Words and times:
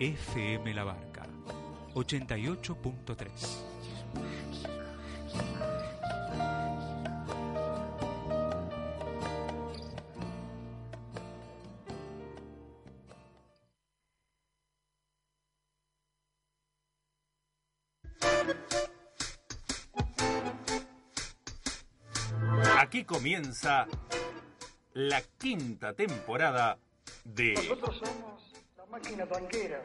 FM 0.00 0.74
La 0.74 0.84
Barca 0.84 1.26
88.3. 1.94 3.78
Aquí 22.78 23.04
comienza 23.04 23.88
la 24.94 25.20
quinta 25.38 25.92
temporada 25.92 26.78
de 27.24 27.54
máquina 28.98 29.26
tanquera. 29.26 29.80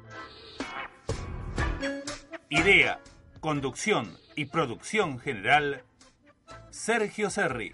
Idea, 2.48 3.00
conducción 3.40 4.16
y 4.36 4.44
producción 4.44 5.18
general 5.18 5.82
Sergio 6.70 7.28
Serri. 7.28 7.72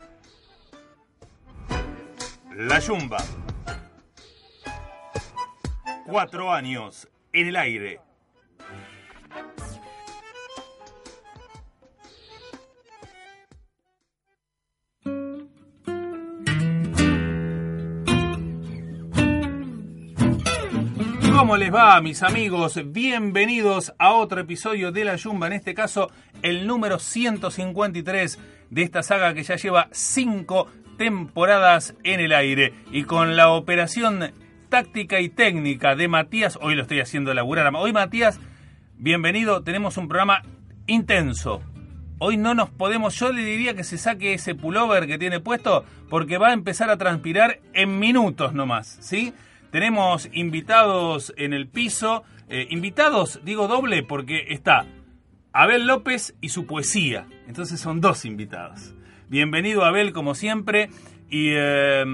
La 2.57 2.79
Yumba. 2.79 3.23
Cuatro 6.13 6.53
años 6.53 7.09
en 7.33 7.47
el 7.47 7.57
aire. 7.57 7.99
¿Cómo 21.35 21.57
les 21.57 21.73
va, 21.73 21.99
mis 22.03 22.23
amigos? 22.23 22.79
Bienvenidos 22.85 23.95
a 23.99 24.13
otro 24.13 24.43
episodio 24.43 24.93
de 24.93 25.07
La 25.07 25.17
Yumba, 25.17 25.47
en 25.47 25.55
este 25.55 25.73
caso 25.73 26.11
el 26.43 26.67
número 26.67 26.99
153 26.99 28.39
de 28.69 28.83
esta 28.83 29.03
saga 29.03 29.33
que 29.33 29.45
ya 29.45 29.57
lleva 29.57 29.89
cinco 29.93 30.69
temporadas 30.99 31.95
en 32.05 32.21
el 32.21 32.35
aire 32.35 32.75
y 32.91 33.05
con 33.05 33.35
la 33.35 33.49
operación 33.49 34.42
táctica 34.73 35.21
y 35.21 35.29
técnica 35.29 35.95
de 35.97 36.09
Matías, 36.09 36.59
hoy 36.63 36.75
lo 36.75 36.81
estoy 36.81 37.01
haciendo 37.01 37.35
laburar. 37.35 37.71
Hoy 37.77 37.93
Matías, 37.93 38.41
bienvenido, 38.97 39.63
tenemos 39.63 39.99
un 39.99 40.09
programa 40.09 40.45
intenso. 40.87 41.61
Hoy 42.19 42.39
no 42.39 42.55
nos 42.55 42.71
podemos, 42.71 43.15
yo 43.21 43.35
le 43.35 43.45
diría 43.45 43.75
que 43.75 43.85
se 43.85 43.99
saque 43.99 44.33
ese 44.33 44.55
pullover 44.55 45.07
que 45.07 45.19
tiene 45.19 45.41
puesto 45.41 45.85
porque 46.09 46.39
va 46.39 46.49
a 46.49 46.53
empezar 46.55 46.89
a 46.89 46.97
transpirar 46.97 47.61
en 47.75 47.99
minutos 47.99 48.55
nomás, 48.55 48.97
¿sí? 49.03 49.35
Tenemos 49.71 50.31
invitados 50.33 51.35
en 51.37 51.53
el 51.53 51.69
piso, 51.69 52.25
eh, 52.49 52.67
invitados, 52.71 53.41
digo 53.45 53.69
doble 53.69 54.03
porque 54.03 54.47
está 54.49 54.87
Abel 55.53 55.87
López 55.87 56.35
y 56.41 56.49
su 56.49 56.65
poesía. 56.65 57.27
Entonces 57.47 57.79
son 57.79 58.01
dos 58.01 58.25
invitados. 58.25 58.95
Bienvenido 59.29 59.85
Abel 59.85 60.15
como 60.15 60.35
siempre 60.35 60.89
y, 61.29 61.51
eh, 61.51 62.05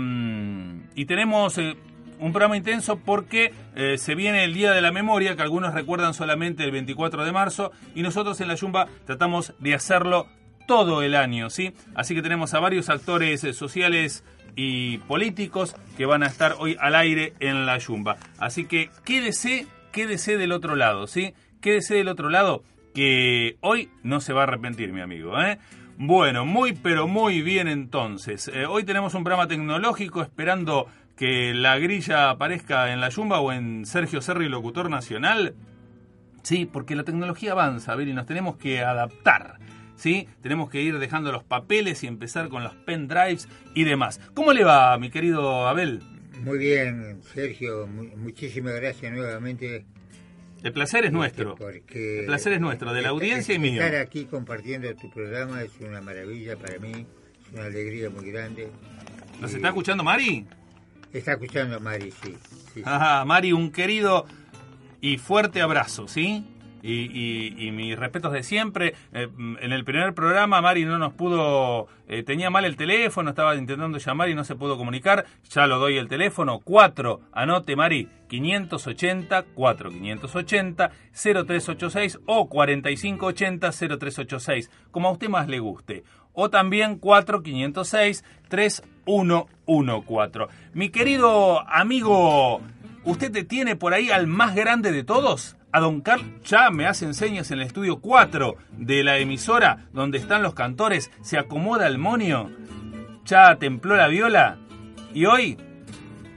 y 0.97 1.05
tenemos 1.07 1.57
eh, 1.59 1.77
un 2.21 2.33
programa 2.33 2.57
intenso 2.57 2.99
porque 2.99 3.53
eh, 3.75 3.97
se 3.99 4.15
viene 4.15 4.45
el 4.45 4.55
Día 4.55 4.73
de 4.73 4.81
la 4.81 4.93
Memoria, 4.93 5.37
que 5.37 5.43
algunos 5.43 5.75
recuerdan 5.75 6.15
solamente 6.15 6.65
el 6.65 6.71
24 6.71 7.25
de 7.25 7.33
marzo 7.33 7.73
y 7.95 8.03
nosotros 8.03 8.41
en 8.41 8.49
la 8.49 8.55
Yumba 8.55 8.89
tratamos 9.07 9.55
de 9.59 9.75
hacerlo 9.75 10.27
todo 10.67 11.03
el 11.03 11.15
año, 11.15 11.51
¿sí? 11.51 11.73
Así 11.95 12.15
que 12.15 12.23
tenemos 12.23 12.55
a 12.55 12.61
varios 12.61 12.91
actores 12.91 13.43
eh, 13.45 13.53
sociales 13.53 14.25
y 14.55 14.99
políticos 14.99 15.77
que 15.97 16.07
van 16.07 16.23
a 16.23 16.27
estar 16.27 16.57
hoy 16.59 16.77
al 16.81 16.95
aire 16.95 17.35
en 17.41 17.65
la 17.65 17.79
Yumba. 17.79 18.17
Así 18.39 18.67
que 18.67 18.91
quédese, 19.05 19.67
quédese 19.93 20.37
del 20.37 20.53
otro 20.53 20.77
lado, 20.77 21.07
¿sí? 21.07 21.35
Quédese 21.61 21.95
del 21.95 22.09
otro 22.09 22.29
lado 22.29 22.63
que 22.95 23.57
hoy 23.61 23.91
no 24.03 24.21
se 24.21 24.33
va 24.33 24.41
a 24.41 24.45
arrepentir, 24.45 24.93
mi 24.93 25.01
amigo, 25.01 25.41
¿eh? 25.41 25.59
Bueno, 26.01 26.45
muy 26.45 26.75
pero 26.75 27.09
muy 27.09 27.43
bien 27.43 27.67
entonces. 27.67 28.49
Eh, 28.55 28.67
hoy 28.67 28.85
tenemos 28.85 29.15
un 29.15 29.25
programa 29.25 29.49
tecnológico 29.49 30.23
esperando 30.23 30.87
que 31.19 31.53
la 31.53 31.79
grilla 31.79 32.31
aparezca 32.31 32.93
en 32.93 33.01
la 33.01 33.09
Yumba 33.11 33.41
o 33.41 33.53
en 33.53 33.85
Sergio 33.85 34.23
Serri, 34.23 34.49
locutor 34.49 34.89
nacional. 34.89 35.55
Sí, 36.43 36.65
porque 36.65 36.95
la 36.97 37.03
tecnología 37.05 37.53
avanza, 37.53 37.95
ver, 37.97 38.09
y 38.09 38.13
nos 38.15 38.25
tenemos 38.27 38.57
que 38.57 38.81
adaptar. 38.83 39.59
¿sí? 39.97 40.29
Tenemos 40.43 40.71
que 40.71 40.81
ir 40.81 40.99
dejando 41.01 41.33
los 41.33 41.43
papeles 41.43 42.05
y 42.05 42.07
empezar 42.07 42.49
con 42.49 42.63
los 42.63 42.73
pendrives 42.75 43.49
y 43.75 43.83
demás. 43.85 44.21
¿Cómo 44.33 44.53
le 44.53 44.63
va, 44.65 44.97
mi 44.99 45.11
querido 45.11 45.67
Abel? 45.67 46.01
Muy 46.45 46.57
bien, 46.59 47.21
Sergio, 47.35 47.89
mu- 47.89 48.17
muchísimas 48.17 48.75
gracias 48.77 49.13
nuevamente. 49.13 49.85
El 50.63 50.73
placer 50.73 51.05
es 51.05 51.11
nuestro. 51.13 51.57
Porque 51.57 52.21
El 52.21 52.27
placer 52.27 52.53
es 52.53 52.61
nuestro, 52.61 52.93
de 52.93 53.03
la 53.03 53.09
audiencia 53.09 53.55
y 53.57 53.59
mío. 53.59 53.83
Estar 53.83 54.01
aquí 54.01 54.25
compartiendo 54.27 54.95
tu 54.95 55.11
programa 55.11 55.63
es 55.63 55.73
una 55.81 56.01
maravilla 56.01 56.57
para 56.57 56.79
mí, 56.79 56.93
es 56.93 57.53
una 57.53 57.65
alegría 57.65 58.09
muy 58.09 58.31
grande. 58.31 58.69
¿Nos 59.41 59.53
Y- 59.53 59.57
está 59.57 59.69
escuchando 59.69 60.05
Mari? 60.05 60.47
Está 61.13 61.33
escuchando 61.33 61.81
Mari, 61.81 62.13
sí. 62.23 62.83
Ajá, 62.85 63.25
Mari, 63.25 63.53
un 63.53 63.71
querido 63.71 64.27
y 65.01 65.19
fuerte 65.19 65.63
abrazo, 65.63 66.09
¿sí? 66.09 66.45
Y, 66.81 67.71
mis 67.73 67.99
respetos 67.99 68.33
de 68.33 68.43
siempre. 68.43 68.95
Eh, 69.13 69.29
en 69.61 69.73
el 69.73 69.85
primer 69.85 70.15
programa 70.15 70.61
Mari 70.61 70.85
no 70.85 70.97
nos 70.99 71.13
pudo, 71.13 71.89
eh, 72.07 72.23
tenía 72.23 72.51
mal 72.51 72.65
el 72.65 72.77
teléfono, 72.77 73.31
estaba 73.31 73.57
intentando 73.57 73.99
llamar 73.99 74.29
y 74.29 74.35
no 74.35 74.45
se 74.45 74.55
pudo 74.55 74.77
comunicar. 74.77 75.27
Ya 75.51 75.67
lo 75.67 75.79
doy 75.79 75.97
el 75.97 76.09
teléfono, 76.09 76.61
4, 76.61 77.21
anote 77.33 77.75
Mari, 77.75 78.09
580 78.29 79.43
4 79.55 79.91
580 79.91 80.91
0386 81.13 82.19
o 82.27 82.49
4580 82.49 83.71
0386, 83.73 84.71
como 84.91 85.09
a 85.09 85.13
usted 85.13 85.29
más 85.29 85.49
le 85.49 85.59
guste. 85.59 86.05
O 86.33 86.51
también 86.51 86.99
4 86.99 87.43
506 87.43 88.25
3114. 89.09 90.55
Mi 90.75 90.91
querido 90.91 91.67
amigo 91.69 92.61
¿Usted 93.09 93.33
te 93.33 93.43
tiene 93.43 93.75
por 93.75 93.95
ahí 93.95 94.11
al 94.11 94.27
más 94.27 94.55
grande 94.55 94.93
de 94.93 95.03
todos? 95.03 95.57
A 95.73 95.81
don 95.81 96.03
Carlos, 96.03 96.29
ya 96.45 96.71
me 96.71 96.87
hacen 96.87 97.15
señas 97.15 97.51
en 97.51 97.61
el 97.61 97.67
estudio 97.67 98.01
4 98.01 98.57
de 98.73 99.03
la 99.03 99.17
emisora 99.17 99.87
donde 99.95 100.19
están 100.19 100.43
los 100.43 100.53
cantores, 100.53 101.11
se 101.23 101.39
acomoda 101.39 101.87
el 101.87 101.97
monio, 101.97 102.51
ya 103.25 103.57
templó 103.57 103.97
la 103.97 104.09
viola 104.09 104.59
y 105.15 105.25
hoy, 105.25 105.57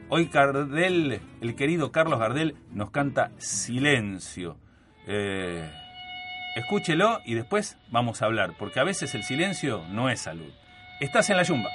hoy 0.07 0.29
Gardel, 0.31 1.19
el 1.41 1.55
querido 1.55 1.91
Carlos 1.91 2.19
Gardel 2.19 2.55
nos 2.71 2.91
canta 2.91 3.31
Silencio. 3.37 4.55
Eh, 5.07 5.69
escúchelo 6.55 7.19
y 7.25 7.33
después 7.33 7.77
vamos 7.89 8.21
a 8.21 8.27
hablar, 8.27 8.53
porque 8.57 8.79
a 8.79 8.85
veces 8.85 9.13
el 9.13 9.23
silencio 9.23 9.83
no 9.89 10.09
es 10.09 10.21
salud. 10.21 10.53
Estás 11.01 11.29
en 11.31 11.35
la 11.35 11.43
yumba. 11.43 11.69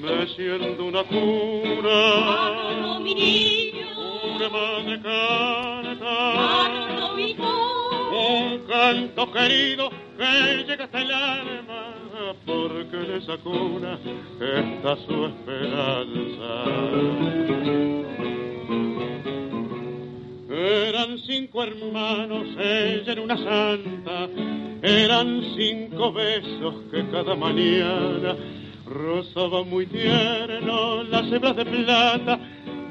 Me 0.00 0.26
siento 0.28 0.84
una 0.84 1.04
cuna, 1.04 2.58
una 4.34 4.48
madre 4.48 5.00
canta, 5.02 6.70
un 8.12 8.58
canto 8.66 9.32
querido 9.32 9.90
que 10.16 10.64
llega 10.66 10.84
hasta 10.84 11.02
el 11.02 11.10
alma, 11.10 11.94
porque 12.46 12.96
en 12.96 13.10
esa 13.22 13.36
cuna 13.38 13.98
está 14.40 14.96
su 15.06 15.26
esperanza. 15.26 16.64
Eran 20.52 21.18
cinco 21.18 21.62
hermanos, 21.62 22.48
ella 22.58 23.12
era 23.12 23.22
una 23.22 23.36
santa, 23.36 24.28
eran 24.82 25.42
cinco 25.56 26.12
besos 26.12 26.74
que 26.90 27.06
cada 27.10 27.34
mañana 27.34 28.36
rozaba 28.90 29.62
muy 29.62 29.86
tierno 29.86 31.04
las 31.04 31.32
hebras 31.32 31.56
de 31.56 31.64
plata 31.64 32.38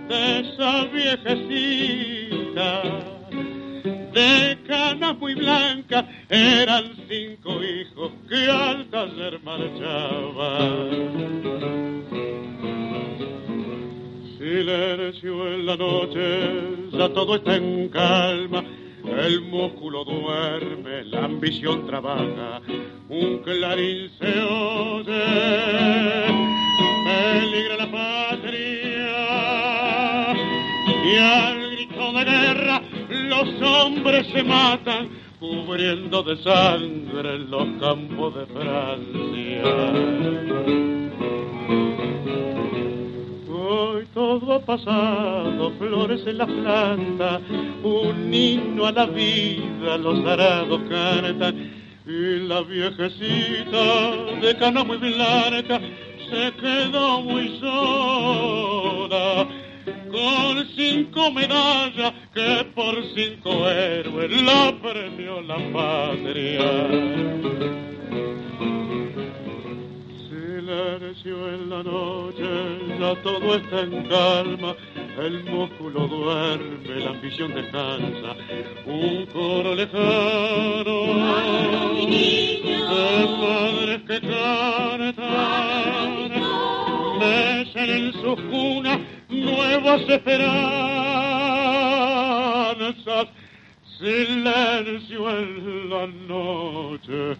de 0.07 0.39
esa 0.39 0.85
viejecita. 0.85 2.83
De 4.13 4.57
cana 4.67 5.13
muy 5.13 5.35
blanca 5.35 6.07
eran 6.29 6.93
cinco 7.07 7.61
hijos 7.63 8.11
que 8.27 8.49
al 8.49 8.85
taller 8.89 9.39
marchaban. 9.43 10.89
Silencio 14.37 15.53
en 15.53 15.65
la 15.65 15.75
noche, 15.75 16.89
ya 16.91 17.09
todo 17.09 17.35
está 17.35 17.55
en 17.57 17.89
calma. 17.89 18.63
El 19.17 19.41
músculo 19.41 20.05
duerme, 20.05 21.03
la 21.05 21.25
ambición 21.25 21.85
trabaja, 21.85 22.61
un 23.09 23.39
clarín 23.39 24.09
se 24.19 24.41
oye, 24.41 25.23
peligra 27.05 27.77
la 27.77 27.91
patria. 27.91 29.09
Y 31.05 31.15
al 31.17 31.71
grito 31.71 32.13
de 32.13 32.23
guerra 32.23 32.81
los 33.09 33.61
hombres 33.61 34.27
se 34.27 34.43
matan, 34.43 35.09
cubriendo 35.39 36.23
de 36.23 36.37
sangre 36.43 37.39
los 37.39 37.65
campos 37.79 38.35
de 38.35 38.45
Francia. 38.45 39.63
Hoy 43.71 44.07
todo 44.15 44.53
ha 44.53 44.59
pasado, 44.61 45.71
flores 45.77 46.25
en 46.25 46.39
la 46.39 46.47
planta, 46.47 47.39
un 47.83 48.33
himno 48.33 48.87
a 48.87 48.91
la 48.91 49.05
vida, 49.05 49.95
los 49.95 50.25
arados 50.25 50.81
cantan. 50.89 51.71
Y 52.03 52.47
la 52.47 52.61
viejecita 52.61 54.15
de 54.41 54.57
cana 54.57 54.83
muy 54.83 54.97
blanca 54.97 55.79
se 56.31 56.51
quedó 56.59 57.21
muy 57.21 57.59
sola, 57.59 59.47
con 60.09 60.67
cinco 60.75 61.31
medallas 61.31 62.13
que 62.33 62.65
por 62.73 62.95
cinco 63.13 63.69
héroes 63.69 64.41
la 64.41 64.73
premió 64.81 65.41
la 65.41 65.57
patria. 65.71 67.19
Silencio 70.69 71.49
en 71.49 71.67
la 71.67 71.81
noche, 71.81 72.45
ya 72.99 73.15
todo 73.23 73.55
está 73.55 73.81
en 73.81 74.03
calma, 74.07 74.75
el 75.17 75.43
músculo 75.45 76.07
duerme, 76.07 76.99
la 76.99 77.09
ambición 77.09 77.55
descansa, 77.55 78.35
un 78.85 79.25
coro 79.33 79.73
lejano. 79.73 81.15
De 82.05 83.27
padres 83.41 84.01
que 84.05 84.21
cantan, 84.21 85.19
mecen 87.17 87.89
en 87.89 88.13
sus 88.13 88.39
cunas 88.51 88.99
nuevas 89.27 90.01
esperanzas. 90.07 90.69
Silencio 93.99 95.29
en 95.29 95.89
la 95.89 96.07
noche, 96.07 97.35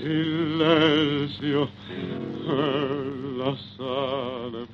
silencio 0.00 1.68
en 2.48 3.38
las 3.38 3.60
almas. 3.78 4.68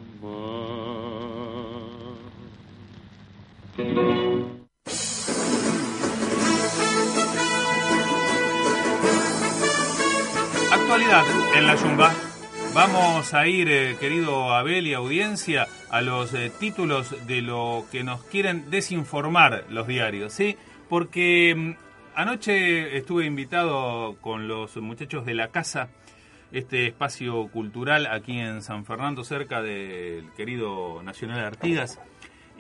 Actualidad 10.71 11.25
en 11.57 11.67
la 11.67 11.75
Yumba. 11.75 12.15
Vamos 12.75 13.35
a 13.35 13.49
ir, 13.49 13.69
eh, 13.69 13.97
querido 13.99 14.55
Abel 14.55 14.87
y 14.87 14.95
audiencia, 14.95 15.67
a 15.91 16.01
los 16.01 16.33
eh, 16.33 16.51
títulos 16.61 17.27
de 17.27 17.43
lo 17.43 17.87
que 17.91 18.05
nos 18.05 18.23
quieren 18.23 18.71
desinformar 18.71 19.65
los 19.69 19.89
diarios, 19.89 20.33
¿sí? 20.33 20.57
Porque 20.93 21.55
mm, 21.57 21.73
anoche 22.17 22.99
estuve 22.99 23.25
invitado 23.25 24.15
con 24.21 24.47
los 24.47 24.77
muchachos 24.77 25.25
de 25.25 25.33
la 25.33 25.49
casa, 25.49 25.89
este 26.53 26.87
espacio 26.87 27.49
cultural 27.49 28.05
aquí 28.05 28.39
en 28.39 28.61
San 28.61 28.85
Fernando, 28.85 29.25
cerca 29.25 29.63
del 29.63 30.31
querido 30.37 31.03
Nacional 31.03 31.47
Artigas, 31.47 31.99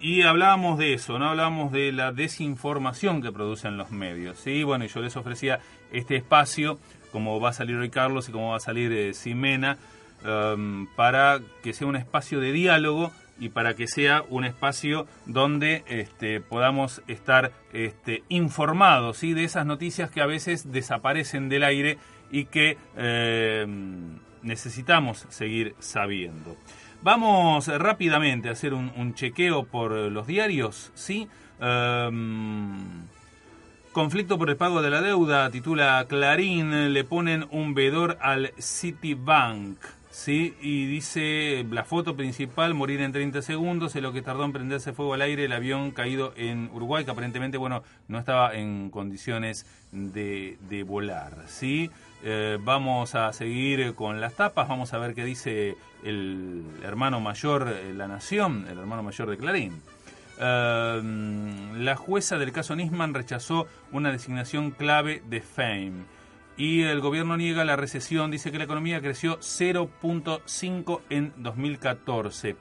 y 0.00 0.22
hablábamos 0.22 0.78
de 0.78 0.94
eso, 0.94 1.18
¿no? 1.18 1.28
Hablábamos 1.28 1.72
de 1.72 1.92
la 1.92 2.10
desinformación 2.10 3.20
que 3.20 3.32
producen 3.32 3.76
los 3.76 3.90
medios, 3.90 4.38
¿sí? 4.38 4.62
Bueno, 4.62 4.86
y 4.86 4.88
yo 4.88 5.02
les 5.02 5.14
ofrecía 5.18 5.60
este 5.92 6.16
espacio, 6.16 6.78
como 7.10 7.38
va 7.38 7.50
a 7.50 7.52
salir 7.52 7.76
hoy 7.76 7.90
Carlos 7.90 8.30
y 8.30 8.32
como 8.32 8.52
va 8.52 8.56
a 8.56 8.60
salir 8.60 8.92
eh, 8.92 9.12
Ximena, 9.12 9.76
um, 10.24 10.86
para 10.96 11.40
que 11.62 11.74
sea 11.74 11.86
un 11.86 11.96
espacio 11.96 12.40
de 12.40 12.52
diálogo 12.52 13.12
y 13.38 13.48
para 13.48 13.74
que 13.74 13.88
sea 13.88 14.22
un 14.28 14.44
espacio 14.44 15.06
donde 15.26 15.84
este, 15.88 16.40
podamos 16.40 17.02
estar 17.08 17.52
este, 17.72 18.22
informados 18.28 19.18
¿sí? 19.18 19.32
de 19.32 19.44
esas 19.44 19.66
noticias 19.66 20.10
que 20.10 20.20
a 20.20 20.26
veces 20.26 20.70
desaparecen 20.70 21.48
del 21.48 21.64
aire 21.64 21.98
y 22.30 22.46
que 22.46 22.78
eh, 22.96 23.66
necesitamos 24.42 25.26
seguir 25.28 25.74
sabiendo. 25.78 26.56
Vamos 27.02 27.66
rápidamente 27.66 28.48
a 28.48 28.52
hacer 28.52 28.74
un, 28.74 29.14
chequeo 29.14 29.64
por 29.64 29.90
los 29.90 30.26
diarios, 30.28 30.92
¿sí? 30.94 31.28
Um, 31.60 33.06
conflicto 33.92 34.38
por 34.38 34.50
el 34.50 34.56
pago 34.56 34.82
de 34.82 34.90
la 34.90 35.02
deuda, 35.02 35.50
titula 35.50 36.04
Clarín, 36.08 36.92
le 36.92 37.02
ponen 37.04 37.46
un 37.50 37.74
vedor 37.74 38.18
al 38.20 38.52
Citibank. 38.60 39.78
Sí, 40.12 40.54
y 40.60 40.84
dice 40.84 41.64
la 41.70 41.84
foto 41.84 42.14
principal, 42.16 42.74
morir 42.74 43.00
en 43.00 43.12
30 43.12 43.40
segundos, 43.40 43.96
en 43.96 44.02
lo 44.02 44.12
que 44.12 44.20
tardó 44.20 44.44
en 44.44 44.52
prenderse 44.52 44.92
fuego 44.92 45.14
al 45.14 45.22
aire 45.22 45.46
el 45.46 45.52
avión 45.52 45.90
caído 45.90 46.34
en 46.36 46.68
Uruguay, 46.70 47.06
que 47.06 47.10
aparentemente, 47.10 47.56
bueno, 47.56 47.82
no 48.08 48.18
estaba 48.18 48.54
en 48.54 48.90
condiciones 48.90 49.64
de, 49.90 50.58
de 50.68 50.82
volar, 50.82 51.44
¿sí? 51.46 51.90
Eh, 52.22 52.58
vamos 52.60 53.14
a 53.14 53.32
seguir 53.32 53.94
con 53.94 54.20
las 54.20 54.34
tapas, 54.34 54.68
vamos 54.68 54.92
a 54.92 54.98
ver 54.98 55.14
qué 55.14 55.24
dice 55.24 55.76
el 56.04 56.62
hermano 56.82 57.18
mayor, 57.20 57.74
eh, 57.74 57.94
La 57.94 58.06
Nación, 58.06 58.66
el 58.70 58.78
hermano 58.78 59.02
mayor 59.02 59.30
de 59.30 59.38
Clarín. 59.38 59.80
Uh, 60.38 61.76
la 61.76 61.94
jueza 61.96 62.36
del 62.36 62.52
caso 62.52 62.76
Nisman 62.76 63.14
rechazó 63.14 63.66
una 63.92 64.12
designación 64.12 64.72
clave 64.72 65.22
de 65.28 65.40
Fame 65.40 66.04
y 66.56 66.82
el 66.82 67.00
gobierno 67.00 67.36
niega 67.36 67.64
la 67.64 67.76
recesión, 67.76 68.30
dice 68.30 68.52
que 68.52 68.58
la 68.58 68.64
economía 68.64 69.00
creció 69.00 69.38
0.5 69.38 71.00
en 71.08 71.32
2014. 71.36 72.56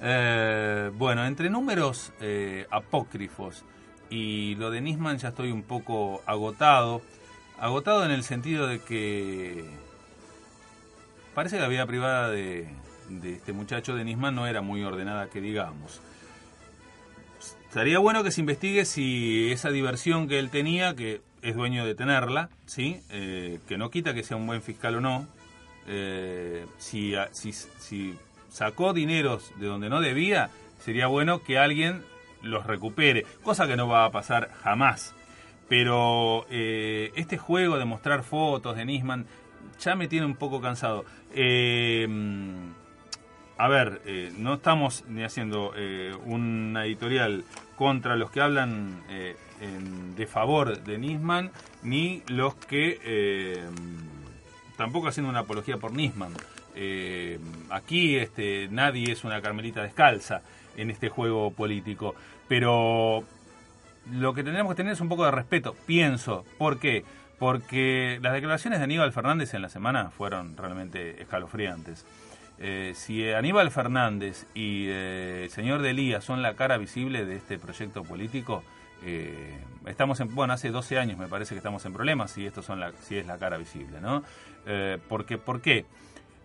Eh, 0.00 0.90
bueno, 0.94 1.24
entre 1.26 1.50
números 1.50 2.12
eh, 2.20 2.66
apócrifos 2.70 3.64
y 4.10 4.54
lo 4.56 4.70
de 4.70 4.80
Nisman 4.80 5.18
ya 5.18 5.28
estoy 5.28 5.50
un 5.50 5.62
poco 5.62 6.22
agotado. 6.26 7.02
Agotado 7.58 8.04
en 8.04 8.10
el 8.10 8.24
sentido 8.24 8.66
de 8.66 8.80
que 8.80 9.64
parece 11.34 11.56
que 11.56 11.62
la 11.62 11.68
vida 11.68 11.86
privada 11.86 12.30
de, 12.30 12.68
de 13.08 13.34
este 13.34 13.52
muchacho 13.52 13.94
de 13.94 14.04
Nisman 14.04 14.34
no 14.34 14.46
era 14.46 14.62
muy 14.62 14.82
ordenada, 14.82 15.28
que 15.28 15.40
digamos. 15.40 16.00
Estaría 17.68 17.98
bueno 17.98 18.22
que 18.22 18.30
se 18.30 18.40
investigue 18.40 18.84
si 18.84 19.50
esa 19.50 19.70
diversión 19.70 20.28
que 20.28 20.38
él 20.38 20.50
tenía, 20.50 20.94
que 20.94 21.22
es 21.44 21.54
dueño 21.54 21.84
de 21.84 21.94
tenerla, 21.94 22.48
¿sí? 22.64 23.02
Eh, 23.10 23.60
que 23.68 23.76
no 23.76 23.90
quita 23.90 24.14
que 24.14 24.22
sea 24.22 24.38
un 24.38 24.46
buen 24.46 24.62
fiscal 24.62 24.96
o 24.96 25.00
no, 25.00 25.28
eh, 25.86 26.64
si, 26.78 27.14
sacó 28.48 28.94
dineros 28.94 29.52
de 29.58 29.66
donde 29.66 29.90
no 29.90 30.00
debía, 30.00 30.48
sería 30.80 31.06
bueno 31.06 31.42
que 31.42 31.58
alguien 31.58 32.02
los 32.42 32.66
recupere, 32.66 33.26
cosa 33.42 33.66
que 33.66 33.76
no 33.76 33.86
va 33.86 34.06
a 34.06 34.10
pasar 34.10 34.52
jamás. 34.62 35.14
Pero 35.68 36.46
eh, 36.50 37.12
este 37.14 37.36
juego 37.36 37.78
de 37.78 37.84
mostrar 37.84 38.22
fotos 38.22 38.76
de 38.76 38.86
Nisman 38.86 39.26
ya 39.80 39.94
me 39.96 40.08
tiene 40.08 40.24
un 40.24 40.36
poco 40.36 40.62
cansado. 40.62 41.04
a 43.56 43.68
ver, 43.68 44.00
no 44.38 44.54
estamos 44.54 45.04
ni 45.08 45.24
haciendo 45.24 45.74
una 46.24 46.86
editorial 46.86 47.44
contra 47.76 48.16
los 48.16 48.30
que 48.30 48.40
hablan 48.40 49.02
en, 49.64 50.14
de 50.14 50.26
favor 50.26 50.82
de 50.82 50.98
Nisman, 50.98 51.50
ni 51.82 52.22
los 52.28 52.54
que 52.54 53.00
eh, 53.02 53.64
tampoco 54.76 55.08
haciendo 55.08 55.30
una 55.30 55.40
apología 55.40 55.76
por 55.78 55.92
Nisman. 55.92 56.32
Eh, 56.76 57.38
aquí 57.70 58.16
este, 58.16 58.68
nadie 58.70 59.12
es 59.12 59.24
una 59.24 59.40
carmelita 59.40 59.82
descalza 59.82 60.42
en 60.76 60.90
este 60.90 61.08
juego 61.08 61.52
político, 61.52 62.14
pero 62.48 63.24
lo 64.12 64.34
que 64.34 64.42
tendríamos 64.42 64.72
que 64.72 64.76
tener 64.76 64.92
es 64.92 65.00
un 65.00 65.08
poco 65.08 65.24
de 65.24 65.30
respeto, 65.30 65.74
pienso. 65.86 66.44
¿Por 66.58 66.78
qué? 66.78 67.04
Porque 67.38 68.18
las 68.22 68.32
declaraciones 68.32 68.80
de 68.80 68.84
Aníbal 68.84 69.12
Fernández 69.12 69.54
en 69.54 69.62
la 69.62 69.68
semana 69.68 70.10
fueron 70.10 70.56
realmente 70.56 71.22
escalofriantes. 71.22 72.04
eh, 72.58 72.92
si 72.94 73.28
Aníbal 73.32 73.70
Fernández 73.70 74.46
y 74.54 74.86
el 74.88 75.50
señor 75.50 75.82
Delía 75.82 76.20
son 76.20 76.42
la 76.42 76.54
cara 76.54 76.76
visible 76.78 77.24
de 77.24 77.36
este 77.36 77.58
proyecto 77.58 78.02
político, 78.04 78.62
eh, 79.04 79.58
estamos 79.86 80.18
en, 80.20 80.34
bueno, 80.34 80.54
hace 80.54 80.70
12 80.70 80.98
años 80.98 81.18
me 81.18 81.28
parece 81.28 81.54
que 81.54 81.58
estamos 81.58 81.84
en 81.84 81.92
problemas 81.92 82.30
si 82.30 82.46
estos 82.46 82.64
son 82.64 82.80
la, 82.80 82.92
si 82.92 83.18
es 83.18 83.26
la 83.26 83.38
cara 83.38 83.58
visible, 83.58 84.00
¿no? 84.00 84.22
Eh, 84.66 84.98
porque, 85.08 85.38
¿por 85.38 85.60
qué? 85.60 85.84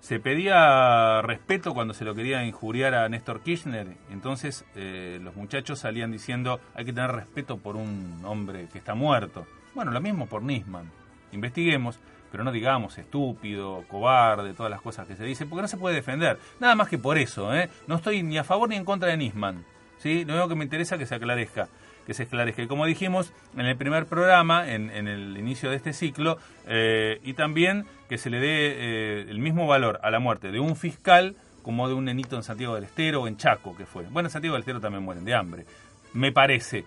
Se 0.01 0.19
pedía 0.19 1.21
respeto 1.21 1.73
cuando 1.73 1.93
se 1.93 2.05
lo 2.05 2.15
quería 2.15 2.43
injuriar 2.45 2.95
a 2.95 3.09
Néstor 3.09 3.41
Kirchner, 3.41 3.97
entonces 4.09 4.65
eh, 4.75 5.19
los 5.21 5.35
muchachos 5.35 5.79
salían 5.79 6.11
diciendo 6.11 6.59
hay 6.73 6.85
que 6.85 6.93
tener 6.93 7.11
respeto 7.11 7.57
por 7.57 7.75
un 7.75 8.21
hombre 8.23 8.67
que 8.71 8.77
está 8.77 8.93
muerto. 8.93 9.45
Bueno, 9.75 9.91
lo 9.91 10.01
mismo 10.01 10.25
por 10.27 10.41
Nisman. 10.41 10.89
Investiguemos, 11.31 11.99
pero 12.31 12.43
no 12.43 12.51
digamos 12.51 12.97
estúpido, 12.97 13.83
cobarde, 13.89 14.53
todas 14.53 14.69
las 14.69 14.81
cosas 14.81 15.05
que 15.05 15.15
se 15.15 15.25
dicen, 15.25 15.49
porque 15.49 15.63
no 15.63 15.67
se 15.67 15.77
puede 15.77 15.95
defender. 15.95 16.39
Nada 16.59 16.75
más 16.75 16.87
que 16.87 16.97
por 16.97 17.17
eso, 17.17 17.53
¿eh? 17.53 17.69
No 17.87 17.95
estoy 17.95 18.23
ni 18.23 18.37
a 18.37 18.43
favor 18.43 18.69
ni 18.69 18.75
en 18.75 18.85
contra 18.85 19.09
de 19.09 19.17
Nisman. 19.17 19.65
¿sí? 19.99 20.25
Lo 20.25 20.33
único 20.33 20.49
que 20.49 20.55
me 20.55 20.63
interesa 20.63 20.95
es 20.95 20.99
que 20.99 21.05
se 21.05 21.15
aclarezca 21.15 21.67
que 22.09 22.15
se 22.15 22.23
esclarezca. 22.23 22.63
Y 22.63 22.67
como 22.67 22.87
dijimos 22.87 23.31
en 23.55 23.67
el 23.67 23.77
primer 23.77 24.07
programa, 24.07 24.67
en, 24.67 24.89
el 24.89 25.37
inicio 25.37 25.69
de 25.69 25.75
este 25.75 25.93
ciclo, 25.93 26.39
eh, 26.65 27.19
y 27.23 27.33
también 27.33 27.85
que 28.09 28.17
se 28.17 28.31
le 28.31 28.39
dé 28.39 28.47
eh, 28.49 29.25
el 29.29 29.37
mismo 29.37 29.67
valor 29.67 29.99
a 30.01 30.09
la 30.09 30.17
muerte 30.17 30.51
de 30.51 30.59
un 30.59 30.75
fiscal 30.75 31.35
como 31.61 31.87
de 31.87 31.93
un 31.93 32.05
nenito 32.05 32.35
en 32.35 32.41
Santiago 32.41 32.73
del 32.73 32.85
Estero 32.85 33.21
o 33.21 33.27
en 33.27 33.37
Chaco, 33.37 33.77
que 33.77 33.85
fue. 33.85 34.05
Bueno, 34.09 34.25
en 34.25 34.31
Santiago 34.31 34.55
del 34.55 34.61
Estero 34.61 34.79
también 34.79 35.03
mueren 35.03 35.23
de 35.23 35.35
hambre. 35.35 35.65
Me 36.13 36.31
parece. 36.31 36.83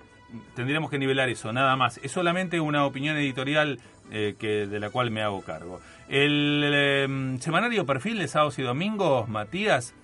Tendríamos 0.57 0.91
que 0.91 0.99
nivelar 0.99 1.29
eso, 1.29 1.53
nada 1.53 1.77
más. 1.77 2.01
Es 2.03 2.11
solamente 2.11 2.59
una 2.59 2.85
opinión 2.85 3.17
editorial 3.17 3.79
eh, 4.11 4.35
que, 4.37 4.67
de 4.67 4.81
la 4.81 4.91
cual 4.91 5.13
me 5.13 5.23
hago 5.23 5.41
cargo. 5.43 5.81
El 6.09 6.65
eh, 6.65 7.37
semanario 7.39 7.87
Perfil 7.87 8.19
de 8.19 8.27
sábados 8.27 8.59
y 8.59 8.63
domingos, 8.63 9.29
Matías, 9.29 9.95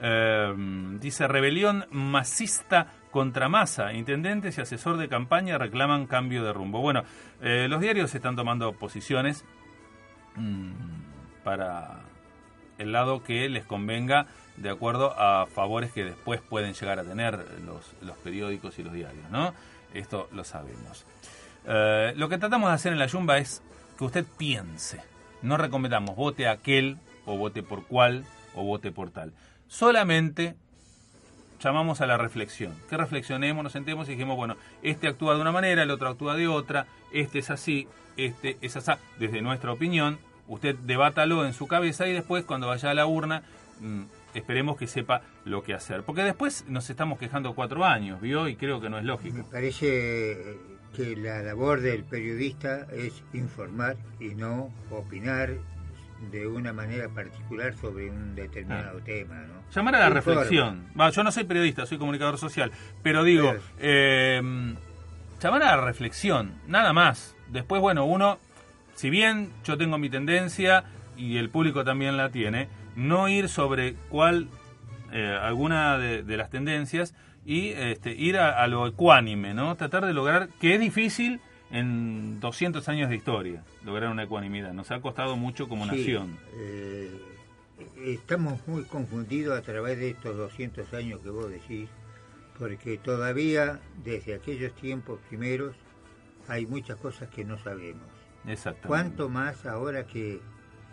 eh, 0.00 0.54
dice 1.00 1.26
rebelión 1.26 1.86
masista 1.90 2.92
contra 3.10 3.48
Massa. 3.48 3.92
Intendentes 3.92 4.58
y 4.58 4.60
asesor 4.60 4.96
de 4.96 5.08
campaña 5.08 5.58
reclaman 5.58 6.06
cambio 6.06 6.44
de 6.44 6.52
rumbo. 6.52 6.80
Bueno, 6.80 7.02
eh, 7.40 7.66
los 7.68 7.80
diarios 7.80 8.14
están 8.14 8.36
tomando 8.36 8.72
posiciones 8.72 9.44
mm, 10.36 10.72
para 11.44 12.00
el 12.78 12.92
lado 12.92 13.22
que 13.22 13.48
les 13.48 13.64
convenga 13.64 14.26
de 14.56 14.70
acuerdo 14.70 15.14
a 15.18 15.46
favores 15.46 15.92
que 15.92 16.04
después 16.04 16.40
pueden 16.40 16.74
llegar 16.74 16.98
a 16.98 17.04
tener 17.04 17.44
los, 17.64 17.94
los 18.02 18.16
periódicos 18.18 18.78
y 18.78 18.82
los 18.82 18.92
diarios, 18.92 19.30
¿no? 19.30 19.54
Esto 19.94 20.28
lo 20.32 20.44
sabemos. 20.44 21.06
Eh, 21.66 22.12
lo 22.16 22.28
que 22.28 22.38
tratamos 22.38 22.70
de 22.70 22.74
hacer 22.74 22.92
en 22.92 22.98
la 22.98 23.06
Yumba 23.06 23.38
es 23.38 23.62
que 23.98 24.04
usted 24.04 24.24
piense. 24.38 25.00
No 25.42 25.56
recomendamos 25.56 26.16
vote 26.16 26.48
aquel 26.48 26.98
o 27.24 27.36
vote 27.36 27.62
por 27.62 27.86
cual 27.86 28.24
o 28.54 28.62
vote 28.62 28.92
por 28.92 29.10
tal. 29.10 29.32
Solamente 29.68 30.54
llamamos 31.60 32.00
a 32.00 32.06
la 32.06 32.16
reflexión. 32.16 32.72
Que 32.88 32.96
reflexionemos, 32.96 33.62
nos 33.62 33.72
sentemos 33.72 34.08
y 34.08 34.12
dijimos, 34.12 34.36
bueno, 34.36 34.56
este 34.82 35.08
actúa 35.08 35.34
de 35.34 35.40
una 35.40 35.52
manera, 35.52 35.82
el 35.82 35.90
otro 35.90 36.08
actúa 36.08 36.36
de 36.36 36.48
otra, 36.48 36.86
este 37.12 37.38
es 37.38 37.50
así, 37.50 37.88
este 38.16 38.56
es 38.60 38.76
así. 38.76 38.92
Desde 39.18 39.42
nuestra 39.42 39.72
opinión, 39.72 40.18
usted 40.48 40.76
debátalo 40.76 41.44
en 41.46 41.52
su 41.54 41.66
cabeza 41.66 42.06
y 42.06 42.12
después 42.12 42.44
cuando 42.44 42.68
vaya 42.68 42.90
a 42.90 42.94
la 42.94 43.06
urna, 43.06 43.42
mm, 43.80 44.02
esperemos 44.34 44.76
que 44.76 44.86
sepa 44.86 45.22
lo 45.44 45.62
que 45.62 45.74
hacer. 45.74 46.02
Porque 46.02 46.22
después 46.22 46.64
nos 46.68 46.88
estamos 46.90 47.18
quejando 47.18 47.54
cuatro 47.54 47.84
años, 47.84 48.20
¿vio? 48.20 48.48
Y 48.48 48.56
creo 48.56 48.80
que 48.80 48.88
no 48.90 48.98
es 48.98 49.04
Me 49.04 49.08
lógico. 49.08 49.44
parece 49.50 50.58
que 50.94 51.16
la 51.16 51.42
labor 51.42 51.80
del 51.80 52.04
periodista 52.04 52.86
es 52.92 53.22
informar 53.34 53.96
y 54.20 54.28
no 54.34 54.70
opinar 54.90 55.58
de 56.30 56.46
una 56.46 56.72
manera 56.72 57.08
particular 57.08 57.74
sobre 57.74 58.10
un 58.10 58.34
determinado 58.34 59.00
tema, 59.00 59.34
¿no? 59.42 59.54
Llamar 59.74 59.96
a 59.96 60.00
la 60.00 60.10
reflexión. 60.10 60.86
Va, 60.98 61.10
yo 61.10 61.22
no 61.22 61.30
soy 61.30 61.44
periodista, 61.44 61.86
soy 61.86 61.98
comunicador 61.98 62.38
social, 62.38 62.72
pero 63.02 63.22
digo, 63.22 63.44
Claro. 63.50 63.60
eh, 63.80 64.74
llamar 65.42 65.62
a 65.62 65.76
la 65.76 65.80
reflexión, 65.84 66.52
nada 66.66 66.92
más. 66.92 67.34
Después, 67.48 67.80
bueno, 67.82 68.04
uno, 68.06 68.38
si 68.94 69.10
bien 69.10 69.50
yo 69.64 69.76
tengo 69.76 69.98
mi 69.98 70.08
tendencia 70.10 70.84
y 71.16 71.36
el 71.36 71.50
público 71.50 71.84
también 71.84 72.16
la 72.16 72.30
tiene, 72.30 72.68
no 72.96 73.28
ir 73.28 73.48
sobre 73.48 73.94
cuál, 74.08 74.48
eh, 75.12 75.38
alguna 75.40 75.98
de, 75.98 76.22
de 76.22 76.36
las 76.36 76.50
tendencias 76.50 77.14
y 77.44 77.68
este, 77.70 78.12
ir 78.12 78.38
a, 78.38 78.62
a 78.62 78.66
lo 78.66 78.86
ecuánime, 78.86 79.54
¿no? 79.54 79.76
Tratar 79.76 80.04
de 80.06 80.12
lograr, 80.14 80.48
que 80.60 80.74
es 80.74 80.80
difícil 80.80 81.40
en 81.70 82.38
200 82.40 82.88
años 82.88 83.10
de 83.10 83.16
historia, 83.16 83.64
lograr 83.84 84.10
una 84.10 84.24
ecuanimidad. 84.24 84.72
Nos 84.72 84.90
ha 84.90 85.00
costado 85.00 85.36
mucho 85.36 85.68
como 85.68 85.84
Sí, 85.86 85.96
nación. 85.96 86.38
eh, 86.54 87.10
estamos 88.04 88.60
muy 88.66 88.84
confundidos 88.84 89.58
a 89.58 89.62
través 89.62 89.98
de 89.98 90.10
estos 90.10 90.36
200 90.36 90.92
años 90.94 91.20
que 91.20 91.30
vos 91.30 91.50
decís, 91.50 91.88
porque 92.58 92.98
todavía 92.98 93.80
desde 94.04 94.34
aquellos 94.34 94.72
tiempos 94.76 95.18
primeros 95.28 95.74
hay 96.48 96.66
muchas 96.66 96.96
cosas 96.98 97.28
que 97.30 97.44
no 97.44 97.58
sabemos. 97.58 98.04
Exactamente. 98.46 98.86
Cuanto 98.88 99.28
más 99.28 99.66
ahora 99.66 100.06
que 100.06 100.40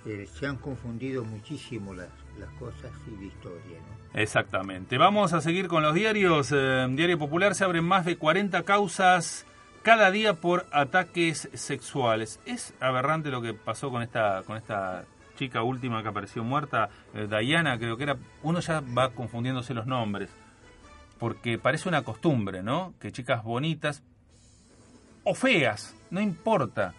eh, 0.05 0.27
se 0.33 0.47
han 0.47 0.57
confundido 0.57 1.23
muchísimo 1.23 1.93
las, 1.93 2.09
las 2.39 2.49
cosas 2.55 2.91
y 3.07 3.15
la 3.21 3.25
historia, 3.27 3.77
¿no? 3.79 4.19
Exactamente. 4.19 4.97
Vamos 4.97 5.33
a 5.33 5.41
seguir 5.41 5.67
con 5.67 5.83
los 5.83 5.93
diarios. 5.93 6.51
Eh, 6.51 6.87
Diario 6.91 7.17
Popular 7.19 7.55
se 7.55 7.63
abren 7.63 7.83
más 7.85 8.05
de 8.05 8.17
40 8.17 8.63
causas 8.63 9.45
cada 9.83 10.09
día 10.11 10.33
por 10.33 10.65
ataques 10.71 11.49
sexuales. 11.53 12.39
Es 12.45 12.73
aberrante 12.79 13.29
lo 13.29 13.41
que 13.41 13.53
pasó 13.53 13.91
con 13.91 14.01
esta 14.01 14.41
con 14.47 14.57
esta 14.57 15.05
chica 15.35 15.63
última 15.63 16.01
que 16.01 16.09
apareció 16.09 16.43
muerta, 16.43 16.89
eh, 17.13 17.27
Diana, 17.27 17.77
creo 17.77 17.97
que 17.97 18.03
era. 18.03 18.17
Uno 18.41 18.59
ya 18.59 18.81
va 18.81 19.11
confundiéndose 19.11 19.73
los 19.73 19.85
nombres. 19.85 20.29
Porque 21.19 21.57
parece 21.57 21.89
una 21.89 22.03
costumbre, 22.03 22.63
¿no? 22.63 22.93
Que 22.99 23.11
chicas 23.11 23.43
bonitas 23.43 24.03
o 25.23 25.33
feas, 25.33 25.95
no 26.09 26.19
importa. 26.19 26.93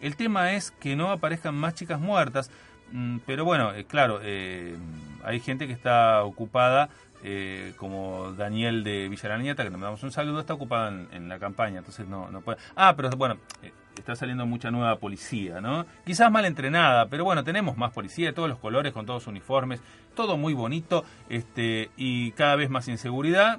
El 0.00 0.16
tema 0.16 0.52
es 0.52 0.70
que 0.70 0.96
no 0.96 1.10
aparezcan 1.10 1.54
más 1.54 1.74
chicas 1.74 2.00
muertas. 2.00 2.50
Mm, 2.92 3.18
Pero 3.26 3.44
bueno, 3.44 3.72
eh, 3.74 3.84
claro, 3.84 4.20
eh, 4.22 4.76
hay 5.24 5.40
gente 5.40 5.66
que 5.66 5.72
está 5.72 6.22
ocupada, 6.24 6.88
eh, 7.26 7.72
como 7.78 8.32
Daniel 8.32 8.84
de 8.84 9.08
Villaranieta, 9.08 9.62
que 9.62 9.70
le 9.70 9.76
mandamos 9.78 10.02
un 10.02 10.12
saludo, 10.12 10.40
está 10.40 10.52
ocupada 10.52 10.90
en, 11.10 11.26
la 11.26 11.38
campaña, 11.38 11.78
entonces 11.78 12.06
no, 12.06 12.30
no 12.30 12.42
puede. 12.42 12.58
Ah, 12.76 12.92
pero 12.94 13.08
bueno, 13.16 13.38
eh, 13.62 13.72
está 13.96 14.14
saliendo 14.14 14.44
mucha 14.44 14.70
nueva 14.70 14.96
policía, 14.96 15.62
¿no? 15.62 15.86
Quizás 16.04 16.30
mal 16.30 16.44
entrenada, 16.44 17.06
pero 17.08 17.24
bueno, 17.24 17.42
tenemos 17.42 17.78
más 17.78 17.92
policía 17.92 18.26
de 18.26 18.34
todos 18.34 18.50
los 18.50 18.58
colores, 18.58 18.92
con 18.92 19.06
todos 19.06 19.26
uniformes, 19.26 19.80
todo 20.14 20.36
muy 20.36 20.52
bonito, 20.52 21.02
este, 21.30 21.90
y 21.96 22.32
cada 22.32 22.56
vez 22.56 22.68
más 22.68 22.88
inseguridad. 22.88 23.58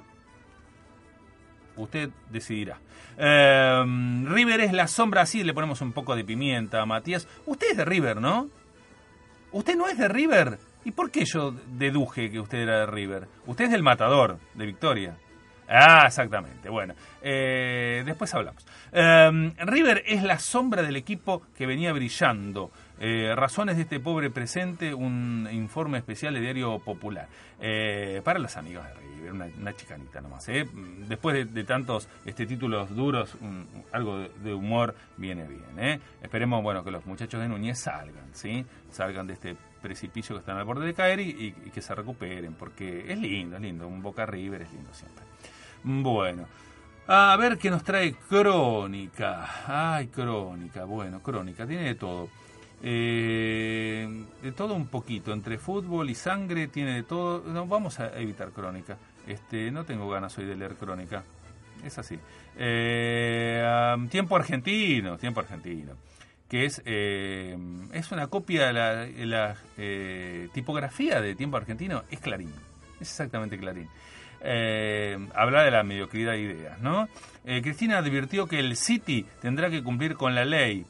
Usted 1.74 2.10
decidirá. 2.30 2.78
Eh, 3.18 3.84
River 4.26 4.60
es 4.60 4.72
la 4.72 4.86
sombra, 4.86 5.22
así 5.22 5.42
le 5.42 5.54
ponemos 5.54 5.80
un 5.80 5.92
poco 5.92 6.14
de 6.14 6.24
pimienta 6.24 6.82
a 6.82 6.86
Matías. 6.86 7.26
Usted 7.46 7.72
es 7.72 7.76
de 7.78 7.84
River, 7.84 8.20
¿no? 8.20 8.48
¿Usted 9.50 9.76
no 9.76 9.88
es 9.88 9.98
de 9.98 10.06
River? 10.06 10.60
¿Y 10.86 10.92
por 10.92 11.10
qué 11.10 11.24
yo 11.24 11.52
deduje 11.72 12.30
que 12.30 12.38
usted 12.38 12.58
era 12.58 12.78
de 12.78 12.86
River? 12.86 13.26
Usted 13.46 13.64
es 13.64 13.70
del 13.72 13.82
Matador, 13.82 14.38
de 14.54 14.66
Victoria. 14.66 15.16
Ah, 15.68 16.04
exactamente. 16.06 16.68
Bueno, 16.68 16.94
eh, 17.22 18.04
después 18.06 18.32
hablamos. 18.34 18.64
Eh, 18.92 19.52
River 19.64 20.04
es 20.06 20.22
la 20.22 20.38
sombra 20.38 20.82
del 20.82 20.94
equipo 20.94 21.42
que 21.56 21.66
venía 21.66 21.92
brillando. 21.92 22.70
Eh, 23.00 23.34
razones 23.34 23.74
de 23.74 23.82
este 23.82 23.98
pobre 23.98 24.30
presente, 24.30 24.94
un 24.94 25.48
informe 25.50 25.98
especial 25.98 26.34
de 26.34 26.40
Diario 26.40 26.78
Popular. 26.78 27.26
Eh, 27.60 28.20
para 28.24 28.38
los 28.38 28.56
amigos 28.56 28.84
de 28.86 28.94
River, 28.94 29.32
una, 29.32 29.72
chicanita 29.74 30.20
nomás. 30.20 30.46
Después 30.46 31.52
de, 31.52 31.64
tantos 31.64 32.08
este, 32.24 32.46
títulos 32.46 32.94
duros, 32.94 33.36
un- 33.40 33.66
algo 33.92 34.20
de 34.20 34.54
humor 34.54 34.94
viene 35.16 35.48
bien. 35.48 35.64
¿eh? 35.78 35.98
Esperemos 36.22 36.62
bueno, 36.62 36.84
que 36.84 36.92
los 36.92 37.04
muchachos 37.06 37.40
de 37.40 37.48
Núñez 37.48 37.80
salgan, 37.80 38.32
¿sí? 38.32 38.64
salgan 38.92 39.26
de 39.26 39.32
este 39.34 39.56
precipicio 39.86 40.34
que 40.34 40.40
están 40.40 40.56
al 40.56 40.64
borde 40.64 40.84
de 40.84 40.94
caer 40.94 41.20
y, 41.20 41.52
que 41.72 41.80
se 41.80 41.94
recuperen, 41.94 42.54
porque 42.54 43.12
es 43.12 43.18
lindo, 43.18 43.54
es 43.54 43.62
lindo. 43.62 43.86
Un 43.86 44.02
Boca 44.02 44.26
River 44.26 44.62
es 44.62 44.72
lindo 44.72 44.92
siempre. 44.92 45.24
Bueno. 45.84 46.46
A 47.08 47.36
ver 47.38 47.56
qué 47.56 47.70
nos 47.70 47.84
trae 47.84 48.14
Crónica. 48.28 49.48
Ay, 49.68 50.08
Crónica. 50.08 50.84
Bueno, 50.84 51.22
Crónica. 51.22 51.64
Tiene 51.64 51.84
de 51.84 51.94
todo. 51.94 52.28
Eh, 52.82 54.24
de 54.42 54.52
todo 54.52 54.74
un 54.74 54.88
poquito. 54.88 55.32
Entre 55.32 55.56
fútbol 55.56 56.10
y 56.10 56.16
sangre 56.16 56.66
tiene 56.66 56.94
de 56.94 57.02
todo. 57.04 57.44
No, 57.46 57.64
vamos 57.66 58.00
a 58.00 58.18
evitar 58.18 58.50
Crónica. 58.50 58.98
Este, 59.24 59.70
no 59.70 59.84
tengo 59.84 60.08
ganas 60.08 60.36
hoy 60.36 60.46
de 60.46 60.56
leer 60.56 60.74
Crónica. 60.74 61.22
Es 61.84 61.96
así. 61.96 62.18
Eh, 62.56 63.64
tiempo 64.10 64.34
argentino. 64.34 65.16
Tiempo 65.16 65.38
argentino. 65.38 65.92
Que 66.48 66.64
es, 66.64 66.80
eh, 66.84 67.56
es 67.92 68.12
una 68.12 68.28
copia 68.28 68.66
de 68.68 69.26
la, 69.26 69.56
eh, 69.76 70.48
tipografía 70.52 71.20
de 71.20 71.34
Tiempo 71.34 71.56
Argentino. 71.56 72.04
Es 72.10 72.20
Clarín. 72.20 72.52
Es 73.00 73.10
exactamente 73.10 73.58
Clarín. 73.58 73.88
Eh, 74.42 75.18
habla 75.34 75.64
de 75.64 75.70
la 75.70 75.82
mediocridad 75.82 76.32
de 76.32 76.40
ideas, 76.40 76.80
¿no? 76.80 77.08
Eh, 77.44 77.62
Cristina 77.62 77.98
advirtió 77.98 78.46
que 78.46 78.60
el 78.60 78.76
City 78.76 79.26
tendrá 79.40 79.70
que 79.70 79.82
cumplir 79.82 80.14
con 80.14 80.34
la 80.34 80.44
ley. 80.44 80.86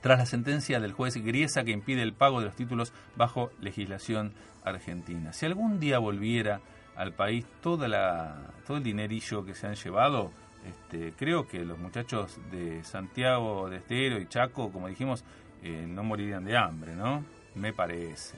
tras 0.00 0.18
la 0.18 0.26
sentencia 0.26 0.80
del 0.80 0.92
juez 0.92 1.16
Griesa 1.16 1.64
que 1.64 1.70
impide 1.70 2.02
el 2.02 2.12
pago 2.12 2.40
de 2.40 2.46
los 2.46 2.54
títulos 2.54 2.92
bajo 3.16 3.50
legislación 3.62 4.34
argentina. 4.62 5.32
Si 5.32 5.46
algún 5.46 5.80
día 5.80 5.98
volviera 5.98 6.60
al 6.94 7.14
país 7.14 7.46
toda 7.62 7.88
la, 7.88 8.52
todo 8.66 8.76
el 8.76 8.82
dinerillo 8.82 9.46
que 9.46 9.54
se 9.54 9.66
han 9.66 9.76
llevado, 9.76 10.30
este, 10.64 11.12
creo 11.16 11.46
que 11.46 11.64
los 11.64 11.78
muchachos 11.78 12.38
de 12.50 12.82
Santiago 12.84 13.68
de 13.68 13.76
Estero 13.76 14.18
y 14.18 14.26
Chaco, 14.26 14.70
como 14.72 14.88
dijimos, 14.88 15.24
eh, 15.62 15.86
no 15.88 16.02
morirían 16.04 16.44
de 16.44 16.56
hambre, 16.56 16.94
¿no? 16.94 17.24
Me 17.54 17.72
parece. 17.72 18.36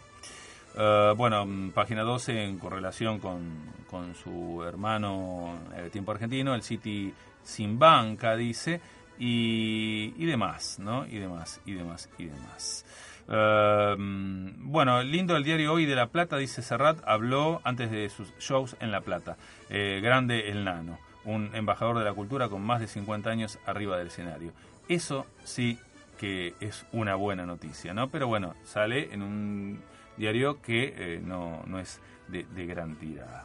Uh, 0.75 1.15
bueno, 1.17 1.47
mm, 1.47 1.71
página 1.71 2.03
12 2.03 2.45
en 2.45 2.59
correlación 2.59 3.19
con, 3.19 3.73
con 3.89 4.15
su 4.15 4.63
hermano 4.63 5.59
eh, 5.75 5.89
Tiempo 5.91 6.13
Argentino, 6.13 6.55
el 6.55 6.63
City 6.63 7.15
sin 7.43 7.79
banca, 7.79 8.37
dice, 8.37 8.81
y, 9.19 10.13
y 10.19 10.27
demás, 10.27 10.79
¿no? 10.79 11.07
Y 11.07 11.19
demás, 11.19 11.61
y 11.65 11.73
demás, 11.73 12.11
y 12.19 12.27
demás. 12.27 12.85
Uh, 13.29 13.97
bueno, 14.59 15.03
lindo 15.03 15.37
el 15.37 15.43
diario 15.43 15.73
hoy 15.73 15.85
de 15.85 15.97
La 15.97 16.09
Plata, 16.09 16.37
dice 16.37 16.63
Serrat, 16.63 16.99
habló 17.07 17.61
antes 17.65 17.91
de 17.91 18.09
sus 18.09 18.33
shows 18.39 18.77
en 18.79 18.93
La 18.93 19.01
Plata. 19.01 19.37
Eh, 19.69 20.01
grande 20.03 20.49
el 20.51 20.65
nano, 20.65 20.99
un 21.27 21.55
embajador 21.55 21.99
de 21.99 22.05
la 22.05 22.15
cultura 22.15 22.49
con 22.49 22.63
más 22.63 22.81
de 22.81 22.87
50 22.87 23.29
años 23.29 23.59
arriba 23.67 23.99
del 23.99 24.07
escenario. 24.07 24.53
Eso 24.89 25.27
sí 25.45 25.79
que 26.19 26.55
es 26.61 26.87
una 26.93 27.15
buena 27.15 27.45
noticia, 27.45 27.93
¿no? 27.93 28.09
Pero 28.09 28.27
bueno, 28.27 28.55
sale 28.65 29.13
en 29.13 29.23
un 29.23 29.81
diario 30.17 30.63
que 30.63 30.95
eh, 30.97 31.21
no, 31.23 31.63
no, 31.67 31.79
es 31.79 32.01
de, 32.29 32.45
de, 32.45 32.67
gran 32.67 32.97
tirada. 32.97 33.45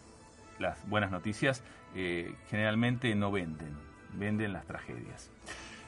Las 0.60 0.88
buenas 0.88 1.12
noticias 1.12 1.64
eh, 1.96 2.34
generalmente 2.50 3.14
no 3.16 3.32
venden, 3.32 3.76
venden 4.14 4.54
las 4.54 4.66
tragedias. 4.66 5.30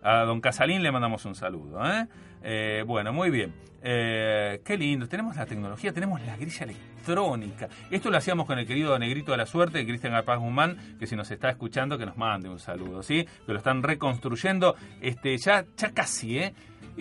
a 0.00 0.20
don 0.20 0.40
Casalín 0.40 0.82
le 0.82 0.92
mandamos 0.92 1.24
un 1.24 1.34
saludo, 1.34 1.84
¿eh? 1.84 2.06
eh 2.42 2.84
bueno, 2.86 3.12
muy 3.12 3.30
bien. 3.30 3.52
Qué 3.80 4.76
lindo, 4.78 5.08
tenemos 5.08 5.36
la 5.36 5.46
tecnología, 5.46 5.92
tenemos 5.92 6.20
la 6.20 6.36
grilla 6.36 6.64
electrónica. 6.64 7.68
Esto 7.90 8.10
lo 8.10 8.18
hacíamos 8.18 8.46
con 8.46 8.58
el 8.58 8.66
querido 8.66 8.98
Negrito 8.98 9.32
de 9.32 9.38
la 9.38 9.46
Suerte, 9.46 9.84
Cristian 9.86 10.14
Arpaz 10.14 10.38
Guzmán, 10.38 10.96
que 10.98 11.06
si 11.06 11.16
nos 11.16 11.30
está 11.30 11.48
escuchando, 11.48 11.96
que 11.96 12.04
nos 12.04 12.16
mande 12.16 12.48
un 12.48 12.58
saludo, 12.58 13.02
¿sí? 13.02 13.26
Que 13.46 13.52
lo 13.52 13.58
están 13.58 13.82
reconstruyendo, 13.82 14.76
este, 15.00 15.36
ya, 15.38 15.64
ya 15.76 15.92
casi, 15.92 16.38
¿eh? 16.38 16.54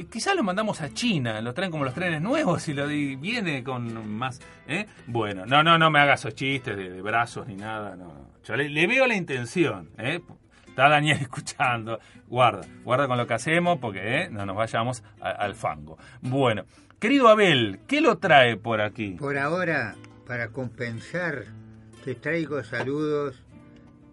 Quizás 0.06 0.36
lo 0.36 0.44
mandamos 0.44 0.82
a 0.82 0.94
China, 0.94 1.42
lo 1.42 1.54
traen 1.54 1.72
como 1.72 1.84
los 1.84 1.94
trenes 1.94 2.22
nuevos 2.22 2.68
y 2.68 2.74
lo 2.74 2.88
viene 2.88 3.63
con 3.63 4.10
más. 4.10 4.39
¿eh? 4.68 4.86
Bueno, 5.07 5.46
no, 5.46 5.64
no, 5.64 5.77
no 5.77 5.90
me 5.90 6.00
hagas 6.00 6.22
esos 6.22 6.36
chistes 6.36 6.77
de, 6.77 7.01
brazos 7.01 7.48
ni 7.48 7.55
nada. 7.55 7.96
No. 7.96 8.31
Yo 8.44 8.55
le, 8.55 8.88
veo 8.88 9.07
la 9.07 9.16
intención. 9.16 9.90
¿eh? 9.98 10.22
Está 10.68 10.90
Daniel 10.90 11.18
escuchando. 11.22 12.00
Guarda, 12.27 12.68
guarda 12.83 13.07
con 13.07 13.18
lo 13.18 13.25
que 13.25 13.33
hacemos 13.33 13.79
porque 13.79 14.24
¿eh? 14.24 14.29
no 14.29 14.46
nos 14.46 14.55
vayamos 14.55 15.03
al 15.20 15.55
fango. 15.55 15.98
Bueno, 16.22 16.66
querido 17.00 17.29
Abel, 17.29 17.79
¿qué 17.88 18.01
lo 18.01 18.18
trae 18.18 18.57
por 18.57 18.81
aquí? 18.81 19.12
Por 19.12 19.38
ahora, 19.38 19.96
para 20.25 20.50
compensar, 20.50 21.46
te 22.03 22.16
traigo 22.16 22.64
saludos 22.64 23.47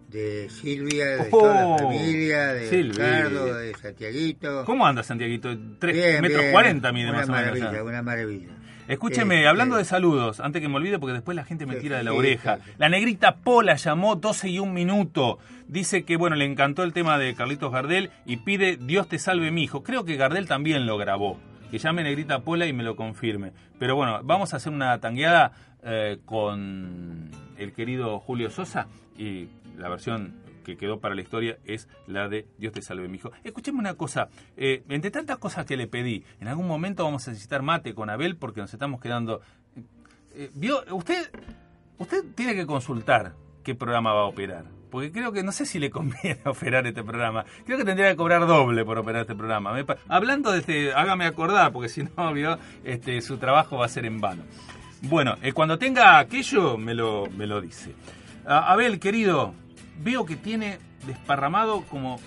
de 0.09 0.49
Silvia, 0.49 1.05
de 1.05 1.27
Oh, 1.31 1.39
toda 1.39 1.71
la 1.71 1.77
familia, 1.77 2.53
de 2.53 2.69
Silvia. 2.69 3.05
Ricardo, 3.23 3.55
de 3.55 3.73
Santiaguito. 3.75 4.65
¿Cómo 4.65 4.85
anda, 4.85 5.03
Santiaguito? 5.03 5.49
Tres 5.79 5.93
Bien, 5.95 6.21
metros 6.21 6.41
bien. 6.41 6.51
40 6.51 6.91
mide 6.91 7.09
una 7.09 7.19
más 7.19 7.29
o 7.29 7.31
menos. 7.31 7.59
maravilla. 7.59 7.83
Una 7.83 8.01
maravilla. 8.01 8.47
Escúcheme, 8.87 9.41
Eh, 9.41 9.47
hablando 9.47 9.75
eh, 9.75 9.79
de 9.79 9.85
saludos, 9.85 10.39
antes 10.39 10.61
que 10.61 10.69
me 10.69 10.75
olvide, 10.75 10.99
porque 10.99 11.13
después 11.13 11.35
la 11.35 11.43
gente 11.43 11.65
me 11.65 11.75
tira 11.77 11.97
de 11.97 12.03
la 12.03 12.11
sí, 12.11 12.17
oreja. 12.17 12.57
sí. 12.63 12.71
La 12.77 12.87
negrita 12.87 13.37
Pola 13.37 13.75
llamó 13.75 14.15
12 14.15 14.47
y 14.49 14.59
un 14.59 14.73
minuto. 14.73 15.39
Dice 15.67 16.03
que, 16.03 16.17
bueno, 16.17 16.35
le 16.35 16.45
encantó 16.45 16.83
el 16.83 16.93
tema 16.93 17.17
de 17.17 17.33
Carlitos 17.33 17.71
Gardel 17.71 18.11
y 18.27 18.37
pide 18.37 18.77
Dios 18.77 19.07
te 19.09 19.17
salve, 19.17 19.49
mi 19.49 19.63
hijo. 19.63 19.81
Creo 19.83 20.05
que 20.05 20.15
Gardel 20.17 20.47
también 20.47 20.85
lo 20.85 20.97
grabó. 20.99 21.39
Que 21.71 21.79
llame 21.79 22.03
negrita 22.03 22.41
Pola 22.43 22.67
y 22.67 22.73
me 22.73 22.83
lo 22.83 22.95
confirme. 22.95 23.53
Pero 23.79 23.95
bueno, 23.95 24.19
vamos 24.23 24.53
a 24.53 24.57
hacer 24.57 24.71
una 24.71 24.99
tangueada 24.99 25.51
eh, 25.83 26.19
con 26.25 27.31
el 27.57 27.73
querido 27.73 28.19
Julio 28.19 28.51
Sosa 28.51 28.85
y 29.17 29.47
la 29.77 29.89
versión 29.89 30.33
que 30.65 30.75
quedó 30.75 30.99
para 30.99 31.15
la 31.15 31.21
historia 31.21 31.57
es 31.63 31.87
la 32.07 32.27
de 32.27 32.47
Dios 32.57 32.73
te 32.73 32.81
salve, 32.81 33.07
mi 33.07 33.17
hijo. 33.17 33.31
Escucheme 33.43 33.79
una 33.79 33.93
cosa, 33.93 34.29
eh, 34.57 34.83
entre 34.89 35.11
tantas 35.11 35.37
cosas 35.37 35.65
que 35.65 35.77
le 35.77 35.87
pedí, 35.87 36.25
en 36.41 36.47
algún 36.47 36.67
momento 36.67 37.03
vamos 37.03 37.27
a 37.27 37.31
necesitar 37.31 37.61
mate 37.61 37.93
con 37.93 38.09
Abel 38.09 38.35
porque 38.35 38.61
nos 38.61 38.73
estamos 38.73 38.99
quedando... 38.99 39.41
Eh, 40.33 40.51
¿Vio? 40.53 40.83
Usted, 40.91 41.29
usted 41.97 42.23
tiene 42.35 42.55
que 42.55 42.65
consultar 42.65 43.35
qué 43.63 43.75
programa 43.75 44.13
va 44.13 44.21
a 44.21 44.25
operar. 44.25 44.65
Porque 44.91 45.11
creo 45.11 45.31
que 45.31 45.43
no 45.43 45.51
sé 45.51 45.65
si 45.65 45.79
le 45.79 45.89
conviene 45.89 46.39
operar 46.45 46.87
este 46.87 47.03
programa. 47.03 47.45
Creo 47.65 47.77
que 47.77 47.85
tendría 47.85 48.09
que 48.09 48.15
cobrar 48.15 48.45
doble 48.47 48.85
por 48.85 48.97
operar 48.97 49.21
este 49.21 49.35
programa. 49.35 49.75
Hablando 50.07 50.51
de 50.51 50.59
este, 50.59 50.93
hágame 50.93 51.25
acordar, 51.25 51.71
porque 51.71 51.89
si 51.89 52.03
no, 52.03 52.33
vio, 52.33 52.57
este, 52.83 53.21
su 53.21 53.37
trabajo 53.37 53.77
va 53.77 53.85
a 53.85 53.89
ser 53.89 54.05
en 54.05 54.19
vano. 54.19 54.43
Bueno, 55.01 55.35
eh, 55.41 55.53
cuando 55.53 55.77
tenga 55.77 56.17
aquello, 56.17 56.77
me 56.77 56.93
lo, 56.93 57.27
me 57.35 57.45
lo 57.45 57.61
dice. 57.61 57.93
Abel, 58.45 58.99
querido, 58.99 59.53
veo 60.01 60.25
que 60.25 60.35
tiene 60.35 60.79
desparramado 61.05 61.83
como 61.83 62.19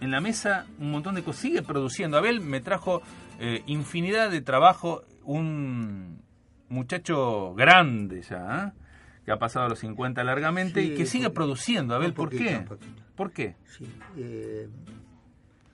en 0.00 0.10
la 0.10 0.20
mesa 0.20 0.66
un 0.78 0.90
montón 0.90 1.14
de 1.14 1.22
cosas. 1.22 1.42
Sigue 1.42 1.62
produciendo. 1.62 2.18
Abel 2.18 2.40
me 2.40 2.60
trajo 2.60 3.02
eh, 3.38 3.62
infinidad 3.66 4.30
de 4.30 4.40
trabajo. 4.40 5.04
Un 5.24 6.22
muchacho 6.68 7.54
grande 7.54 8.22
ya, 8.22 8.74
¿eh? 8.74 8.80
que 9.24 9.32
ha 9.32 9.38
pasado 9.38 9.66
a 9.66 9.68
los 9.70 9.78
50 9.78 10.22
largamente 10.22 10.82
Sí, 10.82 10.92
y 10.92 10.94
que 10.96 11.06
sigue 11.06 11.30
produciendo. 11.30 11.94
Abel, 11.94 12.12
¿por 12.12 12.30
poquito, 12.30 12.78
qué? 12.78 12.86
¿Por 13.16 13.32
qué? 13.32 13.56
Sí, 13.64 13.86
eh, 14.18 14.68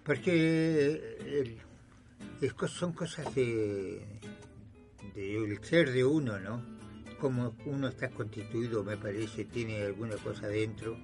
porque 0.05 1.59
son 2.69 2.93
cosas 2.93 3.35
de 3.35 4.01
del 5.15 5.59
ser 5.65 5.91
de 5.91 6.05
uno, 6.05 6.39
¿no? 6.39 6.63
Como 7.21 7.55
uno 7.67 7.89
está 7.89 8.11
constituido, 8.11 8.83
me 8.83 8.97
parece, 8.97 9.45
tiene 9.45 9.83
alguna 9.83 10.17
cosa 10.17 10.49
dentro. 10.49 10.97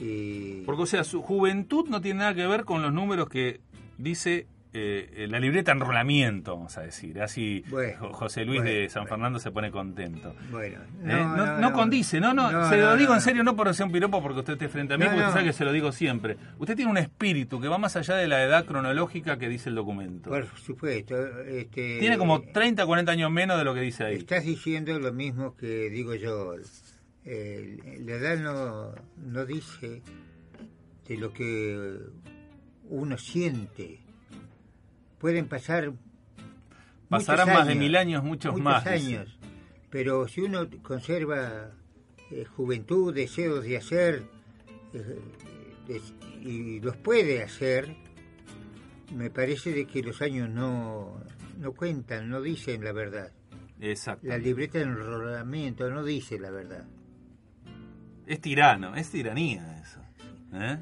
Y 0.00 0.62
Porque, 0.62 0.82
o 0.82 0.86
sea, 0.86 1.04
su 1.04 1.22
juventud 1.22 1.88
no 1.88 2.00
tiene 2.00 2.20
nada 2.20 2.34
que 2.34 2.46
ver 2.46 2.64
con 2.64 2.82
los 2.82 2.92
números 2.92 3.28
que 3.28 3.60
dice 3.98 4.46
eh, 4.74 5.26
la 5.28 5.38
libreta 5.38 5.72
enrolamiento, 5.72 6.56
vamos 6.56 6.76
a 6.76 6.82
decir. 6.82 7.20
Así 7.22 7.64
Bueno, 7.68 8.12
José 8.12 8.44
Luis 8.44 8.60
bueno, 8.60 8.76
de 8.76 8.88
San 8.88 9.02
bueno. 9.02 9.14
Fernando 9.14 9.38
se 9.38 9.50
pone 9.50 9.70
contento. 9.70 10.34
bueno, 10.50 10.80
¿Eh? 11.04 11.06
No, 11.06 11.58
no 11.58 11.72
condice, 11.72 12.20
no, 12.20 12.34
no, 12.34 12.68
se 12.68 12.76
lo 12.76 12.96
digo 12.96 13.14
en 13.14 13.20
serio, 13.20 13.44
no 13.44 13.54
por 13.54 13.72
ser 13.74 13.86
un 13.86 13.92
piropo 13.92 14.20
porque 14.20 14.40
usted 14.40 14.54
esté 14.54 14.68
frente 14.68 14.94
a 14.94 14.98
mí, 14.98 15.04
porque 15.04 15.20
usted 15.20 15.32
sabe 15.32 15.44
que 15.44 15.52
se 15.52 15.64
lo 15.64 15.72
digo 15.72 15.92
siempre. 15.92 16.36
Usted 16.58 16.76
tiene 16.76 16.90
un 16.90 16.98
espíritu 16.98 17.60
que 17.60 17.68
va 17.68 17.78
más 17.78 17.96
allá 17.96 18.16
de 18.16 18.26
la 18.26 18.42
edad 18.42 18.64
cronológica 18.64 19.38
que 19.38 19.48
dice 19.48 19.68
el 19.68 19.76
documento. 19.76 20.30
Por 20.30 20.46
supuesto. 20.58 21.16
Este, 21.42 21.98
Tiene 22.00 22.18
como 22.18 22.42
30, 22.42 22.84
40 22.84 23.12
años 23.12 23.30
menos 23.30 23.58
de 23.58 23.64
lo 23.64 23.74
que 23.74 23.80
dice 23.80 24.04
ahí. 24.04 24.16
Estás 24.16 24.44
diciendo 24.44 24.98
lo 24.98 25.12
mismo 25.12 25.56
que 25.56 25.88
digo 25.90 26.14
yo. 26.14 26.54
Eh, 27.24 28.00
la 28.04 28.14
edad 28.14 28.36
no, 28.38 28.92
no 29.16 29.46
dice 29.46 30.02
de 31.08 31.16
lo 31.16 31.32
que 31.32 31.96
uno 32.88 33.16
siente. 33.18 34.03
Pueden 35.24 35.48
pasar. 35.48 35.90
Pasarán 37.08 37.48
más 37.48 37.66
de 37.66 37.74
mil 37.74 37.96
años, 37.96 38.22
muchos, 38.22 38.60
más. 38.60 38.84
dice. 38.84 38.94
años. 38.94 39.38
Pero 39.88 40.28
si 40.28 40.42
uno 40.42 40.68
conserva 40.82 41.70
eh, 42.30 42.44
juventud, 42.44 43.14
deseos 43.14 43.64
de 43.64 43.78
hacer, 43.78 44.22
eh, 44.92 46.00
y 46.42 46.78
los 46.80 46.98
puede 46.98 47.42
hacer, 47.42 47.96
me 49.16 49.30
parece 49.30 49.72
de 49.72 49.86
que 49.86 50.02
los 50.02 50.20
años 50.20 50.50
no, 50.50 51.18
no 51.58 51.72
cuentan, 51.72 52.28
no 52.28 52.42
dicen 52.42 52.84
la 52.84 52.92
verdad. 52.92 53.32
Exacto. 53.80 54.26
La 54.26 54.36
libreta 54.36 54.76
de 54.76 54.84
enrolamiento 54.84 55.88
no 55.88 56.04
dice 56.04 56.38
la 56.38 56.50
verdad. 56.50 56.84
Es 58.26 58.42
tirano, 58.42 58.94
es 58.94 59.08
tiranía 59.08 59.80
eso. 59.80 60.00
¿eh? 60.52 60.76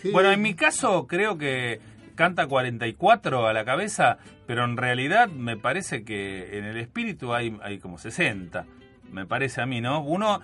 Sí, 0.00 0.12
Bueno, 0.12 0.30
en 0.30 0.40
mi 0.40 0.54
caso 0.54 1.08
creo 1.08 1.36
que 1.36 1.80
canta 2.16 2.48
44 2.48 3.46
a 3.46 3.52
la 3.52 3.64
cabeza, 3.64 4.18
pero 4.46 4.64
en 4.64 4.76
realidad 4.76 5.28
me 5.28 5.56
parece 5.56 6.04
que 6.04 6.58
en 6.58 6.64
el 6.64 6.76
espíritu 6.78 7.32
hay, 7.32 7.56
hay 7.62 7.78
como 7.78 7.98
60. 7.98 8.66
Me 9.12 9.26
parece 9.26 9.60
a 9.60 9.66
mí, 9.66 9.80
¿no? 9.80 10.02
Uno. 10.02 10.40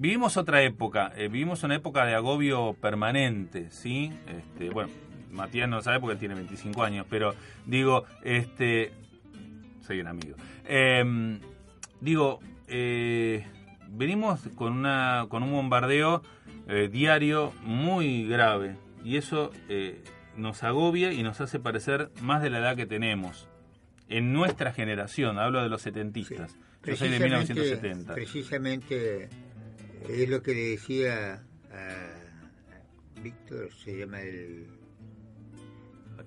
Vivimos 0.00 0.36
otra 0.36 0.62
época, 0.62 1.10
eh, 1.16 1.26
vivimos 1.26 1.64
una 1.64 1.74
época 1.74 2.06
de 2.06 2.14
agobio 2.14 2.76
permanente, 2.80 3.68
¿sí? 3.70 4.12
Este, 4.28 4.70
bueno, 4.70 4.90
Matías 5.32 5.68
no 5.68 5.82
sabe 5.82 5.98
porque 5.98 6.14
tiene 6.14 6.36
25 6.36 6.84
años, 6.84 7.04
pero 7.10 7.34
digo, 7.66 8.04
este. 8.22 8.92
Soy 9.84 10.00
un 10.00 10.06
amigo. 10.06 10.36
Em, 10.64 11.40
digo, 12.00 12.38
eh, 12.68 13.44
venimos 13.88 14.40
con, 14.54 14.72
una, 14.72 15.26
con 15.28 15.42
un 15.42 15.50
bombardeo 15.50 16.22
eh, 16.68 16.88
diario 16.92 17.52
muy 17.64 18.28
grave 18.28 18.76
y 19.02 19.16
eso 19.16 19.50
nos 20.38 20.62
agobia 20.62 21.12
y 21.12 21.22
nos 21.22 21.40
hace 21.40 21.58
parecer 21.58 22.10
más 22.22 22.42
de 22.42 22.50
la 22.50 22.58
edad 22.58 22.76
que 22.76 22.86
tenemos. 22.86 23.48
En 24.08 24.32
nuestra 24.32 24.72
generación, 24.72 25.38
hablo 25.38 25.62
de 25.62 25.68
los 25.68 25.82
setentistas. 25.82 26.56
Yo 26.84 26.96
soy 26.96 27.10
de 27.10 27.20
1970. 27.20 28.14
precisamente 28.14 29.28
es 30.08 30.28
lo 30.28 30.42
que 30.42 30.54
le 30.54 30.70
decía 30.70 31.42
a 31.70 33.20
Víctor, 33.22 33.68
se 33.84 33.98
llama 33.98 34.22
el, 34.22 34.66
¿A 34.68 34.77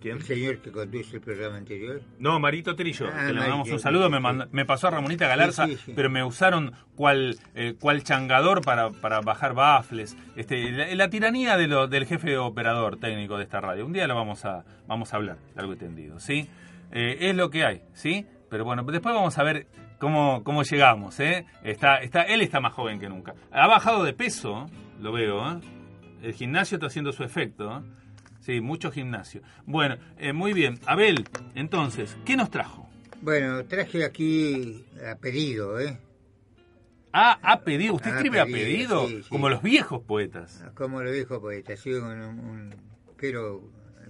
quién? 0.02 0.18
el 0.18 0.24
señor 0.24 0.58
que 0.58 0.72
conduce 0.72 1.16
el 1.16 1.22
programa 1.22 1.58
anterior. 1.58 2.02
No, 2.20 2.40
Marito 2.40 2.76
Trillo, 2.76 3.08
Ah, 3.14 3.28
que 3.28 3.34
le 3.34 3.40
mandamos 3.40 3.60
Marito, 3.60 3.76
un 3.76 3.80
saludo. 3.80 4.10
Me, 4.10 4.20
manda- 4.20 4.48
me 4.52 4.66
pasó 4.66 4.88
a 4.88 4.92
Ramonita 4.92 5.28
Galarza, 5.28 5.66
Sí, 5.68 5.76
sí, 5.76 5.82
sí. 5.86 5.94
pero 5.96 6.10
me 6.10 6.24
usaron 6.24 6.74
cual, 6.96 7.38
eh, 7.56 7.76
cual 7.80 8.04
changador 8.04 8.62
para, 8.62 8.90
para 8.90 9.22
bajar 9.22 9.54
bafles. 9.54 10.18
Este, 10.36 10.72
la, 10.72 10.94
la 10.96 11.10
tiranía 11.10 11.56
de 11.58 11.68
lo- 11.68 11.88
del 11.88 12.06
jefe 12.06 12.38
operador 12.38 12.98
técnico 12.98 13.38
de 13.38 13.44
esta 13.44 13.62
radio. 13.62 13.86
Un 13.86 13.94
día 13.94 14.08
lo 14.08 14.16
vamos 14.16 14.44
a, 14.46 14.66
vamos 14.88 15.14
a 15.14 15.18
hablar, 15.18 15.38
largo 15.56 15.74
y 15.74 15.78
tendido, 15.78 16.20
¿sí? 16.20 16.48
Eh, 16.92 17.18
es 17.30 17.36
lo 17.36 17.50
que 17.50 17.64
hay, 17.66 17.82
¿sí? 17.94 18.26
Pero 18.50 18.66
bueno, 18.66 18.84
después 18.84 19.16
vamos 19.16 19.38
a 19.38 19.44
ver 19.44 19.68
cómo, 19.98 20.44
cómo 20.44 20.64
llegamos, 20.64 21.20
¿eh? 21.20 21.46
Está, 21.64 21.98
está, 21.98 22.24
él 22.24 22.42
está 22.42 22.60
más 22.60 22.74
joven 22.74 23.00
que 23.00 23.08
nunca. 23.08 23.34
Ha 23.52 23.68
bajado 23.68 24.04
de 24.04 24.14
peso, 24.14 24.70
lo 25.00 25.12
veo, 25.14 25.50
¿eh? 25.54 25.60
El 26.22 26.34
gimnasio 26.34 26.76
está 26.76 26.88
haciendo 26.88 27.12
su 27.14 27.24
efecto, 27.24 27.78
¿eh? 27.78 27.82
Sí, 28.52 28.60
mucho 28.60 28.92
gimnasio. 28.92 29.42
Bueno, 29.66 29.96
eh, 30.18 30.34
muy 30.34 30.52
bien. 30.52 30.78
Abel, 30.86 31.24
entonces, 31.56 32.18
¿qué 32.26 32.36
nos 32.36 32.52
trajo? 32.52 32.90
Bueno, 33.22 33.64
traje 33.64 34.04
aquí 34.04 34.84
a 35.10 35.16
pedido, 35.16 35.80
¿eh? 35.80 35.98
Ah, 37.14 37.40
ha 37.42 37.62
pedido. 37.62 37.94
¿Usted 37.94 38.10
Ha 38.12 38.16
escribe 38.16 38.42
a 38.42 38.46
pedido, 38.46 38.60
pedido? 38.60 39.08
sí, 39.08 39.24
sí. 39.24 39.30
Como 39.30 39.48
los 39.48 39.62
viejos 39.64 40.02
poetas. 40.04 40.66
Como 40.74 41.02
lo 41.02 41.12
dijo 41.14 41.40
poeta, 41.40 41.78
sí, 41.78 41.94
un, 41.94 42.04
un- 42.10 42.76
pero 43.16 43.62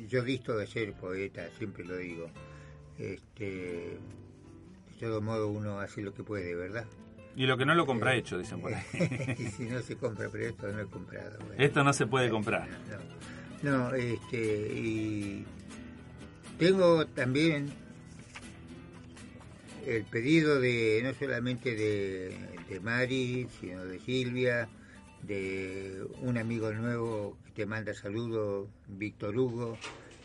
yo 0.08 0.24
visto 0.24 0.58
de 0.58 0.66
ser 0.66 0.94
poeta, 0.94 1.44
siempre 1.60 1.86
lo 1.86 1.98
digo. 1.98 2.32
Este, 2.98 3.46
de 3.46 4.00
todo 5.00 5.22
modo 5.22 5.50
uno 5.50 5.80
hace 5.82 6.02
lo 6.02 6.16
que 6.16 6.24
puede, 6.24 6.56
¿verdad? 6.56 6.86
Y 7.36 7.46
lo 7.46 7.58
que 7.58 7.66
no 7.68 7.76
lo 7.76 7.86
compra 7.86 8.16
hecho, 8.16 8.40
dicen 8.40 8.60
por 8.60 8.74
ahí. 8.74 8.84
y 9.38 9.46
si 9.50 9.66
no 9.66 9.82
se 9.82 9.98
compra, 9.98 10.30
pero 10.32 10.48
esto 10.48 10.68
no 10.72 10.80
he 10.80 10.86
comprado. 10.88 11.38
bueno. 11.46 11.54
Esto 11.60 11.84
no 11.84 11.94
se 11.94 12.08
puede 12.08 12.32
comprar. 12.32 12.68
No, 12.68 12.98
no, 12.98 13.04
este, 13.96 14.74
y 14.74 15.46
tengo 16.58 17.06
también 17.08 17.72
el 19.86 20.04
pedido 20.06 20.60
de 20.60 21.02
no 21.04 21.14
solamente 21.14 21.76
de, 21.76 22.36
de 22.70 22.80
Mari, 22.80 23.48
sino 23.60 23.86
de 23.86 24.00
Silvia, 24.00 24.70
de 25.24 26.04
un 26.22 26.38
amigo 26.38 26.72
nuevo 26.72 27.38
que 27.46 27.52
te 27.52 27.66
manda 27.66 27.94
saludos, 27.94 28.68
Víctor 28.88 29.38
Hugo, 29.38 29.78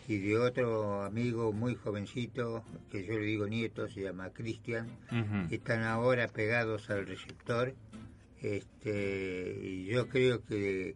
y 0.09 0.19
de 0.19 0.39
otro 0.39 1.03
amigo 1.03 1.53
muy 1.53 1.75
jovencito, 1.75 2.65
que 2.91 3.05
yo 3.05 3.15
le 3.15 3.25
digo 3.25 3.47
nieto, 3.47 3.89
se 3.89 4.03
llama 4.03 4.31
Cristian, 4.31 4.89
están 5.51 5.83
ahora 5.83 6.29
pegados 6.29 6.91
al 6.91 7.07
receptor. 7.07 7.75
Este, 8.41 9.59
y 9.63 9.87
yo 9.87 10.09
creo 10.09 10.45
que 10.45 10.95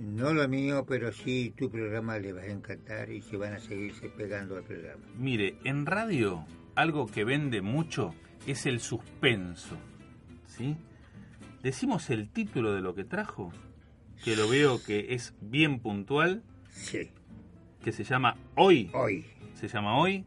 no 0.00 0.32
lo 0.32 0.48
mío, 0.48 0.84
pero 0.86 1.12
sí 1.12 1.52
tu 1.56 1.70
programa 1.70 2.18
les 2.18 2.36
va 2.36 2.40
a 2.42 2.46
encantar 2.46 3.10
y 3.10 3.20
se 3.22 3.36
van 3.36 3.54
a 3.54 3.58
seguirse 3.60 4.08
pegando 4.08 4.56
al 4.56 4.64
programa. 4.64 5.02
Mire, 5.18 5.56
en 5.64 5.86
radio 5.86 6.44
algo 6.74 7.06
que 7.06 7.24
vende 7.24 7.60
mucho 7.62 8.14
es 8.46 8.66
el 8.66 8.80
suspenso. 8.80 9.76
¿Sí? 10.46 10.76
Decimos 11.62 12.10
el 12.10 12.28
título 12.30 12.74
de 12.74 12.80
lo 12.80 12.94
que 12.94 13.04
trajo, 13.04 13.52
que 14.24 14.36
lo 14.36 14.48
veo 14.48 14.82
que 14.82 15.14
es 15.14 15.34
bien 15.40 15.80
puntual, 15.80 16.42
Sí, 16.70 17.10
que 17.84 17.92
se 17.92 18.02
llama 18.04 18.36
Hoy. 18.56 18.90
hoy. 18.94 19.26
se 19.54 19.68
llama 19.68 19.98
Hoy. 19.98 20.24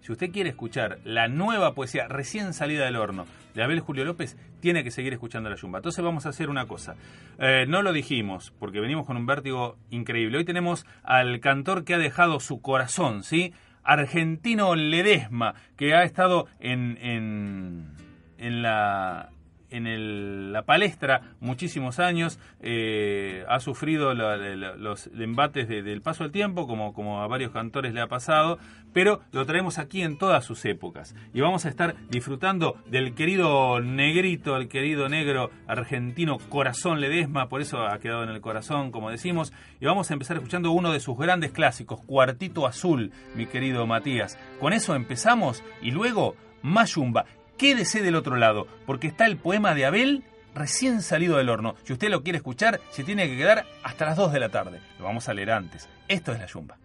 Si 0.00 0.10
usted 0.10 0.32
quiere 0.32 0.50
escuchar 0.50 0.98
la 1.04 1.28
nueva 1.28 1.74
poesía 1.74 2.08
recién 2.08 2.54
salida 2.54 2.86
del 2.86 2.96
horno 2.96 3.26
de 3.54 3.62
Abel 3.62 3.80
Julio 3.80 4.04
López, 4.04 4.36
tiene 4.62 4.84
que 4.84 4.90
seguir 4.90 5.12
escuchando 5.12 5.50
la 5.50 5.56
yumba. 5.56 5.80
Entonces 5.80 6.02
vamos 6.02 6.24
a 6.24 6.30
hacer 6.30 6.48
una 6.48 6.66
cosa. 6.66 6.94
Eh, 7.38 7.66
no 7.68 7.82
lo 7.82 7.92
dijimos, 7.92 8.54
porque 8.58 8.80
venimos 8.80 9.04
con 9.04 9.18
un 9.18 9.26
vértigo 9.26 9.76
increíble. 9.90 10.38
Hoy 10.38 10.44
tenemos 10.44 10.86
al 11.02 11.40
cantor 11.40 11.84
que 11.84 11.94
ha 11.94 11.98
dejado 11.98 12.40
su 12.40 12.62
corazón, 12.62 13.24
¿sí? 13.24 13.52
Argentino 13.82 14.76
Ledesma, 14.76 15.56
que 15.76 15.94
ha 15.94 16.04
estado 16.04 16.46
en, 16.60 16.96
en, 17.02 17.88
en 18.38 18.62
la 18.62 19.30
en 19.72 20.52
la 20.52 20.62
palestra 20.62 21.22
muchísimos 21.40 21.98
años, 21.98 22.38
eh, 22.60 23.44
ha 23.48 23.58
sufrido 23.60 24.14
los 24.14 25.06
embates 25.18 25.68
de- 25.68 25.82
del 25.82 26.02
paso 26.02 26.22
del 26.24 26.32
tiempo, 26.32 26.66
como, 26.66 26.92
como 26.94 27.20
a 27.22 27.26
varios 27.26 27.52
cantores 27.52 27.92
le 27.94 28.00
ha 28.00 28.06
pasado, 28.06 28.58
pero 28.92 29.20
lo 29.32 29.44
traemos 29.46 29.78
aquí 29.78 30.02
en 30.02 30.18
todas 30.18 30.44
sus 30.44 30.64
épocas. 30.64 31.14
Y 31.34 31.40
vamos 31.40 31.64
a 31.64 31.68
estar 31.68 31.94
disfrutando 32.10 32.76
del 32.86 33.14
querido 33.14 33.80
negrito, 33.80 34.56
el 34.56 34.68
querido 34.68 35.08
negro 35.08 35.50
argentino 35.66 36.38
Corazón 36.48 37.00
Ledesma, 37.00 37.48
por 37.48 37.60
eso 37.60 37.86
ha 37.86 37.98
quedado 37.98 38.22
en 38.24 38.30
el 38.30 38.40
corazón, 38.40 38.90
como 38.90 39.10
decimos, 39.10 39.52
y 39.80 39.86
vamos 39.86 40.10
a 40.10 40.14
empezar 40.14 40.36
escuchando 40.36 40.70
uno 40.72 40.92
de 40.92 41.00
sus 41.00 41.16
grandes 41.18 41.52
clásicos, 41.52 42.00
Cuartito 42.04 42.66
Azul, 42.66 43.12
mi 43.34 43.46
querido 43.46 43.86
Matías. 43.86 44.38
Con 44.60 44.72
eso 44.72 44.94
empezamos 44.94 45.64
y 45.80 45.90
luego 45.90 46.36
Mayumba. 46.62 47.24
Quédese 47.62 48.02
del 48.02 48.16
otro 48.16 48.34
lado, 48.34 48.66
porque 48.86 49.06
está 49.06 49.24
el 49.24 49.36
poema 49.36 49.72
de 49.72 49.86
Abel 49.86 50.24
recién 50.52 51.00
salido 51.00 51.36
del 51.36 51.48
horno. 51.48 51.76
Si 51.84 51.92
usted 51.92 52.10
lo 52.10 52.24
quiere 52.24 52.38
escuchar, 52.38 52.80
se 52.90 53.04
tiene 53.04 53.28
que 53.28 53.36
quedar 53.36 53.66
hasta 53.84 54.04
las 54.04 54.16
2 54.16 54.32
de 54.32 54.40
la 54.40 54.48
tarde. 54.48 54.80
Lo 54.98 55.04
vamos 55.04 55.28
a 55.28 55.32
leer 55.32 55.52
antes. 55.52 55.88
Esto 56.08 56.32
es 56.32 56.40
la 56.40 56.46
Yumba. 56.46 56.81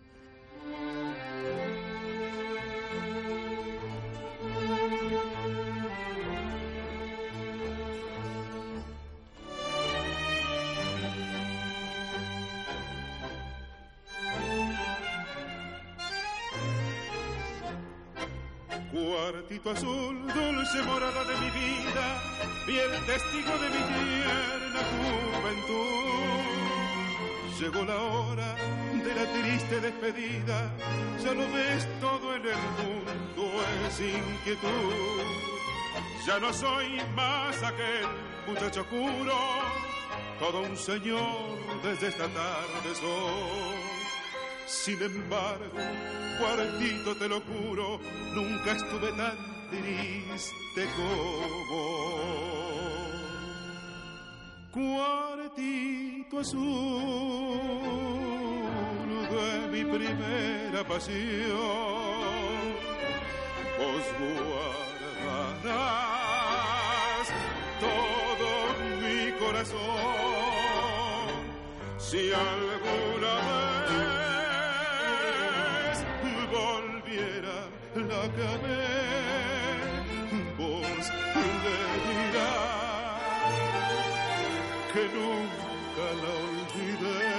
Cuartito 19.08 19.72
azul, 19.72 20.17
dulce 20.34 20.84
morada 20.84 21.24
de 21.24 21.36
mi 21.39 21.50
vida, 21.52 22.06
fiel 22.65 22.91
testigo 23.06 23.54
de 23.63 23.70
mi 23.70 23.82
tierna 23.96 24.82
juventud. 24.91 26.43
Llegó 27.58 27.86
la 27.86 28.02
hora 28.02 28.56
de 29.06 29.15
la 29.15 29.26
triste 29.32 29.80
despedida, 29.80 30.70
ya 31.24 31.32
lo 31.32 31.50
ves 31.54 31.88
todo 32.02 32.36
en 32.36 32.48
el 32.48 32.62
mundo 32.80 33.63
es 33.88 33.98
inquietud. 34.02 35.24
Ya 36.26 36.39
no 36.39 36.52
soy 36.52 37.02
más 37.15 37.63
aquel 37.63 38.08
muchacho 38.46 38.82
oscuro, 38.82 39.38
todo 40.38 40.63
un 40.63 40.76
señor 40.76 41.58
desde 41.82 42.08
esta 42.10 42.28
tarde 42.28 42.93
soy. 43.00 44.07
Sin 44.67 45.01
embargo, 45.01 45.80
cuartito 46.38 47.15
te 47.15 47.30
lo 47.30 47.39
juro, 47.39 47.99
nunca 48.36 48.73
estuve 48.73 49.12
tan 49.13 49.38
triste 49.69 50.88
como 50.97 52.17
Cuartito 54.71 56.39
azul 56.39 56.62
de 59.32 59.67
mi 59.71 59.84
primera 59.86 60.84
pasión, 60.88 61.15
vos 63.77 64.06
guardarás 65.63 67.27
todo 67.80 68.49
mi 69.01 69.32
corazón. 69.39 69.77
Si 71.97 72.32
alguna 72.34 73.34
vez 73.47 73.66
volviera 76.58 77.58
la 77.96 78.24
que 78.36 78.52
vos 80.58 81.06
le 81.63 81.80
dirás 82.08 82.78
que 84.93 85.04
nunca 85.15 86.06
la 86.22 86.32
olvidé. 86.50 87.34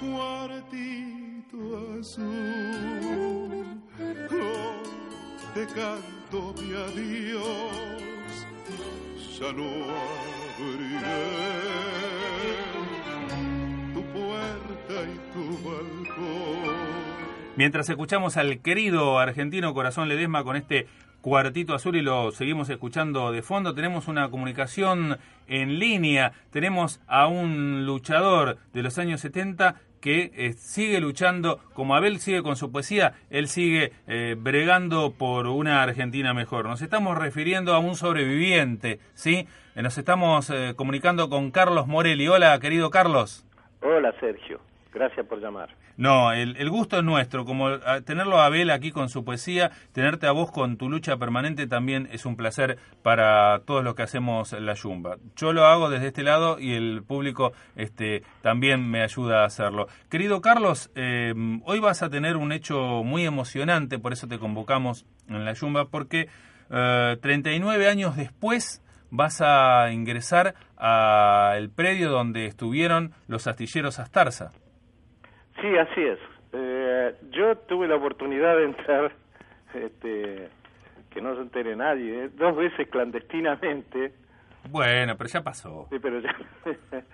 Cuartito 0.00 1.60
azul, 1.98 3.64
oh, 4.30 4.82
te 5.54 5.64
canto 5.78 6.38
mi 6.58 6.70
adiós, 6.86 8.34
ya 9.38 9.50
no 9.58 9.68
abriré 10.46 11.24
tu 13.94 14.00
puerta 14.14 14.94
y 15.12 15.16
tu 15.32 15.44
balcón. 15.66 16.75
Mientras 17.56 17.88
escuchamos 17.88 18.36
al 18.36 18.60
querido 18.60 19.18
argentino 19.18 19.72
Corazón 19.72 20.10
Ledesma 20.10 20.44
con 20.44 20.56
este 20.56 20.86
cuartito 21.22 21.74
azul 21.74 21.96
y 21.96 22.02
lo 22.02 22.30
seguimos 22.30 22.68
escuchando 22.68 23.32
de 23.32 23.40
fondo, 23.40 23.74
tenemos 23.74 24.08
una 24.08 24.28
comunicación 24.28 25.16
en 25.48 25.78
línea, 25.78 26.32
tenemos 26.50 27.00
a 27.06 27.26
un 27.28 27.86
luchador 27.86 28.58
de 28.74 28.82
los 28.82 28.98
años 28.98 29.22
70 29.22 29.76
que 30.02 30.32
eh, 30.34 30.52
sigue 30.52 31.00
luchando, 31.00 31.58
como 31.72 31.96
Abel 31.96 32.18
sigue 32.18 32.42
con 32.42 32.56
su 32.56 32.70
poesía, 32.70 33.14
él 33.30 33.48
sigue 33.48 33.92
eh, 34.06 34.36
bregando 34.38 35.14
por 35.14 35.46
una 35.46 35.82
Argentina 35.82 36.34
mejor. 36.34 36.66
Nos 36.66 36.82
estamos 36.82 37.16
refiriendo 37.16 37.72
a 37.72 37.78
un 37.78 37.96
sobreviviente, 37.96 39.00
¿sí? 39.14 39.48
Eh, 39.74 39.82
nos 39.82 39.96
estamos 39.96 40.52
comunicando 40.76 41.30
con 41.30 41.50
Carlos 41.50 41.86
Morelli. 41.86 42.28
Hola, 42.28 42.60
querido 42.60 42.90
Carlos. 42.90 43.46
Hola 43.80 44.12
Sergio, 44.20 44.60
gracias 44.92 45.26
por 45.26 45.40
llamar. 45.40 45.74
No, 45.96 46.32
el, 46.32 46.56
el 46.56 46.70
gusto 46.70 46.98
es 46.98 47.04
nuestro, 47.04 47.44
como 47.44 47.68
a- 47.68 48.00
tenerlo 48.02 48.38
a 48.40 48.46
Abel 48.46 48.70
aquí 48.70 48.90
con 48.92 49.08
su 49.08 49.24
poesía, 49.24 49.70
tenerte 49.92 50.26
a 50.26 50.32
vos 50.32 50.50
con 50.50 50.76
tu 50.76 50.88
lucha 50.90 51.16
permanente 51.16 51.66
también 51.66 52.08
es 52.12 52.26
un 52.26 52.36
placer 52.36 52.78
para 53.02 53.60
todos 53.66 53.82
los 53.84 53.94
que 53.94 54.02
hacemos 54.02 54.52
la 54.52 54.74
Yumba. 54.74 55.16
Yo 55.36 55.52
lo 55.52 55.64
hago 55.66 55.88
desde 55.90 56.08
este 56.08 56.22
lado 56.22 56.58
y 56.58 56.74
el 56.74 57.02
público 57.02 57.52
este, 57.76 58.22
también 58.42 58.88
me 58.90 59.02
ayuda 59.02 59.42
a 59.42 59.46
hacerlo. 59.46 59.86
Querido 60.10 60.40
Carlos, 60.40 60.90
eh, 60.94 61.32
hoy 61.64 61.78
vas 61.80 62.02
a 62.02 62.10
tener 62.10 62.36
un 62.36 62.52
hecho 62.52 63.02
muy 63.04 63.24
emocionante, 63.24 63.98
por 63.98 64.12
eso 64.12 64.26
te 64.28 64.38
convocamos 64.38 65.06
en 65.28 65.44
la 65.44 65.52
Yumba, 65.54 65.86
porque 65.88 66.28
eh, 66.70 67.16
39 67.22 67.88
años 67.88 68.16
después 68.16 68.82
vas 69.10 69.40
a 69.40 69.90
ingresar 69.92 70.54
al 70.76 71.70
predio 71.70 72.10
donde 72.10 72.46
estuvieron 72.46 73.12
los 73.28 73.46
astilleros 73.46 73.98
Astarza. 73.98 74.50
Sí, 75.60 75.76
así 75.76 76.02
es. 76.02 76.18
Eh, 76.52 77.14
yo 77.30 77.56
tuve 77.58 77.88
la 77.88 77.96
oportunidad 77.96 78.56
de 78.56 78.64
entrar, 78.64 79.12
este, 79.74 80.48
que 81.10 81.20
no 81.20 81.34
se 81.34 81.42
entere 81.42 81.76
nadie, 81.76 82.24
eh, 82.24 82.30
dos 82.34 82.56
veces 82.56 82.88
clandestinamente, 82.88 84.12
Bueno, 84.70 85.16
pero 85.16 85.28
ya 85.28 85.42
pasó. 85.42 85.86
sí, 85.90 85.98
pero 86.00 86.20
ya, 86.20 86.34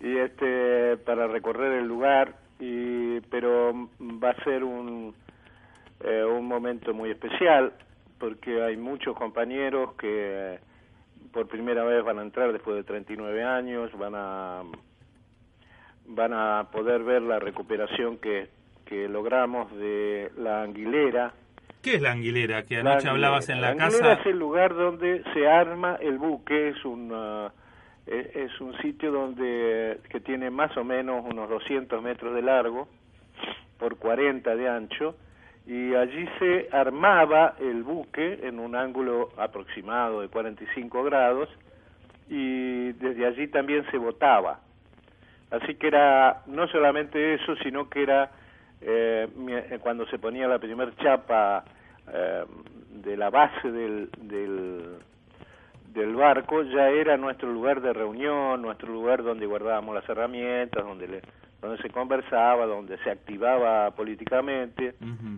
y 0.00 0.16
este, 0.18 0.96
para 0.98 1.26
recorrer 1.26 1.72
el 1.72 1.86
lugar, 1.86 2.34
y, 2.58 3.20
pero 3.22 3.72
va 4.00 4.30
a 4.30 4.44
ser 4.44 4.64
un, 4.64 5.14
eh, 6.00 6.24
un 6.24 6.46
momento 6.46 6.92
muy 6.94 7.10
especial, 7.10 7.72
porque 8.18 8.62
hay 8.62 8.76
muchos 8.76 9.16
compañeros 9.16 9.94
que 9.94 10.58
por 11.32 11.48
primera 11.48 11.82
vez 11.84 12.04
van 12.04 12.18
a 12.18 12.22
entrar 12.22 12.52
después 12.52 12.76
de 12.76 12.84
39 12.84 13.42
años, 13.42 13.90
van 13.98 14.14
a 14.14 14.62
van 16.06 16.32
a 16.32 16.68
poder 16.72 17.02
ver 17.02 17.22
la 17.22 17.38
recuperación 17.38 18.18
que, 18.18 18.48
que 18.84 19.08
logramos 19.08 19.74
de 19.76 20.30
la 20.36 20.62
anguilera. 20.62 21.32
¿Qué 21.82 21.94
es 21.94 22.02
la 22.02 22.12
anguilera 22.12 22.62
que 22.64 22.74
La 22.76 22.80
anoche 22.92 23.08
anguilera. 23.08 23.10
hablabas 23.12 23.48
en 23.48 23.60
la, 23.60 23.68
anguilera 23.70 23.98
casa? 23.98 24.20
es 24.20 24.26
el 24.26 24.38
lugar 24.38 24.74
donde 24.74 25.22
se 25.32 25.48
arma 25.48 25.96
el 26.00 26.18
buque, 26.18 26.68
es 26.68 26.84
un, 26.84 27.10
ah, 27.12 27.52
es, 28.06 28.36
es 28.36 28.60
un 28.60 28.76
sitio 28.78 29.10
donde 29.10 30.00
que 30.08 30.20
tiene 30.20 30.50
más 30.50 30.76
o 30.76 30.84
menos 30.84 31.24
unos 31.24 31.48
200 31.48 32.02
metros 32.02 32.34
de 32.34 32.42
largo 32.42 32.88
por 33.78 33.96
40 33.96 34.54
de 34.54 34.68
ancho 34.68 35.16
y 35.66 35.94
allí 35.94 36.28
se 36.38 36.68
armaba 36.72 37.54
el 37.60 37.82
buque 37.82 38.40
en 38.42 38.58
un 38.58 38.74
ángulo 38.74 39.30
aproximado 39.36 40.20
de 40.20 40.28
45 40.28 41.04
grados 41.04 41.48
y 42.28 42.92
desde 42.92 43.26
allí 43.26 43.48
también 43.48 43.84
se 43.90 43.98
botaba. 43.98 44.60
Así 45.52 45.74
que 45.76 45.86
era 45.88 46.42
no 46.46 46.66
solamente 46.68 47.34
eso, 47.34 47.54
sino 47.56 47.88
que 47.88 48.02
era 48.02 48.30
eh, 48.80 49.28
eh, 49.48 49.78
cuando 49.80 50.06
se 50.06 50.18
ponía 50.18 50.48
la 50.48 50.58
primer 50.58 50.96
chapa 50.96 51.64
eh, 52.12 52.44
de 52.90 53.16
la 53.16 53.30
base 53.30 53.70
del, 53.70 54.10
del, 54.18 54.96
del 55.94 56.14
barco, 56.16 56.62
ya 56.62 56.88
era 56.88 57.16
nuestro 57.16 57.52
lugar 57.52 57.80
de 57.82 57.92
reunión, 57.92 58.62
nuestro 58.62 58.90
lugar 58.90 59.22
donde 59.22 59.46
guardábamos 59.46 59.94
las 59.94 60.08
herramientas, 60.08 60.82
donde, 60.84 61.06
le- 61.06 61.22
donde 61.62 61.80
se 61.80 61.90
conversaba, 61.90 62.66
donde 62.66 62.98
se 62.98 63.10
activaba 63.10 63.92
políticamente. 63.92 64.96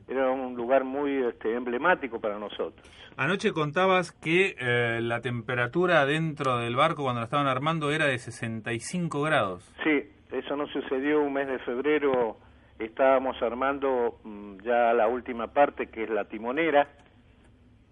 Era 0.08 0.30
un 0.30 0.56
lugar 0.56 0.82
muy 0.82 1.22
este, 1.22 1.54
emblemático 1.54 2.18
para 2.18 2.38
nosotros. 2.38 2.90
Anoche 3.18 3.52
contabas 3.52 4.10
que 4.10 4.56
eh, 4.58 5.00
la 5.02 5.20
temperatura 5.20 6.06
dentro 6.06 6.58
del 6.58 6.76
barco 6.76 7.02
cuando 7.02 7.20
lo 7.20 7.24
estaban 7.26 7.46
armando 7.46 7.92
era 7.92 8.06
de 8.06 8.18
65 8.18 9.20
grados. 9.20 9.70
Sí, 9.84 10.02
eso 10.32 10.56
no 10.56 10.66
sucedió 10.68 11.20
un 11.20 11.34
mes 11.34 11.46
de 11.46 11.58
febrero. 11.58 12.38
Estábamos 12.78 13.40
armando 13.42 14.18
mm, 14.24 14.56
ya 14.64 14.94
la 14.94 15.06
última 15.06 15.48
parte, 15.48 15.88
que 15.88 16.04
es 16.04 16.10
la 16.10 16.24
timonera, 16.24 16.88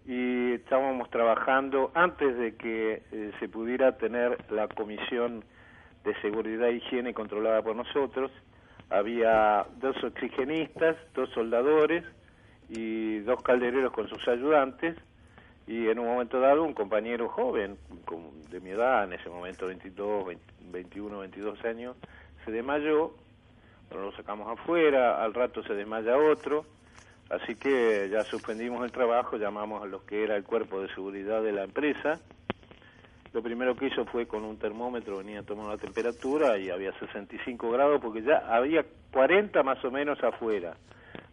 y 0.07 0.55
estábamos 0.55 1.11
trabajando 1.11 1.93
antes 1.95 2.37
de 2.39 2.57
que 2.57 3.03
eh, 3.13 3.33
se 3.39 3.49
pudiera 3.49 3.99
tener 3.99 4.39
la 4.51 4.69
comisión 4.69 5.45
de 6.05 6.15
seguridad 6.21 6.69
e 6.69 6.77
higiene 6.77 7.15
controlada 7.15 7.63
por 7.63 7.77
nosotros. 7.77 8.31
Había 8.91 9.67
dos 9.81 10.03
oxigenistas, 10.03 10.97
dos 11.15 11.31
soldadores 11.31 12.05
y 12.69 13.21
dos 13.21 13.43
caldereros 13.43 13.93
con 13.93 14.09
sus 14.09 14.27
ayudantes. 14.29 14.97
Y 15.67 15.89
en 15.89 15.99
un 15.99 16.07
momento 16.07 16.41
dado 16.41 16.65
un 16.65 16.75
compañero 16.75 17.29
joven 17.29 17.79
de 18.51 18.61
mi 18.61 18.71
edad, 18.71 19.05
en 19.05 19.13
ese 19.15 19.29
momento 19.31 19.67
22, 19.67 20.27
20, 20.27 20.45
21, 20.73 21.19
22 21.21 21.65
años, 21.65 21.97
se 22.45 22.51
desmayó, 22.51 23.15
bueno, 23.89 24.07
lo 24.07 24.13
sacamos 24.13 24.49
afuera, 24.49 25.23
al 25.23 25.33
rato 25.33 25.63
se 25.63 25.75
desmaya 25.75 26.17
otro, 26.17 26.65
así 27.31 27.55
que 27.55 28.09
ya 28.11 28.25
suspendimos 28.25 28.85
el 28.85 28.91
trabajo, 28.91 29.37
llamamos 29.37 29.83
a 29.83 29.87
lo 29.87 30.05
que 30.05 30.25
era 30.25 30.37
el 30.37 30.45
cuerpo 30.45 30.81
de 30.81 30.89
seguridad 30.95 31.43
de 31.43 31.53
la 31.53 31.63
empresa, 31.63 32.21
lo 33.33 33.43
primero 33.43 33.75
que 33.75 33.87
hizo 33.87 34.05
fue 34.05 34.27
con 34.27 34.45
un 34.45 34.59
termómetro, 34.59 35.19
venía 35.19 35.41
a 35.41 35.43
tomar 35.43 35.67
la 35.67 35.79
temperatura 35.79 36.59
y 36.59 36.71
había 36.71 36.93
65 36.99 37.71
grados 37.71 38.01
porque 38.01 38.23
ya 38.23 38.39
había 38.49 38.85
40 39.13 39.63
más 39.63 39.83
o 39.85 39.91
menos 39.91 40.23
afuera, 40.23 40.77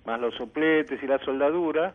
más 0.05 0.19
los 0.19 0.33
sopletes 0.35 1.01
y 1.03 1.07
la 1.07 1.19
soldadura, 1.19 1.93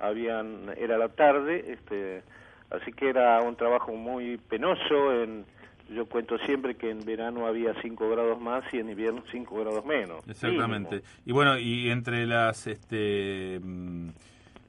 habían 0.00 0.70
era 0.76 0.98
la 0.98 1.08
tarde, 1.08 1.72
este, 1.72 2.22
así 2.70 2.92
que 2.92 3.08
era 3.08 3.40
un 3.42 3.56
trabajo 3.56 3.92
muy 3.92 4.38
penoso. 4.38 5.12
En, 5.12 5.44
yo 5.90 6.06
cuento 6.06 6.38
siempre 6.38 6.76
que 6.76 6.90
en 6.90 7.04
verano 7.04 7.46
había 7.46 7.74
5 7.80 8.10
grados 8.10 8.40
más 8.40 8.64
y 8.72 8.78
en 8.78 8.88
invierno 8.88 9.22
5 9.30 9.60
grados 9.60 9.84
menos. 9.84 10.26
Exactamente. 10.26 10.96
mínimo. 10.96 11.08
Y 11.26 11.32
bueno, 11.32 11.58
y 11.58 11.90
entre 11.90 12.26
las 12.26 12.66
este, 12.66 13.60
mm, 13.62 14.08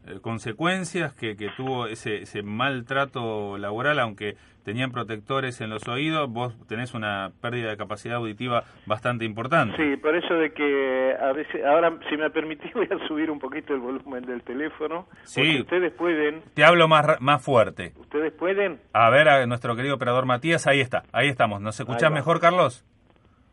eh, 0.08 0.20
consecuencias 0.22 1.14
que, 1.14 1.38
que 1.38 1.50
tuvo 1.56 1.88
ese, 1.88 2.24
ese 2.24 2.44
maltrato 2.44 3.58
laboral, 3.58 4.00
aunque 4.00 4.36
tenían 4.66 4.92
protectores 4.92 5.62
en 5.62 5.70
los 5.70 5.88
oídos, 5.88 6.30
vos 6.30 6.54
tenés 6.68 6.94
una 6.94 7.32
pérdida 7.40 7.70
de 7.70 7.78
capacidad 7.78 8.18
auditiva 8.18 8.64
bastante 8.86 9.24
importante. 9.24 9.78
Sí, 9.78 9.96
por 9.98 10.16
eso 10.16 10.34
de 10.34 10.52
que 10.52 11.16
a 11.22 11.32
veces, 11.32 11.64
ahora 11.64 11.94
si 12.10 12.18
me 12.18 12.30
permitís 12.32 12.74
voy 12.74 12.90
a 12.92 13.08
subir 13.08 13.30
un 13.32 13.40
poquito 13.40 13.74
el 13.74 13.80
volumen 13.80 14.26
del 14.26 14.42
teléfono, 14.42 15.08
Sí. 15.24 15.62
ustedes 15.62 15.94
pueden, 15.94 16.42
Te 16.56 16.66
hablo 16.66 16.88
más, 16.88 17.22
más 17.22 17.42
fuerte. 17.44 17.94
ustedes 17.98 18.34
pueden 18.34 18.80
A 18.92 19.10
ver, 19.10 19.30
a 19.30 19.46
nuestro 19.46 19.76
querido 19.76 19.96
operador 19.96 20.26
Matías, 20.26 20.66
ahí 20.68 20.82
está, 20.82 21.04
ahí 21.14 21.28
estamos. 21.30 21.62
¿Nos 21.62 21.80
escuchás 21.80 22.12
mejor, 22.12 22.40
Carlos? 22.40 22.84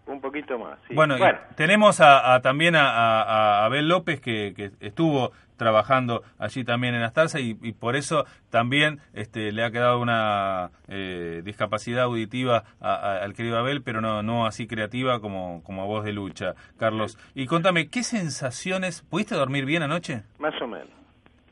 Un 0.06 0.20
poquito 0.20 0.58
más. 0.58 0.78
sí. 0.88 0.94
Bueno, 0.94 1.16
tenemos 1.56 2.00
a, 2.00 2.34
a- 2.34 2.40
también 2.42 2.74
a, 2.76 3.64
Abel 3.64 3.88
López 3.88 4.20
que, 4.20 4.52
que 4.56 4.70
estuvo 4.80 5.32
trabajando 5.56 6.24
allí 6.38 6.64
también 6.64 6.94
en 6.96 7.02
Astarza 7.02 7.38
y, 7.38 7.56
y 7.62 7.72
por 7.72 7.94
eso 7.94 8.24
también 8.50 8.98
este, 9.14 9.52
le 9.52 9.62
ha 9.62 9.70
quedado 9.70 10.00
una 10.00 10.70
eh, 10.88 11.42
discapacidad 11.44 12.02
auditiva 12.04 12.64
al 12.80 13.32
querido 13.34 13.58
Abel, 13.58 13.80
pero 13.82 14.00
no, 14.00 14.24
no 14.24 14.44
así 14.46 14.66
creativa 14.66 15.20
como, 15.20 15.62
como 15.62 15.82
a 15.82 15.86
voz 15.86 16.04
de 16.04 16.12
lucha, 16.12 16.54
Carlos. 16.78 17.16
Y 17.34 17.46
contame, 17.46 17.88
¿qué 17.90 18.02
sensaciones? 18.02 19.02
¿Pudiste 19.02 19.36
dormir 19.36 19.64
bien 19.64 19.82
anoche? 19.84 20.22
Más 20.40 20.60
o 20.60 20.66
menos. 20.66 20.88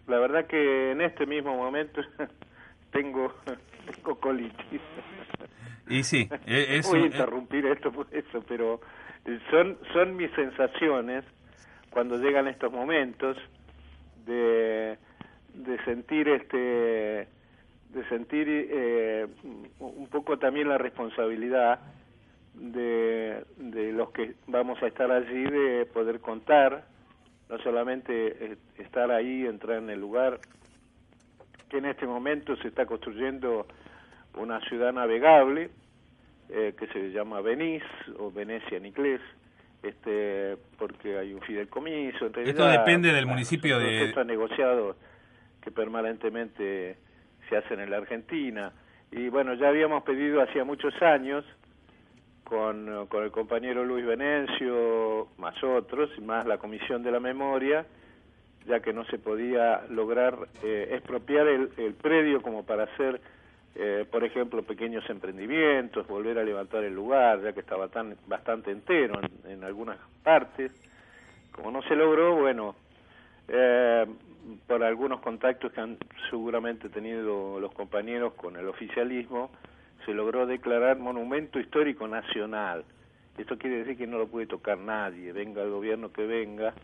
La 0.08 0.18
verdad 0.18 0.46
que 0.46 0.90
en 0.90 1.02
este 1.02 1.24
mismo 1.24 1.54
momento 1.56 2.00
tengo, 2.92 3.32
tengo 3.94 4.14
colitis. 4.20 4.80
Y 5.88 6.02
sí, 6.02 6.28
e- 6.46 6.76
es, 6.78 6.88
Voy 6.88 6.98
a 6.98 7.02
un- 7.02 7.06
interrumpir 7.06 7.66
esto 7.66 7.90
por 7.92 8.06
eso, 8.12 8.42
pero 8.46 8.80
eh, 9.24 9.38
son, 9.50 9.78
son 9.92 10.16
mis 10.16 10.30
sensaciones 10.32 11.24
cuando 11.90 12.16
llegan 12.18 12.46
estos 12.48 12.72
momentos 12.72 13.36
de, 14.26 14.96
de 15.54 15.84
sentir 15.84 16.28
este 16.28 17.28
de 17.90 18.08
sentir 18.08 18.46
eh, 18.48 19.26
un 19.80 20.06
poco 20.08 20.38
también 20.38 20.68
la 20.68 20.78
responsabilidad 20.78 21.80
de, 22.54 23.44
de 23.56 23.92
los 23.92 24.10
que 24.12 24.34
vamos 24.46 24.80
a 24.80 24.86
estar 24.86 25.10
allí 25.10 25.42
de 25.42 25.86
poder 25.86 26.20
contar, 26.20 26.84
no 27.48 27.58
solamente 27.58 28.56
estar 28.78 29.10
ahí, 29.10 29.44
entrar 29.44 29.78
en 29.78 29.90
el 29.90 29.98
lugar, 29.98 30.38
que 31.70 31.78
en 31.78 31.86
este 31.86 32.06
momento 32.06 32.56
se 32.56 32.68
está 32.68 32.84
construyendo 32.84 33.66
una 34.34 34.60
ciudad 34.68 34.92
navegable 34.92 35.70
eh, 36.50 36.74
que 36.76 36.88
se 36.88 37.12
llama 37.12 37.40
Venice 37.40 37.86
o 38.18 38.30
Venecia 38.30 38.76
en 38.76 38.86
inglés, 38.86 39.20
este, 39.82 40.56
porque 40.76 41.16
hay 41.16 41.32
un 41.32 41.40
fideicomiso. 41.40 42.26
Esto 42.26 42.66
depende 42.66 43.12
del 43.12 43.26
municipio 43.26 43.78
de... 43.78 44.06
Esto 44.06 44.24
negociado 44.24 44.96
que 45.62 45.70
permanentemente 45.70 46.96
se 47.48 47.56
hacen 47.56 47.80
en 47.80 47.90
la 47.90 47.98
Argentina. 47.98 48.72
Y 49.12 49.28
bueno, 49.28 49.54
ya 49.54 49.68
habíamos 49.68 50.02
pedido 50.02 50.42
hacía 50.42 50.64
muchos 50.64 50.94
años 51.02 51.44
con, 52.44 53.06
con 53.06 53.22
el 53.22 53.30
compañero 53.30 53.84
Luis 53.84 54.04
Venencio, 54.04 55.28
más 55.38 55.62
otros, 55.62 56.10
y 56.18 56.20
más 56.20 56.46
la 56.46 56.58
Comisión 56.58 57.02
de 57.02 57.12
la 57.12 57.20
Memoria, 57.20 57.86
ya 58.66 58.80
que 58.80 58.92
no 58.92 59.04
se 59.06 59.18
podía 59.18 59.82
lograr 59.88 60.36
eh, 60.62 60.88
expropiar 60.92 61.46
el, 61.46 61.70
el, 61.76 61.94
predio 61.94 62.42
como 62.42 62.64
para 62.64 62.84
hacer, 62.84 63.20
eh, 63.74 64.04
por 64.10 64.24
ejemplo, 64.24 64.62
pequeños 64.62 65.08
emprendimientos, 65.08 66.06
volver 66.06 66.38
a 66.38 66.44
levantar 66.44 66.84
el 66.84 66.94
lugar, 66.94 67.42
ya 67.42 67.52
que 67.52 67.60
estaba 67.60 67.88
tan 67.88 68.16
bastante 68.26 68.70
entero 68.70 69.20
en, 69.48 69.64
algunas 69.64 69.98
partes. 70.22 70.72
Como 71.52 71.70
no 71.70 71.82
se 71.82 71.96
logró, 71.96 72.36
bueno, 72.36 72.76
eh, 73.48 74.06
por 74.66 74.82
algunos 74.82 75.20
contactos 75.20 75.72
que 75.72 75.80
han 75.80 75.98
seguramente 76.28 76.88
tenido 76.88 77.58
los 77.60 77.72
compañeros 77.72 78.34
con 78.34 78.56
el 78.56 78.68
oficialismo, 78.68 79.50
se 80.04 80.14
logró 80.14 80.46
declarar 80.46 80.98
monumento 80.98 81.58
histórico 81.58 82.06
nacional. 82.08 82.84
Esto 83.36 83.56
quiere 83.58 83.78
decir 83.78 83.96
que 83.96 84.06
no 84.06 84.18
lo 84.18 84.28
puede 84.28 84.46
tocar 84.46 84.78
nadie, 84.78 85.32
venga 85.32 85.62
el 85.62 85.70
gobierno 85.70 86.12
que 86.12 86.26
venga, 86.26 86.74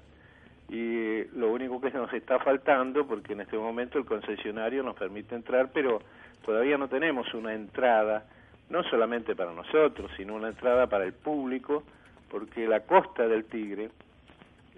y 0.68 1.24
lo 1.36 1.52
único 1.52 1.80
que 1.80 1.90
nos 1.90 2.12
está 2.12 2.38
faltando, 2.40 3.06
porque 3.06 3.34
en 3.34 3.42
este 3.42 3.56
momento 3.56 3.98
el 3.98 4.04
concesionario 4.04 4.82
nos 4.82 4.96
permite 4.96 5.34
entrar, 5.34 5.70
pero 5.72 6.00
todavía 6.44 6.76
no 6.76 6.88
tenemos 6.88 7.32
una 7.34 7.54
entrada, 7.54 8.24
no 8.68 8.82
solamente 8.84 9.36
para 9.36 9.52
nosotros, 9.52 10.10
sino 10.16 10.34
una 10.34 10.48
entrada 10.48 10.88
para 10.88 11.04
el 11.04 11.12
público, 11.12 11.84
porque 12.28 12.66
la 12.66 12.80
costa 12.80 13.28
del 13.28 13.44
Tigre 13.44 13.90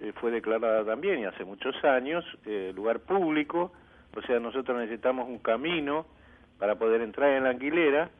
eh, 0.00 0.12
fue 0.20 0.30
declarada 0.30 0.84
también, 0.84 1.20
y 1.20 1.24
hace 1.24 1.44
muchos 1.44 1.82
años, 1.84 2.24
eh, 2.44 2.72
lugar 2.74 3.00
público, 3.00 3.72
o 4.14 4.22
sea, 4.22 4.38
nosotros 4.38 4.76
necesitamos 4.78 5.28
un 5.28 5.38
camino 5.38 6.06
para 6.58 6.74
poder 6.74 7.00
entrar 7.00 7.30
en 7.30 7.44
la 7.44 7.50
anguilera, 7.50 8.10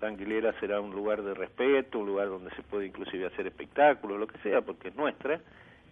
la 0.00 0.08
anguilera 0.08 0.52
será 0.60 0.80
un 0.80 0.92
lugar 0.92 1.22
de 1.22 1.34
respeto, 1.34 1.98
un 1.98 2.06
lugar 2.06 2.28
donde 2.28 2.50
se 2.52 2.62
puede 2.62 2.86
inclusive 2.86 3.26
hacer 3.26 3.46
espectáculos, 3.46 4.18
lo 4.18 4.26
que 4.26 4.38
sea, 4.38 4.62
porque 4.62 4.88
es 4.88 4.96
nuestra, 4.96 5.40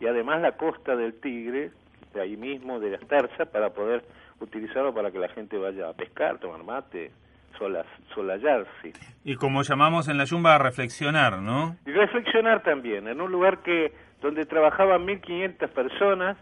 y 0.01 0.07
además 0.07 0.41
la 0.41 0.53
costa 0.53 0.97
del 0.97 1.15
Tigre, 1.21 1.71
de 2.15 2.21
ahí 2.21 2.37
mismo, 2.37 2.81
de 2.81 2.91
las 2.91 3.07
Terzas, 3.07 3.49
para 3.49 3.71
poder 3.71 4.05
utilizarlo 4.41 4.95
para 4.95 5.11
que 5.11 5.19
la 5.19 5.29
gente 5.29 5.59
vaya 5.59 5.89
a 5.89 5.93
pescar, 5.93 6.39
tomar 6.39 6.63
mate, 6.65 7.11
solas, 7.59 7.87
solallarse. 8.15 8.93
Y 9.25 9.35
como 9.37 9.63
llamamos 9.63 10.09
en 10.09 10.17
la 10.19 10.25
yumba, 10.25 10.55
a 10.55 10.59
reflexionar, 10.59 11.41
¿no? 11.41 11.77
Y 11.87 11.91
reflexionar 11.91 12.63
también, 12.63 13.09
en 13.09 13.21
un 13.21 13.31
lugar 13.31 13.63
que 13.63 13.93
donde 14.21 14.47
trabajaban 14.47 15.07
1.500 15.07 15.69
personas, 15.69 16.37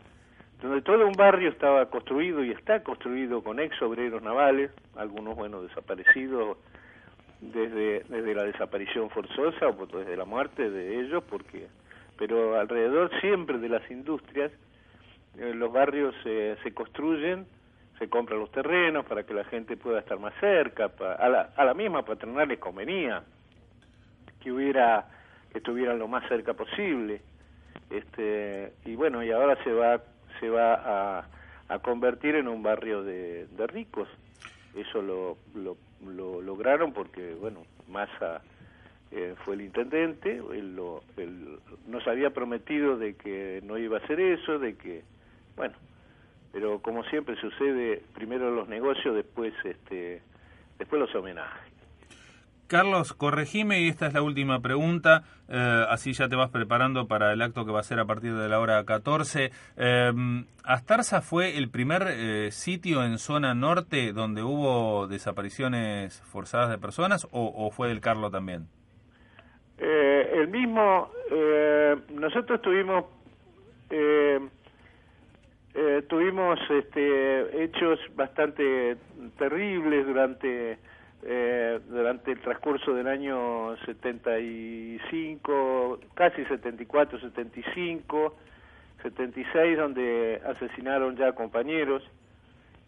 donde 0.62 0.82
todo 0.82 1.06
un 1.06 1.12
barrio 1.12 1.50
estaba 1.50 1.86
construido 1.86 2.42
y 2.44 2.50
está 2.50 2.82
construido 2.82 3.42
con 3.42 3.60
ex 3.60 3.80
obreros 3.82 4.22
navales, 4.22 4.70
algunos, 4.96 5.36
bueno, 5.36 5.62
desaparecidos 5.62 6.56
desde, 7.40 8.04
desde 8.08 8.34
la 8.34 8.44
desaparición 8.44 9.10
forzosa 9.10 9.68
o 9.68 9.86
desde 9.86 10.16
la 10.16 10.24
muerte 10.24 10.70
de 10.70 11.00
ellos, 11.00 11.22
porque 11.28 11.66
pero 12.18 12.58
alrededor 12.58 13.10
siempre 13.20 13.58
de 13.58 13.68
las 13.68 13.90
industrias 13.90 14.50
eh, 15.38 15.52
los 15.54 15.70
barrios 15.72 16.14
eh, 16.24 16.56
se 16.62 16.72
construyen, 16.72 17.46
se 17.98 18.08
compran 18.08 18.40
los 18.40 18.50
terrenos 18.50 19.04
para 19.04 19.24
que 19.24 19.34
la 19.34 19.44
gente 19.44 19.76
pueda 19.76 19.98
estar 20.00 20.18
más 20.18 20.34
cerca, 20.40 20.90
a, 21.18 21.28
la, 21.28 21.50
a 21.54 21.64
la 21.64 21.74
misma 21.74 22.04
patronal 22.04 22.48
les 22.48 22.58
convenía 22.58 23.22
que 24.42 24.50
hubiera 24.50 25.06
que 25.52 25.58
estuvieran 25.58 25.98
lo 25.98 26.08
más 26.08 26.26
cerca 26.28 26.54
posible. 26.54 27.20
Este 27.90 28.72
y 28.84 28.96
bueno 28.96 29.22
y 29.22 29.30
ahora 29.30 29.62
se 29.62 29.72
va 29.72 30.00
se 30.40 30.48
va 30.48 30.74
a, 30.74 31.26
a 31.68 31.78
convertir 31.80 32.34
en 32.36 32.48
un 32.48 32.62
barrio 32.62 33.02
de, 33.02 33.46
de 33.46 33.66
ricos. 33.66 34.08
Eso 34.74 35.00
lo, 35.02 35.36
lo, 35.54 35.76
lo 36.06 36.40
lograron 36.40 36.92
porque 36.92 37.34
bueno 37.34 37.64
Massa 37.88 38.42
eh, 39.10 39.34
fue 39.44 39.54
el 39.54 39.62
intendente 39.62 40.42
él, 40.52 40.76
lo, 40.76 41.02
nos 41.86 42.06
había 42.06 42.30
prometido 42.30 42.96
de 42.96 43.14
que 43.14 43.60
no 43.64 43.78
iba 43.78 43.98
a 43.98 44.00
hacer 44.00 44.20
eso 44.20 44.58
de 44.58 44.74
que 44.76 45.02
bueno 45.56 45.74
pero 46.52 46.80
como 46.80 47.04
siempre 47.04 47.36
sucede 47.36 48.02
primero 48.14 48.50
los 48.50 48.68
negocios 48.68 49.14
después 49.14 49.54
este 49.64 50.22
después 50.78 51.00
los 51.00 51.14
homenajes 51.14 51.76
Carlos, 52.66 53.12
corregime 53.12 53.80
y 53.80 53.88
esta 53.88 54.08
es 54.08 54.14
la 54.14 54.22
última 54.22 54.60
pregunta, 54.60 55.22
eh, 55.48 55.86
así 55.88 56.12
ya 56.12 56.28
te 56.28 56.34
vas 56.34 56.50
preparando 56.50 57.06
para 57.06 57.32
el 57.32 57.40
acto 57.40 57.64
que 57.64 57.70
va 57.70 57.80
a 57.80 57.84
ser 57.84 58.00
a 58.00 58.06
partir 58.06 58.34
de 58.34 58.48
la 58.48 58.58
hora 58.58 58.84
14. 58.84 59.52
Eh, 59.76 60.12
¿Astarza 60.64 61.20
fue 61.20 61.58
el 61.58 61.70
primer 61.70 62.08
eh, 62.08 62.50
sitio 62.50 63.04
en 63.04 63.18
zona 63.18 63.54
norte 63.54 64.12
donde 64.12 64.42
hubo 64.42 65.06
desapariciones 65.06 66.20
forzadas 66.22 66.70
de 66.70 66.78
personas 66.78 67.28
o, 67.30 67.70
fue 67.70 67.92
el 67.92 68.00
Carlos 68.00 68.32
también? 68.32 68.66
El 70.46 70.52
mismo, 70.52 71.10
eh, 71.28 71.96
nosotros 72.14 72.62
tuvimos 72.62 73.06
eh, 73.90 74.38
eh, 75.74 76.02
tuvimos 76.08 76.60
este, 76.70 77.64
hechos 77.64 77.98
bastante 78.14 78.96
terribles 79.38 80.06
durante 80.06 80.78
eh, 81.24 81.80
durante 81.88 82.30
el 82.30 82.40
transcurso 82.42 82.94
del 82.94 83.08
año 83.08 83.76
75, 83.86 85.98
casi 86.14 86.44
74, 86.44 87.18
75, 87.18 88.36
76, 89.02 89.76
donde 89.76 90.40
asesinaron 90.46 91.16
ya 91.16 91.32
compañeros 91.32 92.04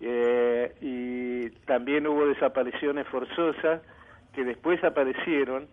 eh, 0.00 0.76
y 0.80 1.50
también 1.66 2.06
hubo 2.06 2.24
desapariciones 2.24 3.08
forzosas 3.08 3.82
que 4.32 4.44
después 4.44 4.84
aparecieron 4.84 5.66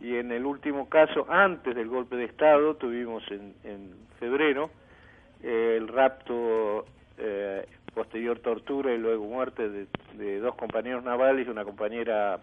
y 0.00 0.16
en 0.16 0.30
el 0.32 0.46
último 0.46 0.88
caso, 0.88 1.26
antes 1.28 1.74
del 1.74 1.88
golpe 1.88 2.16
de 2.16 2.24
Estado, 2.24 2.76
tuvimos 2.76 3.22
en, 3.30 3.54
en 3.64 3.94
febrero 4.18 4.70
eh, 5.42 5.74
el 5.76 5.88
rapto, 5.88 6.86
eh, 7.16 7.66
posterior 7.94 8.38
tortura 8.38 8.92
y 8.92 8.98
luego 8.98 9.24
muerte 9.24 9.68
de, 9.68 9.86
de, 10.14 10.38
dos 10.38 10.54
compañeros 10.54 11.02
navales 11.02 11.46
y 11.46 11.50
una 11.50 11.64
compañera 11.64 12.38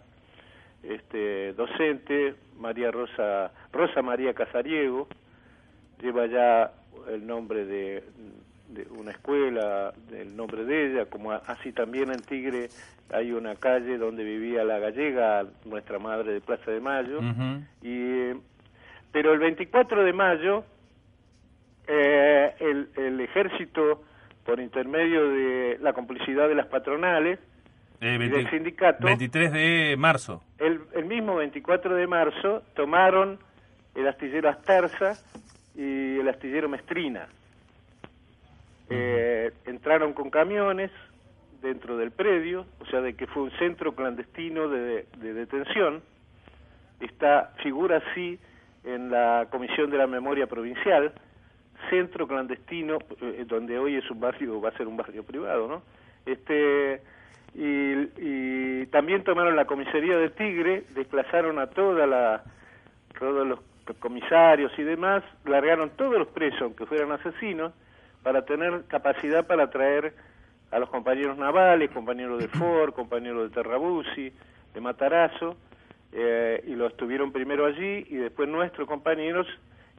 este, 0.84 1.54
docente, 1.54 2.36
María 2.58 2.92
Rosa, 2.92 3.52
Rosa 3.72 4.02
María 4.02 4.34
Casariego, 4.34 5.08
lleva 6.02 6.26
ya 6.28 6.72
el 7.10 7.26
nombre 7.26 7.66
de, 7.66 8.04
de 8.70 8.88
una 8.98 9.12
escuela, 9.12 9.94
el 10.12 10.36
nombre 10.36 10.66
de 10.66 10.92
ella, 10.92 11.06
como 11.06 11.32
así 11.32 11.72
también 11.72 12.12
en 12.12 12.22
Tigre 12.22 12.70
hay 13.12 13.32
una 13.32 13.56
calle 13.56 13.98
donde 13.98 14.24
vivía 14.24 14.64
la 14.64 14.80
gallega, 14.80 15.46
nuestra 15.66 16.00
madre 16.00 16.34
de 16.34 16.42
Plaza 16.42 16.72
de 16.72 16.80
Mayo, 16.80 17.20
uh 17.20 17.22
-huh. 17.22 17.64
y 17.84 18.40
pero 19.12 19.32
el 19.32 19.40
24 19.40 20.04
de 20.04 20.12
mayo 20.12 20.66
eh, 21.88 22.54
el, 22.60 22.90
el, 22.98 23.22
ejército, 23.22 24.04
por 24.44 24.60
intermedio 24.60 25.30
de 25.30 25.78
la 25.80 25.94
complicidad 25.94 26.50
de 26.50 26.56
las 26.56 26.66
patronales 26.66 27.40
eh, 28.02 28.18
20, 28.18 28.26
y 28.26 28.30
del 28.30 28.50
sindicato, 28.50 29.06
23 29.06 29.54
de 29.54 29.96
marzo, 29.98 30.44
el, 30.58 30.82
el 30.94 31.06
mismo 31.06 31.36
24 31.36 31.96
de 31.96 32.08
marzo 32.08 32.64
tomaron 32.76 33.40
el 33.96 34.08
astillero 34.08 34.50
Astarza 34.50 35.14
y 35.76 36.20
el 36.20 36.28
astillero 36.28 36.68
Mestrina. 36.68 37.28
Eh, 38.90 39.52
entraron 39.66 40.14
con 40.14 40.30
camiones 40.30 40.92
dentro 41.62 41.98
del 41.98 42.12
predio, 42.12 42.66
o 42.80 42.86
sea, 42.86 43.02
de 43.02 43.16
que 43.16 43.26
fue 43.28 43.44
un 43.44 43.52
centro 43.52 43.96
clandestino 43.96 44.68
de, 44.68 45.08
de 45.18 45.34
detención. 45.34 46.04
Esta 47.00 47.54
figura 47.64 47.98
así 47.98 48.40
en 48.84 49.10
la 49.10 49.48
Comisión 49.50 49.90
de 49.90 49.98
la 49.98 50.08
Memoria 50.08 50.48
Provincial, 50.48 51.12
centro 51.90 52.28
clandestino, 52.28 53.00
eh, 53.22 53.46
donde 53.48 53.78
hoy 53.80 53.96
es 53.96 54.10
un 54.12 54.20
barrio, 54.20 54.62
va 54.62 54.70
a 54.70 54.78
ser 54.78 54.88
un 54.88 54.98
barrio 54.98 55.24
privado, 55.24 55.68
¿no? 55.68 55.82
Este, 56.26 57.02
y, 57.54 57.94
y 58.18 58.86
también 58.88 59.24
tomaron 59.24 59.56
la 59.56 59.66
comisaría 59.66 60.18
del 60.18 60.32
Tigre, 60.34 60.84
desplazaron 60.94 61.60
a 61.60 61.68
toda 61.68 62.06
la, 62.06 62.44
todos 63.18 63.48
los 63.48 63.60
comisarios 64.00 64.72
y 64.78 64.84
demás, 64.84 65.24
largaron 65.46 65.92
todos 65.92 66.18
los 66.18 66.28
presos, 66.30 66.62
aunque 66.62 66.86
fueran 66.86 67.12
asesinos, 67.12 67.74
para 68.26 68.44
tener 68.44 68.86
capacidad 68.88 69.46
para 69.46 69.70
traer 69.70 70.16
a 70.72 70.80
los 70.80 70.90
compañeros 70.90 71.38
navales, 71.38 71.92
compañeros 71.92 72.40
de 72.40 72.48
Ford, 72.48 72.92
compañeros 72.96 73.44
de 73.44 73.54
Terrabusi, 73.54 74.34
de 74.74 74.82
Matarazo, 74.82 75.56
eh, 76.12 76.64
y 76.66 76.74
los 76.74 76.92
estuvieron 76.92 77.32
primero 77.32 77.68
allí 77.68 78.04
y 78.10 78.16
después 78.16 78.50
nuestros 78.50 78.88
compañeros 78.88 79.46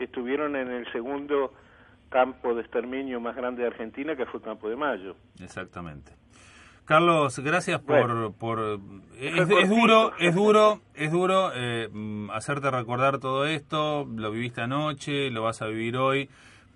estuvieron 0.00 0.56
en 0.56 0.72
el 0.72 0.90
segundo 0.90 1.52
campo 2.08 2.52
de 2.52 2.62
exterminio 2.62 3.20
más 3.20 3.36
grande 3.36 3.62
de 3.62 3.68
Argentina, 3.68 4.16
que 4.16 4.26
fue 4.26 4.42
Campo 4.42 4.68
de 4.68 4.74
Mayo. 4.74 5.14
Exactamente. 5.40 6.10
Carlos, 6.84 7.38
gracias 7.38 7.80
por... 7.80 8.34
por 8.34 8.80
es, 9.20 9.68
duro, 9.68 10.14
es 10.18 10.34
duro, 10.34 10.80
es 10.94 11.12
duro 11.12 11.52
eh, 11.54 11.88
mm, 11.92 12.30
hacerte 12.30 12.72
recordar 12.72 13.20
todo 13.20 13.46
esto, 13.46 14.04
lo 14.04 14.32
viviste 14.32 14.62
anoche, 14.62 15.30
lo 15.30 15.44
vas 15.44 15.62
a 15.62 15.66
vivir 15.66 15.96
hoy, 15.96 16.28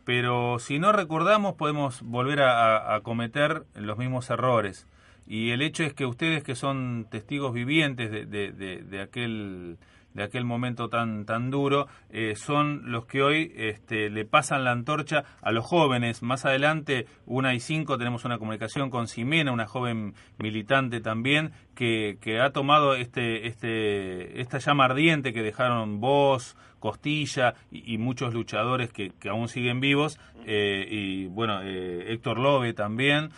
pero 0.04 0.58
si 0.58 0.78
no 0.78 0.92
recordamos 0.92 1.54
podemos 1.54 2.02
volver 2.02 2.40
a, 2.42 3.00
cometer 3.02 3.64
los 3.74 3.98
mismos 3.98 4.30
errores. 4.30 4.86
Y 5.26 5.50
el 5.50 5.62
hecho 5.62 5.84
es 5.84 5.94
que 5.94 6.06
ustedes 6.06 6.42
que 6.42 6.56
son 6.56 7.06
testigos 7.10 7.52
vivientes 7.52 8.10
de, 8.10 8.26
de, 8.26 8.52
de 8.52 9.00
aquel 9.00 9.78
de 10.14 10.22
aquel 10.22 10.44
momento 10.44 10.88
tan 10.88 11.24
tan 11.24 11.50
duro 11.50 11.86
eh, 12.10 12.34
son 12.36 12.90
los 12.90 13.06
que 13.06 13.22
hoy 13.22 13.52
este, 13.56 14.10
le 14.10 14.24
pasan 14.24 14.64
la 14.64 14.72
antorcha 14.72 15.24
a 15.42 15.52
los 15.52 15.64
jóvenes. 15.64 16.22
Más 16.22 16.44
adelante, 16.44 17.06
una 17.26 17.54
y 17.54 17.60
cinco, 17.60 17.98
tenemos 17.98 18.24
una 18.24 18.38
comunicación 18.38 18.90
con 18.90 19.06
Ximena, 19.06 19.52
una 19.52 19.66
joven 19.66 20.14
militante 20.38 21.00
también, 21.00 21.52
que, 21.74 22.18
que 22.20 22.40
ha 22.40 22.50
tomado 22.50 22.94
este, 22.94 23.46
este, 23.46 24.40
esta 24.40 24.58
llama 24.58 24.86
ardiente 24.86 25.32
que 25.32 25.42
dejaron 25.42 26.00
vos, 26.00 26.56
Costilla 26.78 27.54
y, 27.70 27.98
muchos 27.98 28.32
luchadores 28.32 28.90
que, 28.90 29.12
aún 29.28 29.48
siguen 29.48 29.80
vivos, 29.80 30.18
eh, 30.46 30.86
y 30.88 31.26
bueno, 31.26 31.60
eh, 31.62 32.12
Héctor 32.14 32.38
Lobe 32.38 32.72
también, 32.72 33.28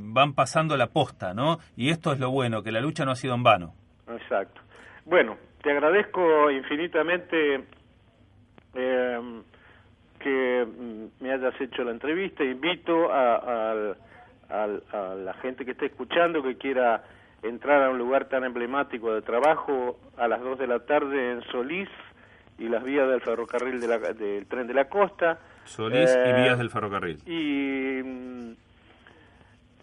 van 0.00 0.32
pasando 0.34 0.76
la 0.76 0.88
posta, 0.88 1.34
¿no? 1.34 1.58
Y 1.76 1.90
esto 1.90 2.12
es 2.12 2.18
lo 2.18 2.32
bueno, 2.32 2.64
que 2.64 2.72
la 2.72 2.80
lucha 2.80 3.04
no 3.04 3.12
ha 3.12 3.16
sido 3.16 3.36
en 3.36 3.44
vano. 3.44 3.74
Exacto. 4.08 4.60
Bueno, 5.04 5.36
te 5.64 5.70
agradezco 5.70 6.50
infinitamente 6.50 7.64
eh, 8.74 9.42
que 10.20 10.66
me 11.20 11.32
hayas 11.32 11.58
hecho 11.58 11.82
la 11.84 11.90
entrevista. 11.90 12.44
Invito 12.44 13.10
a, 13.10 13.94
la 14.50 15.34
gente 15.40 15.64
que 15.64 15.70
esté 15.70 15.86
escuchando 15.86 16.42
que 16.42 16.56
quiera 16.56 17.02
entrar 17.42 17.82
a 17.82 17.90
un 17.90 17.96
lugar 17.96 18.26
tan 18.26 18.44
emblemático 18.44 19.14
de 19.14 19.22
trabajo 19.22 19.98
a 20.18 20.28
las 20.28 20.42
2 20.42 20.58
de 20.58 20.66
la 20.66 20.80
tarde 20.80 21.32
en 21.32 21.42
Solís 21.44 21.88
y 22.58 22.68
las 22.68 22.84
vías 22.84 23.08
del 23.08 23.22
ferrocarril 23.22 23.80
del 23.80 24.46
tren 24.46 24.66
de 24.66 24.74
la 24.74 24.84
costa. 24.84 25.38
Solís 25.64 26.14
y 26.14 26.28
eh, 26.28 26.42
vías 26.42 26.58
del 26.58 26.68
ferrocarril. 26.68 27.18
Y, 27.26 28.54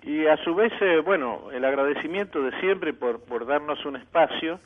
y 0.03 0.27
a 0.27 0.37
su 0.43 0.53
vez, 0.53 0.71
eh, 0.79 1.01
bueno, 1.03 1.49
el 1.51 1.65
agradecimiento 1.65 2.39
de 2.43 2.51
siempre 2.59 2.93
por, 2.93 3.19
por 3.21 3.47
darnos 3.47 3.83
un 3.83 3.95
espacio 3.95 4.59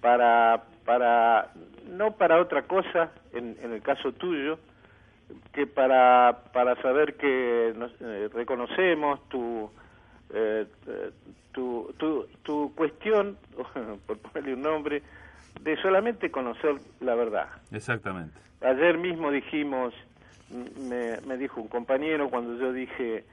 para, 0.00 0.62
para 0.84 1.50
no 1.88 2.12
para 2.12 2.40
otra 2.40 2.62
cosa, 2.62 3.10
en, 3.32 3.56
en 3.62 3.72
el 3.72 3.82
caso 3.82 4.12
tuyo, 4.12 4.58
que 5.52 5.66
para, 5.66 6.44
para 6.52 6.80
saber 6.82 7.16
que 7.16 7.72
nos, 7.76 7.92
eh, 8.00 8.28
reconocemos 8.32 9.26
tu, 9.28 9.70
eh, 10.32 10.66
tu, 11.52 11.92
tu, 11.98 12.26
tu 12.42 12.72
cuestión, 12.74 13.36
por 14.06 14.18
ponerle 14.18 14.54
un 14.54 14.62
nombre, 14.62 15.02
de 15.60 15.76
solamente 15.82 16.30
conocer 16.30 16.76
la 17.00 17.14
verdad. 17.14 17.48
Exactamente. 17.72 18.34
Ayer 18.60 18.98
mismo 18.98 19.30
dijimos, 19.30 19.94
me, 20.80 21.20
me 21.26 21.36
dijo 21.36 21.60
un 21.60 21.68
compañero 21.68 22.28
cuando 22.30 22.58
yo 22.58 22.72
dije 22.72 23.24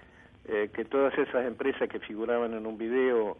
eh, 0.48 0.70
que 0.74 0.86
todas 0.86 1.18
esas 1.18 1.46
empresas 1.46 1.90
que 1.90 2.00
figuraban 2.00 2.54
en 2.54 2.66
un 2.66 2.78
video 2.78 3.38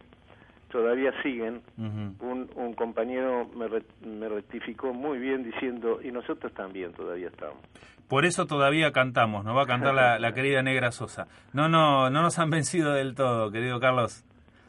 todavía 0.70 1.12
siguen. 1.22 1.62
un, 1.76 2.50
un, 2.54 2.74
compañero 2.74 3.48
me, 3.54 3.66
me 4.08 4.28
rectificó 4.28 4.92
muy 4.92 5.18
bien 5.18 5.42
diciendo, 5.42 6.00
y 6.02 6.10
nosotros 6.10 6.52
también 6.52 6.92
todavía 6.92 7.28
estamos. 7.28 7.58
Por 8.08 8.24
eso 8.24 8.46
todavía 8.46 8.92
cantamos, 8.92 9.44
nos 9.44 9.56
va 9.56 9.62
a 9.62 9.66
cantar 9.66 9.94
la, 9.94 10.32
querida 10.34 10.62
Negra 10.62 10.92
Sosa. 10.92 11.26
No, 11.52 11.68
no, 11.68 12.10
no 12.10 12.22
nos 12.22 12.38
han 12.38 12.50
vencido 12.50 12.92
del 12.92 13.14
todo, 13.14 13.50
querido 13.50 13.80
Carlos, 13.80 14.24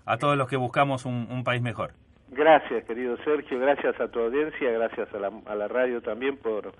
a 0.05 0.17
todos 0.17 0.37
los 0.37 0.47
que 0.47 0.57
buscamos 0.57 1.05
un, 1.05 1.43
país 1.43 1.61
mejor. 1.61 1.91
Gracias, 2.29 2.83
querido 2.85 3.15
Sergio, 3.23 3.59
gracias 3.59 3.99
a 4.01 4.07
tu 4.07 4.19
audiencia, 4.19 4.71
gracias 4.71 5.13
a 5.13 5.19
la, 5.19 5.31
a 5.45 5.55
la 5.55 5.67
radio 5.67 6.01
también 6.01 6.37
por... 6.37 6.73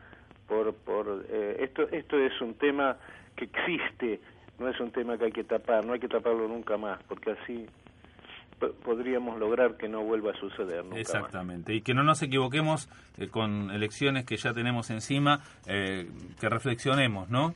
por, 0.48 0.74
por 0.74 1.26
eh, 1.30 1.58
esto, 1.60 1.84
esto 1.92 2.18
es 2.18 2.40
un 2.42 2.56
tema 2.56 2.98
que 3.36 3.46
existe, 3.46 4.20
no 4.60 4.68
es 4.68 4.80
un 4.80 4.92
tema 4.92 5.18
que 5.18 5.26
hay 5.26 5.32
que 5.32 5.44
tapar, 5.44 5.86
no 5.86 5.94
hay 5.94 6.00
que 6.00 6.08
taparlo 6.08 6.48
nunca 6.48 6.78
más, 6.78 7.02
porque 7.08 7.32
así 7.32 7.68
podríamos 8.84 9.40
lograr 9.40 9.78
que 9.78 9.88
no 9.88 10.04
vuelva 10.04 10.32
a 10.32 10.36
suceder 10.36 10.84
nunca 10.84 11.00
Exactamente, 11.00 11.74
y 11.74 11.82
que 11.82 11.94
no 11.94 12.04
nos 12.04 12.22
equivoquemos 12.22 12.90
eh, 13.18 13.28
con 13.28 13.72
elecciones 13.72 14.26
que 14.26 14.38
ya 14.38 14.54
tenemos 14.54 14.90
encima, 14.90 15.42
eh, 15.68 16.10
que 16.40 16.50
reflexionemos, 16.50 17.30
¿no? 17.30 17.54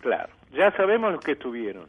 Claro, 0.00 0.30
ya 0.52 0.70
sabemos 0.72 1.12
lo 1.12 1.20
que 1.20 1.32
estuvieron. 1.32 1.86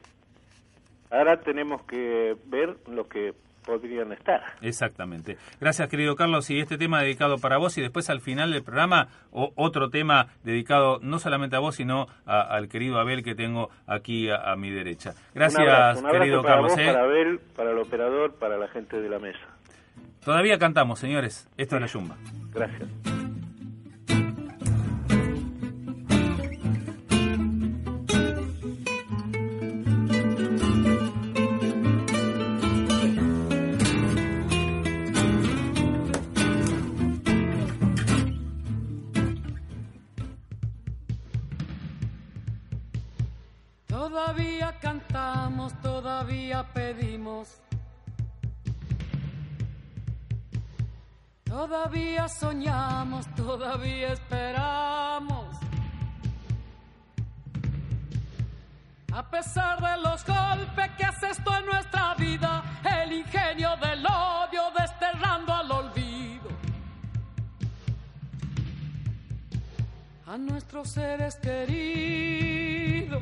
Ahora 1.09 1.41
tenemos 1.41 1.83
que 1.83 2.35
ver 2.45 2.77
lo 2.87 3.07
que 3.07 3.33
podrían 3.71 4.11
estar. 4.11 4.41
Exactamente. 4.61 5.37
Gracias, 5.59 5.87
querido 5.87 6.15
Carlos. 6.15 6.49
Y 6.49 6.59
este 6.59 6.77
tema 6.77 7.01
dedicado 7.01 7.37
para 7.37 7.57
vos 7.57 7.77
y 7.77 7.81
después 7.81 8.09
al 8.09 8.19
final 8.19 8.51
del 8.51 8.63
programa 8.63 9.07
otro 9.31 9.89
tema 9.89 10.27
dedicado 10.43 10.99
no 11.01 11.19
solamente 11.19 11.55
a 11.55 11.59
vos, 11.59 11.75
sino 11.75 12.07
al 12.25 12.67
querido 12.67 12.99
Abel 12.99 13.23
que 13.23 13.33
tengo 13.33 13.69
aquí 13.87 14.29
a, 14.29 14.55
mi 14.57 14.71
derecha. 14.71 15.13
Gracias, 15.33 16.03
querido 16.03 16.43
Carlos. 16.43 16.77
¿eh? 16.77 16.87
Para 16.87 17.03
Abel, 17.03 17.39
para 17.55 17.71
el 17.71 17.77
operador, 17.77 18.35
para 18.35 18.57
la 18.57 18.67
gente 18.67 18.99
de 18.99 19.09
la 19.09 19.19
mesa. 19.19 19.39
Todavía 20.23 20.59
cantamos, 20.59 20.99
señores. 20.99 21.49
Esto 21.57 21.75
es 21.77 21.81
la 21.81 21.87
Yumba. 21.87 22.17
Gracias. 22.53 23.20
Pedimos. 46.63 47.61
Todavía 51.43 52.27
soñamos, 52.27 53.27
todavía 53.35 54.13
esperamos. 54.13 55.57
A 59.13 59.29
pesar 59.29 59.81
de 59.81 60.01
los 60.01 60.25
golpes 60.25 60.91
que 60.97 61.03
hace 61.03 61.31
esto 61.31 61.57
en 61.57 61.65
nuestra 61.65 62.15
vida, 62.15 62.63
el 63.03 63.11
ingenio 63.11 63.75
del 63.77 64.05
odio 64.05 64.71
desterrando 64.77 65.53
al 65.53 65.71
olvido. 65.71 66.49
A 70.25 70.37
nuestros 70.37 70.89
seres 70.89 71.35
queridos 71.35 73.21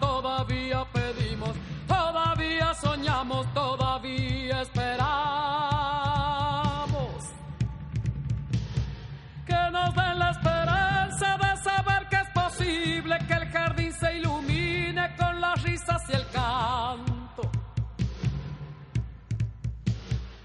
Todavía 0.00 0.84
pedimos, 0.92 1.50
todavía 1.86 2.74
soñamos, 2.74 3.46
todavía 3.54 4.62
esperamos. 4.62 4.96
Que 9.46 9.70
nos 9.70 9.94
den 9.94 10.18
la 10.18 10.30
esperanza 10.30 11.38
de 11.38 11.56
saber 11.62 12.08
que 12.08 12.16
es 12.16 12.28
posible 12.30 13.18
que 13.26 13.34
el 13.34 13.48
jardín 13.50 13.92
se 13.92 14.18
ilumine 14.18 15.14
con 15.16 15.40
las 15.40 15.62
risas 15.62 16.02
y 16.08 16.12
el 16.14 16.26
canto 16.28 17.50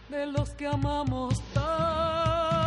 de 0.10 0.28
los 0.28 0.50
que 0.52 0.68
amamos 0.68 1.42
tanto. 1.54 2.61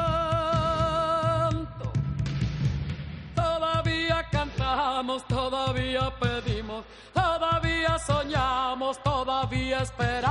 todavía 5.22 6.10
pedimos, 6.18 6.84
todavía 7.12 7.98
soñamos, 7.98 9.02
todavía 9.02 9.82
esperamos. 9.82 10.24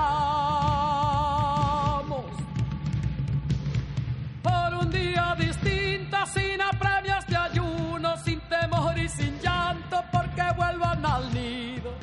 Por 4.41 4.73
un 4.81 4.91
día 4.91 5.35
distinto, 5.39 6.17
sin 6.33 6.61
apremios 6.61 7.25
de 7.27 7.37
ayuno, 7.37 8.17
sin 8.17 8.41
temor 8.41 8.97
y 8.97 9.07
sin 9.07 9.39
llanto, 9.39 10.03
porque 10.11 10.43
vuelvan 10.57 11.05
al 11.05 11.33
nido. 11.33 11.93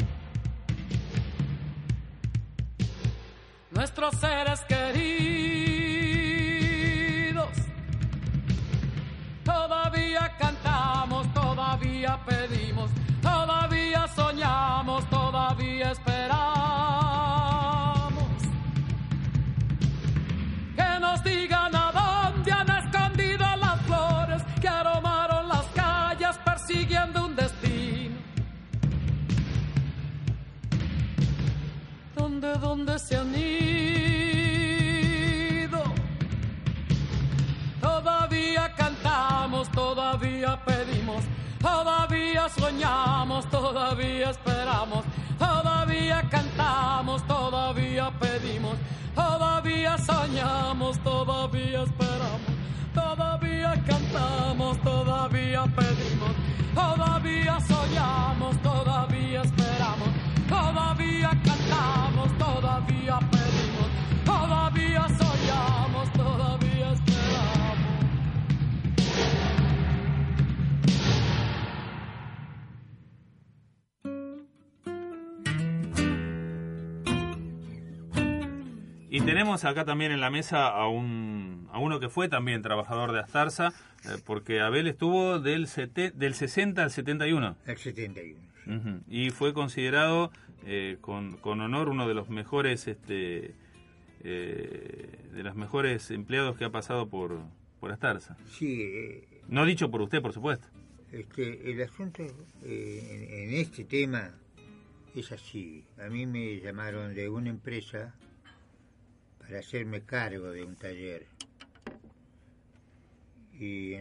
Nuestros 3.70 4.14
seres 4.16 4.60
queridos, 4.68 5.10
todavía 9.44 10.32
¿Dónde, 32.50 32.66
dónde 32.66 32.98
se 32.98 33.16
han 33.16 33.32
ido? 33.34 33.50
Todavía 37.80 38.74
cantamos, 38.74 39.70
todavía 39.70 40.60
pedimos, 40.64 41.22
todavía 41.60 42.48
soñamos, 42.48 43.48
todavía 43.50 44.30
esperamos, 44.30 45.04
todavía 45.38 46.28
cantamos, 46.28 47.24
todavía 47.28 48.10
pedimos, 48.18 48.74
todavía 49.14 49.96
soñamos, 49.98 50.98
todavía 51.04 51.82
esperamos, 51.82 52.40
todavía 52.92 53.80
cantamos, 53.86 54.80
todavía 54.82 55.64
pedimos, 55.76 56.32
todavía 56.74 57.60
soñamos, 57.60 58.59
Y 79.12 79.20
tenemos 79.22 79.64
acá 79.64 79.84
también 79.84 80.12
en 80.12 80.20
la 80.20 80.30
mesa 80.30 80.68
a, 80.68 80.88
un, 80.88 81.68
a 81.72 81.78
uno 81.80 81.98
que 81.98 82.08
fue 82.08 82.28
también 82.28 82.62
trabajador 82.62 83.10
de 83.12 83.18
Astarza, 83.18 83.72
eh, 84.04 84.18
porque 84.24 84.60
Abel 84.60 84.86
estuvo 84.86 85.40
del, 85.40 85.66
sete- 85.66 86.12
del 86.12 86.34
60 86.34 86.82
al 86.82 86.90
71. 86.92 87.56
El 87.66 87.76
71. 87.76 88.40
Ujú. 88.66 89.00
Y 89.08 89.30
fue 89.30 89.52
considerado 89.52 90.30
eh, 90.64 90.98
con, 91.00 91.36
con 91.38 91.60
honor 91.60 91.88
uno 91.88 92.06
de 92.06 92.14
los 92.14 92.28
mejores 92.28 92.86
este 92.86 93.54
eh, 94.22 95.08
de 95.32 95.42
los 95.42 95.56
mejores 95.56 96.10
empleados 96.10 96.56
que 96.56 96.64
ha 96.64 96.70
pasado 96.70 97.08
por, 97.08 97.40
por 97.80 97.90
Astarza. 97.90 98.36
Sí, 98.50 98.82
eh, 98.82 99.28
No 99.48 99.64
dicho 99.64 99.90
por 99.90 100.02
usted, 100.02 100.22
por 100.22 100.32
supuesto. 100.32 100.68
este, 101.10 101.70
el 101.70 101.82
asunto 101.82 102.22
en, 102.62 102.68
en 102.68 103.54
este 103.54 103.84
tema 103.84 104.30
es 105.16 105.32
así. 105.32 105.84
A 105.98 106.08
mí 106.08 106.26
me 106.26 106.60
llamaron 106.60 107.14
de 107.14 107.28
una 107.28 107.50
empresa 107.50 108.14
para 109.50 109.58
hacerme 109.58 110.02
cargo 110.02 110.52
de 110.52 110.62
un 110.62 110.76
taller. 110.76 111.26
Y 113.58 113.96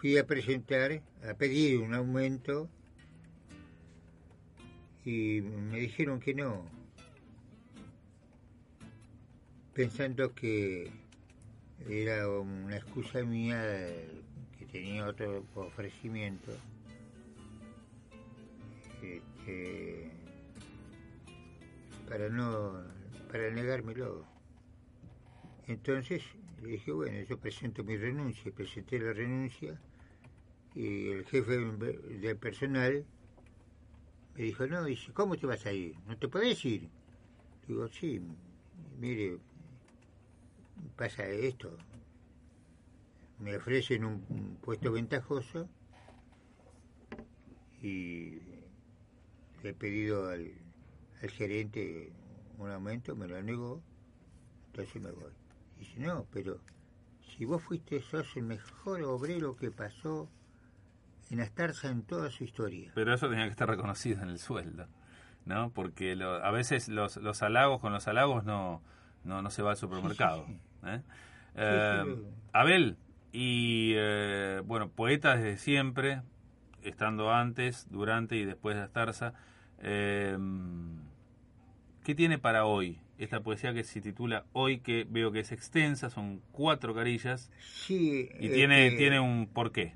fui 0.00 0.16
a 0.16 0.26
presentar, 0.26 1.02
a 1.28 1.34
pedir 1.34 1.78
un 1.80 1.92
aumento 1.92 2.70
y 5.04 5.42
me 5.42 5.78
dijeron 5.78 6.20
que 6.20 6.32
no, 6.32 6.64
pensando 9.74 10.34
que 10.34 10.90
era 11.86 12.30
una 12.30 12.78
excusa 12.78 13.22
mía 13.24 13.62
que 14.58 14.64
tenía 14.72 15.06
otro 15.06 15.44
ofrecimiento. 15.54 16.50
Este, 19.02 20.23
para 22.08 22.28
no 22.28 22.82
para 23.30 23.50
negármelo. 23.50 24.24
Entonces 25.66 26.22
le 26.62 26.68
dije, 26.68 26.92
bueno, 26.92 27.20
yo 27.22 27.38
presento 27.38 27.82
mi 27.84 27.96
renuncia, 27.96 28.52
presenté 28.52 28.98
la 28.98 29.12
renuncia 29.12 29.78
y 30.74 31.08
el 31.10 31.24
jefe 31.26 31.58
del 31.58 32.36
personal 32.36 33.04
me 34.36 34.42
dijo, 34.42 34.66
no, 34.66 34.84
dice, 34.84 35.12
¿cómo 35.12 35.36
te 35.36 35.46
vas 35.46 35.64
a 35.66 35.72
ir? 35.72 35.96
¿No 36.06 36.16
te 36.18 36.28
podés 36.28 36.64
ir? 36.64 36.88
Digo, 37.68 37.88
sí, 37.88 38.20
mire, 38.98 39.38
pasa 40.96 41.26
esto. 41.28 41.76
Me 43.38 43.56
ofrecen 43.56 44.04
un, 44.04 44.24
un 44.28 44.56
puesto 44.60 44.90
ventajoso 44.92 45.68
y 47.80 48.40
le 49.62 49.70
he 49.70 49.74
pedido 49.74 50.28
al, 50.28 50.50
al 51.24 51.30
gerente 51.30 52.12
un 52.58 52.70
aumento, 52.70 53.16
me 53.16 53.26
lo 53.26 53.40
negó, 53.42 53.82
entonces 54.66 55.02
me 55.02 55.10
voy. 55.10 55.32
Dice, 55.78 55.98
no, 56.00 56.26
pero 56.32 56.58
si 57.36 57.44
vos 57.44 57.62
fuiste, 57.62 58.00
sos 58.00 58.36
el 58.36 58.44
mejor 58.44 59.02
obrero 59.02 59.56
que 59.56 59.70
pasó 59.70 60.28
en 61.30 61.40
Astarza 61.40 61.88
en 61.90 62.02
toda 62.02 62.30
su 62.30 62.44
historia. 62.44 62.92
Pero 62.94 63.12
eso 63.14 63.28
tenía 63.28 63.44
que 63.44 63.50
estar 63.50 63.68
reconocido 63.68 64.22
en 64.22 64.28
el 64.28 64.38
sueldo, 64.38 64.86
¿no? 65.46 65.70
Porque 65.70 66.14
lo- 66.14 66.44
a 66.44 66.50
veces 66.50 66.88
los, 66.88 67.16
los 67.16 67.42
halagos 67.42 67.80
con 67.80 67.92
los 67.92 68.06
halagos 68.06 68.44
no, 68.44 68.82
no, 69.24 69.42
no 69.42 69.50
se 69.50 69.62
va 69.62 69.72
al 69.72 69.76
supermercado. 69.76 70.46
sí. 70.46 70.58
¿eh? 70.86 71.00
Eh. 71.56 72.22
Abel, 72.52 72.96
y 73.32 73.92
eh, 73.96 74.62
bueno, 74.64 74.88
poeta 74.90 75.34
desde 75.36 75.56
siempre, 75.56 76.22
estando 76.82 77.32
antes, 77.32 77.88
durante 77.90 78.36
y 78.36 78.44
después 78.44 78.76
de 78.76 78.82
Astarza, 78.82 79.32
eh, 79.78 80.36
¿qué 82.04 82.14
tiene 82.14 82.38
para 82.38 82.66
hoy? 82.66 83.00
Esta 83.18 83.42
poesía 83.42 83.72
que 83.72 83.82
se 83.82 84.00
titula 84.00 84.44
Hoy, 84.52 84.78
que 84.78 85.06
veo 85.08 85.32
que 85.32 85.40
es 85.40 85.52
extensa, 85.52 86.10
son 86.10 86.40
cuatro 86.52 86.94
carillas 86.94 87.50
Sí, 87.60 88.28
y 88.38 88.50
tiene, 88.50 88.86
este, 88.88 88.98
tiene 88.98 89.20
un 89.20 89.48
porqué. 89.48 89.94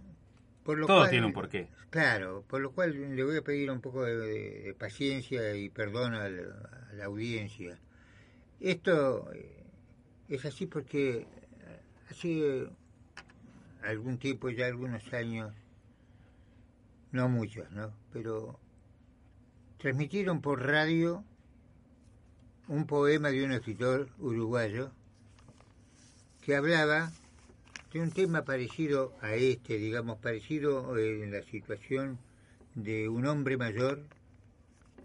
por 0.64 0.78
lo 0.78 0.86
todo 0.86 1.00
cual- 1.00 1.10
tiene 1.10 1.26
un 1.26 1.32
porqué. 1.32 1.68
Claro, 1.90 2.44
por 2.48 2.60
lo 2.60 2.72
cual 2.72 3.16
le 3.16 3.24
voy 3.24 3.36
a 3.36 3.42
pedir 3.42 3.70
un 3.70 3.80
poco 3.80 4.04
de, 4.04 4.74
paciencia 4.78 5.54
y 5.54 5.70
perdón 5.70 6.14
a 6.14 6.28
la, 6.28 6.42
a 6.90 6.94
la 6.94 7.04
audiencia. 7.06 7.78
Esto 8.60 9.32
eh, 9.32 9.64
es 10.28 10.44
así 10.44 10.66
porque 10.66 11.20
eh, 11.20 11.26
hace 12.10 12.68
algún 13.82 14.18
tiempo, 14.18 14.50
ya 14.50 14.66
algunos 14.66 15.12
años, 15.14 15.54
no 17.12 17.28
muchos, 17.28 17.70
¿no? 17.70 17.92
Pero 18.12 18.60
transmitieron 19.78 20.40
por 20.42 20.66
radio 20.66 21.24
un 22.68 22.86
poema 22.86 23.30
de 23.30 23.44
un 23.44 23.52
escritor 23.52 24.08
uruguayo 24.18 24.90
que 26.42 26.54
hablaba 26.54 27.10
de 27.92 28.00
un 28.00 28.10
tema 28.10 28.44
parecido 28.44 29.14
a 29.22 29.34
este, 29.34 29.78
digamos, 29.78 30.18
parecido 30.18 30.96
eh, 30.96 31.24
en 31.24 31.32
la 31.32 31.42
situación 31.42 32.18
de 32.74 33.08
un 33.08 33.26
hombre 33.26 33.56
mayor 33.56 34.02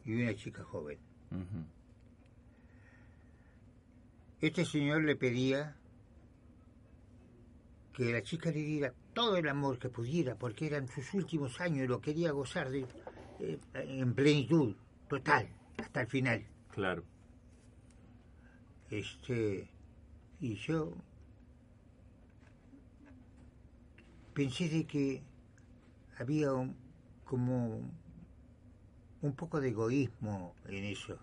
y 0.05 0.21
una 0.21 0.35
chica 0.35 0.63
joven. 0.63 0.97
Este 4.41 4.65
señor 4.65 5.03
le 5.03 5.15
pedía 5.15 5.75
que 7.93 8.11
la 8.11 8.21
chica 8.21 8.51
le 8.51 8.59
diera 8.59 8.93
todo 9.13 9.37
el 9.37 9.47
amor 9.47 9.79
que 9.79 9.87
pudiera, 9.87 10.35
porque 10.35 10.67
eran 10.67 10.87
sus 10.89 11.13
últimos 11.13 11.61
años 11.61 11.85
y 11.85 11.87
lo 11.87 12.01
quería 12.01 12.31
gozar 12.31 12.69
de, 12.69 12.85
eh, 13.39 13.59
en 13.73 14.13
plenitud, 14.13 14.75
total, 15.07 15.47
hasta 15.77 16.01
el 16.01 16.07
final. 16.07 16.45
Claro. 16.71 17.03
Este, 18.93 19.67
y 20.39 20.53
yo 20.53 20.93
pensé 24.35 24.69
de 24.69 24.85
que 24.85 25.23
había 26.19 26.53
un- 26.53 26.75
como 27.25 27.81
un 29.21 29.33
poco 29.35 29.59
de 29.61 29.69
egoísmo 29.69 30.53
en 30.67 30.83
eso. 30.83 31.17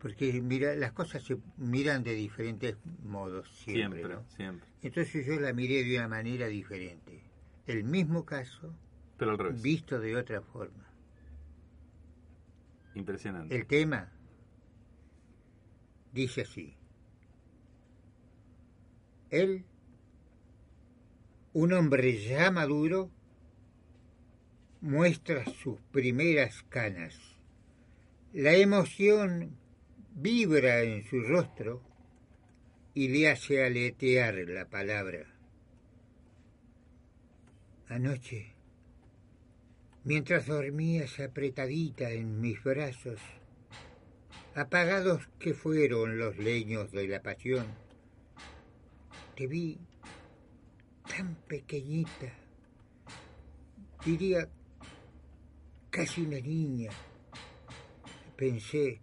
Porque 0.00 0.40
mira, 0.40 0.74
las 0.74 0.92
cosas 0.92 1.22
se 1.22 1.36
miran 1.58 2.02
de 2.02 2.14
diferentes 2.14 2.76
modos 3.02 3.50
siempre. 3.50 4.00
Siempre, 4.00 4.14
¿no? 4.14 4.24
siempre. 4.36 4.68
Entonces 4.80 5.26
yo 5.26 5.38
la 5.38 5.52
miré 5.52 5.84
de 5.84 5.98
una 5.98 6.08
manera 6.08 6.46
diferente. 6.46 7.20
El 7.66 7.84
mismo 7.84 8.24
caso, 8.24 8.74
Pero 9.18 9.32
al 9.32 9.38
revés. 9.38 9.60
visto 9.62 10.00
de 10.00 10.16
otra 10.16 10.40
forma. 10.40 10.88
Impresionante. 12.94 13.54
El 13.54 13.66
tema 13.66 14.13
dice 16.14 16.42
así. 16.42 16.76
Él, 19.30 19.64
un 21.52 21.72
hombre 21.72 22.22
ya 22.22 22.50
maduro, 22.52 23.10
muestra 24.80 25.44
sus 25.44 25.80
primeras 25.90 26.62
canas. 26.68 27.18
La 28.32 28.54
emoción 28.54 29.56
vibra 30.14 30.82
en 30.82 31.04
su 31.04 31.20
rostro 31.22 31.82
y 32.94 33.08
le 33.08 33.30
hace 33.30 33.64
aletear 33.64 34.34
la 34.48 34.68
palabra. 34.68 35.26
Anoche, 37.88 38.54
mientras 40.04 40.46
dormías 40.46 41.18
apretadita 41.18 42.10
en 42.10 42.40
mis 42.40 42.62
brazos, 42.62 43.20
apagados 44.54 45.28
que 45.38 45.54
fueron 45.54 46.18
los 46.18 46.38
leños 46.38 46.92
de 46.92 47.08
la 47.08 47.22
pasión, 47.22 47.66
te 49.36 49.46
vi 49.46 49.78
tan 51.08 51.34
pequeñita, 51.46 52.32
diría 54.04 54.48
casi 55.90 56.22
una 56.22 56.40
niña. 56.40 56.90
Pensé, 58.36 59.00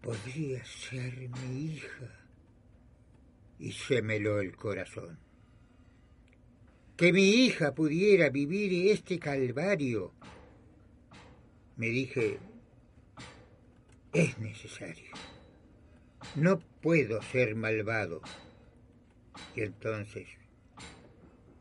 podría 0.00 0.64
ser 0.64 1.28
mi 1.28 1.72
hija. 1.72 2.20
Y 3.58 3.72
se 3.72 4.02
meló 4.02 4.40
el 4.40 4.56
corazón. 4.56 5.18
Que 6.96 7.12
mi 7.12 7.22
hija 7.22 7.74
pudiera 7.74 8.28
vivir 8.28 8.92
este 8.92 9.18
calvario. 9.18 10.12
Me 11.76 11.86
dije, 11.86 12.38
es 14.14 14.38
necesario. 14.38 15.10
No 16.36 16.60
puedo 16.80 17.20
ser 17.20 17.56
malvado. 17.56 18.22
Y 19.56 19.62
entonces, 19.62 20.28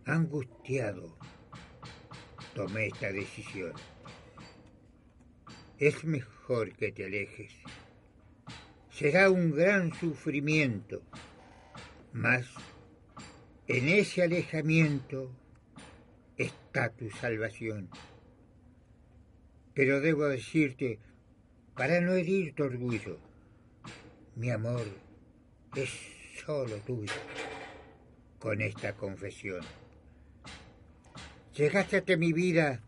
angustiado, 0.06 1.18
tomé 2.54 2.88
esta 2.88 3.12
decisión. 3.12 3.74
Es 5.80 6.06
mejor 6.06 6.74
que 6.74 6.91
te 6.91 7.06
alejes. 7.06 7.51
Será 8.91 9.32
un 9.32 9.51
gran 9.51 9.91
sufrimiento, 9.95 11.01
mas 12.14 12.45
en 13.68 13.89
ese 13.89 14.22
alejamiento 14.22 15.32
está 16.38 16.89
tu 16.89 17.10
salvación. 17.10 17.89
Pero 19.74 19.99
debo 19.99 20.26
decirte, 20.26 20.99
para 21.76 21.99
no 22.01 22.13
herir 22.13 22.53
tu 22.53 22.63
orgullo, 22.63 23.17
mi 24.36 24.51
amor 24.51 24.86
es 25.76 25.89
solo 26.45 26.78
tuyo 26.78 27.13
con 28.39 28.61
esta 28.61 28.93
confesión. 28.93 29.61
Llegaste 31.55 32.13
a 32.13 32.17
mi 32.17 32.34
vida 32.34 32.82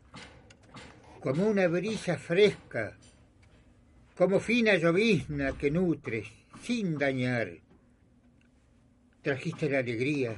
como 1.19 1.47
una 1.47 1.67
brisa 1.67 2.17
fresca, 2.17 2.97
como 4.15 4.39
fina 4.39 4.75
llovizna 4.75 5.57
que 5.57 5.71
nutres 5.71 6.27
sin 6.61 6.97
dañar. 6.97 7.59
Trajiste 9.21 9.69
la 9.69 9.79
alegría, 9.79 10.35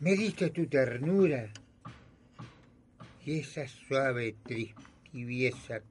me 0.00 0.16
diste 0.16 0.50
tu 0.50 0.66
ternura 0.66 1.52
y 3.24 3.38
esa 3.38 3.68
suave 3.68 4.34
tibieza 5.12 5.82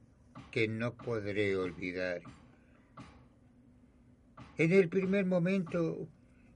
no 0.66 0.94
podré 0.94 1.56
olvidar. 1.56 2.22
En 4.56 4.72
el 4.72 4.88
primer 4.88 5.26
momento 5.26 6.08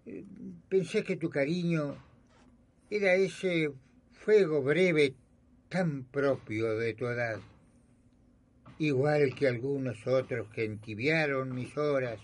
eh, 0.06 0.24
pensé 0.68 1.04
que 1.04 1.16
tu 1.16 1.30
cariño 1.30 1.94
era 2.90 3.14
ese 3.14 3.70
fuego 4.12 4.62
breve 4.62 5.14
tan 5.68 6.04
propio 6.04 6.76
de 6.76 6.94
tu 6.94 7.06
edad, 7.06 7.40
igual 8.78 9.34
que 9.34 9.46
algunos 9.46 10.06
otros 10.06 10.48
que 10.48 10.64
entibiaron 10.64 11.54
mis 11.54 11.76
horas, 11.76 12.18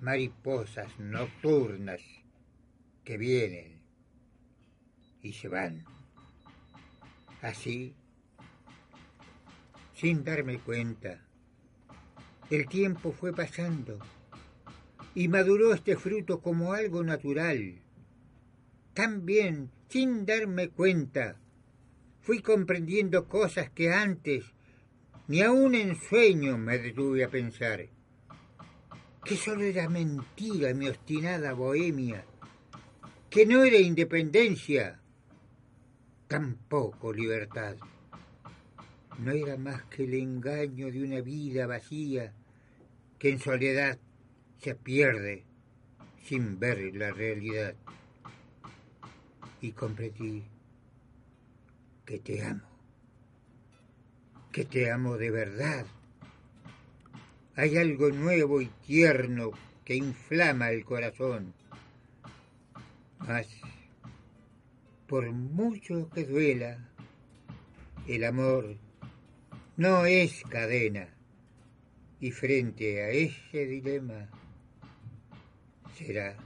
mariposas 0.00 0.98
nocturnas 1.00 2.00
que 3.04 3.18
vienen 3.18 3.80
y 5.22 5.32
se 5.32 5.48
van. 5.48 5.84
Así, 7.42 7.94
sin 9.96 10.24
darme 10.24 10.58
cuenta, 10.58 11.22
el 12.50 12.68
tiempo 12.68 13.12
fue 13.12 13.32
pasando 13.32 13.98
y 15.14 15.28
maduró 15.28 15.72
este 15.72 15.96
fruto 15.96 16.40
como 16.40 16.74
algo 16.74 17.02
natural. 17.02 17.80
También, 18.92 19.70
sin 19.88 20.26
darme 20.26 20.68
cuenta, 20.68 21.36
fui 22.20 22.42
comprendiendo 22.42 23.26
cosas 23.26 23.70
que 23.70 23.90
antes 23.90 24.44
ni 25.28 25.40
aun 25.40 25.74
en 25.74 25.96
sueño 25.96 26.58
me 26.58 26.78
detuve 26.78 27.24
a 27.24 27.30
pensar. 27.30 27.86
Que 29.24 29.36
solo 29.36 29.62
era 29.62 29.88
mentira 29.88 30.74
mi 30.74 30.88
obstinada 30.88 31.54
bohemia, 31.54 32.26
que 33.30 33.46
no 33.46 33.64
era 33.64 33.78
independencia, 33.78 35.00
tampoco 36.28 37.14
libertad. 37.14 37.76
No 39.18 39.32
era 39.32 39.56
más 39.56 39.82
que 39.84 40.04
el 40.04 40.14
engaño 40.14 40.90
de 40.90 41.02
una 41.02 41.20
vida 41.20 41.66
vacía 41.66 42.34
que 43.18 43.30
en 43.30 43.38
soledad 43.38 43.98
se 44.58 44.74
pierde 44.74 45.44
sin 46.22 46.58
ver 46.58 46.94
la 46.94 47.12
realidad. 47.12 47.74
Y 49.60 49.72
comprendí 49.72 50.44
que 52.04 52.18
te 52.18 52.44
amo, 52.44 52.68
que 54.52 54.64
te 54.64 54.90
amo 54.90 55.16
de 55.16 55.30
verdad. 55.30 55.86
Hay 57.56 57.78
algo 57.78 58.10
nuevo 58.10 58.60
y 58.60 58.66
tierno 58.86 59.52
que 59.84 59.94
inflama 59.94 60.70
el 60.70 60.84
corazón. 60.84 61.54
Mas, 63.20 63.48
por 65.06 65.30
mucho 65.32 66.10
que 66.10 66.24
duela, 66.24 66.90
el 68.06 68.24
amor 68.24 68.76
no 69.76 70.06
es 70.06 70.42
cadena. 70.44 71.08
Y 72.18 72.30
frente 72.30 73.02
a 73.02 73.10
ese 73.10 73.66
dilema, 73.66 74.28
será 75.94 76.36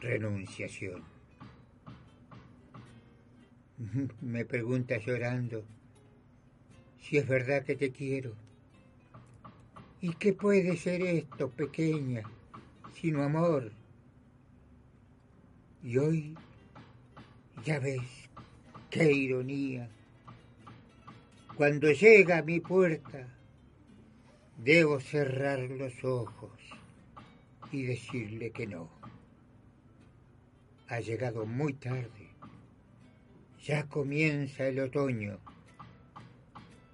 renunciación. 0.00 1.04
Me 4.20 4.44
pregunta 4.44 4.98
llorando 4.98 5.64
si 7.00 7.18
es 7.18 7.28
verdad 7.28 7.64
que 7.64 7.76
te 7.76 7.92
quiero. 7.92 8.34
¿Y 10.00 10.14
qué 10.14 10.32
puede 10.32 10.76
ser 10.76 11.02
esto, 11.02 11.50
pequeña, 11.50 12.22
sino 13.00 13.22
amor? 13.22 13.72
Y 15.82 15.96
hoy 15.98 16.34
ya 17.64 17.78
ves 17.78 18.02
qué 18.90 19.12
ironía. 19.12 19.88
Cuando 21.56 21.90
llega 21.90 22.36
a 22.36 22.42
mi 22.42 22.60
puerta, 22.60 23.28
debo 24.58 25.00
cerrar 25.00 25.58
los 25.58 26.04
ojos 26.04 26.52
y 27.72 27.84
decirle 27.84 28.50
que 28.50 28.66
no. 28.66 28.90
Ha 30.88 31.00
llegado 31.00 31.46
muy 31.46 31.72
tarde. 31.72 32.28
Ya 33.64 33.88
comienza 33.88 34.66
el 34.66 34.80
otoño. 34.80 35.38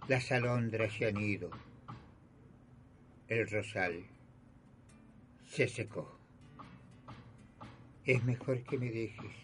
Las 0.06 0.30
alondras 0.30 0.92
se 0.92 1.08
han 1.08 1.16
ido. 1.16 1.50
El 3.26 3.50
rosal 3.50 4.04
se 5.44 5.66
secó. 5.66 6.16
Es 8.04 8.22
mejor 8.22 8.62
que 8.62 8.78
me 8.78 8.92
dejes. 8.92 9.34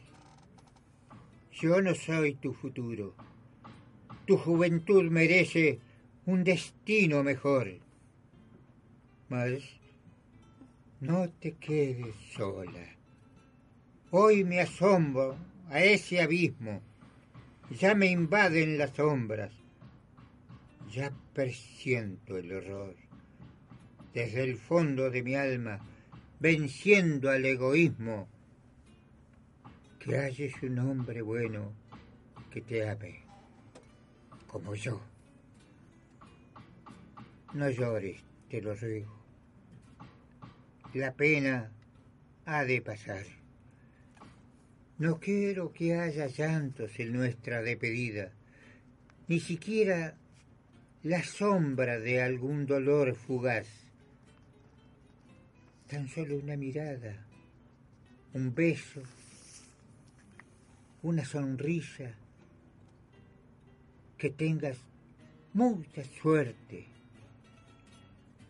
Yo 1.51 1.83
no 1.83 1.93
soy 1.97 2.35
tu 2.35 2.55
futuro. 2.55 3.17
Tu 4.29 4.37
juventud 4.37 5.05
merece 5.11 5.79
un 6.27 6.45
destino 6.45 7.23
mejor. 7.23 7.79
Mas 9.31 9.63
no 11.01 11.31
te 11.31 11.53
quedes 11.53 12.15
sola. 12.37 12.95
Hoy 14.11 14.45
me 14.45 14.61
asombro 14.61 15.39
a 15.71 15.81
ese 15.81 16.21
abismo. 16.21 16.83
Ya 17.71 17.95
me 17.95 18.09
invaden 18.09 18.77
las 18.77 18.91
sombras. 18.91 19.55
Ya 20.93 21.11
presiento 21.33 22.37
el 22.37 22.53
horror. 22.53 22.97
Desde 24.13 24.45
el 24.45 24.59
fondo 24.59 25.09
de 25.09 25.23
mi 25.23 25.37
alma, 25.37 25.81
venciendo 26.39 27.31
al 27.31 27.47
egoísmo, 27.47 28.29
que 29.99 30.19
halles 30.19 30.53
un 30.63 30.81
hombre 30.81 31.23
bueno 31.23 31.73
que 32.51 32.61
te 32.61 32.87
ame, 32.87 33.28
como 34.49 34.75
yo 34.75 35.01
No 37.55 37.71
llores, 37.71 38.21
te 38.51 38.61
lo 38.61 38.75
ruego. 38.75 39.15
La 40.95 41.13
pena 41.13 41.71
ha 42.45 42.65
de 42.65 42.83
pasar. 42.83 43.25
No 44.99 45.19
quiero 45.19 45.73
que 45.73 45.95
haya 45.95 46.27
llantos 46.27 46.99
en 46.99 47.13
nuestra 47.13 47.63
despedida, 47.63 48.33
ni 49.29 49.39
siquiera 49.41 50.15
la 51.03 51.23
sombra 51.23 51.99
de 51.99 52.21
algún 52.21 52.67
dolor 52.67 53.15
fugaz. 53.15 53.69
Tan 55.89 56.09
solo 56.09 56.37
una 56.37 56.57
mirada, 56.57 57.25
un 58.35 58.55
beso, 58.55 59.03
una 61.03 61.25
sonrisa, 61.25 62.15
que 64.19 64.31
tengas 64.31 64.77
mucha 65.55 66.03
suerte 66.21 66.87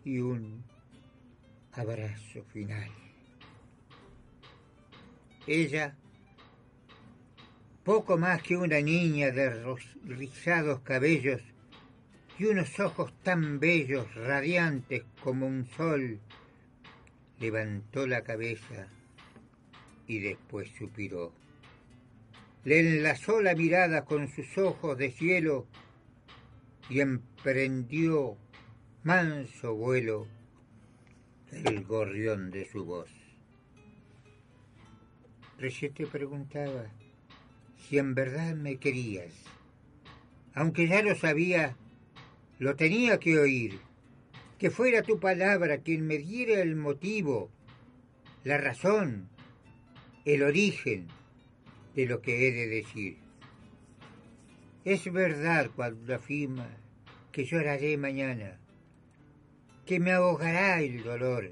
y 0.04 0.18
un 0.18 0.64
abrazo 1.72 2.42
final. 2.52 2.90
Ella, 5.46 5.94
poco 7.84 8.16
más 8.16 8.42
que 8.42 8.56
una 8.56 8.80
niña 8.80 9.30
de 9.30 9.76
rizados 10.04 10.80
cabellos 10.80 11.42
y 12.38 12.46
unos 12.46 12.78
ojos 12.80 13.12
tan 13.22 13.60
bellos, 13.60 14.14
radiantes 14.14 15.04
como 15.22 15.46
un 15.46 15.66
sol, 15.76 16.18
levantó 17.40 18.06
la 18.06 18.22
cabeza 18.22 18.88
y 20.06 20.20
después 20.20 20.70
suspiró. 20.78 21.32
Le 22.64 22.80
enlazó 22.80 23.40
la 23.40 23.54
mirada 23.54 24.04
con 24.04 24.28
sus 24.28 24.58
ojos 24.58 24.98
de 24.98 25.10
cielo 25.10 25.66
y 26.90 27.00
emprendió 27.00 28.36
manso 29.02 29.74
vuelo 29.74 30.26
el 31.52 31.84
gorrión 31.84 32.50
de 32.50 32.68
su 32.68 32.84
voz. 32.84 33.10
Recién 35.58 35.94
te 35.94 36.06
preguntaba 36.06 36.86
si 37.76 37.98
en 37.98 38.14
verdad 38.14 38.54
me 38.54 38.76
querías. 38.76 39.32
Aunque 40.54 40.88
ya 40.88 41.02
lo 41.02 41.14
sabía, 41.14 41.76
lo 42.58 42.76
tenía 42.76 43.18
que 43.18 43.38
oír. 43.38 43.80
Que 44.58 44.70
fuera 44.70 45.02
tu 45.02 45.20
palabra 45.20 45.78
quien 45.78 46.06
me 46.06 46.18
diera 46.18 46.60
el 46.60 46.74
motivo, 46.74 47.50
la 48.42 48.58
razón, 48.58 49.28
el 50.24 50.42
origen 50.42 51.06
de 51.98 52.06
lo 52.06 52.22
que 52.22 52.46
he 52.46 52.52
de 52.52 52.68
decir. 52.68 53.16
Es 54.84 55.12
verdad 55.12 55.68
cuando 55.74 56.14
afirma 56.14 56.68
que 57.32 57.44
lloraré 57.44 57.96
mañana, 57.96 58.60
que 59.84 59.98
me 59.98 60.12
ahogará 60.12 60.80
el 60.80 61.02
dolor. 61.02 61.50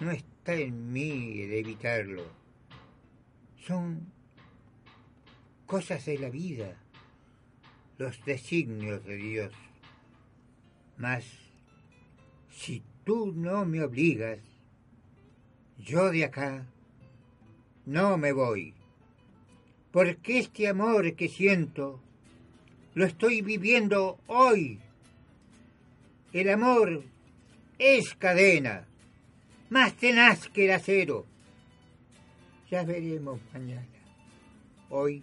No 0.00 0.10
está 0.10 0.52
en 0.52 0.92
mí 0.92 1.40
el 1.40 1.54
evitarlo. 1.54 2.26
Son 3.56 4.12
cosas 5.64 6.04
de 6.04 6.18
la 6.18 6.28
vida, 6.28 6.76
los 7.96 8.22
designios 8.26 9.02
de 9.06 9.16
Dios. 9.16 9.52
Mas 10.98 11.24
si 12.50 12.82
tú 13.02 13.32
no 13.34 13.64
me 13.64 13.82
obligas, 13.82 14.40
yo 15.78 16.10
de 16.10 16.26
acá 16.26 16.66
no 17.86 18.16
me 18.16 18.32
voy, 18.32 18.74
porque 19.92 20.38
este 20.38 20.68
amor 20.68 21.14
que 21.14 21.28
siento 21.28 22.00
lo 22.94 23.04
estoy 23.04 23.42
viviendo 23.42 24.18
hoy. 24.26 24.78
El 26.32 26.48
amor 26.48 27.04
es 27.78 28.14
cadena, 28.14 28.86
más 29.70 29.94
tenaz 29.94 30.48
que 30.48 30.64
el 30.64 30.72
acero. 30.72 31.26
Ya 32.70 32.84
veremos 32.84 33.40
mañana. 33.52 33.86
Hoy 34.90 35.22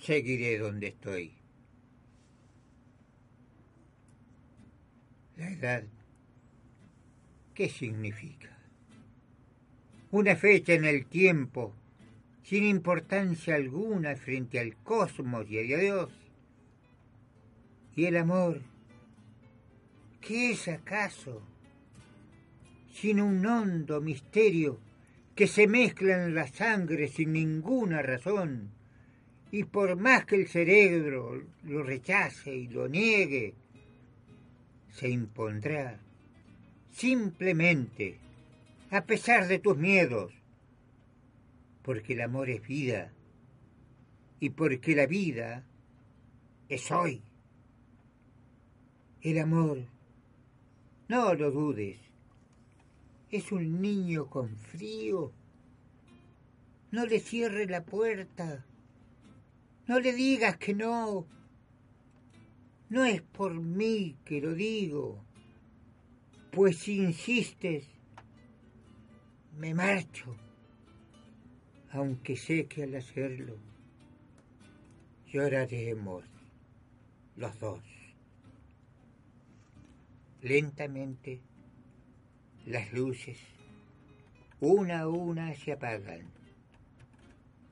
seguiré 0.00 0.58
donde 0.58 0.88
estoy. 0.88 1.32
La 5.36 5.48
edad, 5.48 5.84
¿qué 7.54 7.68
significa? 7.68 8.59
Una 10.12 10.34
fecha 10.34 10.74
en 10.74 10.84
el 10.84 11.06
tiempo 11.06 11.72
sin 12.42 12.64
importancia 12.64 13.54
alguna 13.54 14.16
frente 14.16 14.58
al 14.58 14.76
cosmos 14.76 15.48
y 15.48 15.58
a 15.58 15.78
Dios. 15.78 16.10
Y 17.94 18.06
el 18.06 18.16
amor, 18.16 18.60
¿qué 20.20 20.50
es 20.50 20.66
acaso? 20.66 21.42
Sin 22.92 23.20
un 23.20 23.46
hondo 23.46 24.00
misterio 24.00 24.80
que 25.36 25.46
se 25.46 25.68
mezcla 25.68 26.24
en 26.24 26.34
la 26.34 26.48
sangre 26.48 27.06
sin 27.06 27.32
ninguna 27.32 28.02
razón, 28.02 28.70
y 29.52 29.64
por 29.64 29.96
más 29.96 30.24
que 30.26 30.36
el 30.36 30.48
cerebro 30.48 31.42
lo 31.62 31.82
rechace 31.82 32.54
y 32.54 32.68
lo 32.68 32.88
niegue, 32.88 33.54
se 34.92 35.08
impondrá 35.08 36.00
simplemente, 36.90 38.18
a 38.90 39.04
pesar 39.04 39.46
de 39.46 39.58
tus 39.58 39.76
miedos, 39.76 40.32
porque 41.82 42.14
el 42.14 42.22
amor 42.22 42.50
es 42.50 42.66
vida 42.66 43.12
y 44.40 44.50
porque 44.50 44.96
la 44.96 45.06
vida 45.06 45.64
es 46.68 46.90
hoy. 46.90 47.22
El 49.22 49.38
amor, 49.38 49.78
no 51.08 51.34
lo 51.34 51.50
dudes, 51.50 51.98
es 53.30 53.52
un 53.52 53.80
niño 53.80 54.26
con 54.26 54.56
frío. 54.56 55.32
No 56.90 57.06
le 57.06 57.20
cierre 57.20 57.66
la 57.66 57.84
puerta. 57.84 58.64
No 59.86 60.00
le 60.00 60.12
digas 60.12 60.56
que 60.56 60.74
no. 60.74 61.26
No 62.88 63.04
es 63.04 63.22
por 63.22 63.54
mí 63.54 64.16
que 64.24 64.40
lo 64.40 64.52
digo, 64.54 65.22
pues 66.50 66.78
si 66.78 66.96
insistes, 66.96 67.86
me 69.56 69.74
marcho 69.74 70.36
aunque 71.92 72.36
sé 72.36 72.66
que 72.66 72.84
al 72.84 72.94
hacerlo 72.94 73.56
lloraremos 75.26 76.24
los 77.36 77.58
dos. 77.58 77.82
Lentamente 80.42 81.40
las 82.66 82.92
luces, 82.92 83.38
una 84.60 85.00
a 85.00 85.08
una, 85.08 85.54
se 85.56 85.72
apagan. 85.72 86.26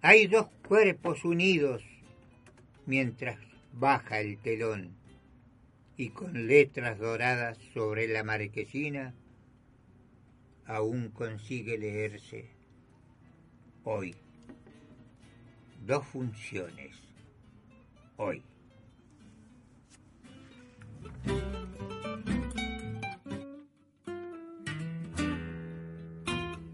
Hay 0.03 0.27
dos 0.27 0.49
cuerpos 0.67 1.25
unidos 1.25 1.83
mientras 2.87 3.39
baja 3.73 4.21
el 4.21 4.39
telón 4.39 4.97
y 5.97 6.11
con 6.11 6.47
letras 6.47 6.99
doradas 6.99 7.59
sobre 7.73 8.09
la 8.09 8.23
marquesina 8.25 9.15
aún 10.69 11.09
consigue 11.09 11.79
leerse 11.79 12.51
hoy. 13.85 14.15
Dos 15.85 16.07
funciones. 16.07 16.95
Hoy. 18.19 18.43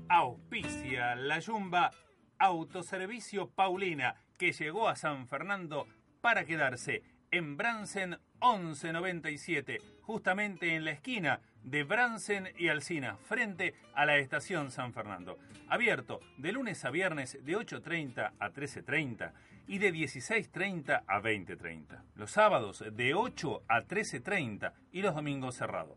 Auspicia 0.09 1.15
la 1.15 1.39
Yumba 1.39 1.91
Autoservicio 2.39 3.49
Paulina, 3.51 4.17
que 4.37 4.53
llegó 4.53 4.89
a 4.89 4.97
San 4.97 5.29
Fernando 5.29 5.87
para 6.21 6.45
quedarse 6.45 7.05
en 7.31 7.57
Bransen 7.57 8.19
1197, 8.41 9.81
justamente 10.03 10.75
en 10.75 10.85
la 10.85 10.93
esquina 10.93 11.41
de 11.65 11.83
Bransen 11.83 12.51
y 12.57 12.69
Alcina, 12.69 13.17
frente 13.17 13.75
a 13.95 14.07
la 14.07 14.19
estación 14.19 14.71
San 14.71 14.93
Fernando. 14.93 15.39
Abierto 15.69 16.21
de 16.37 16.53
lunes 16.53 16.85
a 16.85 16.91
viernes 16.91 17.39
de 17.43 17.57
8.30 17.57 18.33
a 18.39 18.51
13.30 18.51 19.33
y 19.67 19.79
de 19.79 19.93
16.30 19.93 21.05
a 21.07 21.21
20.30. 21.21 22.03
Los 22.17 22.31
sábados 22.31 22.85
de 22.93 23.15
8 23.15 23.63
a 23.69 23.83
13.30 23.83 24.73
y 24.93 25.03
los 25.03 25.15
domingos 25.15 25.57
cerrado. 25.57 25.97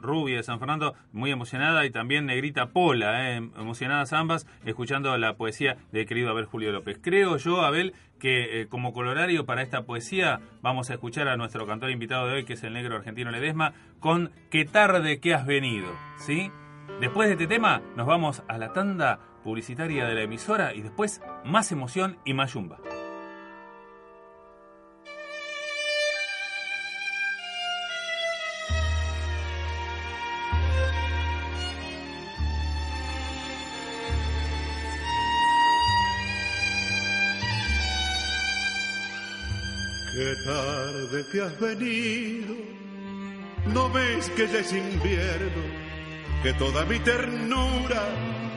rubia 0.02 0.36
de 0.36 0.44
San 0.44 0.60
Fernando, 0.60 0.96
muy 1.14 1.32
emocionada, 1.32 1.86
y 1.86 1.92
también 1.92 2.26
Negrita 2.26 2.72
Pola, 2.72 3.32
eh, 3.32 3.38
emocionadas 3.38 4.12
ambas, 4.12 4.46
escuchando 4.66 5.18
la 5.18 5.38
poesía 5.38 5.78
de 5.94 6.06
querido 6.06 6.30
Abel 6.30 6.44
Julio 6.44 6.74
López. 6.74 7.00
Creo 7.02 7.38
yo, 7.38 7.62
Abel, 7.62 7.94
que 8.20 8.60
eh, 8.60 8.68
como 8.68 8.92
colorario 8.92 9.46
para 9.46 9.62
esta 9.62 9.84
poesía 9.84 10.42
vamos 10.62 10.90
a 10.90 10.96
escuchar 10.96 11.30
a 11.30 11.38
nuestro 11.38 11.66
cantor 11.66 11.90
invitado 11.90 12.28
de 12.28 12.34
hoy, 12.34 12.44
que 12.44 12.56
es 12.56 12.64
el 12.66 12.74
negro 12.74 12.98
argentino 12.98 13.32
Ledesma, 13.32 13.72
con 14.02 14.32
Qué 14.50 14.66
tarde 14.66 15.22
que 15.22 15.34
has 15.34 15.46
venido, 15.46 15.88
¿sí? 16.18 16.52
Después 17.00 17.30
de 17.30 17.36
este 17.36 17.48
tema, 17.48 17.82
nos 17.96 18.08
vamos 18.08 18.44
a 18.50 18.58
la 18.58 18.74
tanda 18.74 19.22
publicitaria 19.42 20.06
de 20.06 20.16
la 20.16 20.24
emisora 20.24 20.74
y 20.74 20.82
después 20.82 21.22
más 21.46 21.72
emoción 21.72 22.18
y 22.26 22.34
más 22.34 22.56
yumba. 22.56 22.80
Tarde 40.44 41.26
que 41.32 41.42
has 41.42 41.60
venido, 41.60 42.56
no 43.68 43.90
ves 43.90 44.30
que 44.32 44.48
ya 44.48 44.60
es 44.60 44.72
invierno, 44.72 45.64
que 46.44 46.54
toda 46.54 46.86
mi 46.86 47.00
ternura 47.00 48.04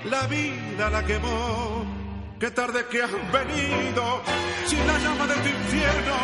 la 0.05 0.27
vida 0.27 0.91
la 0.91 1.05
quemó. 1.05 1.85
Qué 2.39 2.51
tarde 2.51 2.85
que 2.91 3.03
has 3.03 3.11
venido, 3.11 4.23
sin 4.67 4.87
la 4.87 4.99
llama 4.99 5.27
de 5.27 5.35
tu 5.35 5.49
infierno, 5.49 6.17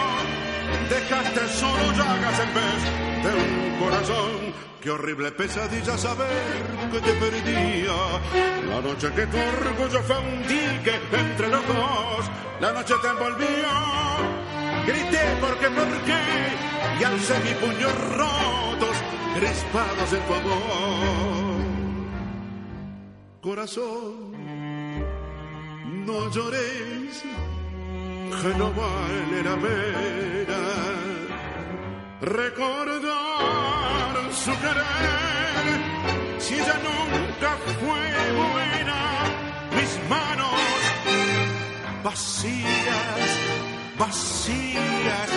dejaste 0.89 1.49
solo 1.49 1.93
llagas 1.93 2.41
en 2.41 2.55
vez 2.55 3.25
de 3.25 3.31
un 3.43 3.79
corazón. 3.79 4.71
Qué 4.83 4.91
horrible 4.91 5.31
pesadilla 5.33 5.97
saber 5.99 6.63
que 6.91 7.01
te 7.01 7.13
perdía. 7.13 7.93
La 8.69 8.81
noche 8.81 9.11
que 9.15 9.27
tu 9.27 9.37
orgullo 9.37 10.03
fue 10.03 10.19
un 10.19 10.43
dique 10.43 11.01
entre 11.13 11.49
los 11.49 11.67
dos, 11.67 12.31
la 12.61 12.73
noche 12.73 12.95
te 13.03 13.09
envolvió 13.09 14.60
grité 14.87 15.37
porque, 15.41 15.69
porque, 15.69 16.19
y 17.01 17.05
alcé 17.05 17.39
mi 17.41 17.55
puños 17.55 17.95
rotos, 18.17 18.97
crispados 19.35 20.13
en 20.13 20.23
tu 20.27 20.35
amor. 20.35 21.61
Corazón, 23.41 24.33
no 26.07 26.31
llores, 26.31 27.23
que 28.43 28.49
no 28.59 28.73
vale 28.73 29.43
la 29.43 29.57
pena 29.57 30.61
recordar 32.21 33.11
su 34.33 34.51
querer, 34.61 35.81
si 36.39 36.55
ella 36.55 36.77
nunca 36.89 37.57
fue 37.81 38.05
buena, 38.37 39.01
mis 39.75 40.09
manos 40.09 40.61
vacías 42.05 43.40
vacías 44.01 45.31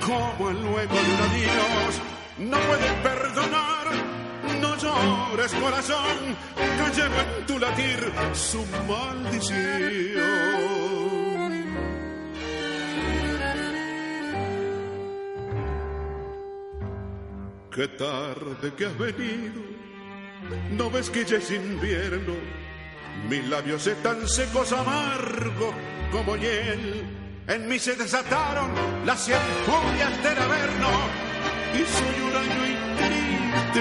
como 0.00 0.48
el 0.48 0.56
hueco 0.56 0.94
de 0.94 1.12
un 1.14 1.20
adiós. 1.28 2.00
No 2.38 2.58
pueden 2.58 3.02
perdonar, 3.02 3.86
no 4.62 4.76
llores 4.76 5.52
corazón, 5.54 6.36
que 6.56 7.00
llevo 7.00 7.20
en 7.20 7.46
tu 7.46 7.58
latir 7.58 8.12
su 8.32 8.64
maldición. 8.88 9.58
Qué 17.70 17.88
tarde 17.88 18.72
que 18.76 18.86
has 18.86 18.98
venido, 18.98 19.62
no 20.70 20.90
ves 20.90 21.10
que 21.10 21.24
ya 21.24 21.36
es 21.36 21.50
invierno, 21.50 22.34
mis 23.28 23.46
labios 23.48 23.86
están 23.86 24.26
secos 24.26 24.72
amargos 24.72 25.74
como 26.10 26.34
hiel 26.36 27.27
en 27.48 27.68
mí 27.68 27.78
se 27.78 27.96
desataron 27.96 28.70
las 29.04 29.20
cien 29.24 29.38
furias 29.64 30.22
del 30.22 30.38
averno 30.38 30.88
y 31.74 31.78
soy 31.78 32.20
un 32.28 32.36
año 32.36 32.66
y 32.66 32.78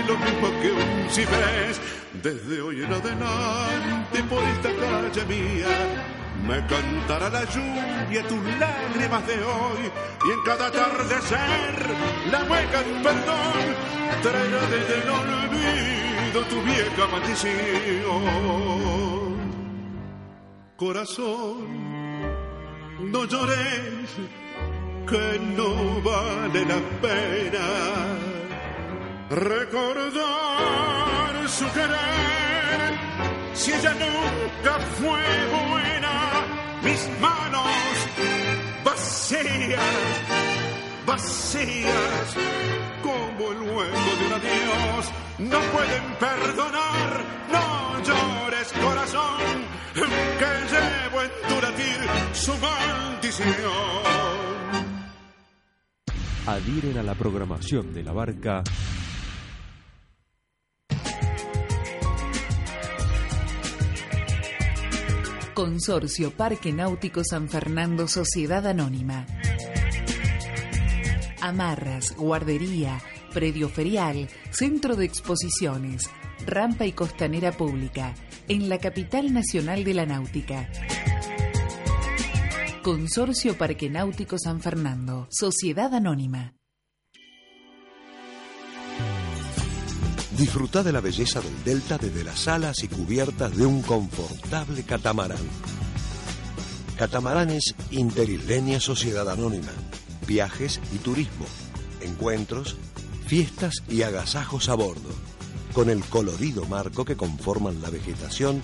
lo 0.08 0.18
mismo 0.18 0.48
que 0.62 0.72
un 0.72 1.10
ciprés. 1.10 1.82
Desde 2.22 2.62
hoy 2.62 2.84
en 2.84 2.94
adelante 2.94 4.24
por 4.30 4.44
esta 4.44 4.70
calle 4.70 5.26
mía 5.26 5.68
me 6.48 6.66
cantará 6.68 7.30
la 7.30 7.44
lluvia 7.46 8.24
tus 8.28 8.44
lágrimas 8.60 9.28
de 9.28 9.44
hoy 9.44 9.92
y 10.26 10.32
en 10.32 10.42
cada 10.44 10.68
atardecer 10.68 11.96
la 12.32 12.44
hueca 12.44 12.84
de 12.84 12.94
perdón 13.04 13.76
traerá 14.22 14.62
desde 14.70 15.02
el 15.02 15.10
olvido 15.10 16.42
tu 16.50 16.62
vieja 16.64 17.08
maldición. 17.12 18.08
Corazón 20.78 21.87
no 23.12 23.26
llores, 23.26 24.10
que 25.10 25.40
no 25.56 26.02
vale 26.02 26.66
la 26.66 26.80
pena 27.02 27.68
recordar 29.30 30.70
su 31.48 31.66
querer. 31.72 33.00
Si 33.54 33.72
ella 33.72 33.94
nunca 33.94 34.80
fue 35.00 35.24
buena, 35.58 36.16
mis 36.84 37.10
manos 37.20 37.68
vacías, 38.84 39.82
vacías, 41.06 42.36
como 43.02 43.52
el 43.52 43.62
hueco 43.62 44.12
de 44.20 44.26
un 44.28 44.34
adiós, 44.34 45.12
no 45.40 45.60
pueden 45.60 46.04
perdonar, 46.20 47.24
no 47.52 48.04
llores 48.04 48.74
corazón 48.74 49.77
que 50.06 50.46
llevo 50.74 51.24
en 51.24 51.32
tu 51.48 51.62
latir 51.62 51.98
su 52.34 52.52
maldición. 52.58 53.48
Adhieren 56.46 56.98
a 57.00 57.04
la 57.04 57.16
programación 57.16 57.94
de 57.94 58.04
la 58.04 58.14
barca. 58.14 58.64
Consorcio 65.54 66.32
Parque 66.32 66.72
Náutico 66.72 67.24
San 67.24 67.50
Fernando 67.50 68.08
Sociedad 68.08 68.68
Anónima. 68.68 69.26
Amarras, 71.42 72.16
guardería, 72.16 73.02
predio 73.34 73.68
ferial, 73.68 74.30
centro 74.52 74.96
de 74.96 75.06
exposiciones, 75.06 76.10
rampa 76.46 76.86
y 76.86 76.92
costanera 76.92 77.52
pública, 77.52 78.14
en 78.48 78.70
la 78.70 78.78
capital 78.80 79.34
nacional 79.34 79.84
de 79.84 79.94
la 79.94 80.06
náutica. 80.06 80.70
Consorcio 82.82 83.58
Parque 83.58 83.90
Náutico 83.90 84.38
San 84.40 84.62
Fernando, 84.62 85.28
Sociedad 85.30 85.94
Anónima. 85.94 86.56
Disfruta 90.38 90.84
de 90.84 90.94
la 90.94 91.02
belleza 91.02 91.42
del 91.42 91.64
delta 91.64 91.98
desde 91.98 92.24
las 92.24 92.48
alas 92.48 92.84
y 92.84 92.88
cubiertas 92.88 93.58
de 93.58 93.66
un 93.66 93.82
confortable 93.82 94.84
catamarán. 94.84 95.40
Catamaranes 96.98 97.76
Interisleña 97.92 98.80
Sociedad 98.80 99.30
Anónima. 99.30 99.72
Viajes 100.28 100.80
y 100.94 101.00
turismo. 101.00 101.46
Encuentros, 102.02 102.78
fiestas 103.26 103.84
y 103.90 104.04
agasajos 104.04 104.70
a 104.70 104.76
bordo 104.76 105.37
con 105.78 105.90
el 105.92 106.04
colorido 106.06 106.66
marco 106.66 107.06
que 107.06 107.16
conforman 107.16 107.84
la 107.84 107.92
vegetación, 107.92 108.64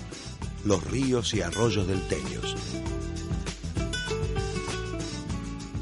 los 0.66 0.84
ríos 0.84 1.36
y 1.36 1.43
arroyos 1.43 1.86
del 1.86 2.01
Teños. 2.07 2.55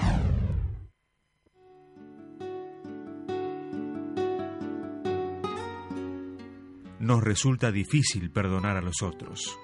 nos 6.99 7.23
resulta 7.23 7.71
difícil 7.71 8.31
perdonar 8.31 8.75
a 8.75 8.81
los 8.81 9.01
otros. 9.01 9.57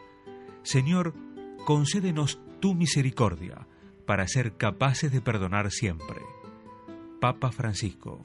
Señor, 0.62 1.14
concédenos 1.66 2.40
tu 2.62 2.74
misericordia 2.74 3.68
para 4.06 4.28
ser 4.28 4.56
capaces 4.56 5.12
de 5.12 5.20
perdonar 5.20 5.70
siempre. 5.70 6.22
Papa 7.20 7.52
Francisco. 7.52 8.22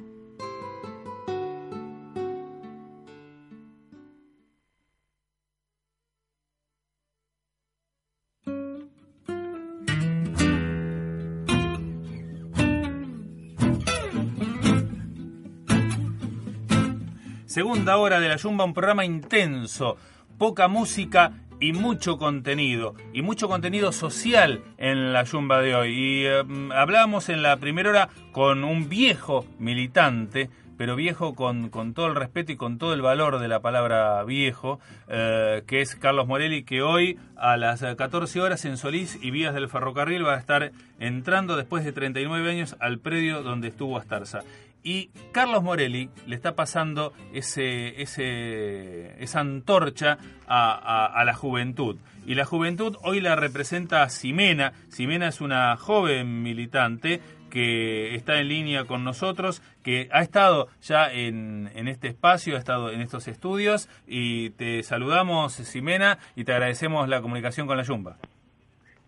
Segunda 17.49 17.97
hora 17.97 18.21
de 18.21 18.29
la 18.29 18.37
Yumba, 18.37 18.67
un 18.67 18.75
programa 18.75 19.07
intenso, 19.07 19.97
poca 20.37 20.69
música 20.69 21.33
y 21.59 21.73
mucho 21.73 22.19
contenido, 22.19 22.95
y 23.15 23.23
mucho 23.23 23.49
contenido 23.49 23.91
social 23.91 24.61
en 24.77 25.15
la 25.15 25.25
Yumba 25.25 25.63
de 25.63 25.75
hoy. 25.75 25.95
Y 25.95 26.27
eh, 26.27 26.43
hablábamos 26.75 27.31
en 27.31 27.41
la 27.41 27.57
primera 27.57 27.89
hora 27.89 28.09
con 28.33 28.65
un 28.65 28.91
viejo 28.91 29.47
militante, 29.59 30.51
pero 30.77 30.95
viejo 30.95 31.35
con, 31.35 31.71
con, 31.71 31.95
todo 31.95 32.09
el 32.09 32.17
respeto 32.17 32.53
y 32.53 32.57
con 32.57 32.77
todo 32.77 32.93
el 32.93 33.01
valor 33.01 33.39
de 33.39 33.49
la 33.49 33.61
palabra 33.61 34.23
viejo, 34.25 34.79
eh, 35.09 35.63
que 35.67 35.81
es 35.81 35.97
Carlos 35.97 36.29
Morelli, 36.29 36.65
que 36.65 36.83
hoy 36.83 37.19
a 37.35 37.57
las 37.57 37.81
14 37.81 38.43
horas 38.43 38.67
en 38.67 38.77
Solís 38.77 39.19
y 39.23 39.31
Vías 39.31 39.55
del 39.55 39.71
Ferrocarril 39.71 40.27
va 40.27 40.35
a 40.35 40.39
estar 40.39 40.71
entrando 41.01 41.57
después 41.57 41.83
de 41.83 41.93
39 41.93 42.51
años 42.51 42.77
al 42.79 42.99
predio 42.99 43.43
donde 43.43 43.69
estuvo 43.69 43.97
Astarza. 43.97 44.41
Y 44.83 45.11
Carlos 45.33 45.63
Morelli 45.63 46.11
le 46.27 46.37
está 46.37 46.55
pasando 46.55 47.13
ese, 47.33 48.01
ese, 48.01 49.23
esa 49.23 49.41
antorcha 49.41 50.19
a, 50.47 51.23
la 51.25 51.35
juventud. 51.35 51.97
Y 52.27 52.35
la 52.35 52.45
juventud 52.45 52.97
hoy 53.03 53.21
la 53.21 53.37
representa 53.37 54.09
Ximena. 54.09 54.73
Ximena 54.91 55.29
es 55.29 55.41
una 55.41 55.77
joven 55.77 56.43
militante 56.43 57.21
que 57.51 58.15
está 58.15 58.41
en 58.41 58.49
línea 58.49 58.85
con 58.85 59.05
nosotros, 59.05 59.63
que 59.83 60.09
ha 60.13 60.21
estado 60.21 60.69
ya 60.83 61.11
en, 61.13 61.71
en, 61.75 61.89
este 61.89 62.09
espacio, 62.09 62.57
ha 62.57 62.59
estado 62.59 62.91
en 62.91 63.01
estos 63.01 63.27
estudios 63.27 63.89
y 64.07 64.51
te 64.51 64.83
saludamos, 64.83 65.57
Ximena, 65.57 66.19
y 66.37 66.45
te 66.45 66.53
agradecemos 66.53 67.09
la 67.09 67.23
comunicación 67.23 67.67
con 67.67 67.79
la 67.79 67.83
Yumba. 67.83 68.19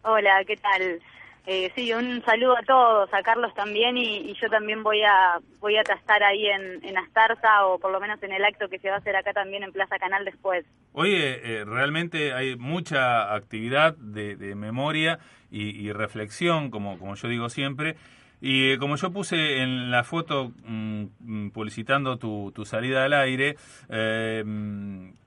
Hola, 0.03 0.43
¿qué 0.47 0.57
tal? 0.57 1.01
Eh, 1.47 1.73
sí, 1.75 1.93
un 1.93 2.23
saludo 2.25 2.57
a 2.57 2.63
todos, 2.63 3.13
a 3.13 3.23
Carlos 3.23 3.53
también 3.55 3.97
y, 3.97 4.35
yo 4.41 4.49
también 4.49 4.83
voy 4.83 5.03
a 5.03 5.39
voy 5.59 5.77
a 5.77 5.81
estar 5.81 6.23
ahí 6.23 6.47
en, 6.47 6.85
en 6.85 6.99
Astarza 6.99 7.67
o 7.67 7.79
por 7.79 7.91
lo 7.91 8.01
menos 8.01 8.23
en 8.23 8.33
el 8.33 8.45
acto 8.45 8.69
que 8.69 8.79
se 8.79 8.89
va 8.89 8.97
a 8.97 8.99
hacer 8.99 9.17
acá 9.17 9.33
también 9.33 9.63
en 9.63 9.73
Plaza 9.73 9.99
Canal 9.99 10.25
después. 10.25 10.65
Oye, 10.93 11.41
eh, 11.43 11.65
realmente 11.65 12.33
hay 12.33 12.57
mucha 12.57 13.35
actividad 13.35 13.97
de, 13.97 14.55
memoria 14.55 15.19
y, 15.51 15.71
y, 15.71 15.93
reflexión, 15.93 16.71
como, 16.71 16.99
como 16.99 17.15
yo 17.15 17.29
digo 17.29 17.49
siempre, 17.49 17.97
y 18.41 18.71
eh, 18.71 18.79
como 18.79 18.97
yo 18.97 19.13
puse 19.13 19.63
en 19.63 19.91
la 19.91 20.03
foto 20.03 20.53
mm, 20.65 21.05
mm, 21.21 21.51
publicitando 21.51 22.17
tu, 22.17 22.53
tu, 22.53 22.65
salida 22.65 23.05
al 23.05 23.13
aire, 23.13 23.57
eh, 23.89 24.45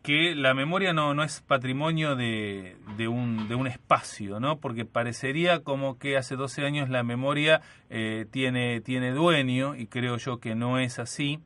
que 0.01 0.36
la 0.36 0.53
memoria 0.53 0.93
no, 0.93 1.14
no 1.14 1.24
es 1.24 1.41
patrimonio 1.41 2.16
de, 2.16 2.76
de, 2.97 3.07
un, 3.07 3.47
de 3.47 3.55
un 3.55 3.68
espacio, 3.68 4.39
¿no? 4.39 4.57
Porque 4.57 4.86
parecería 4.86 5.59
como 5.59 5.99
que 5.99 6.18
hace 6.18 6.36
12 6.36 6.66
años 6.66 6.89
la 6.89 7.03
memoria 7.03 7.61
eh, 7.89 8.26
tiene, 8.32 8.82
tiene 8.82 9.11
dueño 9.11 9.76
y 9.76 9.86
creo 9.86 10.18
yo 10.18 10.39
que 10.39 10.55
no 10.55 10.80
es 10.80 10.99
así 10.99 11.39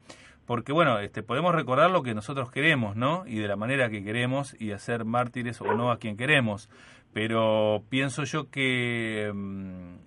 porque 0.46 0.72
bueno, 0.72 1.00
este, 1.00 1.24
podemos 1.24 1.54
recordar 1.54 1.92
lo 1.92 2.04
que 2.04 2.14
nosotros 2.14 2.50
queremos, 2.52 2.96
¿no? 2.96 3.28
Y 3.28 3.36
de 3.36 3.50
la 3.50 3.58
manera 3.58 3.90
que 3.90 4.02
queremos 4.02 4.56
y 4.58 4.72
hacer 4.72 5.04
mártires 5.04 5.60
o 5.60 5.76
no 5.76 5.92
a 5.92 6.00
quien 6.00 6.16
queremos. 6.16 6.70
Pero 7.12 7.84
pienso 7.90 8.24
yo 8.24 8.50
que 8.50 9.30
mm, 9.36 10.07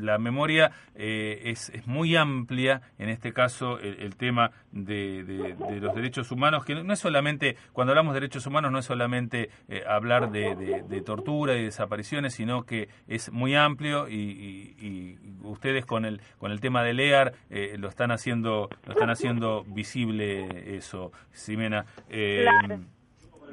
la 0.00 0.18
memoria 0.18 0.72
eh, 0.94 1.40
es, 1.44 1.70
es, 1.70 1.86
muy 1.86 2.16
amplia, 2.16 2.82
en 2.98 3.08
este 3.08 3.32
caso 3.32 3.78
el, 3.78 4.16
tema 4.16 4.50
de, 4.72 5.24
de, 5.24 5.80
los 5.80 5.94
derechos 5.94 6.30
humanos, 6.30 6.64
que 6.64 6.74
no 6.74 6.92
es 6.92 6.98
solamente, 6.98 7.56
cuando 7.72 7.92
hablamos 7.92 8.14
de 8.14 8.20
derechos 8.20 8.46
humanos, 8.46 8.72
no 8.72 8.78
es 8.78 8.84
solamente 8.84 9.50
eh, 9.68 9.82
hablar 9.86 10.30
de, 10.30 11.02
tortura 11.04 11.56
y 11.56 11.64
desapariciones, 11.64 12.34
sino 12.34 12.64
que 12.64 12.88
es 13.08 13.32
muy 13.32 13.54
amplio 13.54 14.08
y, 14.08 15.18
ustedes 15.42 15.86
con 15.86 16.04
el, 16.04 16.20
con 16.38 16.52
el 16.52 16.60
tema 16.60 16.82
de 16.82 16.94
LEAR 16.94 17.32
eh, 17.50 17.76
lo 17.78 17.88
están 17.88 18.10
haciendo 18.10 18.68
lo 18.84 18.92
están 18.92 19.10
haciendo 19.10 19.64
visible 19.64 20.76
eso, 20.76 21.12
Ximena. 21.32 21.84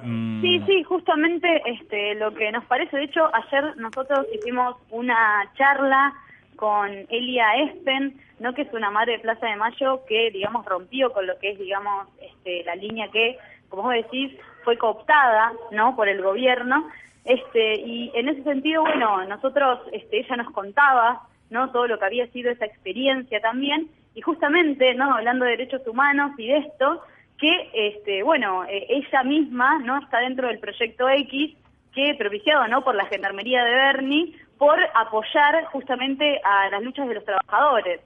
Mm. 0.04 0.42
Sí, 0.42 0.62
sí, 0.66 0.84
justamente 0.84 1.62
este, 1.66 2.16
lo 2.16 2.34
que 2.34 2.52
nos 2.52 2.64
parece, 2.66 2.98
de 2.98 3.04
hecho, 3.06 3.30
ayer 3.34 3.76
nosotros 3.78 4.28
hicimos 4.34 4.76
una 4.90 5.52
charla 5.56 6.14
con 6.58 6.90
Elia 7.10 7.56
Espen, 7.64 8.20
¿no? 8.40 8.54
que 8.54 8.64
es 8.64 8.74
una 8.74 8.92
madre 8.92 9.14
de 9.14 9.20
Plaza 9.20 9.48
de 9.48 9.56
Mayo 9.56 10.02
que, 10.08 10.32
digamos, 10.32 10.66
rompió 10.66 11.14
con 11.14 11.26
lo 11.26 11.40
que 11.40 11.52
es, 11.52 11.60
digamos, 11.60 12.08
este, 12.20 12.66
la 12.66 12.76
línea 12.76 13.10
que, 13.10 13.38
como 13.70 13.84
vos 13.84 13.94
decís, 13.94 14.34
fue 14.66 14.78
cooptada 14.78 15.54
¿no? 15.72 15.96
por 15.96 16.10
el 16.10 16.22
gobierno. 16.22 16.90
Este, 17.24 17.80
y 17.80 18.12
en 18.16 18.28
ese 18.28 18.44
sentido, 18.44 18.82
bueno, 18.82 19.24
nosotros, 19.26 19.80
este, 19.94 20.20
ella 20.20 20.36
nos 20.36 20.52
contaba 20.52 21.22
no 21.50 21.72
todo 21.72 21.88
lo 21.88 21.98
que 21.98 22.06
había 22.06 22.28
sido 22.28 22.52
esa 22.52 22.66
experiencia 22.66 23.40
también, 23.40 23.90
y 24.16 24.22
justamente, 24.22 24.94
¿no? 24.96 25.14
hablando 25.14 25.46
de 25.46 25.52
derechos 25.52 25.88
humanos 25.88 26.32
y 26.38 26.48
de 26.48 26.58
esto, 26.58 27.02
que, 27.38 27.70
este, 27.74 28.24
bueno, 28.24 28.66
eh, 28.66 28.88
ella 28.90 29.24
misma 29.24 29.80
no 29.80 29.98
está 30.00 30.20
dentro 30.20 30.48
del 30.48 30.60
proyecto 30.60 31.08
X, 31.08 31.56
que 31.94 32.16
propiciado 32.16 32.68
no 32.68 32.84
por 32.84 32.96
la 32.96 33.06
Gendarmería 33.06 33.64
de 33.64 33.72
Berni, 33.72 34.36
por 34.58 34.80
apoyar 34.94 35.66
justamente 35.66 36.40
a 36.44 36.70
las 36.70 36.82
luchas 36.82 37.08
de 37.08 37.16
los 37.16 37.26
trabajadores. 37.26 38.02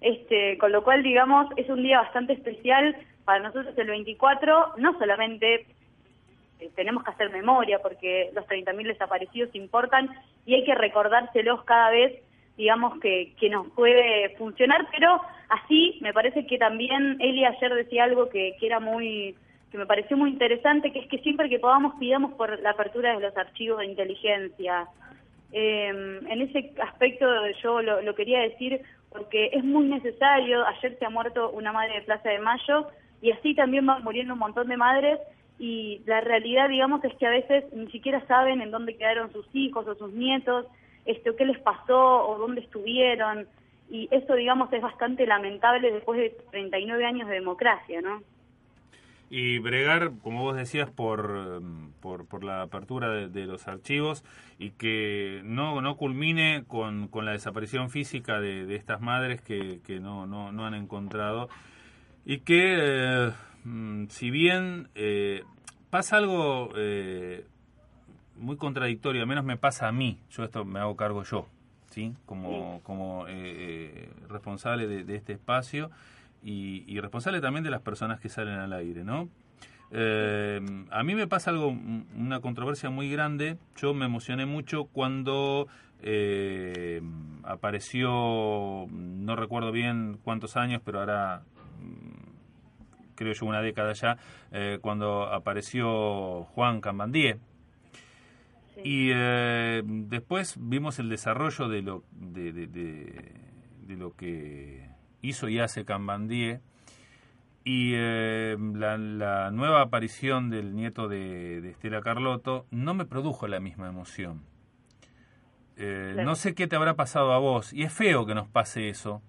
Este, 0.00 0.56
con 0.58 0.72
lo 0.72 0.82
cual, 0.82 1.02
digamos, 1.02 1.48
es 1.56 1.68
un 1.68 1.82
día 1.82 2.00
bastante 2.00 2.32
especial 2.32 2.96
para 3.24 3.40
nosotros 3.40 3.76
el 3.76 3.88
24, 3.88 4.74
no 4.78 4.98
solamente 4.98 5.66
eh, 6.58 6.70
tenemos 6.74 7.04
que 7.04 7.10
hacer 7.10 7.30
memoria 7.30 7.78
porque 7.82 8.30
los 8.34 8.46
30.000 8.46 8.86
desaparecidos 8.86 9.54
importan 9.54 10.08
y 10.46 10.54
hay 10.54 10.64
que 10.64 10.74
recordárselos 10.74 11.62
cada 11.64 11.90
vez, 11.90 12.22
digamos, 12.56 12.98
que, 13.00 13.34
que 13.38 13.50
nos 13.50 13.68
puede 13.72 14.36
funcionar, 14.36 14.86
pero 14.90 15.20
así 15.48 15.98
me 16.00 16.14
parece 16.14 16.46
que 16.46 16.58
también 16.58 17.18
Eli 17.20 17.44
ayer 17.44 17.74
decía 17.74 18.04
algo 18.04 18.30
que, 18.30 18.56
que 18.58 18.66
era 18.66 18.80
muy 18.80 19.36
que 19.70 19.78
me 19.78 19.86
pareció 19.86 20.16
muy 20.16 20.30
interesante, 20.30 20.90
que 20.92 20.98
es 20.98 21.06
que 21.06 21.18
siempre 21.18 21.48
que 21.48 21.60
podamos 21.60 21.94
pidamos 22.00 22.32
por 22.32 22.58
la 22.60 22.70
apertura 22.70 23.14
de 23.14 23.20
los 23.20 23.36
archivos 23.36 23.78
de 23.78 23.86
inteligencia, 23.86 24.88
eh, 25.52 25.88
en 25.88 26.42
ese 26.42 26.72
aspecto 26.82 27.26
yo 27.62 27.82
lo, 27.82 28.14
quería 28.14 28.40
decir 28.40 28.80
porque 29.10 29.50
es 29.52 29.64
muy 29.64 29.86
necesario, 29.86 30.64
ayer 30.66 30.96
se 30.98 31.04
ha 31.04 31.10
muerto 31.10 31.50
una 31.50 31.72
madre 31.72 31.94
de 31.94 32.02
Plaza 32.02 32.28
de 32.28 32.38
Mayo 32.38 32.86
y 33.20 33.32
así 33.32 33.54
también 33.54 33.84
van 33.84 34.04
muriendo 34.04 34.34
un 34.34 34.38
montón 34.38 34.68
de 34.68 34.76
madres 34.76 35.18
y 35.58 36.00
la 36.06 36.20
realidad 36.20 36.68
digamos 36.68 37.04
es 37.04 37.14
que 37.16 37.26
a 37.26 37.30
veces 37.30 37.64
ni 37.72 37.90
siquiera 37.90 38.24
saben 38.26 38.60
en 38.60 38.70
dónde 38.70 38.96
quedaron 38.96 39.32
sus 39.32 39.46
hijos 39.52 39.86
o 39.88 39.94
sus 39.96 40.12
nietos, 40.12 40.66
esto 41.04 41.34
qué 41.34 41.44
les 41.44 41.58
pasó 41.58 42.28
o 42.28 42.38
dónde 42.38 42.60
estuvieron 42.60 43.46
y 43.90 44.08
eso 44.12 44.34
digamos 44.34 44.72
es 44.72 44.80
bastante 44.80 45.26
lamentable 45.26 45.90
después 45.90 46.20
de 46.20 46.30
39 46.52 47.04
años 47.04 47.28
de 47.28 47.34
democracia, 47.34 48.00
¿no? 48.00 48.22
Y 49.30 49.60
bregar, 49.60 50.10
como 50.22 50.42
vos 50.42 50.56
decías, 50.56 50.90
por, 50.90 51.62
por, 52.00 52.26
por 52.26 52.42
la 52.42 52.62
apertura 52.62 53.28
de, 53.28 53.46
los 53.46 53.68
archivos 53.68 54.24
y 54.58 54.70
que 54.72 55.40
no, 55.44 55.80
no 55.80 55.96
culmine 55.96 56.64
con, 56.66 57.06
con 57.06 57.24
la 57.24 57.32
desaparición 57.32 57.90
física 57.90 58.40
de, 58.40 58.66
de 58.66 58.74
estas 58.74 59.00
madres 59.00 59.40
que, 59.40 59.80
que 59.86 60.00
no, 60.00 60.26
no, 60.26 60.50
no, 60.50 60.66
han 60.66 60.74
encontrado 60.74 61.48
y 62.26 62.38
que, 62.38 62.76
eh, 62.76 63.32
mm, 63.62 64.06
si 64.08 64.32
bien 64.32 64.88
eh, 64.96 65.44
pasa 65.90 66.16
algo 66.16 66.70
eh, 66.76 67.46
muy 68.36 68.56
contradictorio, 68.56 69.22
al 69.22 69.28
menos 69.28 69.44
me 69.44 69.56
pasa 69.56 69.86
a 69.86 69.92
mí, 69.92 70.18
yo 70.32 70.42
esto 70.42 70.64
me 70.64 70.80
hago 70.80 70.96
cargo 70.96 71.22
yo, 71.22 71.46
¿sí? 71.90 72.16
como, 72.26 72.80
como 72.82 73.26
responsable 74.28 74.88
de, 74.88 75.04
de 75.04 75.14
este 75.14 75.34
espacio, 75.34 75.92
y, 76.42 77.00
responsable 77.00 77.40
también 77.40 77.64
de 77.64 77.70
las 77.70 77.82
personas 77.82 78.20
que 78.20 78.28
salen 78.28 78.54
al 78.54 78.72
aire, 78.72 79.04
¿no? 79.04 79.28
Eh, 79.92 80.60
a 80.90 81.02
mí 81.02 81.14
me 81.14 81.26
pasa 81.26 81.50
algo, 81.50 81.68
una 81.68 82.40
controversia 82.40 82.90
muy 82.90 83.10
grande. 83.10 83.58
Yo 83.76 83.92
me 83.92 84.06
emocioné 84.06 84.46
mucho 84.46 84.84
cuando 84.84 85.66
eh, 86.02 87.02
apareció, 87.42 88.86
no 88.90 89.36
recuerdo 89.36 89.72
bien 89.72 90.18
cuántos 90.22 90.56
años, 90.56 90.80
pero 90.84 91.00
ahora 91.00 91.42
mm, 91.80 93.14
creo 93.16 93.32
yo 93.32 93.46
una 93.46 93.62
década 93.62 93.92
ya, 93.92 94.16
eh, 94.52 94.78
cuando 94.80 95.24
apareció 95.24 96.44
Juan 96.54 96.80
Cambandier. 96.80 97.38
Y 98.82 99.08
después 99.08 100.56
vimos 100.58 100.98
el 101.00 101.10
desarrollo 101.10 101.68
de 101.68 101.82
lo, 101.82 102.02
de, 102.12 102.50
de 102.50 103.96
lo 103.96 104.16
que 104.16 104.89
hizo 105.22 105.48
y 105.48 105.58
hace 105.58 105.84
Cambandie 105.84 106.60
Y 107.64 107.92
eh, 107.94 108.56
la, 108.74 108.96
la 108.96 109.50
nueva 109.50 109.82
aparición 109.82 110.50
del 110.50 110.74
nieto 110.74 111.08
de, 111.08 111.60
de 111.60 111.70
Estela 111.70 112.00
Carlotto 112.00 112.66
no 112.70 112.94
me 112.94 113.04
produjo 113.04 113.46
la 113.48 113.60
misma 113.60 113.88
emoción. 113.88 114.42
Eh, 115.76 116.10
Claro. 116.14 116.28
No 116.28 116.34
sé 116.34 116.54
qué 116.54 116.66
te 116.66 116.76
habrá 116.76 116.94
pasado 116.94 117.32
a 117.32 117.38
vos, 117.38 117.72
y 117.72 117.84
es 117.84 117.92
feo 117.92 118.26
que 118.26 118.34
nos 118.34 118.48
pase 118.48 118.88
eso, 118.90 119.22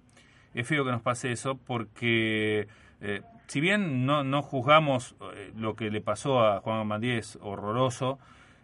es 0.53 0.67
feo 0.67 0.83
que 0.83 0.91
nos 0.91 1.01
pase 1.01 1.31
eso 1.31 1.57
porque 1.57 2.67
eh, 2.99 3.21
si 3.47 3.61
bien 3.61 4.05
no, 4.05 4.23
no 4.23 4.41
juzgamos 4.41 5.15
lo 5.55 5.75
que 5.75 5.89
le 5.89 6.01
pasó 6.01 6.41
a 6.45 6.59
Juan 6.61 6.79
Amandí 6.79 7.11
es 7.11 7.37
horroroso, 7.41 8.19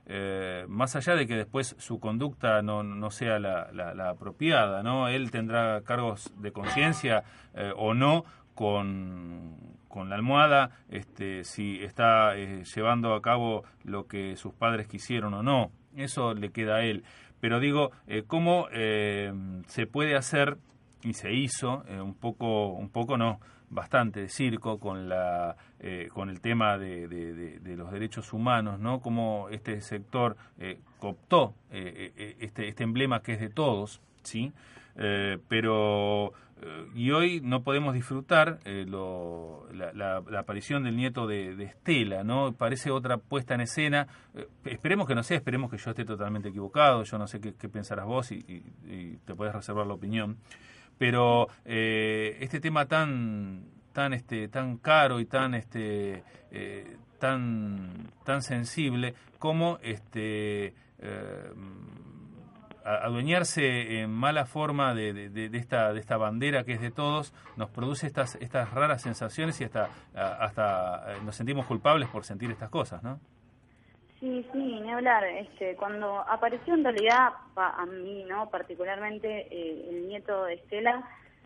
eh, 0.07 0.65
más 0.69 0.95
allá 0.95 1.15
de 1.15 1.27
que 1.27 1.35
después 1.35 1.75
su 1.77 1.99
conducta 1.99 2.61
no, 2.61 2.81
no 2.83 3.11
sea 3.11 3.39
la, 3.39 3.69
la- 3.71 3.93
la 3.93 4.09
apropiada, 4.09 4.81
¿no? 4.83 5.07
Él 5.09 5.29
tendrá 5.31 5.81
cargos 5.81 6.33
de 6.37 6.51
conciencia 6.51 7.23
eh, 7.53 7.71
o 7.75 7.93
no 7.93 8.23
con, 8.55 9.55
con 9.87 10.09
la 10.09 10.15
almohada, 10.15 10.71
este, 10.89 11.43
si 11.43 11.83
está 11.83 12.35
eh, 12.37 12.63
llevando 12.75 13.13
a 13.13 13.21
cabo 13.21 13.63
lo 13.83 14.07
que 14.07 14.35
sus 14.35 14.53
padres 14.53 14.87
quisieron 14.87 15.33
o 15.33 15.43
no. 15.43 15.71
Eso 15.95 16.33
le 16.33 16.51
queda 16.51 16.77
a 16.77 16.83
él. 16.83 17.03
Pero 17.39 17.59
digo, 17.59 17.91
eh, 18.07 18.23
¿cómo 18.25 18.67
eh, 18.71 19.31
se 19.67 19.85
puede 19.87 20.15
hacer, 20.15 20.57
y 21.03 21.13
se 21.13 21.33
hizo, 21.33 21.83
un 22.01 22.15
poco, 22.15 22.69
un 22.69 22.89
poco 22.89 23.17
no, 23.17 23.39
bastante 23.69 24.21
de 24.21 24.29
circo 24.29 24.79
con 24.79 25.09
la 25.09 25.55
eh, 25.79 26.09
con 26.13 26.29
el 26.29 26.39
tema 26.41 26.77
de, 26.77 27.07
de- 27.07 27.75
los 27.77 27.91
derechos 27.91 28.33
humanos, 28.33 28.79
¿no? 28.79 28.99
Cómo 29.01 29.47
este 29.51 29.81
sector 29.81 30.35
eh, 30.57 30.79
cooptó 30.99 31.53
eh, 31.71 32.11
eh, 32.17 32.35
este, 32.39 32.67
este 32.67 32.83
emblema 32.83 33.21
que 33.21 33.33
es 33.33 33.39
de 33.39 33.49
todos, 33.49 34.01
¿sí? 34.23 34.51
Eh, 34.95 35.37
pero 35.47 36.31
eh, 36.61 36.87
y 36.95 37.11
hoy 37.11 37.39
no 37.43 37.61
podemos 37.61 37.93
disfrutar 37.93 38.59
lo- 38.87 39.67
la, 39.71 39.93
la- 39.93 40.23
la 40.27 40.39
aparición 40.39 40.83
del 40.83 40.95
nieto 40.95 41.27
de, 41.27 41.53
Estela, 41.63 42.23
¿no? 42.23 42.53
Parece 42.53 42.89
otra 42.89 43.17
puesta 43.17 43.53
en 43.53 43.61
escena. 43.61 44.07
Esperemos 44.65 45.07
que 45.07 45.13
no 45.13 45.21
sea, 45.21 45.37
esperemos 45.37 45.69
que 45.69 45.77
yo 45.77 45.91
esté 45.91 46.03
totalmente 46.05 46.49
equivocado. 46.49 47.03
Yo 47.03 47.17
no 47.19 47.27
sé 47.27 47.39
qué, 47.39 47.53
qué 47.53 47.69
pensarás 47.69 48.05
vos 48.07 48.31
y, 48.31 48.37
y- 48.47 48.63
y 48.91 49.17
te 49.25 49.35
puedes 49.35 49.53
reservar 49.53 49.85
la 49.85 49.93
opinión. 49.93 50.37
Pero 50.97 51.47
eh, 51.65 52.37
este 52.41 52.59
tema 52.59 52.85
tan 52.87 53.65
tan 53.93 54.13
este 54.13 54.47
tan 54.47 54.77
caro 54.77 55.19
y 55.19 55.25
tan 55.25 55.53
este 55.53 56.23
eh, 56.51 56.97
tan 57.19 58.11
tan 58.23 58.41
sensible 58.41 59.13
como 59.39 59.79
este 59.81 60.73
eh, 60.99 61.51
adueñarse 62.85 63.99
en 64.01 64.09
mala 64.11 64.45
forma 64.45 64.93
de, 64.93 65.13
de- 65.13 65.49
de- 65.49 65.57
esta 65.57 65.91
de 65.93 65.99
esta 65.99 66.17
bandera 66.17 66.63
que 66.63 66.73
es 66.73 66.81
de 66.81 66.91
todos 66.91 67.33
nos 67.57 67.69
produce 67.69 68.07
estas 68.07 68.35
estas 68.35 68.71
raras 68.71 69.01
sensaciones 69.01 69.59
y 69.61 69.65
hasta 69.65 69.89
hasta 70.15 71.13
eh, 71.13 71.17
nos 71.25 71.35
sentimos 71.35 71.65
culpables 71.65 72.07
por 72.09 72.23
sentir 72.23 72.49
estas 72.51 72.69
cosas 72.69 73.03
no 73.03 73.19
Sí, 74.19 74.45
sí, 74.51 74.57
ni 74.57 74.91
hablar. 74.91 75.23
Este, 75.25 75.75
cuando 75.75 76.19
apareció 76.27 76.73
en 76.73 76.83
realidad, 76.83 77.29
pa- 77.53 77.75
a 77.77 77.85
mí, 77.85 78.25
¿no? 78.27 78.49
Particularmente 78.49 79.47
eh, 79.51 79.85
el 79.89 80.07
nieto 80.07 80.45
de 80.45 80.55
Estela, 80.55 81.03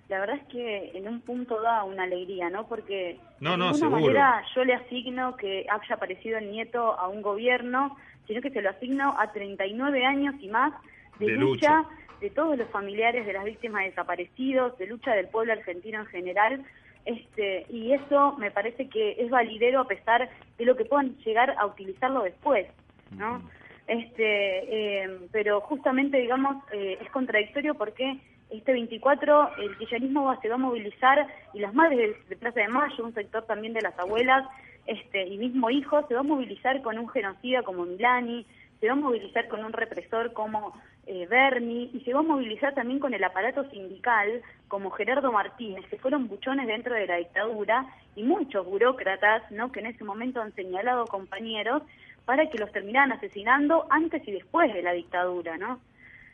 la 0.07 0.19
verdad 0.19 0.37
es 0.37 0.47
que 0.47 0.91
en 0.97 1.07
un 1.07 1.21
punto 1.21 1.61
da 1.61 1.83
una 1.83 2.03
alegría, 2.03 2.49
¿no? 2.49 2.67
Porque 2.67 3.17
No, 3.39 3.51
de 3.51 3.57
no, 3.57 3.71
ninguna 3.71 3.77
seguro. 3.77 4.01
manera 4.01 4.43
yo 4.55 4.63
le 4.63 4.73
asigno 4.75 5.35
que 5.35 5.65
haya 5.69 5.95
aparecido 5.95 6.37
el 6.37 6.51
nieto 6.51 6.97
a 6.97 7.07
un 7.09 7.21
gobierno, 7.21 7.97
sino 8.27 8.41
que 8.41 8.49
se 8.51 8.61
lo 8.61 8.69
asigno 8.69 9.15
a 9.19 9.31
39 9.31 10.05
años 10.05 10.35
y 10.39 10.47
más 10.47 10.73
de, 11.19 11.27
De 11.27 11.31
lucha, 11.33 11.77
lucha. 11.79 11.89
de 12.21 12.29
todos 12.29 12.57
los 12.57 12.69
familiares 12.69 13.25
de 13.25 13.33
las 13.33 13.43
víctimas 13.43 13.83
desaparecidos, 13.85 14.77
de 14.77 14.87
lucha 14.87 15.11
del 15.13 15.27
pueblo 15.27 15.51
argentino 15.53 15.99
en 15.99 16.05
general. 16.07 16.63
Este, 17.05 17.65
y 17.69 17.93
eso 17.93 18.35
me 18.37 18.51
parece 18.51 18.87
que 18.87 19.15
es 19.19 19.29
validero 19.29 19.81
a 19.81 19.87
pesar 19.87 20.29
de 20.57 20.65
lo 20.65 20.75
que 20.75 20.85
puedan 20.85 21.15
llegar 21.17 21.55
a 21.57 21.65
utilizarlo 21.65 22.23
después, 22.23 22.67
¿no? 23.11 23.41
Este, 23.87 25.03
eh, 25.03 25.19
pero 25.31 25.61
justamente, 25.61 26.17
digamos, 26.17 26.57
eh, 26.71 26.97
es 27.01 27.09
contradictorio 27.09 27.73
porque 27.75 28.19
este 28.51 28.73
24 28.73 29.57
el 29.57 29.77
kirchnerismo 29.77 30.25
va, 30.25 30.39
se 30.39 30.49
va 30.49 30.55
a 30.55 30.59
movilizar 30.59 31.25
y 31.53 31.59
las 31.59 31.73
madres 31.73 31.97
de, 31.97 32.15
de 32.29 32.35
Plaza 32.35 32.59
de 32.59 32.67
Mayo, 32.67 33.03
un 33.03 33.13
sector 33.13 33.45
también 33.45 33.73
de 33.73 33.81
las 33.81 33.97
abuelas 33.97 34.47
este, 34.85 35.27
y 35.27 35.37
mismo 35.37 35.69
hijos, 35.69 36.05
se 36.07 36.13
va 36.13 36.21
a 36.21 36.23
movilizar 36.23 36.81
con 36.81 36.97
un 36.97 37.09
genocida 37.09 37.63
como 37.63 37.85
Milani, 37.85 38.45
se 38.79 38.87
va 38.87 38.93
a 38.93 38.95
movilizar 38.95 39.47
con 39.47 39.63
un 39.63 39.73
represor 39.73 40.33
como 40.33 40.73
eh, 41.07 41.27
Berni 41.27 41.89
y 41.93 42.01
se 42.01 42.13
va 42.13 42.19
a 42.19 42.23
movilizar 42.23 42.73
también 42.73 42.99
con 42.99 43.13
el 43.13 43.23
aparato 43.23 43.69
sindical 43.69 44.41
como 44.67 44.91
Gerardo 44.91 45.31
Martínez, 45.31 45.85
que 45.89 45.97
fueron 45.97 46.27
buchones 46.27 46.67
dentro 46.67 46.93
de 46.93 47.07
la 47.07 47.17
dictadura 47.17 47.85
y 48.15 48.23
muchos 48.23 48.65
burócratas 48.65 49.49
¿no? 49.51 49.71
que 49.71 49.79
en 49.79 49.87
ese 49.87 50.03
momento 50.03 50.41
han 50.41 50.53
señalado 50.53 51.05
compañeros 51.05 51.83
para 52.25 52.49
que 52.49 52.57
los 52.57 52.71
terminaran 52.71 53.11
asesinando 53.11 53.87
antes 53.89 54.25
y 54.27 54.31
después 54.31 54.73
de 54.73 54.83
la 54.83 54.93
dictadura, 54.93 55.57
¿no? 55.57 55.79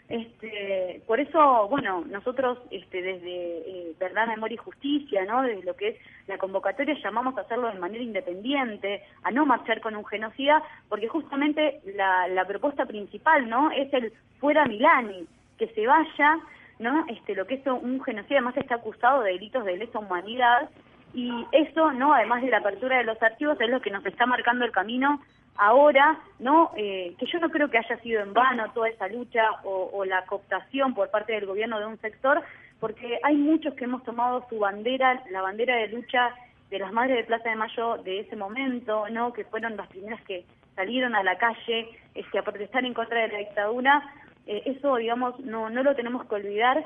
Este, 0.10 1.01
por 1.05 1.20
eso, 1.20 1.68
bueno, 1.68 2.05
nosotros 2.10 2.58
este, 2.72 3.01
desde 3.01 3.58
eh, 3.58 3.93
Verdad, 3.99 4.28
Memoria 4.28 4.55
y 4.55 4.58
Justicia, 4.58 5.26
¿no? 5.26 5.41
Desde 5.41 5.64
lo 5.64 5.76
que 5.76 5.89
es 5.89 5.95
la 6.28 6.38
convocatoria 6.38 6.95
llamamos 7.03 7.38
a 7.38 7.41
hacerlo 7.41 7.68
de 7.68 7.80
manera 7.80 8.03
independiente, 8.03 9.03
a 9.24 9.32
no 9.32 9.45
marchar 9.45 9.82
con 9.82 9.97
un 9.97 10.05
genocida, 10.05 10.64
porque 10.88 11.10
justamente 11.10 11.82
la, 11.95 12.30
la 12.30 12.45
propuesta 12.45 12.86
principal, 12.86 13.49
¿no? 13.49 13.70
Es 13.72 13.93
el 13.93 14.14
fuera 14.39 14.66
Milani, 14.66 15.28
que 15.58 15.68
se 15.68 15.86
vaya, 15.86 16.39
¿no? 16.80 17.05
Este, 17.10 17.36
lo 17.36 17.45
que 17.45 17.55
es 17.55 17.68
un 17.68 18.01
genocida 18.01 18.38
además 18.38 18.55
está 18.55 18.76
acusado 18.76 19.24
de 19.24 19.34
delitos 19.34 19.66
de 19.66 19.76
lesa 19.76 19.99
humanidad 19.99 20.70
y 21.14 21.32
eso, 21.51 21.91
¿no? 21.91 22.14
Además 22.14 22.43
de 22.43 22.49
la 22.49 22.60
apertura 22.60 22.97
de 22.97 23.03
los 23.03 23.22
archivos 23.22 23.60
es 23.60 23.70
lo 23.70 23.82
que 23.82 23.91
nos 23.91 24.05
está 24.05 24.26
marcando 24.26 24.64
el 24.64 24.72
camino 24.72 25.22
ahora, 25.58 26.20
¿no? 26.39 26.72
Eh, 26.76 27.16
que 27.18 27.26
yo 27.26 27.39
no 27.39 27.49
creo 27.49 27.70
que 27.70 27.78
haya 27.78 27.97
sido 27.99 28.22
en 28.22 28.34
vano 28.34 28.72
toda 28.74 28.89
esa 28.89 29.08
lucha 29.08 29.43
o, 29.64 29.89
o 29.93 30.05
la 30.05 30.26
cooptación 30.26 30.93
por 30.93 31.10
parte 31.10 31.34
del 31.34 31.45
gobierno 31.45 31.80
de 31.80 31.86
un 31.86 31.99
sector, 31.99 32.41
porque 32.80 33.20
hay 33.24 33.36
muchos 33.36 33.74
que 33.74 33.86
hemos 33.86 34.03
tomado 34.03 34.45
su 34.49 34.60
bandera, 34.60 35.24
la 35.32 35.41
bandera 35.41 35.76
de 35.76 35.88
lucha 35.89 36.34
de 36.70 36.80
las 36.80 36.91
madres 36.91 37.18
de 37.18 37.24
Plaza 37.24 37.49
de 37.49 37.55
Mayo 37.55 37.97
de 37.97 38.20
ese 38.20 38.36
momento, 38.36 39.08
¿no? 39.10 39.34
Que 39.34 39.45
fueron 39.45 39.78
las 39.78 39.88
primeras 39.88 40.22
que 40.24 40.45
salieron 40.76 41.16
a 41.16 41.24
la 41.24 41.38
calle 41.38 41.89
este, 42.14 42.39
a 42.39 42.43
protestar 42.43 42.86
en 42.86 42.93
contra 42.93 43.22
de 43.22 43.30
la 43.30 43.39
dictadura. 43.39 44.03
Eh, 44.45 44.64
eso, 44.66 44.95
digamos, 44.97 45.39
no, 45.39 45.70
no 45.70 45.84
lo 45.84 45.95
tenemos 45.95 46.25
que 46.25 46.36
olvidar, 46.36 46.86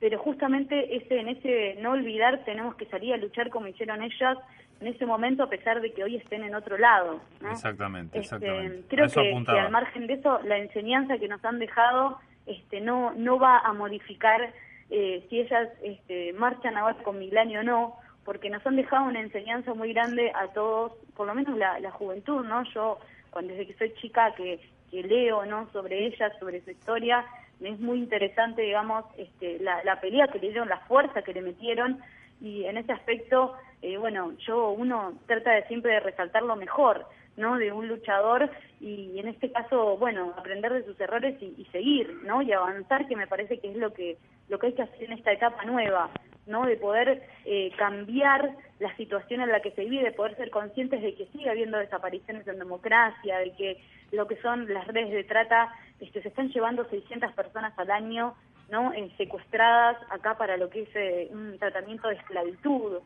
pero 0.00 0.18
justamente 0.18 0.96
ese 0.96 1.20
en 1.20 1.28
ese 1.28 1.76
no 1.80 1.92
olvidar 1.92 2.44
tenemos 2.44 2.74
que 2.74 2.86
salir 2.86 3.14
a 3.14 3.18
luchar 3.18 3.50
como 3.50 3.68
hicieron 3.68 4.02
ellas 4.02 4.36
en 4.82 4.88
ese 4.88 5.06
momento 5.06 5.44
a 5.44 5.48
pesar 5.48 5.80
de 5.80 5.92
que 5.92 6.02
hoy 6.02 6.16
estén 6.16 6.42
en 6.42 6.54
otro 6.54 6.76
lado. 6.76 7.20
¿no? 7.40 7.50
exactamente 7.50 8.18
Este, 8.18 8.36
exactamente 8.36 8.84
creo 8.88 9.06
que, 9.08 9.44
que 9.44 9.60
al 9.60 9.70
margen 9.70 10.06
de 10.06 10.14
eso, 10.14 10.40
la 10.44 10.58
enseñanza 10.58 11.18
que 11.18 11.28
nos 11.28 11.44
han 11.44 11.58
dejado 11.58 12.18
este, 12.46 12.80
no, 12.80 13.12
no 13.12 13.38
va 13.38 13.58
a 13.58 13.72
modificar 13.72 14.52
eh, 14.90 15.24
si 15.30 15.40
ellas 15.40 15.68
este, 15.82 16.32
marchan 16.34 16.76
ahora 16.76 16.96
con 17.02 17.18
Milani 17.18 17.56
o 17.58 17.62
no, 17.62 17.96
porque 18.24 18.50
nos 18.50 18.66
han 18.66 18.76
dejado 18.76 19.06
una 19.06 19.20
enseñanza 19.20 19.72
muy 19.74 19.92
grande 19.92 20.32
a 20.34 20.48
todos, 20.48 20.92
por 21.16 21.26
lo 21.26 21.34
menos 21.34 21.56
la, 21.56 21.78
la 21.80 21.90
juventud, 21.90 22.44
¿no? 22.44 22.62
Yo, 22.74 22.98
cuando 23.30 23.52
desde 23.52 23.68
que 23.68 23.78
soy 23.78 23.94
chica, 23.94 24.34
que, 24.34 24.60
que 24.90 25.02
leo, 25.02 25.46
¿no? 25.46 25.68
Sobre 25.72 26.06
ellas, 26.06 26.32
sobre 26.38 26.60
su 26.62 26.70
historia, 26.70 27.24
me 27.60 27.70
es 27.70 27.80
muy 27.80 27.98
interesante, 27.98 28.62
digamos, 28.62 29.04
este, 29.16 29.58
la, 29.60 29.82
la 29.84 30.00
pelea 30.00 30.28
que 30.28 30.38
le 30.38 30.48
dieron, 30.48 30.68
la 30.68 30.80
fuerza 30.80 31.22
que 31.22 31.32
le 31.32 31.42
metieron, 31.42 32.00
y 32.42 32.64
en 32.64 32.76
ese 32.76 32.92
aspecto, 32.92 33.54
eh, 33.82 33.96
bueno, 33.96 34.32
yo 34.46 34.70
uno 34.70 35.14
trata 35.26 35.52
de 35.52 35.64
siempre 35.68 35.92
de 35.92 36.00
resaltar 36.00 36.42
lo 36.42 36.56
mejor, 36.56 37.06
¿no? 37.36 37.56
De 37.56 37.72
un 37.72 37.86
luchador 37.86 38.50
y 38.80 39.18
en 39.18 39.28
este 39.28 39.52
caso, 39.52 39.96
bueno, 39.96 40.34
aprender 40.36 40.72
de 40.72 40.84
sus 40.84 41.00
errores 41.00 41.40
y, 41.40 41.64
seguir, 41.70 42.20
¿no? 42.24 42.42
Y 42.42 42.52
avanzar, 42.52 43.06
que 43.06 43.16
me 43.16 43.28
parece 43.28 43.58
que 43.60 43.70
es 43.70 43.76
lo 43.76 43.92
que 43.94 44.18
lo 44.48 44.58
que 44.58 44.66
hay 44.66 44.72
que 44.74 44.82
hacer 44.82 45.04
en 45.04 45.12
esta 45.12 45.32
etapa 45.32 45.64
nueva, 45.64 46.10
¿no? 46.46 46.66
De 46.66 46.76
poder 46.76 47.22
eh, 47.44 47.70
cambiar 47.78 48.56
la 48.80 48.94
situación 48.96 49.40
en 49.40 49.50
la 49.50 49.60
que 49.60 49.70
se 49.70 49.84
vive, 49.84 50.02
de 50.02 50.12
poder 50.12 50.36
ser 50.36 50.50
conscientes 50.50 51.00
de 51.00 51.14
que 51.14 51.26
sigue 51.26 51.48
habiendo 51.48 51.78
desapariciones 51.78 52.46
en 52.48 52.58
democracia, 52.58 53.38
de 53.38 53.52
que 53.52 53.80
lo 54.10 54.26
que 54.26 54.36
son 54.42 54.72
las 54.74 54.86
redes 54.88 55.12
de 55.12 55.24
trata, 55.24 55.72
este, 56.00 56.20
se 56.20 56.28
están 56.28 56.50
llevando 56.50 56.84
600 56.90 57.32
personas 57.32 57.72
al 57.78 57.90
año, 57.90 58.34
¿no? 58.72 58.90
Eh, 58.94 59.12
secuestradas 59.18 59.98
acá 60.10 60.38
para 60.38 60.56
lo 60.56 60.70
que 60.70 60.82
es 60.82 60.88
eh, 60.94 61.28
un 61.30 61.58
tratamiento 61.58 62.08
de 62.08 62.14
esclavitud. 62.14 63.00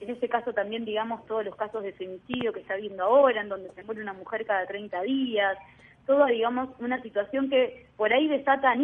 En 0.00 0.08
este 0.08 0.30
caso 0.30 0.54
también, 0.54 0.86
digamos, 0.86 1.26
todos 1.26 1.44
los 1.44 1.54
casos 1.56 1.82
de 1.82 1.92
femicidio 1.92 2.54
que 2.54 2.60
está 2.60 2.72
habiendo 2.72 3.04
ahora, 3.04 3.42
en 3.42 3.50
donde 3.50 3.70
se 3.72 3.84
muere 3.84 4.00
una 4.00 4.14
mujer 4.14 4.46
cada 4.46 4.66
30 4.66 5.02
días, 5.02 5.58
toda, 6.06 6.26
digamos, 6.26 6.70
una 6.80 7.02
situación 7.02 7.50
que 7.50 7.86
por 7.98 8.10
ahí 8.10 8.28
desata 8.28 8.70
a 8.70 8.76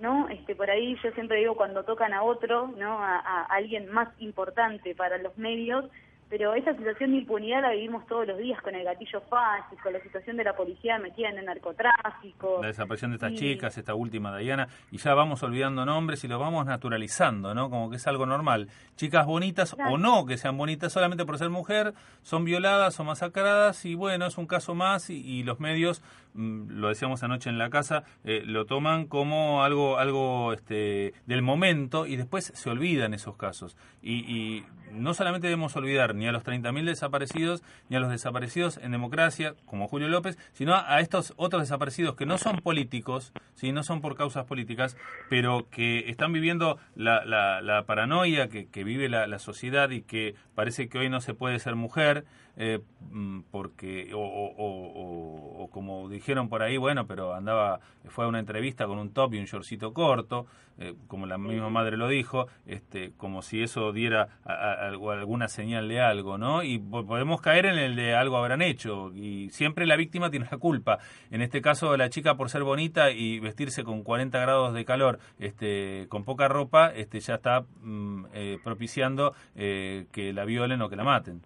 ¿no? 0.00 0.28
Este, 0.28 0.56
por 0.56 0.68
ahí 0.68 0.96
yo 1.02 1.12
siempre 1.12 1.38
digo 1.38 1.56
cuando 1.56 1.84
tocan 1.84 2.12
a 2.12 2.24
otro, 2.24 2.74
¿no? 2.76 2.98
A, 2.98 3.20
a 3.20 3.42
alguien 3.44 3.88
más 3.92 4.08
importante 4.18 4.96
para 4.96 5.16
los 5.18 5.38
medios, 5.38 5.84
pero 6.28 6.54
esa 6.54 6.74
situación 6.76 7.12
de 7.12 7.18
impunidad 7.18 7.62
la 7.62 7.70
vivimos 7.70 8.06
todos 8.06 8.26
los 8.26 8.38
días 8.38 8.60
con 8.62 8.74
el 8.74 8.84
gatillo 8.84 9.20
fácil, 9.22 9.78
con 9.82 9.92
la 9.92 10.00
situación 10.00 10.36
de 10.36 10.44
la 10.44 10.56
policía 10.56 10.98
metida 10.98 11.28
en 11.30 11.38
el 11.38 11.44
narcotráfico. 11.44 12.58
La 12.60 12.68
desaparición 12.68 13.12
de 13.12 13.16
estas 13.16 13.32
Y- 13.32 13.36
chicas, 13.36 13.78
esta 13.78 13.94
última, 13.94 14.36
Diana, 14.36 14.68
y 14.90 14.98
ya 14.98 15.14
vamos 15.14 15.42
olvidando 15.42 15.84
nombres 15.84 16.22
y 16.24 16.28
lo 16.28 16.38
vamos 16.38 16.66
naturalizando, 16.66 17.54
¿no? 17.54 17.70
Como 17.70 17.90
que 17.90 17.96
es 17.96 18.06
algo 18.06 18.26
normal. 18.26 18.68
Chicas 18.96 19.26
bonitas 19.26 19.76
o 19.90 19.98
no 19.98 20.26
que 20.26 20.36
sean 20.36 20.56
bonitas 20.56 20.92
solamente 20.92 21.24
por 21.24 21.38
ser 21.38 21.50
mujer, 21.50 21.94
son 22.22 22.44
violadas 22.44 22.98
o 23.00 23.04
masacradas 23.04 23.84
y 23.84 23.94
bueno, 23.94 24.26
es 24.26 24.38
un 24.38 24.46
caso 24.46 24.74
más 24.74 25.10
y, 25.10 25.16
y 25.24 25.42
los 25.44 25.60
medios, 25.60 26.02
mm, 26.34 26.70
lo 26.80 26.88
decíamos 26.88 27.22
anoche 27.22 27.50
en 27.50 27.58
la 27.58 27.70
casa, 27.70 28.04
eh, 28.24 28.42
lo 28.44 28.64
toman 28.66 29.06
como 29.06 29.62
algo, 29.62 29.98
algo 29.98 30.52
este, 30.52 31.14
del 31.26 31.42
momento 31.42 32.06
y 32.06 32.16
después 32.16 32.52
se 32.54 32.70
olvidan 32.70 33.14
esos 33.14 33.36
casos. 33.36 33.76
Y, 34.02 34.14
y 34.32 34.64
no 34.92 35.14
solamente 35.14 35.46
debemos 35.48 35.74
olvidar 35.76 36.14
ni 36.14 36.26
a 36.26 36.32
los 36.32 36.42
30.000 36.44 36.84
desaparecidos, 36.84 37.62
ni 37.88 37.96
a 37.96 38.00
los 38.00 38.10
desaparecidos 38.10 38.78
en 38.78 38.92
democracia, 38.92 39.54
como 39.66 39.88
Julio 39.88 40.08
López, 40.08 40.38
sino 40.52 40.74
a 40.74 41.00
estos 41.00 41.32
otros 41.36 41.62
desaparecidos 41.62 42.16
que 42.16 42.26
no 42.26 42.38
son 42.38 42.58
políticos, 42.60 43.32
¿sí? 43.54 43.72
no 43.72 43.82
son 43.82 44.00
por 44.00 44.16
causas 44.16 44.44
políticas, 44.46 44.96
pero 45.28 45.68
que 45.70 46.08
están 46.10 46.32
viviendo 46.32 46.78
la, 46.94 47.24
la- 47.24 47.60
la 47.60 47.84
paranoia 47.84 48.48
que, 48.48 48.66
vive 48.84 49.08
la 49.08 49.38
sociedad 49.38 49.90
y 49.90 50.02
que 50.02 50.34
parece 50.54 50.88
que 50.88 50.98
hoy 50.98 51.08
no 51.08 51.20
se 51.20 51.34
puede 51.34 51.58
ser 51.58 51.74
mujer, 51.74 52.24
eh, 52.56 52.80
mm, 53.10 53.40
porque, 53.50 54.12
o, 54.14 54.18
o- 54.18 54.54
o- 54.56 54.92
o- 54.92 55.64
o 55.64 55.70
como 55.70 56.08
dijeron 56.08 56.48
por 56.48 56.62
ahí, 56.62 56.76
bueno, 56.76 57.06
pero 57.06 57.34
andaba, 57.34 57.80
fue 58.06 58.24
a 58.24 58.28
una 58.28 58.38
entrevista 58.40 58.86
con 58.86 58.98
un 58.98 59.10
top 59.12 59.34
y 59.34 59.38
un 59.38 59.44
shortcito 59.44 59.92
corto, 59.92 60.46
eh, 60.78 60.94
como 61.06 61.24
la 61.26 61.38
misma 61.38 61.70
madre 61.70 61.96
lo 61.96 62.06
dijo, 62.06 62.48
este, 62.66 63.12
como 63.16 63.40
si 63.40 63.62
eso 63.62 63.92
diera 63.92 64.28
a- 64.44 64.88
alguna 64.88 65.48
señal 65.48 65.88
de 65.88 66.00
algo, 66.02 66.36
¿no? 66.36 66.62
Y 66.62 66.78
po- 66.78 67.06
podemos 67.06 67.40
caer 67.40 67.64
en 67.66 67.78
el 67.78 67.96
de 67.96 68.14
algo 68.14 68.36
habrán 68.36 68.60
hecho, 68.60 69.10
y 69.14 69.48
siempre 69.50 69.86
la 69.86 69.96
víctima 69.96 70.30
tiene 70.30 70.46
la 70.50 70.58
culpa. 70.58 70.98
En 71.30 71.40
este 71.40 71.62
caso, 71.62 71.96
la 71.96 72.10
chica 72.10 72.36
por 72.36 72.50
ser 72.50 72.62
bonita 72.62 73.10
y 73.10 73.38
vestirse 73.40 73.84
con 73.84 74.02
40 74.02 74.38
grados 74.38 74.74
de 74.74 74.84
calor, 74.84 75.18
este, 75.38 76.06
con 76.10 76.24
poca 76.24 76.48
ropa, 76.48 76.88
este, 76.94 77.20
ya 77.20 77.36
está 77.36 77.64
mm, 77.82 78.24
eh, 78.34 78.58
propiciando 78.62 79.32
eh, 79.54 80.06
que 80.12 80.32
la 80.34 80.44
violen 80.44 80.82
o 80.82 80.88
que 80.90 80.96
la 80.96 81.04
maten. 81.04 81.40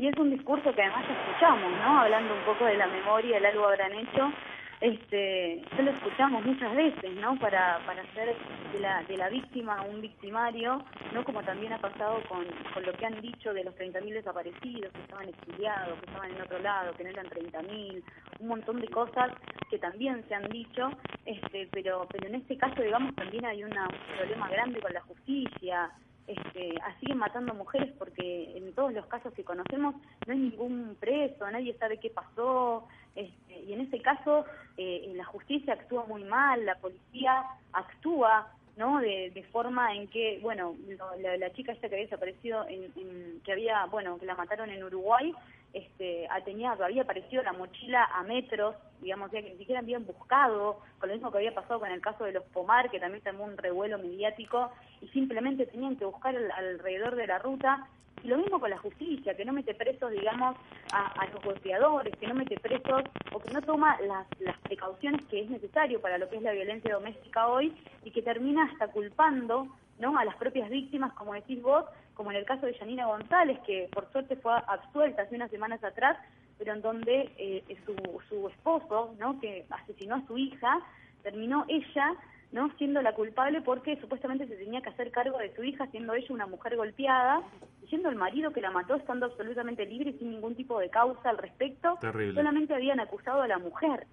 Y 0.00 0.08
es 0.08 0.18
un 0.18 0.30
discurso 0.30 0.74
que 0.74 0.82
además 0.82 1.04
escuchamos, 1.08 1.70
¿no? 1.78 2.00
Hablando 2.00 2.34
un 2.34 2.40
poco 2.40 2.64
de 2.64 2.76
la 2.76 2.88
memoria, 2.88 3.38
el 3.38 3.46
algo 3.46 3.68
habrán 3.68 3.92
hecho, 3.92 4.32
este, 4.80 5.62
ya 5.76 5.82
lo 5.82 5.92
escuchamos 5.92 6.44
muchas 6.44 6.74
veces, 6.74 7.14
¿no? 7.14 7.38
Para, 7.38 7.78
para 7.86 8.02
hacer 8.02 8.34
de 8.72 8.80
la, 8.80 9.04
de 9.04 9.16
la 9.16 9.28
víctima 9.28 9.82
un 9.82 10.00
victimario, 10.00 10.84
¿no? 11.12 11.22
Como 11.22 11.44
también 11.44 11.74
ha 11.74 11.78
pasado 11.78 12.20
con, 12.28 12.44
con 12.74 12.82
lo 12.82 12.92
que 12.92 13.06
han 13.06 13.20
dicho 13.20 13.54
de 13.54 13.62
los 13.62 13.74
30.000 13.76 14.14
desaparecidos, 14.14 14.92
que 14.92 15.00
estaban 15.00 15.28
exiliados, 15.28 15.98
que 16.00 16.06
estaban 16.06 16.30
en 16.32 16.42
otro 16.42 16.58
lado, 16.58 16.92
que 16.94 17.04
no 17.04 17.10
eran 17.10 17.26
30.000, 17.26 18.02
un 18.40 18.48
montón 18.48 18.80
de 18.80 18.88
cosas 18.88 19.30
que 19.70 19.78
también 19.78 20.24
se 20.26 20.34
han 20.34 20.48
dicho, 20.48 20.90
este, 21.24 21.68
pero, 21.70 22.08
pero 22.10 22.26
en 22.26 22.34
este 22.34 22.56
caso, 22.56 22.82
digamos, 22.82 23.14
también 23.14 23.44
hay 23.44 23.62
una, 23.62 23.84
un 23.84 24.16
problema 24.16 24.48
grande 24.48 24.80
con 24.80 24.92
la 24.92 25.02
justicia, 25.02 25.92
este, 26.26 26.74
siguen 27.00 27.18
matando 27.18 27.52
mujeres 27.54 27.92
porque 27.98 28.56
en 28.56 28.72
todos 28.74 28.92
los 28.92 29.06
casos 29.06 29.32
que 29.34 29.44
conocemos 29.44 29.94
no 30.26 30.32
hay 30.32 30.38
ningún 30.38 30.96
preso, 30.98 31.50
nadie 31.50 31.76
sabe 31.78 31.98
qué 31.98 32.10
pasó, 32.10 32.86
este, 33.14 33.60
y 33.60 33.72
en 33.72 33.82
este 33.82 34.00
caso 34.00 34.44
eh, 34.76 35.12
la 35.14 35.24
justicia 35.24 35.74
actúa 35.74 36.04
muy 36.06 36.24
mal, 36.24 36.64
la 36.64 36.76
policía 36.76 37.44
actúa 37.72 38.48
¿no? 38.76 38.98
De, 39.00 39.30
forma 39.52 39.94
en 39.94 40.08
que, 40.08 40.40
bueno, 40.42 40.74
lo- 40.98 41.14
la, 41.20 41.36
la 41.36 41.52
chica 41.52 41.70
esta 41.70 41.88
que 41.88 41.94
había 41.94 42.06
desaparecido, 42.06 42.66
en- 42.96 43.40
que 43.44 43.52
había, 43.52 43.86
bueno, 43.86 44.18
que 44.18 44.26
la 44.26 44.34
mataron 44.34 44.68
en 44.68 44.82
Uruguay, 44.82 45.32
este, 45.74 46.28
tenía, 46.44 46.72
había 46.72 47.02
aparecido 47.02 47.42
la 47.42 47.52
mochila 47.52 48.04
a 48.14 48.22
metros, 48.22 48.76
digamos, 49.02 49.30
ya 49.32 49.42
que 49.42 49.50
ni 49.50 49.58
siquiera 49.58 49.80
habían 49.80 50.06
buscado, 50.06 50.80
con 50.98 51.08
lo 51.08 51.14
mismo 51.14 51.30
que 51.30 51.38
había 51.38 51.54
pasado 51.54 51.80
con 51.80 51.90
el 51.90 52.00
caso 52.00 52.24
de 52.24 52.32
los 52.32 52.44
Pomar, 52.44 52.90
que 52.90 53.00
también 53.00 53.22
tomó 53.22 53.44
un 53.44 53.56
revuelo 53.58 53.98
mediático, 53.98 54.70
y 55.02 55.08
simplemente 55.08 55.66
tenían 55.66 55.96
que 55.96 56.04
buscar 56.06 56.34
al- 56.34 56.50
alrededor 56.52 57.16
de 57.16 57.26
la 57.26 57.38
ruta, 57.40 57.86
y 58.22 58.28
lo 58.28 58.38
mismo 58.38 58.58
con 58.58 58.70
la 58.70 58.78
justicia, 58.78 59.36
que 59.36 59.44
no 59.44 59.52
mete 59.52 59.74
presos, 59.74 60.10
digamos, 60.12 60.56
a, 60.92 61.08
a 61.20 61.26
los 61.26 61.42
golpeadores, 61.44 62.16
que 62.16 62.26
no 62.26 62.34
mete 62.34 62.56
presos 62.58 63.02
o 63.32 63.38
que 63.40 63.52
no 63.52 63.60
toma 63.60 64.00
las, 64.00 64.26
las 64.40 64.56
precauciones 64.60 65.22
que 65.26 65.40
es 65.40 65.50
necesario 65.50 66.00
para 66.00 66.16
lo 66.16 66.28
que 66.30 66.36
es 66.36 66.42
la 66.42 66.52
violencia 66.52 66.94
doméstica 66.94 67.48
hoy 67.48 67.74
y 68.04 68.10
que 68.12 68.22
termina 68.22 68.64
hasta 68.64 68.88
culpando 68.88 69.66
¿no? 69.98 70.18
a 70.18 70.24
las 70.24 70.36
propias 70.36 70.70
víctimas, 70.70 71.12
como 71.14 71.34
decís 71.34 71.62
vos, 71.62 71.84
como 72.14 72.30
en 72.30 72.36
el 72.38 72.44
caso 72.44 72.66
de 72.66 72.78
Yanina 72.78 73.06
González, 73.06 73.58
que 73.66 73.88
por 73.92 74.10
suerte 74.12 74.36
fue 74.36 74.52
absuelta 74.66 75.22
hace 75.22 75.36
unas 75.36 75.50
semanas 75.50 75.82
atrás, 75.82 76.16
pero 76.58 76.72
en 76.72 76.82
donde 76.82 77.32
eh, 77.36 77.64
su, 77.84 77.94
su 78.28 78.48
esposo, 78.48 79.14
¿no? 79.18 79.40
que 79.40 79.66
asesinó 79.70 80.16
a 80.16 80.26
su 80.26 80.38
hija, 80.38 80.80
terminó 81.22 81.64
ella 81.68 82.14
no 82.54 82.70
siendo 82.78 83.02
la 83.02 83.12
culpable 83.14 83.60
porque 83.62 84.00
supuestamente 84.00 84.46
se 84.46 84.54
tenía 84.54 84.80
que 84.80 84.90
hacer 84.90 85.10
cargo 85.10 85.38
de 85.38 85.52
su 85.56 85.64
hija 85.64 85.88
siendo 85.88 86.14
ella 86.14 86.28
una 86.30 86.46
mujer 86.46 86.76
golpeada 86.76 87.42
y 87.82 87.88
siendo 87.88 88.08
el 88.08 88.14
marido 88.14 88.52
que 88.52 88.60
la 88.60 88.70
mató 88.70 88.94
estando 88.94 89.26
absolutamente 89.26 89.84
libre 89.84 90.14
sin 90.18 90.30
ningún 90.30 90.54
tipo 90.54 90.78
de 90.78 90.88
causa 90.88 91.30
al 91.30 91.38
respecto 91.38 91.98
Terrible. 92.00 92.34
solamente 92.34 92.72
habían 92.72 93.00
acusado 93.00 93.42
a 93.42 93.48
la 93.48 93.58
mujer 93.58 94.06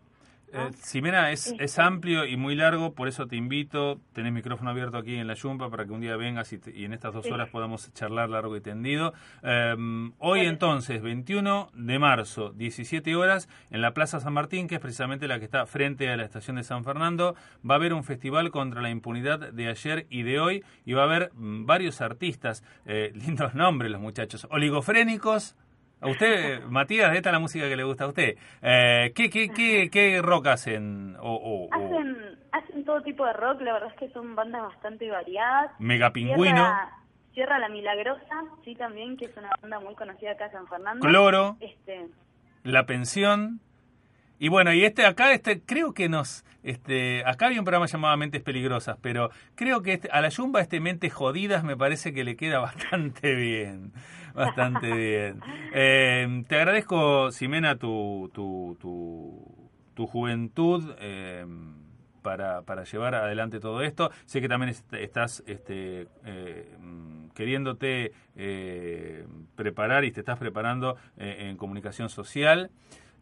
Eh, 0.54 0.70
Ximena, 0.84 1.32
es, 1.32 1.54
es 1.60 1.80
amplio 1.80 2.26
y 2.26 2.36
muy 2.38 2.56
largo, 2.56 2.94
por 2.94 3.08
eso 3.08 3.26
te 3.28 3.36
invito, 3.36 4.00
tenés 4.14 4.34
micrófono 4.34 4.70
abierto 4.70 4.98
aquí 4.98 5.16
en 5.16 5.28
la 5.28 5.34
Yumpa 5.34 5.70
para 5.70 5.86
que 5.86 5.92
un 5.92 6.02
día 6.02 6.16
vengas 6.18 6.52
y, 6.54 6.58
te- 6.58 6.78
y 6.78 6.86
en 6.86 6.94
estas 6.94 7.14
dos 7.14 7.26
Sí. 7.26 7.32
horas 7.32 7.50
podamos 7.50 7.94
charlar 7.94 8.30
largo 8.30 8.56
y 8.58 8.62
tendido. 8.62 9.14
Eh, 9.44 9.76
hoy 10.20 10.42
entonces, 10.42 11.02
21 11.02 11.70
de 11.74 12.00
marzo, 12.00 12.52
17 12.52 13.16
horas, 13.16 13.48
en 13.70 13.82
la 13.82 13.94
Plaza 13.94 14.20
San 14.20 14.34
Martín, 14.34 14.68
que 14.68 14.76
es 14.76 14.82
precisamente 14.82 15.28
la 15.28 15.40
que 15.40 15.46
está 15.46 15.66
frente 15.66 16.10
a 16.10 16.18
la 16.18 16.24
estación 16.24 16.58
de 16.58 16.64
San 16.64 16.84
Fernando, 16.84 17.36
va 17.70 17.76
a 17.76 17.78
haber 17.78 17.94
un 17.94 18.04
festival 18.04 18.52
contra 18.52 18.82
la 18.82 18.90
impunidad 18.90 19.40
de 19.54 19.68
ayer 19.68 20.06
y 20.10 20.24
de 20.24 20.40
hoy 20.40 20.64
y 20.86 20.94
va 20.94 21.04
a 21.04 21.06
haber 21.06 21.32
mm, 21.34 21.66
varios 21.66 22.02
artistas, 22.02 22.64
eh, 22.86 23.12
lindos 23.16 23.56
nombres 23.56 23.92
los 23.92 24.02
muchachos, 24.02 24.48
oligofrénicos. 24.50 25.56
A 26.02 26.08
usted, 26.10 26.64
Matías, 26.64 27.16
esta 27.16 27.30
es 27.30 27.34
la 27.34 27.40
música 27.40 27.70
que 27.70 27.76
le 27.76 27.84
gusta 27.84 28.06
a 28.06 28.08
usted. 28.08 28.36
Eh, 28.62 29.12
¿qué, 29.16 29.30
qué, 29.30 29.50
qué, 29.50 29.90
¿Qué 29.92 30.20
rock 30.22 30.48
hacen? 30.48 31.16
O, 31.20 31.36
o- 31.36 31.66
o 31.66 31.70
hacen 31.74 32.18
hacen 32.52 32.84
todo 32.84 33.02
tipo 33.04 33.26
de 33.26 33.34
rock 33.34 33.62
la 33.62 33.74
verdad 33.74 33.90
es 33.94 33.98
que 34.00 34.10
son 34.10 34.36
bandas 34.36 34.62
bastante 34.64 35.10
variadas 35.10 35.72
Megapingüino, 35.80 36.44
Sierra, 36.56 36.90
Sierra 37.34 37.60
la 37.60 37.70
Milagrosa 37.70 38.44
sí 38.66 38.76
también 38.76 39.16
que 39.16 39.26
es 39.26 39.38
una 39.38 39.50
banda 39.62 39.80
muy 39.80 39.96
conocida 39.96 40.32
acá 40.32 40.48
en 40.48 40.52
San 40.52 40.68
Fernando 40.68 41.08
Cloro. 41.08 41.56
este 41.62 42.08
La 42.64 42.86
Pensión. 42.86 43.62
Y 44.42 44.50
bueno, 44.50 44.74
y 44.74 44.84
este 44.84 45.06
acá, 45.06 45.34
este 45.34 45.62
creo 45.62 45.94
que 45.94 46.10
nos... 46.10 46.44
Este, 46.64 47.24
acá 47.28 47.46
había 47.46 47.60
un 47.60 47.66
programa 47.66 47.86
llamado 47.86 48.18
Mentes 48.18 48.42
Peligrosas, 48.42 48.98
pero 49.00 49.30
creo 49.54 49.84
que 49.84 49.94
este- 49.94 50.10
a 50.12 50.20
la 50.20 50.30
Yumba 50.30 50.62
este 50.62 50.80
Mentes 50.80 51.14
Jodidas 51.14 51.64
me 51.64 51.78
parece 51.78 52.12
que 52.12 52.24
le 52.24 52.36
queda 52.36 52.58
bastante 52.70 53.36
bien. 53.36 53.92
Bastante 54.34 54.92
bien. 54.92 55.42
Eh, 55.76 56.44
te 56.48 56.56
agradezco, 56.56 57.32
Ximena, 57.32 57.76
tu, 57.76 58.32
tu, 58.34 58.78
tu, 58.82 59.70
tu 59.94 60.08
juventud. 60.08 60.96
eh, 61.00 61.46
para, 62.24 62.62
para 62.64 62.84
llevar 62.84 63.14
adelante 63.16 63.60
todo 63.60 63.82
esto. 63.84 64.10
Sé 64.26 64.42
que 64.42 64.48
también 64.48 64.70
est- 64.70 64.94
estás 64.94 65.44
este, 65.48 66.08
eh, 66.26 66.68
queriéndote 67.36 68.12
eh, 68.36 69.26
preparar 69.56 70.04
y 70.06 70.12
te 70.12 70.20
estás 70.22 70.38
preparando 70.40 70.98
eh, 71.18 71.48
en 71.50 71.58
comunicación 71.58 72.10
social. 72.10 72.70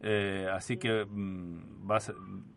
Eh, 0.02 0.46
así 0.52 0.76
que 0.78 1.04
mm, 1.04 1.86
vas, 1.86 2.12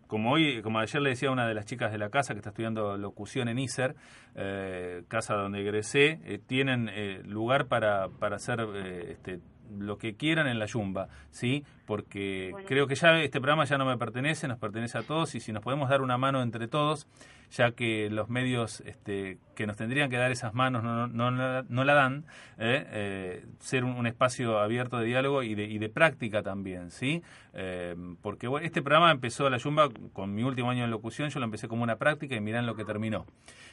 como 0.08 0.32
hoy, 0.32 0.62
como 0.62 0.80
ayer 0.80 1.02
le 1.02 1.10
decía 1.10 1.30
a 1.30 1.32
una 1.32 1.48
de 1.48 1.54
las 1.54 1.66
chicas 1.66 1.92
de 1.92 1.98
la 1.98 2.10
casa 2.10 2.34
que 2.34 2.40
está 2.40 2.50
estudiando 2.52 2.98
locución 2.98 3.48
en 3.50 3.60
ISER, 3.60 3.96
eh, 4.36 5.04
casa 5.08 5.36
donde 5.36 5.62
egresé, 5.62 6.20
eh, 6.24 6.40
tienen 6.46 6.90
eh, 6.94 7.22
lugar 7.26 7.68
para, 7.68 8.10
para 8.10 8.36
hacer 8.38 8.60
eh, 8.76 9.12
este, 9.14 9.40
lo 9.78 9.98
que 9.98 10.16
quieran 10.16 10.48
en 10.48 10.60
la 10.60 10.66
yumba, 10.66 11.08
¿sí? 11.32 11.64
Porque 11.86 12.50
Bueno. 12.52 12.68
creo 12.68 12.88
que 12.88 12.96
ya 12.96 13.20
este 13.22 13.40
programa 13.42 13.66
ya 13.66 13.78
no 13.78 13.86
me 13.86 13.98
pertenece, 13.98 14.48
nos 14.48 14.60
pertenece 14.60 14.98
a 14.98 15.04
todos 15.04 15.34
y 15.36 15.40
si 15.40 15.52
nos 15.52 15.64
podemos 15.64 15.90
dar 15.90 16.02
una 16.02 16.18
mano 16.18 16.42
entre 16.42 16.68
todos, 16.68 17.08
ya 17.54 17.72
que 17.72 18.10
los 18.10 18.30
medios 18.30 18.82
este, 18.82 19.38
que 19.56 19.68
nos 19.68 19.78
tendrían 19.78 20.10
que 20.10 20.18
dar 20.18 20.32
esas 20.32 20.54
manos 20.54 20.84
no, 20.84 21.08
no, 21.08 21.30
no, 21.32 21.64
no 21.64 21.84
la 21.84 21.94
dan, 21.94 22.26
¿eh? 22.58 22.86
Eh, 22.92 23.46
ser 23.60 23.84
un, 23.86 24.08
espacio 24.08 24.60
abierto 24.60 24.98
de 24.98 25.06
diálogo 25.06 25.44
y 25.44 25.54
de, 25.56 25.66
y 25.66 25.78
de 25.78 25.88
práctica 25.90 26.42
también, 26.44 26.90
¿sí? 26.92 27.22
Eh, 27.54 27.96
porque 28.22 28.48
bueno, 28.48 28.66
este 28.66 28.82
programa 28.82 29.12
empezó 29.12 29.50
la 29.50 29.58
Yumba 29.58 29.90
con 30.14 30.34
mi 30.34 30.44
último 30.44 30.72
año 30.72 30.84
en 30.84 30.92
locución, 30.92 31.30
yo 31.30 31.40
lo 31.40 31.46
empecé 31.46 31.68
como 31.68 31.84
una 31.84 31.98
práctica 31.98 32.36
y 32.36 32.42
mirá 32.42 32.62
lo 32.64 32.76
que 32.76 32.86
terminó. 32.86 33.26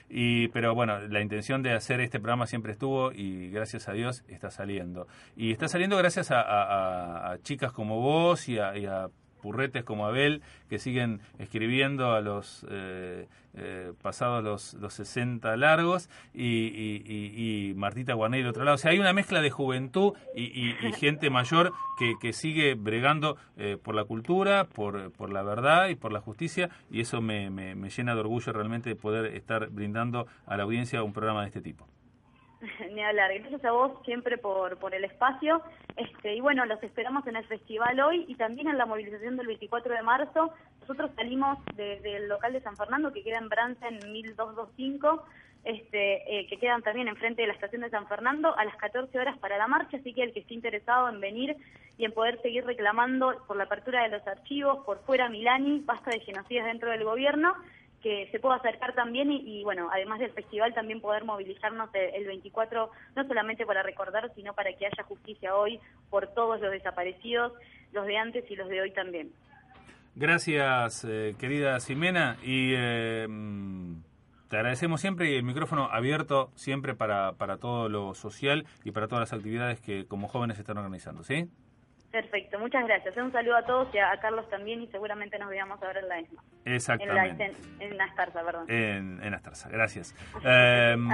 Y, 0.08 0.48
pero 0.48 0.74
bueno, 0.74 0.98
la 1.06 1.20
intención 1.20 1.62
de 1.62 1.72
hacer 1.72 2.00
este 2.00 2.18
programa 2.18 2.46
siempre 2.46 2.72
estuvo 2.72 3.12
y 3.12 3.48
gracias 3.50 3.88
a 3.88 3.92
Dios 3.92 4.24
está 4.28 4.50
saliendo. 4.50 5.06
Y 5.36 5.52
está 5.52 5.68
saliendo 5.68 5.96
gracias 5.96 6.30
a, 6.32 6.40
a- 6.40 6.64
a- 6.64 7.32
a 7.32 7.38
chicas 7.38 7.72
como 7.72 8.00
vos 8.00 8.48
y 8.48 8.58
a, 8.58 8.76
y 8.76 8.86
a 8.86 9.08
purretes 9.40 9.84
como 9.84 10.06
Abel, 10.06 10.42
que 10.68 10.78
siguen 10.78 11.20
escribiendo 11.38 12.12
a 12.12 12.20
los 12.20 12.66
eh, 12.70 13.26
eh, 13.54 13.92
pasados 14.00 14.44
los, 14.44 14.74
los 14.74 14.94
60 14.94 15.56
largos, 15.56 16.08
y, 16.32 16.46
y, 16.46 17.74
Martita 17.74 18.14
Guarneri 18.14 18.42
del 18.42 18.50
otro 18.50 18.64
lado. 18.64 18.76
O 18.76 18.78
sea, 18.78 18.92
hay 18.92 18.98
una 19.00 19.12
mezcla 19.12 19.40
de 19.40 19.50
juventud 19.50 20.12
y, 20.36 20.72
gente 20.98 21.30
mayor 21.30 21.72
que, 21.98 22.14
que 22.20 22.32
sigue 22.32 22.74
bregando 22.74 23.36
eh, 23.56 23.76
por 23.82 23.94
la 23.94 24.04
cultura, 24.04 24.64
por, 24.64 25.10
por 25.12 25.32
la 25.32 25.42
verdad 25.42 25.88
y 25.88 25.96
por 25.96 26.12
la 26.12 26.20
justicia, 26.20 26.70
y 26.90 27.00
eso 27.00 27.20
me, 27.20 27.50
me, 27.50 27.74
me 27.74 27.90
llena 27.90 28.14
de 28.14 28.20
orgullo 28.20 28.52
realmente 28.52 28.90
de 28.90 28.96
poder 28.96 29.34
estar 29.34 29.68
brindando 29.70 30.26
a 30.46 30.56
la 30.56 30.62
audiencia 30.62 31.02
un 31.02 31.12
programa 31.12 31.40
de 31.40 31.48
este 31.48 31.60
tipo. 31.60 31.88
Ni 32.92 33.02
hablar. 33.02 33.32
Gracias 33.38 33.64
a 33.64 33.72
vos 33.72 33.92
siempre 34.04 34.38
por, 34.38 34.76
por 34.78 34.94
el 34.94 35.04
espacio. 35.04 35.62
Este, 35.96 36.34
y 36.34 36.40
bueno, 36.40 36.64
los 36.66 36.82
esperamos 36.82 37.26
en 37.26 37.36
el 37.36 37.46
festival 37.46 37.98
hoy 38.00 38.24
y 38.28 38.34
también 38.34 38.68
en 38.68 38.78
la 38.78 38.86
movilización 38.86 39.36
del 39.36 39.46
24 39.46 39.94
de 39.94 40.02
marzo. 40.02 40.52
Nosotros 40.80 41.10
salimos 41.16 41.58
del 41.76 42.28
local 42.28 42.52
de 42.52 42.60
San 42.60 42.76
Fernando, 42.76 43.12
que 43.12 43.22
queda 43.22 43.38
en 43.38 43.48
Bransen 43.48 44.00
1225, 44.12 45.24
este, 45.64 46.40
eh, 46.40 46.46
que 46.48 46.58
quedan 46.58 46.82
también 46.82 47.08
enfrente 47.08 47.42
de 47.42 47.48
la 47.48 47.54
estación 47.54 47.82
de 47.82 47.90
San 47.90 48.08
Fernando, 48.08 48.56
a 48.56 48.64
las 48.64 48.76
14 48.76 49.18
horas 49.18 49.38
para 49.38 49.56
la 49.56 49.68
marcha. 49.68 49.96
Así 49.96 50.12
que 50.12 50.22
el 50.22 50.32
que 50.32 50.40
esté 50.40 50.54
interesado 50.54 51.08
en 51.08 51.20
venir 51.20 51.56
y 51.96 52.04
en 52.04 52.12
poder 52.12 52.40
seguir 52.42 52.64
reclamando 52.64 53.42
por 53.46 53.56
la 53.56 53.64
apertura 53.64 54.02
de 54.02 54.08
los 54.08 54.26
archivos, 54.26 54.84
por 54.84 55.00
fuera 55.04 55.28
Milani, 55.28 55.82
basta 55.84 56.10
de 56.10 56.20
genocidas 56.20 56.66
dentro 56.66 56.90
del 56.90 57.04
gobierno 57.04 57.54
que 58.02 58.28
se 58.30 58.40
pueda 58.40 58.56
acercar 58.56 58.94
también 58.94 59.30
y, 59.30 59.62
bueno, 59.62 59.88
además 59.92 60.20
del 60.20 60.32
festival 60.32 60.74
también 60.74 61.00
poder 61.00 61.24
movilizarnos 61.24 61.90
el, 61.94 62.26
24, 62.26 62.90
no 63.16 63.26
solamente 63.26 63.66
para 63.66 63.82
recordar, 63.82 64.32
sino 64.34 64.54
para 64.54 64.72
que 64.72 64.86
haya 64.86 65.02
justicia 65.04 65.54
hoy 65.54 65.80
por 66.08 66.28
todos 66.28 66.60
los 66.60 66.70
desaparecidos, 66.70 67.52
los 67.92 68.06
de 68.06 68.16
antes 68.16 68.50
y 68.50 68.56
los 68.56 68.68
de 68.68 68.80
hoy 68.80 68.90
también. 68.92 69.30
Gracias, 70.14 71.04
eh, 71.08 71.34
querida 71.38 71.78
Ximena, 71.78 72.36
y 72.42 72.72
eh, 72.76 73.26
te 74.48 74.56
agradecemos 74.56 75.00
siempre 75.00 75.30
y 75.30 75.36
el 75.36 75.44
micrófono 75.44 75.88
abierto 75.92 76.50
siempre 76.56 76.94
para, 76.94 77.32
para 77.34 77.58
todo 77.58 77.88
lo 77.88 78.14
social 78.14 78.66
y 78.84 78.90
para 78.90 79.06
todas 79.08 79.30
las 79.30 79.32
actividades 79.32 79.80
que 79.80 80.06
como 80.06 80.26
jóvenes 80.26 80.58
están 80.58 80.78
organizando, 80.78 81.22
¿sí? 81.22 81.48
Perfecto, 82.10 82.58
muchas 82.58 82.84
gracias. 82.86 83.16
Un 83.16 83.30
saludo 83.30 83.56
a 83.56 83.64
todos 83.64 83.94
y 83.94 83.98
a, 83.98 84.18
Carlos 84.20 84.48
también 84.48 84.82
y 84.82 84.88
seguramente 84.88 85.38
nos 85.38 85.48
veamos 85.48 85.80
ahora 85.80 86.00
en 86.00 86.08
la 86.08 86.18
ESMA. 86.18 86.42
Exactamente. 86.64 87.54
En, 87.78 87.96
la, 87.96 88.04
Astarza, 88.04 88.42
perdón. 88.44 88.64
En, 88.68 89.22
en 89.22 89.34
Astarza, 89.34 89.68
gracias. 89.68 90.16
Em, 90.42 91.08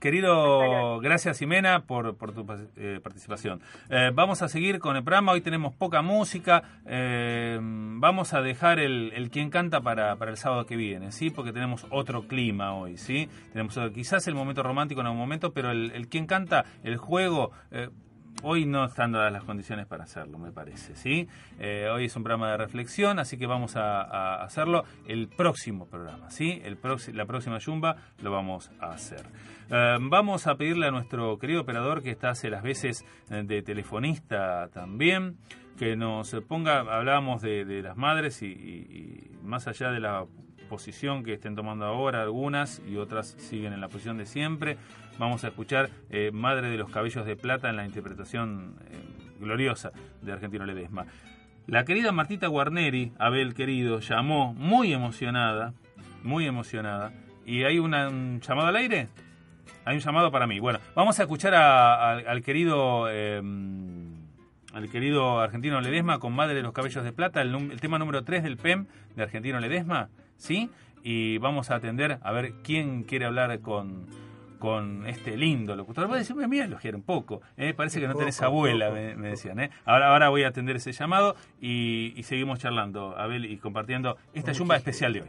querido, 0.00 0.98
gracias 0.98 1.38
Jimena 1.38 1.84
por, 1.86 2.16
por 2.16 2.32
tu 2.32 2.44
eh, 2.76 2.98
participación. 3.00 3.60
Eh, 3.88 4.10
vamos 4.12 4.42
a 4.42 4.48
seguir 4.48 4.80
con 4.80 4.96
el 4.96 5.04
programa, 5.04 5.30
hoy 5.30 5.42
tenemos 5.42 5.74
poca 5.74 6.02
música, 6.02 6.64
em, 6.86 8.00
vamos 8.00 8.34
a 8.34 8.42
dejar 8.42 8.80
el, 8.80 9.12
el 9.14 9.30
quien 9.30 9.48
canta 9.48 9.80
para, 9.80 10.16
para, 10.16 10.32
el 10.32 10.36
sábado 10.36 10.66
que 10.66 10.74
viene, 10.74 11.12
¿sí? 11.12 11.30
Porque 11.30 11.52
tenemos 11.52 11.86
otro 11.90 12.26
clima 12.26 12.74
hoy, 12.74 12.96
¿sí? 12.96 13.28
Tenemos 13.52 13.78
quizás 13.94 14.26
el 14.26 14.34
momento 14.34 14.64
romántico 14.64 15.02
en 15.02 15.06
algún 15.06 15.20
momento, 15.20 15.52
pero 15.52 15.70
el, 15.70 15.92
el 15.92 16.08
quien 16.08 16.26
canta, 16.26 16.64
el 16.82 16.96
juego... 16.96 17.52
Hoy 18.44 18.66
no 18.66 18.84
están 18.84 19.12
dadas 19.12 19.32
las 19.32 19.44
condiciones 19.44 19.86
para 19.86 20.04
hacerlo, 20.04 20.38
me 20.38 20.50
parece, 20.50 20.96
¿sí? 20.96 21.28
Eh, 21.60 21.88
hoy 21.92 22.06
es 22.06 22.16
un 22.16 22.24
programa 22.24 22.50
de 22.50 22.56
reflexión, 22.56 23.18
así 23.18 23.36
que 23.38 23.46
vamos 23.46 23.76
a, 23.76 24.42
hacerlo 24.42 24.84
el 25.06 25.28
próximo 25.28 25.86
programa, 25.86 26.30
¿sí? 26.30 26.60
El 26.64 26.78
la 27.14 27.26
próxima 27.26 27.58
Yumba 27.58 27.96
lo 28.20 28.32
vamos 28.32 28.72
a 28.80 28.92
hacer. 28.92 29.26
Eh, 29.70 29.98
vamos 30.00 30.48
a 30.48 30.56
pedirle 30.56 30.88
a 30.88 30.90
nuestro 30.90 31.38
querido 31.38 31.60
operador 31.60 32.02
que 32.02 32.10
está 32.10 32.30
hace 32.30 32.50
las 32.50 32.64
veces 32.64 33.04
eh, 33.30 33.42
de 33.44 33.62
telefonista 33.62 34.68
también, 34.72 35.36
que 35.78 35.94
nos 35.94 36.34
ponga, 36.48 36.80
hablábamos 36.80 37.42
de, 37.42 37.80
las 37.82 37.96
madres 37.96 38.42
y 38.42 39.30
más 39.42 39.68
allá 39.68 39.90
de 39.90 40.00
la 40.00 40.26
posición 40.72 41.22
que 41.22 41.34
estén 41.34 41.54
tomando 41.54 41.84
ahora 41.84 42.22
algunas 42.22 42.80
y 42.88 42.96
otras 42.96 43.36
siguen 43.36 43.74
en 43.74 43.82
la 43.82 43.88
posición 43.88 44.16
de 44.16 44.24
siempre. 44.24 44.78
Vamos 45.18 45.44
a 45.44 45.48
escuchar 45.48 45.90
eh, 46.08 46.30
Madre 46.32 46.70
de 46.70 46.78
los 46.78 46.88
Cabellos 46.88 47.26
de 47.26 47.36
Plata 47.36 47.68
en 47.68 47.76
la 47.76 47.84
interpretación 47.84 48.76
eh, 48.86 48.96
gloriosa 49.38 49.92
de 50.22 50.32
Argentino 50.32 50.64
Ledesma. 50.64 51.04
La 51.66 51.84
querida 51.84 52.10
Martita 52.10 52.46
Guarneri, 52.46 53.12
Abel 53.18 53.52
querido, 53.52 54.00
llamó 54.00 54.54
muy 54.54 54.94
emocionada, 54.94 55.74
muy 56.22 56.46
emocionada, 56.46 57.12
y 57.44 57.64
hay 57.64 57.78
un 57.78 58.40
llamado 58.40 58.68
al 58.68 58.76
aire. 58.76 59.08
Hay 59.84 59.96
un 59.96 60.00
llamado 60.00 60.30
para 60.30 60.46
mí. 60.46 60.58
Bueno, 60.58 60.78
vamos 60.94 61.20
a 61.20 61.24
escuchar 61.24 61.54
al 61.54 62.40
querido 62.40 63.10
em, 63.10 64.22
al 64.72 64.88
querido 64.88 65.38
Argentino 65.38 65.82
Ledesma 65.82 66.18
con 66.18 66.32
Madre 66.32 66.54
de 66.54 66.62
los 66.62 66.72
Cabellos 66.72 67.04
de 67.04 67.12
Plata, 67.12 67.42
el, 67.42 67.54
el 67.54 67.80
tema 67.82 67.98
número 67.98 68.24
3 68.24 68.42
del 68.42 68.56
PEM 68.56 68.86
de 69.16 69.22
Argentino 69.22 69.60
Ledesma. 69.60 70.08
¿Sí? 70.42 70.70
Y 71.04 71.38
vamos 71.38 71.70
a 71.70 71.76
atender 71.76 72.18
a 72.20 72.32
ver 72.32 72.54
quién 72.62 73.04
quiere 73.04 73.24
hablar 73.24 73.60
con, 73.60 74.06
con 74.58 75.06
este 75.06 75.36
lindo 75.36 75.74
locutor. 75.76 76.06
Voy 76.06 76.16
a 76.16 76.18
decir, 76.18 76.36
mira, 76.36 76.64
elogiar 76.64 76.96
un 76.96 77.02
poco. 77.02 77.40
¿eh? 77.56 77.74
Parece 77.74 78.00
que 78.00 78.08
no 78.08 78.14
tenés 78.14 78.42
abuela, 78.42 78.90
me, 78.90 79.14
decían. 79.28 79.60
¿eh? 79.60 79.70
Ahora, 79.84 80.12
ahora 80.12 80.28
voy 80.28 80.42
a 80.42 80.48
atender 80.48 80.76
ese 80.76 80.92
llamado 80.92 81.36
y, 81.60 82.20
seguimos 82.24 82.58
charlando, 82.58 83.16
Abel, 83.16 83.44
y 83.44 83.56
compartiendo 83.58 84.16
esta 84.34 84.52
yumba 84.52 84.76
especial 84.76 85.12
de 85.12 85.22
hoy. 85.22 85.28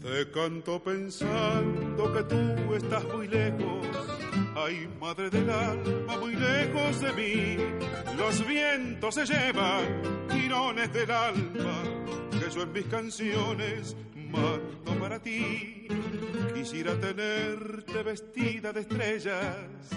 Te 0.00 0.30
canto 0.30 0.82
pensando 0.82 2.12
que 2.12 2.22
tú 2.22 2.74
estás 2.74 3.04
muy 3.12 3.26
lejos 3.28 4.13
Ay, 4.56 4.88
madre 5.00 5.30
del 5.30 5.50
alma, 5.50 6.16
muy 6.18 6.36
lejos 6.36 7.00
de 7.00 7.12
mí, 7.12 7.56
los 8.16 8.46
vientos 8.46 9.14
se 9.16 9.26
llevan 9.26 10.28
tirones 10.28 10.92
del 10.92 11.10
alma 11.10 11.82
que 12.30 12.50
yo 12.54 12.62
en 12.62 12.72
mis 12.72 12.84
canciones 12.86 13.96
mando 14.14 14.98
para 15.00 15.20
ti. 15.20 15.88
Quisiera 16.54 16.98
tenerte 17.00 18.02
vestida 18.04 18.72
de 18.72 18.80
estrellas, 18.80 19.90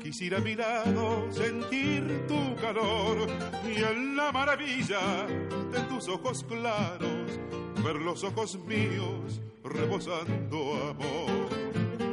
quisiera 0.00 0.38
a 0.38 0.42
mi 0.42 0.54
lado 0.54 1.32
sentir 1.32 2.24
tu 2.28 2.54
calor 2.56 3.26
y 3.66 3.82
en 3.82 4.16
la 4.16 4.30
maravilla 4.30 5.26
de 5.72 5.80
tus 5.88 6.08
ojos 6.08 6.44
claros 6.44 7.40
ver 7.84 7.96
los 7.96 8.22
ojos 8.22 8.58
míos 8.64 9.40
rebosando 9.64 10.88
amor 10.90 12.07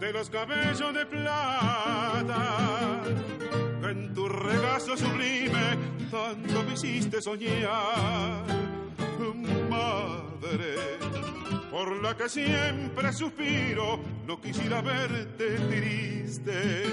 de 0.00 0.12
los 0.12 0.30
cabellos 0.30 0.94
de 0.94 1.06
plata, 1.06 3.02
en 3.82 4.14
tu 4.14 4.28
regazo 4.28 4.96
sublime 4.96 5.76
tanto 6.10 6.62
me 6.64 6.74
hiciste 6.74 7.20
soñar. 7.20 8.44
Madre, 9.68 10.76
por 11.70 12.02
la 12.02 12.16
que 12.16 12.28
siempre 12.28 13.12
suspiro, 13.12 14.00
no 14.26 14.40
quisiera 14.40 14.80
verte 14.80 15.56
triste, 15.68 16.84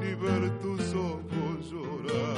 ni 0.00 0.14
ver 0.14 0.60
tus 0.60 0.94
ojos 0.94 1.70
llorar. 1.70 2.36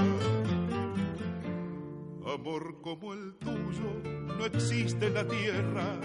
Amor 2.35 2.81
como 2.81 3.13
el 3.13 3.35
tuyo 3.35 4.01
no 4.39 4.47
existe 4.47 5.09
en 5.09 5.15
la 5.15 5.27
tierra, 5.27 5.99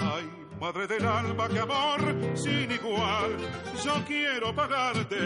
ay 0.00 0.41
madre 0.62 0.86
del 0.86 1.04
alma, 1.04 1.48
que 1.48 1.58
amor 1.58 2.00
sin 2.34 2.70
igual. 2.70 3.36
Yo 3.84 3.94
quiero 4.06 4.54
pagarte 4.54 5.18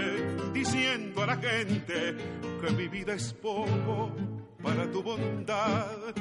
diciendo 0.54 1.24
a 1.24 1.26
la 1.26 1.36
gente 1.36 2.16
que 2.58 2.70
mi 2.70 2.88
vida 2.88 3.12
es 3.12 3.34
poco 3.34 4.12
para 4.62 4.90
tu 4.90 5.02
bondad. 5.02 6.14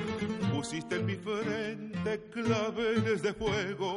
Pusiste 0.53 0.97
en 0.97 1.05
mi 1.05 1.15
frente 1.15 2.29
claveles 2.29 3.21
de 3.21 3.33
fuego 3.33 3.95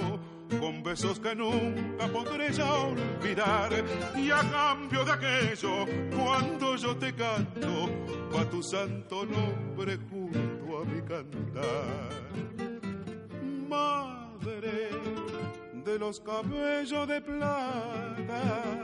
con 0.61 0.85
besos 0.85 1.19
que 1.19 1.35
nunca 1.35 2.07
podré 2.07 2.53
ya 2.53 2.73
olvidar. 2.73 3.73
Y 4.17 4.31
a 4.31 4.43
cambio 4.53 5.05
de 5.05 5.13
aquello, 5.13 5.85
cuando 6.17 6.77
yo 6.77 6.97
te 6.97 7.13
canto, 7.13 7.91
va 8.33 8.49
tu 8.49 8.63
santo 8.63 9.27
nombre 9.27 9.99
junto 10.09 10.79
a 10.79 10.85
mi 10.85 11.03
cantar. 11.03 12.29
Madre 14.49 14.89
de 15.85 15.99
los 15.99 16.21
cabellos 16.21 17.07
de 17.07 17.21
plata, 17.21 18.75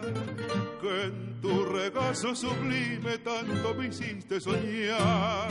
que 0.80 1.04
en 1.04 1.40
tu 1.40 1.64
regazo 1.64 2.34
sublime 2.34 3.18
tanto 3.18 3.74
me 3.74 3.86
hiciste 3.86 4.40
soñar. 4.40 5.48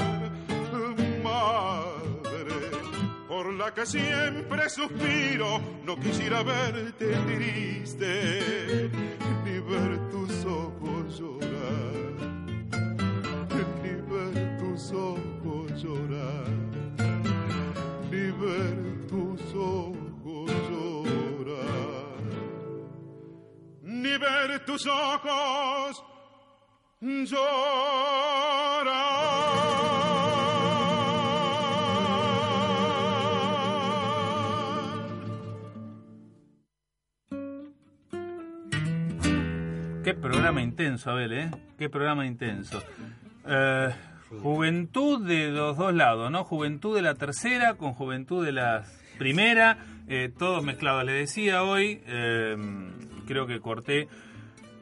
Madre, 1.23 2.53
por 3.27 3.53
la 3.53 3.73
que 3.73 3.85
siempre 3.87 4.69
suspiro, 4.69 5.59
no 5.83 5.99
quisiera 5.99 6.43
verte 6.43 7.07
triste, 7.25 8.89
ni 9.45 9.59
ver 9.59 10.09
tus 10.11 10.45
ojos 10.45 11.19
llorar, 11.19 12.03
ni 13.81 13.93
ver 14.11 14.57
tus 14.59 14.91
ojos 14.91 15.83
llorar, 15.83 16.49
ni 18.11 18.31
ver 18.31 18.92
tus 24.65 24.85
ojos 24.87 26.03
Qué 40.03 40.13
programa 40.13 40.61
intenso, 40.61 41.11
Abel, 41.11 41.33
¿eh? 41.33 41.51
Qué 41.77 41.89
programa 41.89 42.25
intenso. 42.25 42.83
Eh, 43.47 43.89
juventud 44.41 45.25
de 45.25 45.49
los 45.49 45.77
dos 45.77 45.93
lados, 45.93 46.29
¿no? 46.29 46.43
Juventud 46.43 46.95
de 46.95 47.01
la 47.01 47.15
tercera 47.15 47.75
con 47.75 47.93
juventud 47.93 48.45
de 48.45 48.51
la 48.51 48.83
primera, 49.17 49.77
eh, 50.07 50.31
todos 50.37 50.63
mezclados. 50.63 51.05
Le 51.05 51.13
decía 51.13 51.63
hoy, 51.63 52.01
eh, 52.05 52.57
creo 53.27 53.47
que 53.47 53.59
corté, 53.59 54.07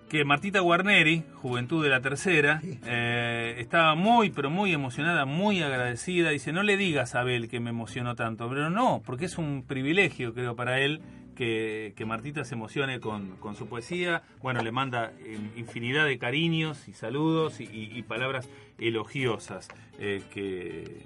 que 0.10 0.26
Martita 0.26 0.60
Guarneri, 0.60 1.24
Juventud 1.36 1.82
de 1.82 1.90
la 1.90 2.02
Tercera, 2.02 2.62
eh, 2.86 3.56
estaba 3.60 3.96
muy, 3.96 4.30
pero 4.30 4.50
muy 4.50 4.74
emocionada, 4.74 5.24
muy 5.26 5.62
agradecida. 5.64 6.32
Dice, 6.32 6.52
no 6.52 6.64
le 6.64 6.76
digas 6.76 7.16
a 7.16 7.22
Abel 7.22 7.48
que 7.48 7.62
me 7.62 7.70
emocionó 7.70 8.14
tanto, 8.16 8.50
pero 8.50 8.70
no, 8.70 9.02
porque 9.06 9.24
es 9.26 9.38
un 9.38 9.64
privilegio, 9.66 10.34
creo, 10.34 10.54
para 10.56 10.82
él 10.82 11.00
que, 11.34 11.94
que 11.96 12.04
Martita 12.06 12.44
se 12.44 12.56
emocione 12.56 13.00
con, 13.00 13.38
con 13.38 13.56
su 13.56 13.68
poesía. 13.68 14.22
Bueno, 14.42 14.62
le 14.62 14.74
manda 14.74 15.14
eh, 15.22 15.40
infinidad 15.56 16.06
de 16.06 16.18
cariños 16.18 16.90
y 16.90 16.94
saludos 16.94 17.62
y, 17.62 17.64
y- 17.64 17.98
y 17.98 18.04
palabras 18.04 18.50
elogiosas 18.80 19.70
eh, 19.98 20.22
que, 20.34 21.04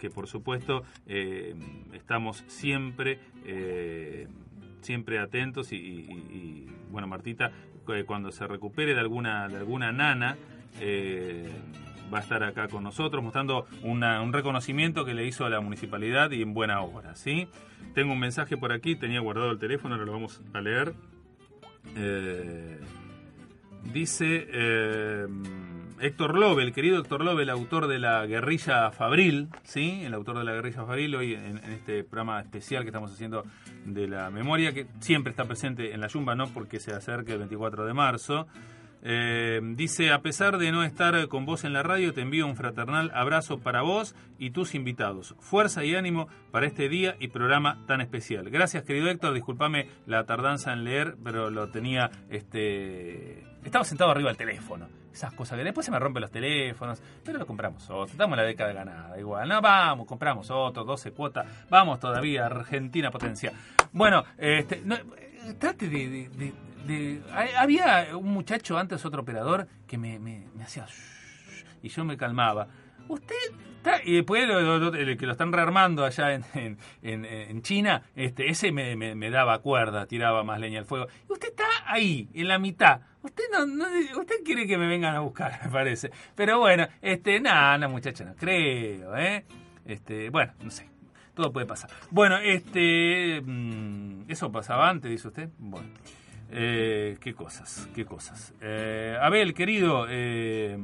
que, 0.00 0.08
por 0.08 0.26
supuesto, 0.26 0.84
eh, 1.06 1.54
estamos 1.92 2.44
siempre... 2.46 3.18
siempre 4.80 5.18
atentos 5.18 5.72
y, 5.72 6.66
bueno 6.90 7.06
Martita 7.06 7.50
eh, 7.88 8.04
cuando 8.06 8.30
se 8.32 8.46
recupere 8.46 8.94
de 8.94 9.00
alguna 9.00 9.44
alguna 9.44 9.92
nana 9.92 10.36
eh, 10.80 11.48
va 12.12 12.18
a 12.18 12.20
estar 12.22 12.42
acá 12.42 12.68
con 12.68 12.84
nosotros 12.84 13.22
mostrando 13.22 13.66
una- 13.82 14.22
un 14.22 14.32
reconocimiento 14.32 15.04
que 15.04 15.14
le 15.14 15.26
hizo 15.26 15.44
a 15.44 15.50
la 15.50 15.60
municipalidad 15.60 16.30
y 16.30 16.42
en 16.42 16.54
buena 16.54 16.80
hora 16.82 17.14
sí 17.16 17.48
tengo 17.94 18.12
un 18.12 18.18
mensaje 18.20 18.56
por 18.56 18.72
aquí 18.72 18.96
tenía 18.96 19.20
guardado 19.20 19.50
el 19.50 19.58
teléfono 19.58 19.94
ahora 19.94 20.06
lo 20.06 20.12
vamos 20.12 20.40
a 20.52 20.60
leer. 20.60 20.94
Eh, 21.96 22.78
dice 23.92 24.46
Héctor 26.00 26.38
Lobe, 26.38 26.62
el 26.62 26.72
querido 26.72 26.98
Héctor 26.98 27.24
Lobe, 27.24 27.42
el 27.42 27.50
autor 27.50 27.86
de 27.86 27.98
la 27.98 28.24
guerrilla 28.26 28.90
Fabril, 28.90 29.48
¿sí? 29.64 30.02
El 30.04 30.14
autor 30.14 30.38
de 30.38 30.44
la 30.44 30.52
guerrilla 30.52 30.84
Fabril, 30.84 31.14
hoy 31.16 31.34
en, 31.34 31.58
este 31.58 32.04
programa 32.04 32.40
especial 32.40 32.82
que 32.82 32.88
estamos 32.88 33.12
haciendo 33.12 33.44
de 33.84 34.06
la 34.06 34.30
memoria, 34.30 34.72
que 34.72 34.86
siempre 35.00 35.30
está 35.30 35.44
presente 35.44 35.92
en 35.92 36.00
la 36.00 36.08
Yumba, 36.08 36.34
no 36.34 36.48
porque 36.48 36.80
se 36.80 36.92
acerque 36.92 37.32
el 37.32 37.38
24 37.38 37.84
de 37.84 37.94
marzo. 37.94 38.46
Eh, 39.02 39.60
dice, 39.76 40.10
a 40.10 40.22
pesar 40.22 40.58
de 40.58 40.72
no 40.72 40.82
estar 40.82 41.28
con 41.28 41.46
vos 41.46 41.64
en 41.64 41.72
la 41.72 41.82
radio, 41.82 42.12
te 42.12 42.20
envío 42.20 42.46
un 42.46 42.56
fraternal 42.56 43.10
abrazo 43.14 43.58
para 43.58 43.82
vos 43.82 44.14
y 44.38 44.50
tus 44.50 44.74
invitados. 44.74 45.34
Fuerza 45.38 45.84
y 45.84 45.94
ánimo 45.94 46.28
para 46.50 46.66
este 46.66 46.88
día 46.88 47.16
y 47.20 47.28
programa 47.28 47.84
tan 47.86 48.00
especial. 48.00 48.50
Gracias, 48.50 48.84
querido 48.84 49.08
Héctor. 49.08 49.34
Disculpame 49.34 49.88
la 50.06 50.24
tardanza 50.26 50.72
en 50.72 50.84
leer, 50.84 51.16
pero 51.22 51.50
lo 51.50 51.68
tenía, 51.70 52.10
este... 52.28 53.44
Estaba 53.64 53.84
sentado 53.84 54.10
arriba 54.10 54.28
del 54.28 54.36
teléfono. 54.36 54.88
Esas 55.18 55.32
cosas 55.32 55.58
que 55.58 55.64
después 55.64 55.84
se 55.84 55.90
me 55.90 55.98
rompen 55.98 56.20
los 56.20 56.30
teléfonos, 56.30 57.02
pero 57.24 57.40
lo 57.40 57.46
compramos 57.46 57.90
otro. 57.90 58.14
Damos 58.16 58.36
la 58.38 58.44
década 58.44 58.72
ganada, 58.72 59.18
igual. 59.18 59.48
No, 59.48 59.60
vamos, 59.60 60.06
compramos 60.06 60.48
otro, 60.48 60.84
12 60.84 61.10
cuotas. 61.10 61.44
Vamos 61.68 61.98
todavía, 61.98 62.46
Argentina 62.46 63.10
potencia. 63.10 63.52
Bueno, 63.90 64.22
este, 64.36 64.76
eh, 64.76 65.54
trate 65.58 65.88
de, 65.88 66.08
de- 66.08 66.28
de- 66.28 66.54
de- 66.86 67.22
ha- 67.32 67.62
Había 67.62 68.16
un 68.16 68.28
muchacho 68.32 68.78
antes, 68.78 69.04
otro 69.04 69.22
operador, 69.22 69.66
que 69.88 69.98
me, 69.98 70.20
me- 70.20 70.44
hacía... 70.62 70.86
y 71.82 71.88
yo 71.88 72.04
me 72.04 72.16
calmaba. 72.16 72.68
Usted 73.08 73.34
está... 73.78 74.00
Y 74.04 74.14
después 74.14 74.46
lo- 74.46 74.94
el 74.94 75.16
que 75.16 75.26
lo 75.26 75.32
están 75.32 75.52
rearmando 75.52 76.04
allá 76.04 76.32
en, 76.32 76.44
en, 77.02 77.24
en- 77.24 77.62
China, 77.62 78.02
este, 78.14 78.50
ese 78.50 78.70
me, 78.70 78.94
me- 78.94 79.16
me 79.16 79.30
daba 79.30 79.58
cuerda, 79.58 80.06
tiraba 80.06 80.44
más 80.44 80.60
leña 80.60 80.78
al 80.78 80.84
fuego. 80.84 81.08
Y 81.28 81.32
usted 81.32 81.48
está 81.48 81.64
ahí, 81.86 82.28
en 82.34 82.46
la 82.46 82.60
mitad. 82.60 83.00
Usted 83.28 83.44
no, 83.66 84.20
usted 84.20 84.36
quiere 84.44 84.66
que 84.66 84.78
me 84.78 84.86
vengan 84.86 85.14
a 85.14 85.20
buscar, 85.20 85.60
me 85.64 85.70
parece. 85.70 86.10
Pero 86.34 86.58
bueno, 86.58 86.86
este, 87.02 87.40
nada, 87.40 87.78
no, 87.78 87.88
muchacha, 87.88 88.24
no 88.24 88.34
creo, 88.34 89.16
¿eh? 89.16 89.44
Este, 89.84 90.30
bueno, 90.30 90.52
no 90.62 90.70
sé. 90.70 90.88
Todo 91.34 91.52
puede 91.52 91.66
pasar. 91.66 91.90
Bueno, 92.10 92.38
este. 92.38 93.40
mm, 93.44 94.24
¿Eso 94.28 94.50
pasaba 94.50 94.88
antes, 94.88 95.10
dice 95.10 95.28
usted? 95.28 95.48
Bueno. 95.58 95.88
Eh, 96.50 97.18
qué 97.20 97.34
cosas, 97.34 97.88
qué 97.94 98.04
cosas. 98.04 98.54
Eh, 98.60 99.16
Abel, 99.20 99.52
querido, 99.52 100.06
eh, 100.08 100.78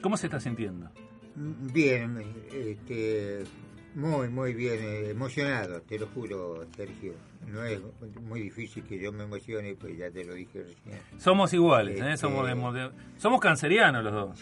¿cómo 0.00 0.16
se 0.16 0.26
está 0.26 0.40
sintiendo? 0.40 0.90
Bien, 1.34 2.22
este, 2.52 3.44
muy, 3.94 4.28
muy 4.28 4.52
bien, 4.52 5.06
emocionado, 5.08 5.80
te 5.82 5.98
lo 5.98 6.08
juro, 6.08 6.66
Sergio. 6.76 7.14
No 7.48 7.64
es 7.64 7.80
muy 8.22 8.40
difícil 8.40 8.84
que 8.84 8.98
yo 8.98 9.12
me 9.12 9.24
emocione, 9.24 9.74
pues 9.74 9.96
ya 9.98 10.10
te 10.10 10.24
lo 10.24 10.34
dije 10.34 10.62
recién. 10.62 11.20
Somos 11.20 11.52
iguales, 11.52 11.96
¿eh? 12.00 12.04
Este- 12.12 12.16
somos, 12.18 12.46
de, 12.46 12.90
somos 13.18 13.40
cancerianos 13.40 14.02
los 14.04 14.12
dos. 14.12 14.38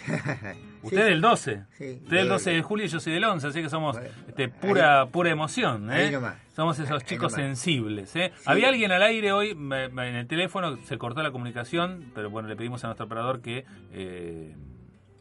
Usted 0.82 0.96
Sí. 0.98 1.02
del 1.10 1.20
12. 1.20 1.64
Sí, 1.76 2.00
Usted 2.04 2.16
del 2.16 2.26
yo- 2.26 2.32
12 2.34 2.50
de 2.50 2.62
julio 2.62 2.84
y 2.86 2.88
yo 2.88 3.00
soy 3.00 3.12
del 3.14 3.24
11, 3.24 3.46
así 3.48 3.62
que 3.62 3.68
somos 3.68 3.96
Bueno, 3.96 4.10
este, 4.28 4.48
pura, 4.48 5.06
pura 5.06 5.30
emoción. 5.30 5.90
¿eh? 5.92 6.16
Somos 6.54 6.78
esos 6.78 7.02
chicos 7.04 7.32
sensibles. 7.32 8.14
¿eh? 8.16 8.32
Sí. 8.36 8.42
Había 8.46 8.68
alguien 8.68 8.92
al 8.92 9.02
aire 9.02 9.32
hoy 9.32 9.50
en 9.50 9.98
el 9.98 10.26
teléfono, 10.26 10.76
se 10.84 10.98
cortó 10.98 11.22
la 11.22 11.30
comunicación, 11.32 12.10
pero 12.14 12.30
bueno, 12.30 12.48
le 12.48 12.56
pedimos 12.56 12.84
a 12.84 12.88
nuestro 12.88 13.06
operador 13.06 13.40
que 13.40 13.64
eh, 13.92 14.54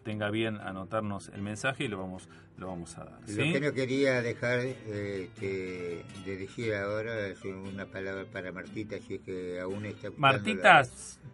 tenga 0.03 0.29
bien 0.29 0.57
anotarnos 0.57 1.29
el 1.29 1.41
mensaje 1.41 1.85
y 1.85 1.87
lo 1.87 1.97
vamos, 1.97 2.27
lo 2.57 2.67
vamos 2.67 2.97
a 2.97 3.05
dar. 3.05 3.19
Lo 3.21 3.43
¿sí? 3.43 3.53
que 3.53 3.59
no 3.59 3.73
quería 3.73 4.21
dejar 4.21 4.59
eh, 4.61 5.29
este, 5.29 6.03
de 6.25 6.37
decir 6.37 6.73
ahora 6.75 7.27
es 7.27 7.43
una 7.45 7.85
palabra 7.85 8.25
para 8.31 8.51
Martita, 8.51 8.97
si 8.99 9.15
es 9.15 9.21
que 9.21 9.59
aún 9.59 9.85
está 9.85 10.09
Martita, 10.17 10.81
la- 10.81 10.87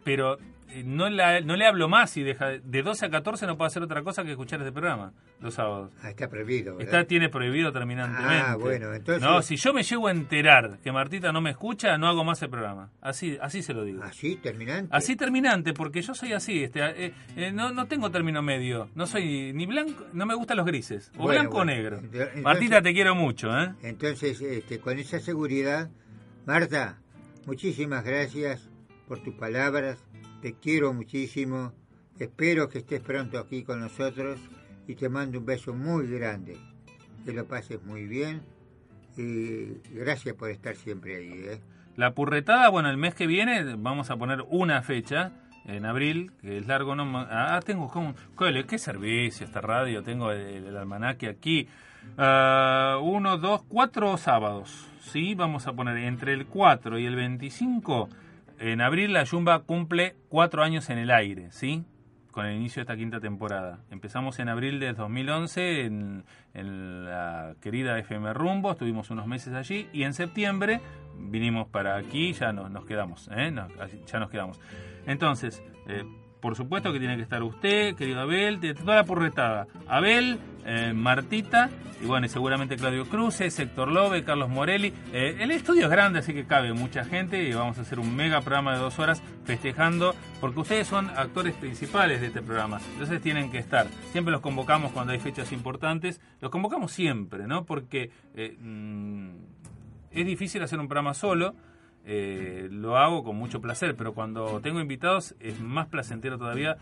pero 0.04 0.36
eh, 0.36 0.40
no, 0.84 1.10
la- 1.10 1.42
no 1.42 1.56
le 1.56 1.66
hablo 1.66 1.88
más 1.88 2.16
y 2.18 2.24
deja 2.24 2.50
de 2.64 2.84
12 2.84 3.06
a 3.06 3.10
14 3.10 3.46
no 3.48 3.58
puedo 3.58 3.68
hacer 3.68 3.84
otra 3.84 4.02
cosa 4.04 4.24
que 4.24 4.32
escuchar 4.32 4.60
este 4.60 4.72
programa 4.72 5.14
los 5.40 5.54
sábados. 5.54 5.92
Ah, 6.02 6.10
está 6.10 6.28
prohibido, 6.30 6.76
¿verdad? 6.76 6.94
Está, 7.02 7.08
tiene 7.08 7.30
prohibido 7.30 7.72
terminantemente. 7.72 8.36
Ah, 8.46 8.56
bueno, 8.56 8.94
entonces- 8.94 9.22
No, 9.24 9.42
si 9.42 9.56
yo 9.58 9.74
me 9.74 9.84
llego 9.84 10.08
a 10.08 10.12
enterar 10.12 10.80
que 10.84 10.92
Martita 10.92 11.32
no 11.32 11.42
me 11.42 11.52
escucha, 11.52 11.98
no 11.98 12.08
hago 12.08 12.24
más 12.24 12.42
el 12.42 12.50
programa. 12.50 12.90
Así, 13.02 13.38
así 13.42 13.62
se 13.62 13.74
lo 13.74 13.84
digo. 13.84 14.04
¿Así, 14.04 14.36
terminante? 14.38 14.90
Así 14.96 15.16
terminante, 15.16 15.74
porque 15.74 16.02
yo 16.02 16.14
soy 16.16 16.34
así, 16.34 16.64
este, 16.64 16.80
eh, 17.08 17.14
eh, 17.36 17.52
no, 17.52 17.72
no 17.72 17.86
tengo 17.88 18.12
término 18.12 18.42
medio, 18.42 18.90
no 18.96 19.08
soy 19.08 19.54
ni 19.54 19.66
blanco, 19.66 20.06
no 20.14 20.26
me 20.26 20.34
gustan 20.36 20.58
los 20.58 20.66
grises, 20.66 21.12
o 21.16 21.24
Bueno, 21.24 21.42
blanco 21.42 21.58
bueno. 21.58 21.72
o 21.72 21.76
negro. 21.76 21.98
Entonces- 22.00 22.42
Martita, 22.44 22.82
te 22.82 22.94
quiero 22.94 23.16
mucho, 23.16 23.58
¿eh? 23.58 23.74
Entonces, 23.84 24.42
este, 24.42 24.80
con 24.80 24.98
esa 25.00 25.20
seguridad, 25.20 25.90
Marta, 26.46 26.98
muchísimas 27.46 28.04
gracias 28.04 28.70
por 29.08 29.20
tus 29.22 29.36
palabras, 29.36 29.98
te 30.46 30.54
quiero 30.54 30.94
muchísimo, 30.94 31.74
espero 32.20 32.70
que 32.70 32.78
estés 32.78 33.02
pronto 33.02 33.40
aquí 33.40 33.64
con 33.64 33.80
nosotros 33.80 34.40
y 34.88 34.94
te 34.94 35.10
mando 35.10 35.40
un 35.40 35.46
beso 35.48 35.74
muy 35.74 36.06
grande, 36.06 36.56
que 37.26 37.34
lo 37.34 37.48
pases 37.48 37.84
muy 37.84 38.06
bien 38.06 38.44
y 39.18 39.80
gracias 39.92 40.36
por 40.36 40.52
estar 40.52 40.76
siempre 40.76 41.16
ahí. 41.16 41.46
¿eh? 41.48 41.62
La 41.96 42.14
purretada, 42.14 42.70
bueno, 42.70 42.92
el 42.92 42.98
mes 42.98 43.16
que 43.16 43.26
viene 43.26 43.74
vamos 43.76 44.12
a 44.12 44.18
poner 44.18 44.44
una 44.48 44.84
fecha, 44.84 45.32
en 45.66 45.84
abril, 45.84 46.32
que 46.40 46.60
es 46.60 46.68
largo, 46.68 46.96
no 46.96 47.26
Ah, 47.28 47.60
tengo 47.66 47.88
como... 47.90 48.14
¿Qué, 48.38 48.78
servicio 48.78 49.48
esta 49.48 49.62
radio? 49.62 50.04
Tengo 50.04 50.30
el, 50.32 50.68
el 50.68 50.78
almanaque 50.78 51.28
aquí. 51.28 51.68
Ah, 52.20 53.00
uno, 53.02 53.40
dos, 53.40 53.64
cuatro 53.68 54.16
sábados, 54.18 54.86
¿sí? 55.02 55.34
Vamos 55.34 55.66
a 55.66 55.74
poner 55.74 55.98
entre 55.98 56.34
el 56.34 56.46
4 56.46 57.00
y 57.00 57.08
el 57.08 57.16
25, 57.16 58.10
en 58.60 58.82
abril 58.82 59.14
la 59.14 59.24
Yumba 59.24 59.60
cumple 59.60 60.16
cuatro 60.30 60.64
años 60.64 60.90
en 60.90 60.98
el 60.98 61.12
aire, 61.12 61.52
¿sí? 61.52 61.84
Con 62.32 62.46
el 62.46 62.56
inicio 62.56 62.80
de 62.80 62.84
esta 62.84 62.98
quinta 62.98 63.20
temporada. 63.20 63.80
Empezamos 63.90 64.40
en 64.40 64.50
abril 64.50 64.80
de 64.80 64.94
2011 64.94 65.86
en, 65.86 66.26
en 66.54 67.06
la 67.06 67.56
querida 67.62 67.98
FM 68.00 68.34
Rumbo, 68.34 68.72
estuvimos 68.72 69.10
unos 69.10 69.28
meses 69.28 69.54
allí 69.54 69.88
y 69.94 70.04
en 70.04 70.14
septiembre 70.14 70.82
vinimos 71.18 71.68
para 71.68 71.96
aquí, 71.96 72.34
ya 72.34 72.52
no, 72.52 72.70
nos 72.70 72.86
quedamos, 72.86 73.30
¿eh? 73.32 73.54
Ya 74.06 74.20
nos 74.20 74.30
quedamos. 74.30 74.60
Entonces, 75.06 75.64
eh, 75.88 76.04
por 76.40 76.56
supuesto 76.56 76.92
que 76.94 77.00
tiene 77.00 77.16
que 77.16 77.24
estar 77.24 77.42
usted, 77.44 77.96
querido 77.96 78.22
Abel, 78.22 78.60
de 78.60 78.74
toda 78.74 78.96
la 78.96 79.04
porretada. 79.04 79.68
Abel, 79.88 80.40
eh, 80.66 80.94
Martita, 80.94 81.70
y 82.02 82.06
bueno, 82.06 82.26
y 82.26 82.30
seguramente 82.30 82.76
Claudio 82.76 83.06
Cruces, 83.06 83.58
Héctor 83.58 83.92
Lobe, 83.92 84.24
Carlos 84.24 84.50
Morelli. 84.50 84.94
Eh, 85.14 85.38
el 85.40 85.52
estudio 85.52 85.86
es 85.86 85.90
grande, 85.90 86.20
así 86.20 86.34
que 86.34 86.46
cabe 86.46 86.74
mucha 86.74 87.06
gente 87.06 87.44
y 87.44 87.54
vamos 87.54 87.78
a 87.78 87.82
hacer 87.82 88.00
un 88.00 88.16
mega 88.16 88.42
programa 88.42 88.74
de 88.74 88.80
dos 88.80 89.00
horas 89.00 89.24
festejando, 89.46 90.14
porque 90.42 90.60
ustedes 90.60 90.88
son 90.88 91.10
actores 91.10 91.54
principales 91.56 92.22
de 92.22 92.28
este 92.28 92.42
programa, 92.42 92.80
entonces 92.94 93.22
tienen 93.22 93.50
que 93.50 93.60
estar. 93.60 93.88
Siempre 94.12 94.32
los 94.32 94.42
convocamos 94.42 94.92
cuando 94.92 95.14
hay 95.14 95.20
fechas 95.20 95.52
importantes, 95.52 96.20
los 96.42 96.52
convocamos 96.52 96.92
siempre, 96.92 97.48
¿no? 97.48 97.66
Porque 97.66 98.12
eh, 98.36 98.58
mm, 98.60 99.30
es 100.12 100.26
difícil 100.26 100.64
hacer 100.64 100.80
un 100.80 100.88
programa 100.88 101.14
solo. 101.14 101.56
Eh, 102.06 102.68
lo 102.72 102.98
hago 102.98 103.24
con 103.24 103.36
mucho 103.36 103.62
placer, 103.62 103.96
pero 103.96 104.14
cuando 104.14 104.60
tengo 104.62 104.80
invitados 104.80 105.36
es 105.40 105.60
más 105.60 105.88
placentero 105.88 106.38
todavía 106.38 106.78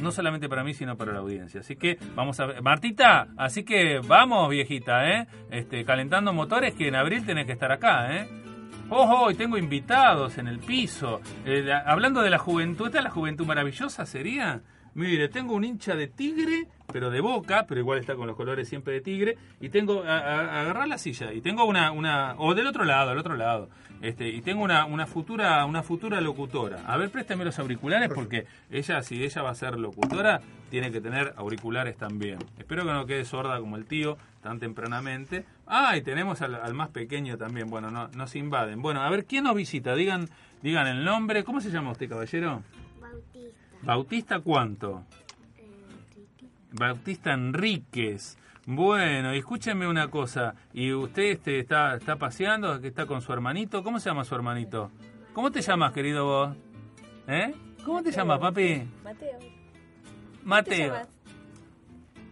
no 0.00 0.12
solamente 0.12 0.48
para 0.48 0.62
mí, 0.62 0.74
sino 0.74 0.96
para 0.96 1.12
la 1.12 1.20
audiencia. 1.20 1.60
Así 1.60 1.76
que 1.76 1.98
vamos 2.14 2.38
a 2.40 2.46
ver. 2.46 2.62
Martita, 2.62 3.28
así 3.36 3.64
que 3.64 4.00
vamos, 4.06 4.48
viejita, 4.50 5.08
¿eh? 5.10 5.26
Este, 5.50 5.84
calentando 5.84 6.32
motores 6.32 6.74
que 6.74 6.88
en 6.88 6.94
abril 6.94 7.24
tenés 7.24 7.46
que 7.46 7.52
estar 7.52 7.72
acá, 7.72 8.14
¿eh? 8.14 8.28
Ojo, 8.88 9.30
y 9.30 9.34
tengo 9.34 9.58
invitados 9.58 10.38
en 10.38 10.46
el 10.46 10.60
piso. 10.60 11.20
Eh, 11.44 11.68
hablando 11.84 12.22
de 12.22 12.30
la 12.30 12.38
juventud, 12.38 12.86
¿esta 12.86 12.98
es 12.98 13.04
la 13.04 13.10
juventud 13.10 13.44
maravillosa 13.46 14.06
sería? 14.06 14.60
Mire, 14.96 15.28
tengo 15.28 15.54
un 15.54 15.62
hincha 15.62 15.94
de 15.94 16.06
tigre, 16.06 16.66
pero 16.90 17.10
de 17.10 17.20
boca, 17.20 17.66
pero 17.68 17.80
igual 17.80 17.98
está 17.98 18.14
con 18.16 18.26
los 18.26 18.34
colores 18.34 18.66
siempre 18.66 18.94
de 18.94 19.00
tigre, 19.02 19.36
y 19.60 19.68
tengo, 19.68 20.02
a, 20.02 20.16
a- 20.18 20.60
agarrar 20.62 20.88
la 20.88 20.96
silla, 20.96 21.34
y 21.34 21.42
tengo 21.42 21.66
una, 21.66 21.92
una, 21.92 22.34
o 22.38 22.54
del 22.54 22.66
otro 22.66 22.84
lado, 22.84 23.10
del 23.10 23.18
otro 23.18 23.36
lado, 23.36 23.68
este, 24.00 24.28
y 24.28 24.40
tengo 24.40 24.64
una, 24.64 24.86
una 24.86 25.06
futura, 25.06 25.64
una 25.66 25.82
futura 25.82 26.20
locutora. 26.22 26.78
A 26.86 26.96
ver, 26.96 27.10
préstame 27.10 27.44
los 27.44 27.58
auriculares, 27.58 28.08
porque 28.14 28.46
ella, 28.70 29.02
si 29.02 29.22
ella 29.22 29.42
va 29.42 29.50
a 29.50 29.54
ser 29.54 29.78
locutora, 29.78 30.40
tiene 30.70 30.90
que 30.90 31.00
tener 31.02 31.34
auriculares 31.36 31.96
también. 31.98 32.38
Espero 32.58 32.84
que 32.86 32.92
no 32.92 33.04
quede 33.04 33.24
sorda 33.26 33.60
como 33.60 33.76
el 33.76 33.84
tío, 33.84 34.16
tan 34.42 34.58
tempranamente. 34.60 35.44
Ah, 35.66 35.94
y 35.96 36.00
tenemos 36.02 36.40
al, 36.40 36.54
al 36.54 36.72
más 36.74 36.88
pequeño 36.88 37.36
también, 37.36 37.68
bueno, 37.68 37.90
no, 37.90 38.08
no 38.08 38.26
se 38.26 38.38
invaden. 38.38 38.80
Bueno, 38.80 39.02
a 39.02 39.10
ver, 39.10 39.26
¿quién 39.26 39.44
nos 39.44 39.54
visita? 39.56 39.94
Digan, 39.94 40.28
digan 40.62 40.86
el 40.86 41.04
nombre, 41.04 41.44
¿cómo 41.44 41.60
se 41.60 41.70
llama 41.70 41.90
usted, 41.92 42.08
caballero? 42.08 42.62
Bautista. 43.86 44.38
¿Bautista 44.38 44.40
cuánto? 44.40 45.02
Bautista 46.72 47.32
Enríquez. 47.32 48.36
Bueno, 48.66 49.32
y 49.32 49.38
escúcheme 49.38 49.86
una 49.86 50.08
cosa. 50.08 50.54
¿Y 50.74 50.92
usted 50.92 51.22
este, 51.22 51.60
está, 51.60 51.94
está 51.96 52.16
paseando? 52.16 52.80
que 52.80 52.88
¿Está 52.88 53.06
con 53.06 53.22
su 53.22 53.32
hermanito? 53.32 53.84
¿Cómo 53.84 54.00
se 54.00 54.10
llama 54.10 54.24
su 54.24 54.34
hermanito? 54.34 54.90
¿Cómo 55.32 55.52
te 55.52 55.62
llamas, 55.62 55.92
querido 55.92 56.24
vos? 56.24 56.56
¿Eh? 57.28 57.54
¿Cómo 57.84 58.02
te 58.02 58.10
llamas, 58.10 58.40
papi? 58.40 58.82
Mateo. 59.04 59.38
Mateo. 60.42 61.15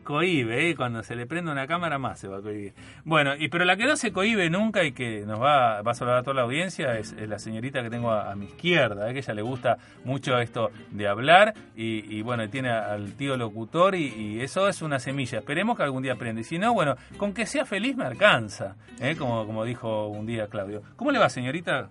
Cohibe, 0.05 0.71
¿eh? 0.71 0.77
cuando 0.77 1.03
se 1.03 1.17
le 1.17 1.27
prende 1.27 1.51
una 1.51 1.67
cámara 1.67 1.99
más 1.99 2.21
se 2.21 2.29
va 2.29 2.39
a 2.39 2.41
cohibir. 2.41 2.75
Bueno, 3.05 3.35
y 3.37 3.49
pero 3.49 3.65
la 3.65 3.77
que 3.77 3.87
no 3.87 3.97
se 3.97 4.13
cohibe 4.13 4.49
nunca 4.51 4.85
y 4.85 4.93
que 4.93 5.25
nos 5.27 5.41
va, 5.41 5.83
va 5.83 5.91
a 5.91 5.95
saludar 5.95 6.19
a 6.19 6.23
toda 6.23 6.35
la 6.35 6.43
audiencia 6.43 6.99
es, 6.99 7.13
es 7.13 7.29
la 7.29 7.39
señorita 7.39 7.83
que 7.83 7.91
tengo 7.91 8.11
a, 8.11 8.31
a 8.31 8.37
mi 8.37 8.47
izquierda, 8.47 9.11
¿eh? 9.11 9.13
que 9.13 9.19
ella 9.21 9.35
le 9.35 9.43
gusta 9.43 9.79
mucho 10.05 10.39
esto 10.39 10.71
de 10.91 11.09
hablar 11.09 11.55
y, 11.75 12.17
y 12.17 12.23
bueno, 12.23 12.49
tiene 12.49 12.71
al 12.71 13.15
tío 13.15 13.37
locutor 13.37 13.95
y, 13.95 14.07
y 14.15 14.41
eso 14.41 14.69
es 14.69 14.83
una 14.83 14.99
semilla. 14.99 15.39
Esperemos 15.39 15.77
que 15.77 15.83
algún 15.83 16.03
día 16.03 16.13
aprenda. 16.13 16.41
Y 16.41 16.45
si 16.45 16.59
no, 16.59 16.73
bueno, 16.75 16.97
con 17.17 17.33
que 17.33 17.47
sea 17.47 17.65
feliz 17.65 17.97
me 17.97 18.05
alcanza, 18.05 18.77
¿eh? 19.01 19.17
como, 19.17 19.47
como 19.47 19.65
dijo 19.65 20.09
un 20.09 20.27
día 20.27 20.47
Claudio. 20.49 20.83
¿Cómo 20.97 21.11
le 21.11 21.19
va, 21.19 21.29
señorita? 21.29 21.91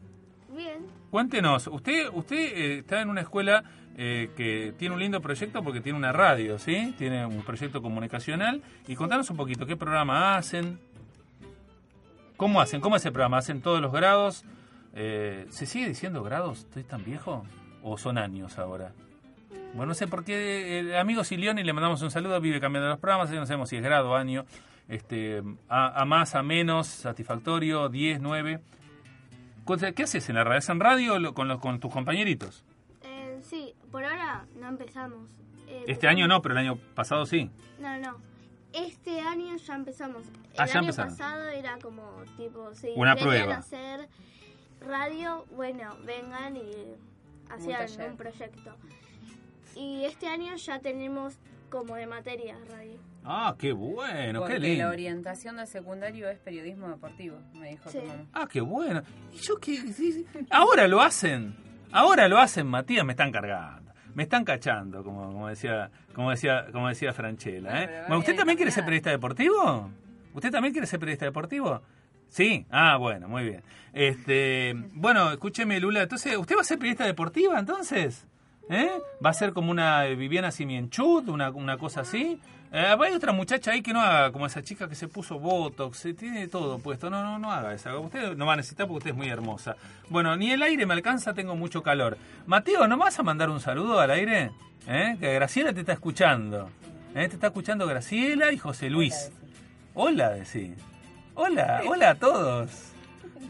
Bien. 0.56 0.86
Cuéntenos, 1.10 1.68
usted, 1.68 2.10
usted 2.12 2.36
eh, 2.36 2.78
está 2.80 3.02
en 3.02 3.10
una 3.10 3.22
escuela 3.22 3.64
eh, 3.98 4.32
que 4.36 4.74
tiene 4.78 4.94
un 4.96 5.00
lindo 5.02 5.22
proyecto 5.22 5.64
porque 5.64 5.82
tiene 5.82 5.98
una 5.98 6.12
radio, 6.12 6.58
¿sí? 6.60 6.94
Tiene 6.98 7.26
un 7.26 7.42
proyecto 7.44 7.82
comunicacional. 7.82 8.62
Y 8.88 8.96
contanos 8.96 9.30
un 9.30 9.38
poquito, 9.38 9.66
¿qué 9.66 9.76
programa 9.76 10.36
hacen? 10.38 10.80
¿Cómo 12.38 12.60
hacen? 12.62 12.82
¿Cómo 12.82 12.96
es 12.96 13.06
el 13.06 13.12
programa? 13.12 13.38
¿Hacen 13.38 13.62
todos 13.62 13.82
los 13.82 13.92
grados? 13.92 14.44
Eh, 14.96 15.46
¿Se 15.50 15.66
sigue 15.66 15.88
diciendo 15.88 16.24
grados? 16.24 16.60
¿Estoy 16.60 16.84
tan 16.84 17.04
viejo? 17.04 17.46
¿O 17.84 17.98
son 17.98 18.18
años 18.18 18.58
ahora? 18.58 18.92
Bueno, 19.74 19.88
no 19.88 19.94
sé 19.94 20.08
por 20.08 20.24
qué. 20.24 20.80
El 20.80 20.96
amigo 20.96 21.24
Silioni, 21.24 21.64
le 21.64 21.74
mandamos 21.74 22.02
un 22.02 22.12
saludo, 22.12 22.40
vive 22.42 22.60
cambiando 22.60 22.90
los 22.90 23.00
programas, 23.00 23.30
no 23.32 23.46
sabemos 23.46 23.70
si 23.70 23.78
es 23.78 23.84
grado, 23.84 24.16
año, 24.16 24.46
este, 24.88 25.42
a, 25.70 26.02
a 26.02 26.06
más, 26.06 26.36
a 26.36 26.44
menos, 26.44 26.88
satisfactorio, 26.88 27.90
10, 27.90 28.22
9. 28.22 28.60
¿Qué 29.96 30.04
haces 30.04 30.28
en 30.30 30.36
la 30.36 30.44
radio? 30.44 30.60
¿Es 30.60 30.70
en 30.70 30.80
radio 30.80 31.34
con, 31.34 31.48
los- 31.48 31.60
con 31.60 31.80
tus 31.80 31.92
compañeritos? 31.92 32.64
Por 33.94 34.04
ahora 34.04 34.46
no 34.60 34.68
empezamos. 34.68 35.30
Eh, 35.68 35.86
Este 35.88 36.08
año 36.10 36.28
no, 36.28 36.42
pero 36.42 36.54
el 36.56 36.60
año 36.68 36.78
pasado 36.96 37.26
sí. 37.26 37.50
No, 37.80 37.98
no. 38.00 38.18
Este 38.74 39.22
año 39.22 39.56
ya 39.56 39.76
empezamos. 39.76 40.24
El 40.26 40.34
Ah, 40.60 40.66
ya 40.66 40.74
año 40.74 40.80
empezaron. 40.82 41.12
pasado 41.16 41.48
era 41.50 41.78
como 41.78 42.24
tipo, 42.36 42.74
si 42.74 42.90
Una 42.96 43.16
querían 43.16 43.30
prueba. 43.46 43.58
hacer 43.58 44.10
radio, 44.82 45.46
bueno, 45.56 45.96
vengan 46.06 46.58
y 46.58 46.96
hacían 47.50 48.12
un 48.12 48.18
proyecto. 48.18 48.76
Y 49.76 50.04
este 50.06 50.28
año 50.28 50.56
ya 50.56 50.80
tenemos 50.80 51.36
como 51.70 51.96
de 51.96 52.06
materia 52.08 52.58
radio. 52.70 52.98
Ah, 53.24 53.56
qué 53.58 53.72
bueno, 53.72 54.40
Porque 54.42 54.56
qué 54.56 54.60
la 54.60 54.68
lindo. 54.68 54.90
orientación 54.90 55.56
del 55.58 55.68
secundario 55.68 56.30
es 56.30 56.38
periodismo 56.40 56.90
deportivo, 56.90 57.38
me 57.54 57.70
dijo 57.70 57.90
Sí. 57.90 58.00
tu 58.00 58.08
mamá. 58.08 58.26
Ah, 58.34 58.48
qué 58.52 58.60
bueno. 58.62 59.02
¿Y 59.32 59.38
yo 59.38 59.56
qué? 59.60 59.78
Ahora 60.50 60.88
lo 60.88 61.00
hacen. 61.02 61.56
Ahora 61.92 62.28
lo 62.28 62.40
hacen, 62.40 62.66
Matías, 62.68 63.06
me 63.06 63.14
están 63.14 63.32
cargando. 63.32 63.83
Me 64.16 64.24
están 64.24 64.44
cachando, 64.44 65.04
como, 65.04 65.32
como 65.32 65.48
decía, 65.48 65.90
como 66.14 66.30
decía, 66.30 66.68
como 66.72 66.88
decía 66.88 67.14
Franchella. 67.14 67.84
¿eh? 67.84 67.90
Bueno, 68.08 68.20
¿Usted 68.20 68.36
también 68.36 68.58
quiere 68.58 68.72
ser 68.72 68.84
periodista 68.84 69.10
deportivo? 69.10 69.90
¿Usted 70.34 70.52
también 70.52 70.74
quiere 70.74 70.88
ser 70.88 71.00
periodista 71.00 71.26
deportivo? 71.26 71.82
Sí, 72.28 72.66
ah, 72.72 72.98
bueno, 72.98 73.28
muy 73.28 73.44
bien. 73.44 73.64
Este, 73.94 74.74
bueno, 74.94 75.32
escúcheme, 75.32 75.80
Lula, 75.80 76.04
entonces, 76.04 76.36
¿usted 76.36 76.56
va 76.56 76.62
a 76.62 76.64
ser 76.64 76.80
periodista 76.80 77.06
deportiva 77.06 77.60
entonces? 77.60 78.28
¿Eh? 78.70 78.90
¿Va 79.24 79.30
a 79.30 79.34
ser 79.34 79.54
como 79.54 79.72
una 79.72 80.04
Viviana 80.06 80.52
Simienchut, 80.52 81.28
una, 81.28 81.52
una 81.52 81.78
cosa 81.78 82.02
así? 82.02 82.40
Eh, 82.76 82.98
hay 83.00 83.14
otra 83.14 83.32
muchacha 83.34 83.70
ahí 83.70 83.84
que 83.84 83.94
no 83.94 84.02
haga 84.02 84.32
como 84.32 84.48
esa 84.48 84.64
chica 84.64 84.90
que 84.90 84.96
se 84.96 85.08
puso 85.08 85.38
Botox, 85.38 85.96
se 85.96 86.16
tiene 86.16 86.48
todo 86.48 86.80
puesto. 86.80 87.08
No, 87.12 87.24
no, 87.24 87.38
no 87.38 87.52
haga 87.52 87.72
esa. 87.72 87.96
Usted 88.00 88.36
no 88.36 88.48
va 88.48 88.54
a 88.54 88.56
necesitar 88.56 88.88
porque 88.88 88.98
usted 88.98 89.10
es 89.12 89.16
muy 89.16 89.30
hermosa. 89.30 89.76
Bueno, 90.10 90.36
ni 90.36 90.50
el 90.52 90.64
aire 90.64 90.88
me 90.88 90.96
alcanza, 90.96 91.36
tengo 91.36 91.56
mucho 91.56 91.84
calor. 91.84 92.18
Mateo, 92.48 92.88
¿no 92.88 92.98
vas 92.98 93.20
a 93.20 93.24
mandar 93.24 93.52
un 93.52 93.60
saludo 93.60 94.00
al 94.00 94.10
aire? 94.10 94.50
¿Eh? 94.88 95.16
Que 95.20 95.36
Graciela 95.36 95.72
te 95.72 95.82
está 95.82 95.94
escuchando. 95.94 96.72
¿Eh? 97.14 97.28
Te 97.30 97.36
está 97.36 97.48
escuchando 97.48 97.86
Graciela 97.86 98.52
y 98.52 98.58
José 98.58 98.90
Luis. 98.90 99.32
Hola, 99.94 100.32
decí. 100.32 100.74
Hola, 101.36 101.84
hola 101.88 102.10
a 102.10 102.16
todos. 102.16 102.72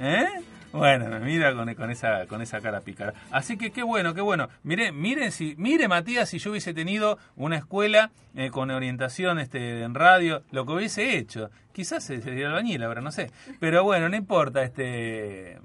¿Eh? 0.01 0.27
Bueno, 0.73 1.07
me 1.07 1.19
mira 1.19 1.53
con, 1.53 1.91
esa 1.91 2.25
con 2.25 2.41
esa 2.41 2.59
cara 2.59 2.81
pícara. 2.81 3.13
Así 3.29 3.57
que 3.57 3.71
qué 3.71 3.83
bueno, 3.83 4.15
qué 4.15 4.21
bueno. 4.21 4.49
Mire, 4.63 4.91
miren 4.91 5.31
si, 5.31 5.53
mire 5.55 5.87
Matías, 5.87 6.29
si 6.29 6.39
yo 6.39 6.49
hubiese 6.49 6.73
tenido 6.73 7.19
una 7.35 7.57
escuela 7.57 8.09
eh, 8.35 8.49
con 8.49 8.71
orientación 8.71 9.37
este 9.37 9.83
en 9.83 9.93
radio, 9.93 10.41
lo 10.51 10.65
que 10.65 10.73
hubiese 10.73 11.15
hecho. 11.15 11.51
Quizás 11.73 12.03
sería 12.03 12.47
albañil, 12.47 12.81
ahora 12.81 13.01
no 13.01 13.11
sé. 13.11 13.29
Pero 13.59 13.83
bueno, 13.83 14.09
no 14.09 14.15
importa, 14.15 14.63
este 14.63 15.59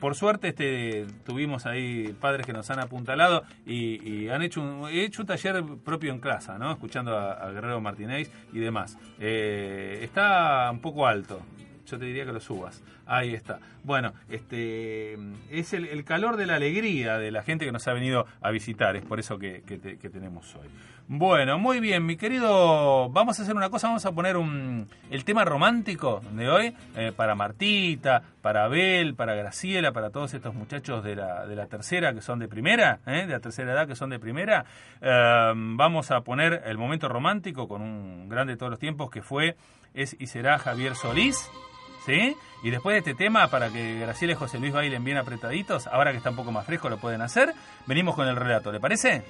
por 0.00 0.14
suerte 0.14 0.48
este 0.48 1.06
tuvimos 1.26 1.66
ahí 1.66 2.16
padres 2.18 2.46
que 2.46 2.52
nos 2.54 2.68
han 2.70 2.78
apuntalado 2.78 3.44
y, 3.66 4.02
y 4.06 4.28
han 4.30 4.42
hecho 4.42 4.62
un, 4.62 4.88
he 4.88 5.04
hecho 5.04 5.22
un 5.22 5.28
taller 5.28 5.62
propio 5.84 6.10
en 6.10 6.20
clase, 6.20 6.52
¿no? 6.58 6.72
Escuchando 6.72 7.18
a, 7.18 7.32
a 7.32 7.50
Guerrero 7.50 7.82
Martínez 7.82 8.30
y 8.50 8.60
demás. 8.60 8.96
Eh, 9.20 10.00
está 10.02 10.70
un 10.70 10.80
poco 10.80 11.06
alto. 11.06 11.42
Yo 11.86 11.98
te 11.98 12.06
diría 12.06 12.24
que 12.24 12.32
lo 12.32 12.40
subas. 12.40 12.82
Ahí 13.06 13.34
está. 13.34 13.58
Bueno, 13.82 14.12
este 14.30 15.14
es 15.50 15.72
el, 15.74 16.04
calor 16.04 16.36
de 16.38 16.46
la 16.46 16.54
alegría 16.56 17.18
de 17.18 17.30
la 17.30 17.42
gente 17.42 17.66
que 17.66 17.72
nos 17.72 17.86
ha 17.86 17.92
venido 17.92 18.26
a 18.40 18.50
visitar. 18.50 18.96
Es 18.96 19.04
por 19.04 19.20
eso 19.20 19.38
que, 19.38 19.62
que 19.62 19.76
te- 19.78 19.98
que 19.98 20.08
tenemos 20.08 20.54
hoy. 20.56 20.68
Bueno, 21.06 21.58
muy 21.58 21.80
bien, 21.80 22.06
mi 22.06 22.16
querido. 22.16 23.10
Vamos 23.10 23.38
a 23.38 23.42
hacer 23.42 23.54
una 23.54 23.68
cosa. 23.68 23.88
Vamos 23.88 24.06
a 24.06 24.12
poner 24.12 24.38
un, 24.38 24.88
el 25.10 25.24
tema 25.26 25.44
romántico 25.44 26.22
de 26.32 26.48
hoy 26.48 26.74
eh, 26.96 27.12
para 27.14 27.34
Martita, 27.34 28.22
para 28.40 28.64
Abel, 28.64 29.14
para 29.14 29.34
Graciela, 29.34 29.92
para 29.92 30.08
todos 30.08 30.32
estos 30.32 30.54
muchachos 30.54 31.04
de 31.04 31.16
la, 31.16 31.46
de 31.46 31.56
la 31.56 31.66
tercera 31.66 32.14
que 32.14 32.22
son 32.22 32.38
de 32.38 32.48
primera, 32.48 33.00
¿eh? 33.06 33.26
de 33.26 33.32
la 33.32 33.40
tercera 33.40 33.72
edad 33.74 33.86
que 33.86 33.96
son 33.96 34.08
de 34.08 34.18
primera. 34.18 34.64
Eh, 35.02 35.52
vamos 35.54 36.10
a 36.10 36.22
poner 36.22 36.62
el 36.64 36.78
momento 36.78 37.06
romántico 37.10 37.68
con 37.68 37.82
un 37.82 38.30
grande 38.30 38.54
de 38.54 38.56
todos 38.56 38.70
los 38.70 38.78
tiempos 38.80 39.10
que 39.10 39.20
fue, 39.20 39.56
es 39.92 40.16
y 40.18 40.26
será 40.28 40.58
Javier 40.58 40.94
Solís. 40.94 41.50
¿Sí? 42.04 42.36
Y 42.62 42.70
después 42.70 42.94
de 42.94 42.98
este 42.98 43.14
tema, 43.14 43.48
para 43.48 43.70
que 43.70 43.98
Graciela 44.00 44.34
y 44.34 44.36
José 44.36 44.58
Luis 44.58 44.72
bailen 44.72 45.04
bien 45.04 45.16
apretaditos, 45.16 45.86
ahora 45.86 46.10
que 46.12 46.18
está 46.18 46.30
un 46.30 46.36
poco 46.36 46.52
más 46.52 46.66
fresco 46.66 46.88
lo 46.88 46.98
pueden 46.98 47.22
hacer, 47.22 47.54
venimos 47.86 48.14
con 48.14 48.28
el 48.28 48.36
relato, 48.36 48.70
¿le 48.72 48.80
parece? 48.80 49.24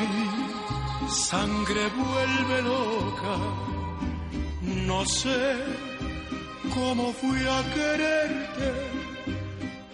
Mi 0.00 1.10
sangre 1.10 1.88
vuelve 1.88 2.62
loca. 2.62 3.36
No 4.86 5.04
sé 5.06 5.42
cómo 6.74 7.12
fui 7.12 7.40
a 7.46 7.60
quererte, 7.74 8.68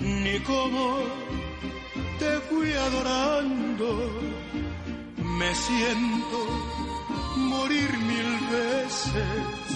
ni 0.00 0.38
cómo 0.40 0.98
te 2.18 2.32
fui 2.48 2.72
adorando. 2.72 3.88
Me 5.38 5.54
siento 5.54 6.38
morir 7.36 7.90
mil 7.98 8.30
veces 8.50 9.70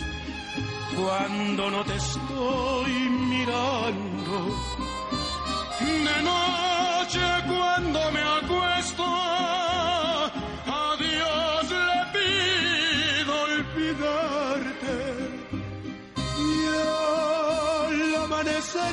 cuando 0.96 1.70
no 1.70 1.84
te 1.84 1.96
estoy 1.96 2.92
mirando. 3.34 4.36
De 5.80 6.22
noche 6.22 7.24
cuando 7.46 8.10
me 8.12 8.20
acuesto, 8.20 9.04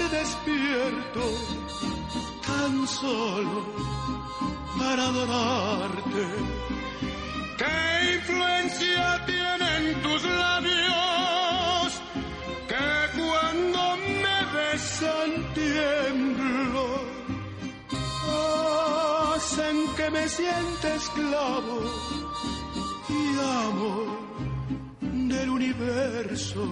despierto, 0.10 1.24
tan 2.46 2.88
solo 2.88 3.66
para 4.78 5.04
adorarte. 5.04 6.26
¿Qué 7.58 8.16
influencia 8.16 9.26
tienen 9.26 10.02
tus 10.02 10.24
labios 10.24 12.02
que 12.68 13.20
cuando 13.20 13.98
me 14.24 14.40
besan 14.56 15.30
tiemblo? 15.54 16.86
Hacen 19.36 19.78
que 19.98 20.10
me 20.10 20.30
sienta 20.30 20.96
esclavo 20.96 21.82
y 23.10 23.40
amo 23.68 23.96
del 25.12 25.50
universo. 25.50 26.66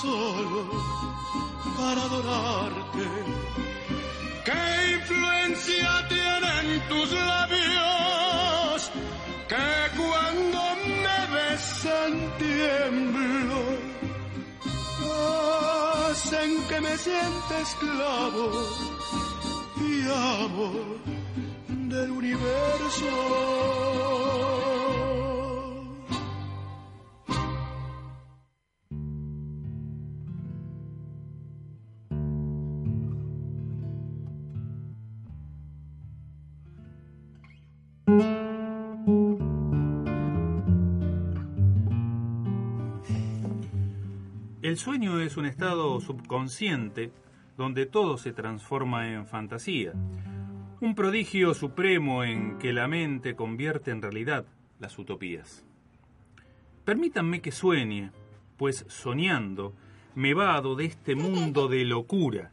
Solo 0.00 0.64
para 1.76 2.02
adorarte. 2.02 3.06
¿Qué 4.44 4.62
influencia 4.98 6.08
tienen 6.08 6.88
tus 6.88 7.12
labios 7.12 8.90
que 9.48 9.70
cuando 10.00 10.60
me 11.04 11.20
besan 11.36 12.12
tiemblo? 12.38 13.60
Hacen 16.10 16.62
que 16.68 16.80
me 16.80 16.96
sienta 16.96 17.60
esclavo 17.60 18.50
y 19.88 20.02
amo 20.40 20.72
del 21.68 22.10
universo. 22.10 23.41
El 44.72 44.78
sueño 44.78 45.20
es 45.20 45.36
un 45.36 45.44
estado 45.44 46.00
subconsciente 46.00 47.12
donde 47.58 47.84
todo 47.84 48.16
se 48.16 48.32
transforma 48.32 49.12
en 49.12 49.26
fantasía, 49.26 49.92
un 50.80 50.94
prodigio 50.94 51.52
supremo 51.52 52.24
en 52.24 52.56
que 52.56 52.72
la 52.72 52.88
mente 52.88 53.36
convierte 53.36 53.90
en 53.90 54.00
realidad 54.00 54.46
las 54.80 54.98
utopías. 54.98 55.62
Permítanme 56.86 57.42
que 57.42 57.52
sueñe, 57.52 58.12
pues 58.56 58.86
soñando 58.88 59.74
me 60.14 60.32
vado 60.32 60.74
de 60.74 60.86
este 60.86 61.16
mundo 61.16 61.68
de 61.68 61.84
locura, 61.84 62.50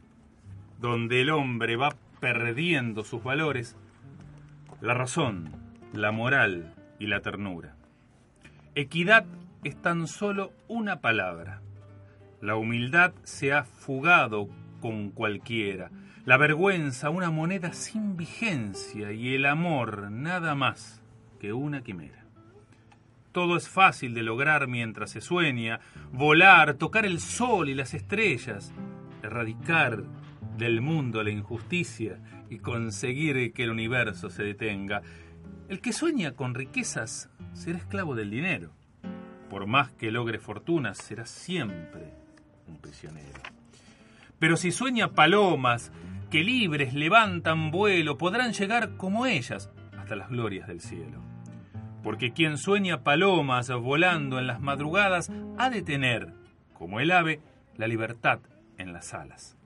donde 0.78 1.22
el 1.22 1.30
hombre 1.30 1.76
va 1.76 1.96
perdiendo 2.20 3.02
sus 3.02 3.24
valores, 3.24 3.78
la 4.82 4.92
razón, 4.92 5.52
la 5.94 6.12
moral 6.12 6.74
y 6.98 7.06
la 7.06 7.22
ternura. 7.22 7.76
Equidad 8.74 9.24
es 9.64 9.80
tan 9.80 10.06
solo 10.06 10.52
una 10.68 11.00
palabra. 11.00 11.62
La 12.40 12.56
humildad 12.56 13.12
se 13.22 13.52
ha 13.52 13.64
fugado 13.64 14.48
con 14.80 15.10
cualquiera, 15.10 15.90
la 16.24 16.38
vergüenza 16.38 17.10
una 17.10 17.30
moneda 17.30 17.74
sin 17.74 18.16
vigencia 18.16 19.12
y 19.12 19.34
el 19.34 19.44
amor 19.44 20.10
nada 20.10 20.54
más 20.54 21.02
que 21.38 21.52
una 21.52 21.82
quimera. 21.82 22.24
Todo 23.32 23.58
es 23.58 23.68
fácil 23.68 24.14
de 24.14 24.22
lograr 24.22 24.68
mientras 24.68 25.10
se 25.10 25.20
sueña, 25.20 25.80
volar, 26.12 26.74
tocar 26.74 27.04
el 27.04 27.20
sol 27.20 27.68
y 27.68 27.74
las 27.74 27.92
estrellas, 27.92 28.72
erradicar 29.22 30.02
del 30.56 30.80
mundo 30.80 31.22
la 31.22 31.30
injusticia 31.30 32.20
y 32.48 32.58
conseguir 32.58 33.52
que 33.52 33.64
el 33.64 33.70
universo 33.70 34.30
se 34.30 34.44
detenga. 34.44 35.02
El 35.68 35.80
que 35.80 35.92
sueña 35.92 36.32
con 36.32 36.54
riquezas 36.54 37.30
será 37.52 37.78
esclavo 37.78 38.14
del 38.14 38.30
dinero. 38.30 38.72
Por 39.50 39.66
más 39.66 39.90
que 39.92 40.10
logre 40.10 40.38
fortunas, 40.38 40.98
será 40.98 41.26
siempre 41.26 42.19
prisionero. 42.76 43.40
Pero 44.38 44.56
si 44.56 44.72
sueña 44.72 45.12
palomas 45.12 45.92
que 46.30 46.42
libres 46.42 46.94
levantan 46.94 47.70
vuelo, 47.70 48.16
podrán 48.16 48.52
llegar 48.52 48.96
como 48.96 49.26
ellas 49.26 49.70
hasta 49.98 50.16
las 50.16 50.30
glorias 50.30 50.68
del 50.68 50.80
cielo. 50.80 51.20
Porque 52.02 52.32
quien 52.32 52.56
sueña 52.56 53.02
palomas 53.02 53.70
volando 53.70 54.38
en 54.38 54.46
las 54.46 54.60
madrugadas 54.60 55.30
ha 55.58 55.68
de 55.68 55.82
tener, 55.82 56.32
como 56.72 57.00
el 57.00 57.10
ave, 57.10 57.40
la 57.76 57.86
libertad 57.86 58.40
en 58.78 58.92
las 58.92 59.12
alas. 59.12 59.56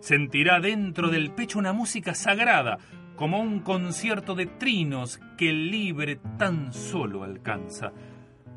Sentirá 0.00 0.60
dentro 0.60 1.08
del 1.08 1.30
pecho 1.32 1.58
una 1.58 1.72
música 1.72 2.14
sagrada, 2.14 2.78
como 3.16 3.40
un 3.40 3.60
concierto 3.60 4.34
de 4.34 4.46
trinos 4.46 5.20
que 5.38 5.50
el 5.50 5.70
libre 5.70 6.20
tan 6.38 6.72
solo 6.72 7.24
alcanza. 7.24 7.92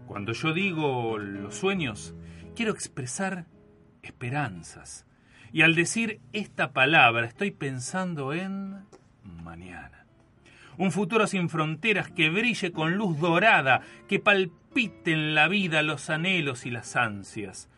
Cuando 0.05 0.33
yo 0.33 0.53
digo 0.53 1.17
los 1.17 1.55
sueños, 1.55 2.15
quiero 2.55 2.71
expresar 2.71 3.45
esperanzas. 4.07 5.05
Y 5.53 5.61
al 5.61 5.75
decir 5.75 6.19
esta 6.33 6.73
palabra 6.73 7.25
estoy 7.25 7.51
pensando 7.51 8.33
en 8.33 8.85
mañana. 9.23 10.05
Un 10.77 10.91
futuro 10.91 11.25
sin 11.27 11.49
fronteras 11.49 12.11
que 12.11 12.29
brille 12.29 12.71
con 12.71 12.95
luz 12.95 13.19
dorada, 13.19 13.81
que 14.07 14.19
palpite 14.19 15.11
en 15.11 15.33
la 15.33 15.47
vida 15.47 15.81
los 15.81 16.09
anhelos 16.09 16.65
y 16.65 16.71
las 16.71 16.95
ansias. 16.95 17.69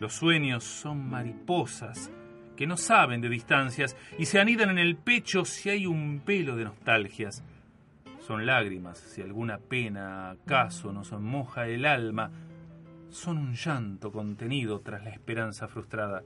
Los 0.00 0.14
sueños 0.14 0.64
son 0.64 1.08
mariposas 1.08 2.10
que 2.56 2.66
no 2.66 2.76
saben 2.76 3.20
de 3.20 3.28
distancias 3.28 3.96
y 4.18 4.24
se 4.24 4.40
anidan 4.40 4.70
en 4.70 4.78
el 4.78 4.96
pecho 4.96 5.44
si 5.44 5.68
hay 5.70 5.86
un 5.86 6.20
pelo 6.24 6.56
de 6.56 6.64
nostalgias. 6.64 7.44
Son 8.26 8.44
lágrimas 8.44 8.98
si 8.98 9.22
alguna 9.22 9.58
pena 9.58 10.30
acaso 10.30 10.92
nos 10.92 11.12
moja 11.12 11.68
el 11.68 11.84
alma. 11.84 12.30
Son 13.16 13.38
un 13.38 13.54
llanto 13.54 14.12
contenido 14.12 14.80
tras 14.80 15.02
la 15.02 15.08
esperanza 15.08 15.68
frustrada. 15.68 16.22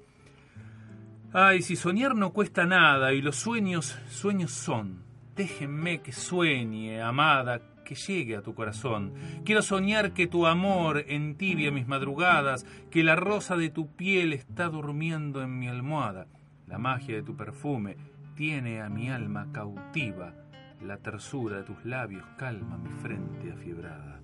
Ay, 1.32 1.62
si 1.62 1.76
soñar 1.76 2.16
no 2.16 2.32
cuesta 2.32 2.66
nada 2.66 3.12
y 3.12 3.22
los 3.22 3.36
sueños, 3.36 3.96
sueños 4.08 4.50
son. 4.50 5.04
Déjenme 5.36 6.02
que 6.02 6.10
sueñe, 6.10 7.00
amada, 7.00 7.60
que 7.84 7.94
llegue 7.94 8.34
a 8.34 8.42
tu 8.42 8.56
corazón. 8.56 9.14
Quiero 9.44 9.62
soñar 9.62 10.12
que 10.12 10.26
tu 10.26 10.46
amor 10.46 11.04
entibia 11.06 11.70
mis 11.70 11.86
madrugadas, 11.86 12.66
que 12.90 13.04
la 13.04 13.14
rosa 13.14 13.56
de 13.56 13.70
tu 13.70 13.94
piel 13.94 14.32
está 14.32 14.68
durmiendo 14.68 15.42
en 15.42 15.60
mi 15.60 15.68
almohada. 15.68 16.26
La 16.66 16.78
magia 16.78 17.14
de 17.14 17.22
tu 17.22 17.36
perfume 17.36 17.96
tiene 18.34 18.82
a 18.82 18.88
mi 18.88 19.10
alma 19.10 19.46
cautiva. 19.52 20.34
La 20.82 20.96
tersura 20.96 21.58
de 21.58 21.62
tus 21.62 21.84
labios 21.84 22.24
calma 22.36 22.76
mi 22.78 22.90
frente 23.00 23.52
afiebrada. 23.52 24.19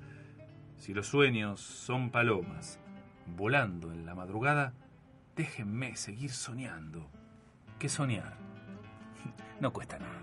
Si 0.78 0.94
los 0.94 1.07
sueños 1.07 1.61
son 1.61 2.11
palomas, 2.11 2.78
volando 3.27 3.93
en 3.93 4.07
la 4.07 4.15
madrugada, 4.15 4.74
déjenme 5.35 5.97
seguir 5.97 6.31
soñando. 6.31 7.11
Que 7.78 7.89
soñar 7.89 8.36
no 9.61 9.73
cuesta 9.73 9.98
nada. 9.98 10.23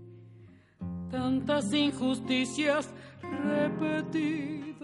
tantas 1.11 1.73
injusticias 1.73 2.89
repetidas. 3.21 4.81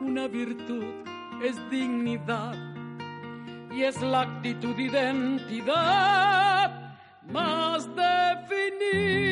Una 0.00 0.28
virtud 0.28 0.84
es 1.42 1.56
dignidad 1.70 2.54
y 3.72 3.82
es 3.82 4.00
la 4.00 4.20
actitud 4.22 4.78
identidad 4.78 5.76
más 7.32 7.88
definida. 7.96 9.26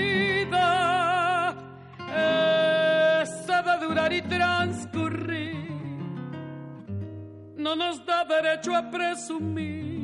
Esa 3.23 3.63
de 3.63 3.87
durar 3.87 4.13
y 4.13 4.23
transcurrir 4.23 5.55
no 7.57 7.77
nos 7.77 8.05
da 8.05 8.25
derecho 8.25 8.75
a 8.75 8.91
presumir 8.91 10.04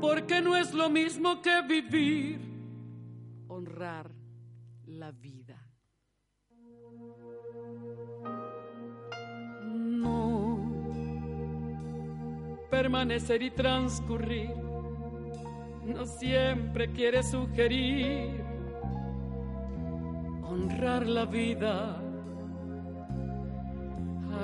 porque 0.00 0.40
no 0.40 0.56
es 0.56 0.72
lo 0.74 0.88
mismo 0.88 1.40
que 1.42 1.62
vivir, 1.62 2.40
honrar 3.48 4.10
la 4.86 5.10
vida. 5.12 5.62
No, 9.64 10.60
permanecer 12.70 13.42
y 13.42 13.50
transcurrir 13.50 14.54
no 15.84 16.04
siempre 16.04 16.90
quiere 16.90 17.22
sugerir 17.22 18.44
honrar 20.42 21.06
la 21.06 21.24
vida. 21.26 22.02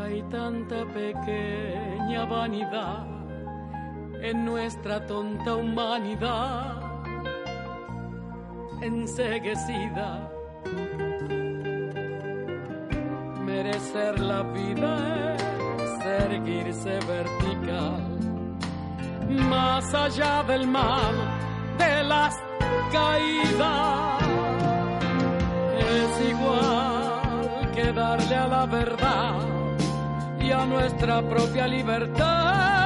Hay 0.01 0.23
tanta 0.31 0.85
pequeña 0.87 2.25
vanidad 2.25 3.12
en 4.23 4.45
nuestra 4.45 5.05
tonta 5.05 5.57
humanidad 5.57 6.81
enseguecida. 8.81 10.31
Merecer 13.45 14.21
la 14.21 14.43
vida 14.43 15.37
es 15.83 16.07
erguirse 16.25 16.99
vertical, 17.07 18.03
más 19.29 19.93
allá 19.93 20.45
del 20.45 20.69
mal, 20.69 21.15
de 21.79 22.05
las 22.05 22.35
caídas. 22.93 24.23
Es 25.79 26.31
igual 26.31 27.73
que 27.75 27.93
darle 27.93 28.37
a 28.37 28.47
la 28.47 28.67
verdad 28.67 29.39
y 30.41 30.51
a 30.53 30.65
nuestra 30.65 31.23
propia 31.23 31.67
libertad 31.67 32.82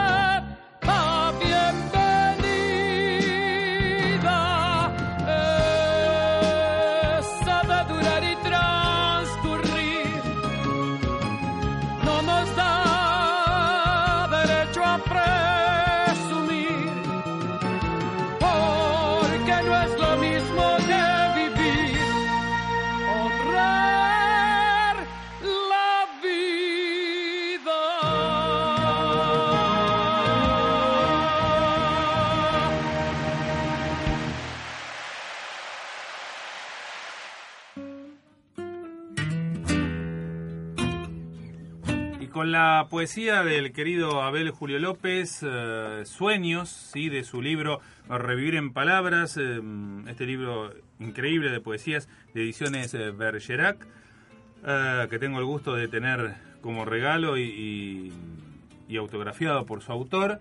con 42.37 42.53
la 42.53 42.89
poesía 42.91 43.43
del 43.45 43.73
querido 43.73 44.21
Abel 44.21 44.51
Julio 44.51 44.79
López, 44.79 45.41
eh, 45.43 46.03
Sueños, 46.05 46.69
¿sí? 46.69 47.09
de 47.09 47.25
su 47.25 47.41
libro 47.41 47.81
Revivir 48.11 48.57
en 48.57 48.75
Palabras, 48.75 49.39
eh, 49.39 49.59
este 50.07 50.27
libro 50.27 50.71
increíble 51.01 51.51
de 51.51 51.63
poesías 51.63 52.11
de 52.35 52.43
ediciones 52.43 52.93
eh, 52.93 53.11
Bergerac, 53.11 53.79
que 55.09 55.19
tengo 55.19 55.39
el 55.39 55.47
gusto 55.47 55.77
de 55.77 55.89
tener 55.89 56.35
como 56.61 56.85
regalo 56.85 57.39
y, 57.39 58.13
y- 58.87 58.97
autografiado 58.99 59.65
por 59.65 59.81
su 59.81 59.93
autor. 59.93 60.39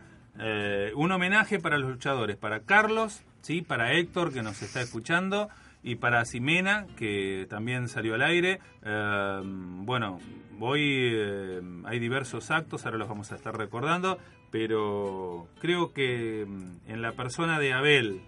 Un 0.96 1.12
homenaje 1.14 1.60
para 1.60 1.78
los 1.78 1.92
luchadores, 1.92 2.36
para 2.36 2.60
Carlos, 2.60 3.24
¿sí? 3.42 3.62
para 3.62 3.94
Héctor, 3.94 4.34
que 4.34 4.44
nos 4.44 4.62
está 4.62 4.82
escuchando, 4.82 5.48
y 5.82 5.96
para 5.96 6.26
Ximena, 6.26 6.88
que 6.98 7.48
también 7.50 7.88
salió 7.88 8.16
al 8.16 8.22
aire. 8.24 8.60
Bueno, 8.84 10.20
hoy 10.60 10.82
eh, 11.14 11.62
hay 11.86 12.00
diversos 12.00 12.52
actos, 12.52 12.86
ahora 12.86 12.98
los 12.98 13.08
vamos 13.08 13.32
a 13.32 13.36
estar 13.36 13.58
recordando, 13.58 14.18
pero 14.52 15.48
creo 15.60 15.94
que 15.94 16.46
mm, 16.48 16.90
en 16.92 17.02
la 17.02 17.12
persona 17.14 17.60
de 17.60 17.74
Abel, 17.74 18.22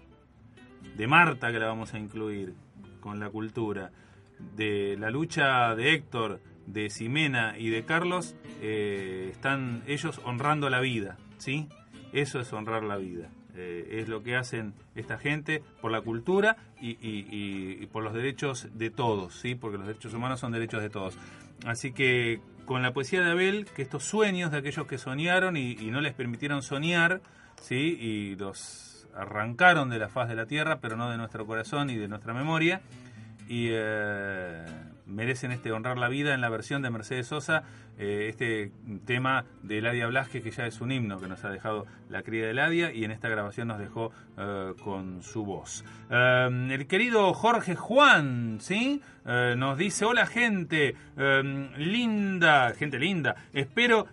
de 0.96 1.06
Marta, 1.06 1.52
que 1.52 1.58
la 1.58 1.66
vamos 1.66 1.94
a 1.94 1.98
incluir 1.98 2.54
con 3.00 3.20
la 3.20 3.30
cultura, 3.30 3.90
de 4.56 4.96
la 4.98 5.10
lucha 5.10 5.74
de 5.74 5.94
Héctor, 5.94 6.40
de 6.66 6.90
Ximena 6.90 7.58
y 7.58 7.70
de 7.70 7.84
Carlos, 7.84 8.36
eh, 8.60 9.28
están 9.32 9.82
ellos 9.86 10.20
honrando 10.24 10.68
la 10.70 10.80
vida, 10.80 11.16
¿sí? 11.38 11.66
Eso 12.12 12.40
es 12.40 12.52
honrar 12.52 12.82
la 12.84 12.96
vida. 12.96 13.30
Eh, 13.56 14.00
es 14.00 14.08
lo 14.08 14.22
que 14.22 14.36
hacen 14.36 14.74
esta 14.94 15.18
gente 15.18 15.62
por 15.80 15.90
la 15.90 16.00
cultura 16.00 16.56
y- 16.80 16.90
y- 17.00 17.78
y 17.82 17.86
por 17.86 18.04
los 18.04 18.14
derechos 18.14 18.68
de 18.74 18.90
todos, 18.90 19.34
¿sí? 19.34 19.54
Porque 19.56 19.78
los 19.78 19.86
derechos 19.86 20.14
humanos 20.14 20.38
son 20.40 20.52
derechos 20.52 20.80
de 20.82 20.90
todos. 20.90 21.16
Así 21.66 21.92
que 21.92 22.40
con 22.64 22.82
la 22.82 22.92
poesía 22.92 23.22
de 23.22 23.30
Abel, 23.30 23.66
que 23.74 23.82
estos 23.82 24.04
sueños 24.04 24.52
de 24.52 24.58
aquellos 24.58 24.86
que 24.86 24.98
soñaron 24.98 25.56
y, 25.56 25.74
no 25.90 26.00
les 26.00 26.14
permitieron 26.14 26.62
soñar, 26.62 27.20
¿sí? 27.62 27.98
Y 28.00 28.36
los 28.36 29.08
arrancaron 29.14 29.88
de 29.88 29.98
la 29.98 30.08
faz 30.08 30.28
de 30.28 30.34
la 30.34 30.46
tierra, 30.46 30.78
pero 30.80 30.96
no 30.96 31.10
de 31.10 31.16
nuestro 31.16 31.46
corazón 31.46 31.90
y 31.90 31.96
de 31.96 32.08
nuestra 32.08 32.34
memoria. 32.34 32.82
Y 33.48 33.68
eh, 33.70 34.66
merecen 35.18 35.50
este 35.50 35.72
honrar 35.72 35.98
la 35.98 36.08
vida 36.08 36.32
en 36.32 36.40
la 36.40 36.48
versión 36.48 36.80
de 36.80 36.90
Mercedes 36.90 37.26
Sosa, 37.26 37.64
eh, 37.98 38.26
este 38.28 38.70
tema 39.04 39.46
de 39.64 39.78
Eladia 39.78 40.06
Blasque, 40.06 40.42
que 40.42 40.52
ya 40.52 40.64
es 40.64 40.80
un 40.80 40.92
himno 40.92 41.18
que 41.18 41.26
nos 41.26 41.44
ha 41.44 41.50
dejado 41.50 41.86
la 42.08 42.22
cría 42.22 42.44
de 42.44 42.52
Eladia 42.52 42.92
y 42.92 43.02
en 43.02 43.10
esta 43.10 43.28
grabación 43.28 43.66
nos 43.66 43.80
dejó 43.80 44.12
eh, 44.36 44.74
con 44.84 45.24
su 45.24 45.44
voz. 45.44 45.84
Eh, 46.08 46.68
el 46.70 46.86
querido 46.86 47.34
Jorge 47.34 47.74
Juan, 47.74 48.58
¿sí? 48.60 49.02
Nos 49.24 49.76
dice, 49.76 50.06
hola 50.06 50.24
gente, 50.24 50.94
linda, 51.76 52.72
gente 52.72 52.98
linda, 52.98 53.36
espero 53.52 54.06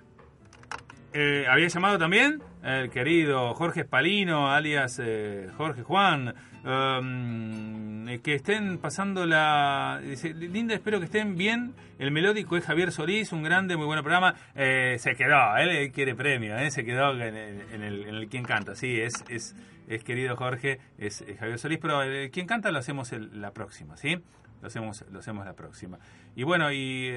¿Había 1.48 1.69
llamado 1.69 1.98
también? 1.98 2.41
El 2.65 2.89
querido 2.89 3.53
Jorge 3.53 3.81
Espalino, 3.81 4.51
alias 4.51 4.99
eh, 4.99 5.51
Jorge 5.55 5.83
Juan. 5.83 6.33
um, 6.63 8.09
eh, 8.09 8.21
que 8.23 8.33
estén 8.33 8.79
pasando 8.79 9.27
la... 9.27 10.01
Linda, 10.33 10.73
espero 10.73 10.97
que 10.97 11.05
estén 11.05 11.35
bien. 11.37 11.75
El 11.99 12.09
melódico 12.09 12.57
es 12.57 12.65
Javier 12.65 12.91
Solís, 12.91 13.31
un 13.33 13.43
grande, 13.43 13.77
muy 13.77 13.85
buen 13.85 14.01
programa. 14.01 14.33
Eh, 14.55 14.95
se 14.97 15.13
quedó, 15.13 15.55
él, 15.57 15.91
quiere 15.91 16.15
premio, 16.15 16.55
se 16.71 16.83
quedó 16.83 17.11
en 17.11 17.35
el, 17.35 18.07
en 18.07 18.27
Quien 18.29 18.43
Canta. 18.43 18.73
Sí, 18.73 18.99
es, 18.99 19.13
es, 19.29 19.55
es 19.87 20.03
querido 20.03 20.35
Jorge, 20.35 20.79
es, 20.97 21.23
Javier 21.37 21.59
Solís, 21.59 21.77
pero 21.79 22.01
el 22.01 22.31
Quien 22.31 22.47
Canta 22.47 22.71
lo 22.71 22.79
hacemos 22.79 23.11
la 23.11 23.51
próxima, 23.51 23.95
¿sí? 23.95 24.17
Lo 24.61 24.69
hacemos, 24.69 25.05
lo 25.11 25.19
hacemos 25.19 25.45
la 25.45 25.53
próxima. 25.53 25.99
Y 26.35 26.41
bueno, 26.41 26.71
y 26.71 27.11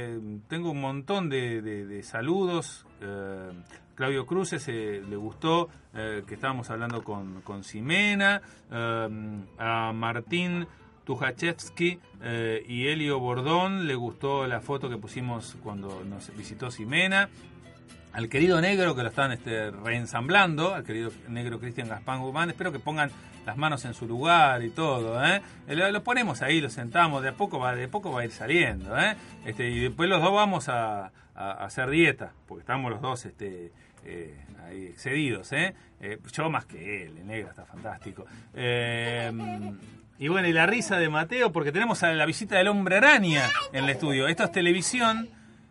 tengo 0.48 0.72
un 0.72 0.80
montón 0.82 1.30
de 1.30 2.02
saludos. 2.02 2.84
Claudio 3.98 4.26
Cruces 4.26 4.64
eh, 4.68 5.02
le 5.10 5.16
gustó 5.16 5.68
eh, 5.92 6.22
que 6.24 6.34
estábamos 6.34 6.70
hablando 6.70 7.02
con, 7.02 7.42
con 7.42 7.64
Ximena. 7.64 8.40
Eh, 8.70 9.08
a 9.58 9.92
Martín 9.92 10.68
Tujachevsky 11.04 11.98
eh, 12.22 12.64
y 12.68 12.86
Elio 12.86 13.18
Bordón 13.18 13.88
le 13.88 13.96
gustó 13.96 14.46
la 14.46 14.60
foto 14.60 14.88
que 14.88 14.98
pusimos 14.98 15.56
cuando 15.64 16.04
nos 16.04 16.34
visitó 16.36 16.70
Ximena. 16.70 17.28
al 18.12 18.28
querido 18.28 18.60
negro 18.60 18.94
que 18.94 19.02
lo 19.02 19.08
están 19.08 19.32
este, 19.32 19.72
reensamblando, 19.72 20.74
al 20.74 20.84
querido 20.84 21.10
negro 21.28 21.58
Cristian 21.58 21.88
Gaspán 21.88 22.20
Guzmán. 22.20 22.50
Espero 22.50 22.70
que 22.70 22.78
pongan 22.78 23.10
las 23.46 23.56
manos 23.56 23.84
en 23.84 23.94
su 23.94 24.06
lugar 24.06 24.62
y 24.62 24.70
todo. 24.70 25.20
¿eh? 25.24 25.42
Lo, 25.68 26.04
ponemos 26.04 26.40
ahí, 26.42 26.60
lo 26.60 26.70
sentamos, 26.70 27.22
de 27.24 27.30
a 27.30 27.34
poco 27.34 27.58
va, 27.58 27.74
de 27.74 27.84
a 27.86 27.90
poco 27.90 28.12
va 28.12 28.20
a 28.20 28.24
ir 28.24 28.30
saliendo. 28.30 28.94
Este, 29.44 29.68
y 29.70 29.80
después 29.80 30.08
los 30.08 30.22
dos 30.22 30.32
vamos 30.32 30.68
a, 30.68 31.06
a- 31.06 31.10
a 31.34 31.64
hacer 31.64 31.88
dieta, 31.90 32.32
porque 32.46 32.60
estamos 32.60 32.90
los 32.90 33.00
dos 33.00 33.24
este, 33.24 33.72
eh, 34.04 34.36
ahí 34.66 34.86
excedidos. 34.86 35.52
¿eh? 35.52 35.74
Eh, 36.00 36.18
yo 36.32 36.48
más 36.50 36.64
que 36.64 37.04
él, 37.04 37.18
el 37.18 37.26
negro 37.26 37.50
está 37.50 37.64
fantástico. 37.64 38.24
Eh, 38.54 39.30
y 40.18 40.28
bueno, 40.28 40.48
y 40.48 40.52
la 40.52 40.66
risa 40.66 40.98
de 40.98 41.08
Mateo, 41.08 41.52
porque 41.52 41.72
tenemos 41.72 42.02
a 42.02 42.12
la 42.12 42.26
visita 42.26 42.56
del 42.56 42.68
hombre 42.68 42.96
araña 42.96 43.44
en 43.72 43.84
el 43.84 43.90
estudio. 43.90 44.26
Esto 44.26 44.44
es 44.44 44.52
televisión, 44.52 45.28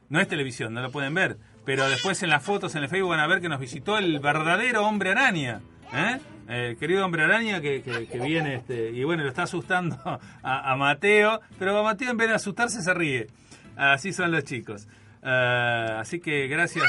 no 0.10 0.20
es 0.20 0.28
televisión, 0.28 0.74
no 0.74 0.82
lo 0.82 0.92
pueden 0.92 1.14
ver. 1.14 1.38
Pero 1.66 1.90
después 1.90 2.24
en 2.24 2.30
las 2.30 2.44
fotos 2.44 2.76
en 2.76 2.84
el 2.84 2.90
Facebook 2.90 3.10
van 3.10 3.20
a 3.20 3.28
ver 3.28 3.42
que 3.42 3.50
nos 3.50 3.60
visitó 3.60 3.98
el 3.98 4.20
verdadero 4.20 4.86
hombre 4.88 5.12
araña. 5.12 5.60
¿eh? 5.94 6.20
El 6.48 6.78
querido 6.78 7.04
hombre 7.04 7.24
araña 7.24 7.60
que, 7.60 7.84
viene 8.24 8.56
este, 8.56 8.92
y 8.92 9.04
bueno, 9.04 9.24
lo 9.24 9.30
está 9.30 9.44
asustando 9.44 9.98
a, 10.44 10.72
a 10.72 10.76
Mateo. 10.78 11.42
Pero 11.60 11.78
a 11.78 11.84
Mateo 11.84 12.12
en 12.12 12.18
vez 12.18 12.30
de 12.30 12.36
asustarse 12.36 12.82
se 12.82 12.94
ríe. 12.94 13.28
Así 13.76 14.14
son 14.14 14.32
los 14.32 14.46
chicos. 14.46 14.88
Eh, 15.24 15.96
así 16.00 16.20
que 16.20 16.48
gracias 16.48 16.86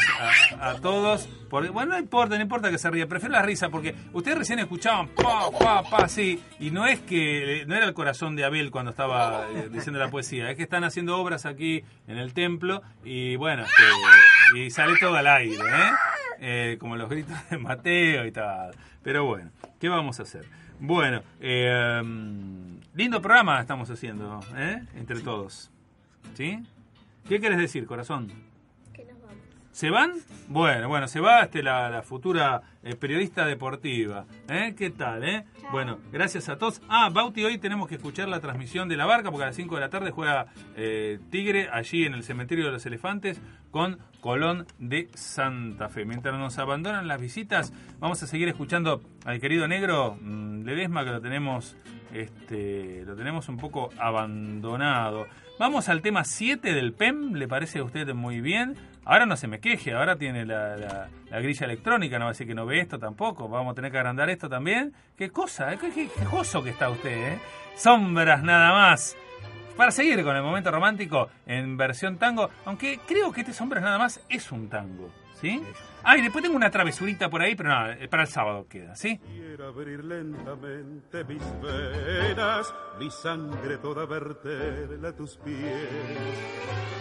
a, 0.60 0.74
todos. 0.74 1.26
Por, 1.48 1.70
bueno, 1.70 1.92
no 1.92 1.98
importa, 1.98 2.36
no 2.36 2.42
importa 2.42 2.70
que 2.70 2.78
se 2.78 2.90
ría. 2.90 3.06
Prefiero 3.06 3.32
la 3.32 3.42
risa 3.42 3.68
porque 3.68 3.94
ustedes 4.12 4.38
recién 4.38 4.58
escuchaban 4.58 5.08
pa, 5.08 5.50
pa, 5.58 5.82
pa, 5.82 6.08
sí. 6.08 6.42
Y 6.60 6.70
no 6.70 6.86
es 6.86 7.00
que 7.00 7.64
no 7.66 7.74
era 7.74 7.86
el 7.86 7.94
corazón 7.94 8.36
de 8.36 8.44
Abel 8.44 8.70
cuando 8.70 8.90
estaba 8.90 9.46
eh, 9.50 9.68
diciendo 9.70 9.98
la 9.98 10.08
poesía. 10.08 10.50
Es 10.50 10.56
que 10.56 10.62
están 10.62 10.84
haciendo 10.84 11.16
obras 11.18 11.46
aquí 11.46 11.82
en 12.06 12.18
el 12.18 12.34
templo 12.34 12.82
y 13.04 13.36
bueno, 13.36 13.64
este, 13.64 14.58
y 14.58 14.70
sale 14.70 14.98
todo 14.98 15.16
al 15.16 15.26
aire, 15.26 15.56
¿eh? 15.56 15.90
Eh, 16.40 16.76
como 16.78 16.96
los 16.96 17.08
gritos 17.08 17.36
de 17.50 17.58
Mateo 17.58 18.24
y 18.26 18.32
tal. 18.32 18.72
Pero 19.02 19.24
bueno, 19.24 19.50
¿qué 19.80 19.88
vamos 19.88 20.20
a 20.20 20.22
hacer? 20.22 20.44
Bueno, 20.80 21.22
eh, 21.40 22.00
lindo 22.94 23.20
programa 23.20 23.60
estamos 23.60 23.90
haciendo. 23.90 24.40
Entre 24.94 25.20
todos. 25.20 25.72
¿Sí? 26.34 26.62
¿Qué 27.28 27.40
quieres 27.40 27.58
decir, 27.58 27.84
corazón? 27.84 28.28
Que 28.94 29.04
nos 29.04 29.20
vamos. 29.20 29.36
¿Se 29.70 29.90
van? 29.90 30.12
Bueno, 30.48 30.88
bueno, 30.88 31.08
se 31.08 31.20
va 31.20 31.42
este, 31.42 31.62
la, 31.62 31.90
la 31.90 32.00
futura 32.00 32.62
eh, 32.82 32.94
periodista 32.96 33.44
deportiva. 33.44 34.24
¿Eh? 34.48 34.74
¿Qué 34.74 34.88
tal, 34.88 35.22
eh? 35.28 35.44
Bueno, 35.70 35.98
gracias 36.10 36.48
a 36.48 36.56
todos. 36.56 36.80
Ah, 36.88 37.10
Bauti, 37.12 37.44
hoy 37.44 37.58
tenemos 37.58 37.86
que 37.86 37.96
escuchar 37.96 38.30
la 38.30 38.40
transmisión 38.40 38.88
de 38.88 38.96
la 38.96 39.04
barca 39.04 39.30
porque 39.30 39.42
a 39.44 39.48
las 39.48 39.56
5 39.56 39.74
de 39.74 39.80
la 39.82 39.90
tarde 39.90 40.10
juega 40.10 40.46
eh, 40.74 41.18
Tigre 41.28 41.68
allí 41.70 42.04
en 42.04 42.14
el 42.14 42.24
cementerio 42.24 42.64
de 42.64 42.72
los 42.72 42.86
elefantes 42.86 43.42
con 43.70 43.98
Colón 44.22 44.66
de 44.78 45.10
Santa 45.12 45.90
Fe. 45.90 46.06
Mientras 46.06 46.34
nos 46.38 46.58
abandonan 46.58 47.08
las 47.08 47.20
visitas, 47.20 47.74
vamos 47.98 48.22
a 48.22 48.26
seguir 48.26 48.48
escuchando 48.48 49.02
al 49.26 49.38
querido 49.38 49.68
negro 49.68 50.16
mm, 50.18 50.62
Ledesma 50.62 51.04
que 51.04 51.10
lo 51.10 51.20
tenemos, 51.20 51.76
este, 52.14 53.04
lo 53.04 53.14
tenemos 53.16 53.50
un 53.50 53.58
poco 53.58 53.90
abandonado. 53.98 55.26
Vamos 55.58 55.88
al 55.88 56.02
tema 56.02 56.24
7 56.24 56.72
del 56.72 56.92
PEM, 56.92 57.34
¿le 57.34 57.48
parece 57.48 57.80
a 57.80 57.84
usted 57.84 58.14
muy 58.14 58.40
bien? 58.40 58.76
Ahora 59.04 59.26
no 59.26 59.36
se 59.36 59.48
me 59.48 59.58
queje, 59.58 59.92
ahora 59.92 60.16
tiene 60.16 60.44
la, 60.46 60.76
la- 60.76 61.08
la 61.30 61.40
grilla 61.40 61.64
electrónica, 61.66 62.18
no 62.18 62.26
va 62.26 62.30
a 62.30 62.32
decir 62.32 62.46
que 62.46 62.54
no 62.54 62.64
ve 62.64 62.80
esto 62.80 62.98
tampoco. 62.98 63.48
Vamos 63.48 63.72
a 63.72 63.74
tener 63.74 63.90
que 63.90 63.98
agrandar 63.98 64.30
esto 64.30 64.48
también. 64.48 64.92
¿Qué 65.16 65.30
cosa? 65.30 65.72
¿eh? 65.72 65.78
¿Qué, 65.80 65.90
qué, 65.90 66.08
qué 66.08 66.24
gozo 66.26 66.62
que 66.62 66.70
está 66.70 66.88
usted, 66.90 67.32
¿eh? 67.34 67.38
Sombras 67.76 68.42
nada 68.42 68.72
más. 68.72 69.16
Para 69.76 69.90
seguir 69.90 70.22
con 70.24 70.36
el 70.36 70.42
momento 70.42 70.70
romántico 70.70 71.28
en 71.46 71.76
versión 71.76 72.18
tango, 72.18 72.50
aunque 72.64 73.00
creo 73.06 73.32
que 73.32 73.40
este 73.40 73.52
Sombras 73.52 73.82
nada 73.82 73.98
más 73.98 74.20
es 74.28 74.50
un 74.52 74.68
tango, 74.68 75.10
¿sí? 75.40 75.62
Ah, 76.04 76.16
después 76.16 76.42
tengo 76.42 76.56
una 76.56 76.70
travesurita 76.70 77.28
por 77.28 77.42
ahí, 77.42 77.54
pero 77.54 77.68
no, 77.70 77.90
eh, 77.90 78.08
para 78.08 78.22
el 78.22 78.28
sábado 78.28 78.66
queda, 78.68 78.94
¿sí? 78.96 79.18
Quiero 79.18 79.66
abrir 79.68 80.04
lentamente 80.04 81.24
mis 81.24 81.42
venas, 81.60 82.72
mi 82.98 83.10
sangre 83.10 83.78
toda 83.78 84.06
verterla 84.06 85.08
a 85.08 85.12
tus 85.12 85.36
pies, 85.38 85.88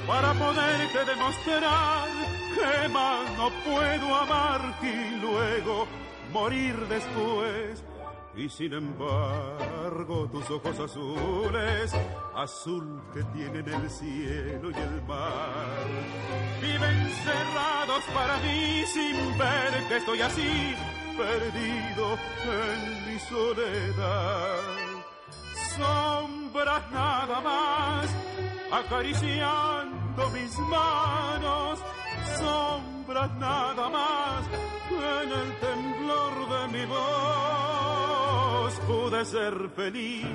para 0.08 0.34
poderte 0.34 1.06
demostrar 1.06 2.08
que 2.56 2.90
más 2.90 3.38
no 3.38 3.50
puedo 3.64 4.16
amarte 4.16 4.88
y 4.88 5.22
luego 5.22 5.88
morir 6.34 6.76
después. 6.90 7.84
Y 8.38 8.48
sin 8.50 8.72
embargo 8.72 10.30
tus 10.32 10.48
ojos 10.52 10.80
azules, 10.80 11.92
azul 12.36 13.02
que 13.12 13.24
tienen 13.24 13.68
el 13.68 13.90
cielo 13.90 14.70
y 14.70 14.76
el 14.76 15.02
mar, 15.08 15.88
viven 16.62 17.10
cerrados 17.24 18.04
para 18.14 18.38
mí 18.38 18.84
sin 18.86 19.38
ver 19.40 19.88
que 19.88 19.98
estoy 19.98 20.22
así, 20.22 20.76
perdido 21.18 22.18
en 22.46 23.12
mi 23.12 23.20
soledad. 23.22 24.62
Sombras 25.76 26.92
nada 26.92 27.42
más, 27.42 28.16
acariciando 28.72 30.30
mis 30.30 30.60
manos, 30.60 31.80
sombras 32.38 33.32
nada 33.40 33.90
más, 33.90 34.46
en 34.92 35.32
el 35.32 35.60
temblor 35.60 36.50
de 36.50 36.78
mi 36.78 36.86
voz 36.86 37.77
pude 38.76 39.26
ser 39.26 39.70
feliz. 39.76 40.26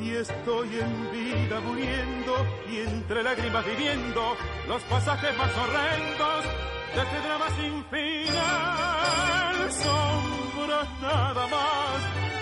Y 0.00 0.10
estoy 0.12 0.68
en 0.78 1.10
vida 1.12 1.60
muriendo 1.60 2.34
y 2.70 2.78
entre 2.78 3.22
lágrimas 3.22 3.64
viviendo 3.64 4.36
los 4.68 4.82
pasajes 4.84 5.36
más 5.36 5.50
horrendos 5.56 6.44
de 6.94 7.02
este 7.02 7.20
drama 7.20 7.46
sin 7.56 7.84
final. 7.86 9.70
Sombras 9.70 10.88
nada 11.00 11.46
más 11.48 11.96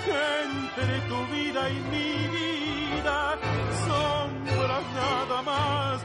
que 0.04 0.22
entre 0.44 0.98
tu 1.08 1.26
vida 1.32 1.70
y 1.70 1.74
mi 1.92 2.12
vida. 2.36 3.38
Sombras 3.86 4.84
nada 4.94 5.42
más 5.42 6.02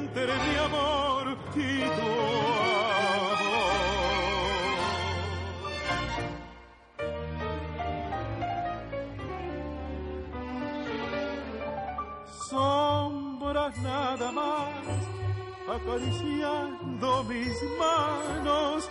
entre 0.00 0.26
mi 0.26 0.56
amor 0.56 0.97
nada 13.78 14.32
más, 14.32 14.68
acariciando 15.68 17.24
mis 17.24 17.54
manos, 17.78 18.88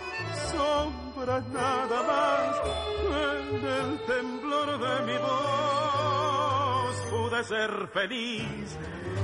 sombras 0.52 1.46
nada 1.48 2.02
más, 2.02 2.56
en 3.10 3.66
el 3.66 4.00
temblor 4.06 4.78
de 4.78 5.12
mi 5.12 5.18
voz 5.18 6.96
pude 7.10 7.44
ser 7.44 7.88
feliz. 7.92 8.78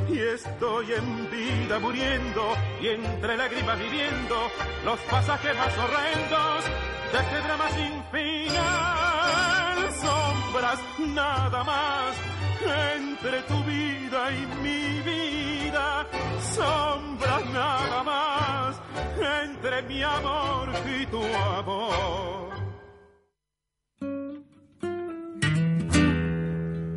Y 0.09 0.18
estoy 0.18 0.93
en 0.93 1.31
vida 1.31 1.78
muriendo 1.78 2.55
y 2.81 2.89
entre 2.89 3.36
lágrimas 3.36 3.78
viviendo 3.78 4.51
los 4.85 5.01
pasajes 5.01 5.56
más 5.56 5.78
horrendos 5.78 6.64
de 7.12 7.18
este 7.20 7.40
drama 7.40 7.68
sin 7.70 8.05
final. 8.12 9.93
Sombras 10.02 10.81
nada 10.98 11.64
más 11.64 12.35
entre 12.64 13.43
tu 13.43 13.64
vida 13.64 14.31
y 14.32 14.47
mi 14.62 15.01
vida, 15.01 15.44
sombras 16.55 17.47
nada 17.53 18.03
más 18.03 18.77
entre 19.43 19.83
mi 19.83 20.03
amor 20.03 20.69
y 21.01 21.07
tu 21.07 21.23
amor. 21.23 22.44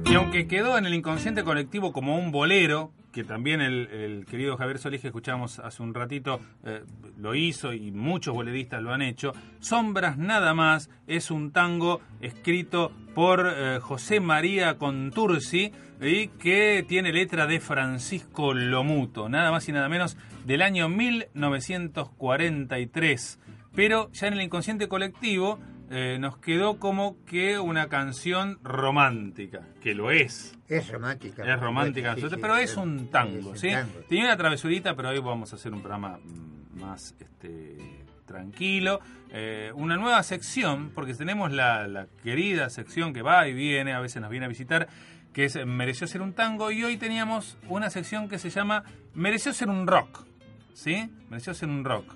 Y 0.10 0.16
aunque 0.16 0.48
quedó 0.48 0.78
en 0.78 0.86
el 0.86 0.94
inconsciente 0.94 1.44
colectivo 1.44 1.92
como 1.92 2.18
un 2.18 2.32
bolero, 2.32 2.94
que 3.12 3.26
también 3.26 3.60
el, 3.60 3.88
el 3.88 4.26
querido 4.26 4.56
Javier 4.56 4.80
Solís 4.80 5.02
que 5.02 5.08
escuchamos 5.08 5.60
hace 5.60 5.84
un 5.84 5.94
ratito 5.94 6.40
eh, 6.64 6.86
lo 7.18 7.36
hizo 7.36 7.74
y 7.74 7.92
muchos 7.92 8.34
boleristas 8.34 8.82
lo 8.82 8.94
han 8.94 9.02
hecho, 9.02 9.34
Sombras 9.60 10.18
nada 10.18 10.54
más 10.54 10.90
es 11.08 11.30
un 11.30 11.52
tango 11.52 12.00
escrito 12.22 12.94
por 13.16 13.54
eh, 13.54 13.80
José 13.82 14.22
María 14.22 14.78
Contursi 14.78 15.74
y 16.00 16.30
que 16.30 16.86
tiene 16.88 17.12
letra 17.12 17.46
de 17.46 17.60
Francisco 17.60 18.54
Lomuto, 18.54 19.28
nada 19.28 19.52
más 19.52 19.68
y 19.68 19.74
nada 19.74 19.90
menos 19.90 20.16
del 20.46 20.62
año 20.62 20.88
1943. 20.88 23.40
Pero 23.76 24.10
ya 24.14 24.28
en 24.28 24.36
el 24.36 24.42
inconsciente 24.42 24.88
colectivo 24.88 25.60
eh, 25.90 26.18
nos 26.20 26.38
quedó 26.38 26.80
como 26.80 27.24
que 27.26 27.60
una 27.60 27.88
canción 27.88 28.60
romántica, 28.64 29.62
que 29.82 29.94
lo 29.96 30.12
es. 30.12 30.58
Es 30.68 30.90
romántica. 30.92 31.44
Es 31.54 31.60
romántica, 31.60 32.16
Sí, 32.16 32.22
sí, 32.30 32.36
pero 32.42 32.58
es 32.58 32.72
es- 32.72 32.78
un 32.78 33.08
tango, 33.10 33.54
es 33.54 33.60
¿sí? 33.62 33.70
tango. 33.72 34.00
Tenía 34.10 34.26
una 34.26 34.38
travesurita, 34.38 34.96
pero 34.96 35.10
hoy 35.10 35.20
vamos 35.20 35.54
a 35.54 35.56
hacer 35.56 35.74
un 35.74 35.82
programa 35.82 36.18
mm, 36.24 36.80
más 36.82 37.16
este, 37.20 37.78
tranquilo. 38.26 39.00
Eh, 39.32 39.72
una 39.76 39.96
nueva 39.98 40.22
sección, 40.24 40.92
porque 40.94 41.14
tenemos 41.14 41.52
la, 41.52 41.88
la 41.88 42.08
querida 42.24 42.70
sección 42.70 43.14
que 43.14 43.22
va 43.22 43.48
y 43.48 43.54
viene, 43.54 43.94
a 43.94 44.00
veces 44.00 44.22
nos 44.22 44.30
viene 44.32 44.46
a 44.46 44.50
visitar, 44.50 44.88
que 45.34 45.46
es 45.46 45.58
Mereció 45.66 46.08
ser 46.08 46.22
un 46.22 46.34
tango, 46.34 46.72
y 46.72 46.84
hoy 46.84 46.98
teníamos 46.98 47.58
una 47.70 47.90
sección 47.90 48.28
que 48.28 48.40
se 48.40 48.50
llama 48.50 48.84
Mereció 49.14 49.54
ser 49.54 49.70
un 49.70 49.88
rock, 49.88 50.26
¿sí? 50.74 51.10
Mereció 51.30 51.54
ser 51.54 51.70
un 51.70 51.84
rock. 51.86 52.14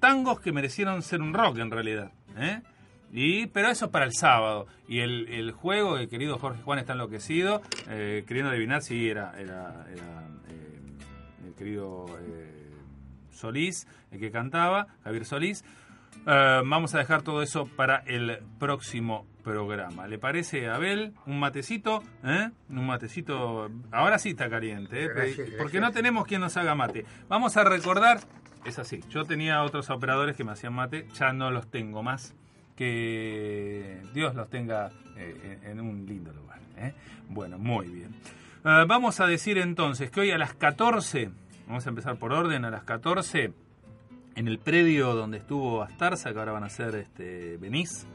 tangos 0.00 0.40
que 0.40 0.52
merecieron 0.52 1.00
ser 1.02 1.22
un 1.22 1.32
rock 1.32 1.58
en 1.58 1.70
realidad. 1.70 2.12
¿eh? 2.36 2.60
Y, 3.16 3.46
pero 3.46 3.68
eso 3.70 3.84
es 3.84 3.90
para 3.92 4.06
el 4.06 4.12
sábado. 4.12 4.66
Y 4.88 4.98
el, 4.98 5.28
el 5.28 5.52
juego, 5.52 5.96
el 5.98 6.08
querido 6.08 6.36
Jorge 6.36 6.60
Juan 6.62 6.80
está 6.80 6.94
enloquecido, 6.94 7.62
eh, 7.88 8.24
queriendo 8.26 8.50
adivinar 8.50 8.82
si 8.82 9.08
era, 9.08 9.32
era, 9.38 9.86
era, 9.88 10.26
eh, 10.48 11.46
el 11.46 11.54
querido 11.54 12.06
eh, 12.20 12.72
Solís 13.30 13.86
el 14.10 14.18
que 14.18 14.32
cantaba, 14.32 14.88
Javier 15.04 15.24
Solís. 15.26 15.64
Vamos 16.26 16.94
a 16.94 16.98
dejar 16.98 17.22
todo 17.22 17.42
eso 17.42 17.66
para 17.66 17.98
el 17.98 18.38
próximo 18.58 19.26
programa. 19.44 20.08
¿Le 20.08 20.18
parece, 20.18 20.68
Abel? 20.68 21.12
Un 21.26 21.38
matecito, 21.38 22.02
¿eh? 22.24 22.50
Un 22.68 22.86
matecito. 22.86 23.70
Ahora 23.92 24.18
sí 24.18 24.30
está 24.30 24.48
caliente, 24.50 25.04
¿eh? 25.04 25.08
Gracias, 25.14 25.50
Porque 25.58 25.80
no 25.80 25.92
tenemos 25.92 26.26
quien 26.26 26.40
nos 26.40 26.56
haga 26.56 26.74
mate. 26.74 27.04
Vamos 27.28 27.56
a 27.56 27.64
recordar, 27.64 28.20
es 28.64 28.78
así. 28.80 29.04
Yo 29.08 29.24
tenía 29.24 29.62
otros 29.62 29.90
operadores 29.90 30.36
que 30.36 30.42
me 30.42 30.52
hacían 30.52 30.72
mate, 30.72 31.06
ya 31.14 31.32
no 31.32 31.52
los 31.52 31.70
tengo 31.70 32.02
más. 32.02 32.34
Que 32.76 34.02
Dios 34.12 34.34
los 34.34 34.48
tenga 34.48 34.90
eh, 35.16 35.58
en 35.64 35.80
un 35.80 36.06
lindo 36.06 36.32
lugar. 36.32 36.58
¿eh? 36.76 36.92
Bueno, 37.28 37.58
muy 37.58 37.88
bien. 37.88 38.14
Eh, 38.66 38.84
vamos 38.86 39.20
a 39.20 39.26
decir 39.26 39.58
entonces 39.58 40.10
que 40.10 40.20
hoy 40.20 40.30
a 40.30 40.38
las 40.38 40.54
14, 40.54 41.30
vamos 41.66 41.86
a 41.86 41.88
empezar 41.90 42.16
por 42.16 42.32
orden, 42.32 42.64
a 42.64 42.70
las 42.70 42.84
14 42.84 43.52
en 44.36 44.48
el 44.48 44.58
predio 44.58 45.14
donde 45.14 45.36
estuvo 45.38 45.82
Astarza, 45.82 46.32
que 46.32 46.38
ahora 46.38 46.52
van 46.52 46.64
a 46.64 46.70
ser 46.70 46.94
este, 46.94 47.56
Benís, 47.58 48.06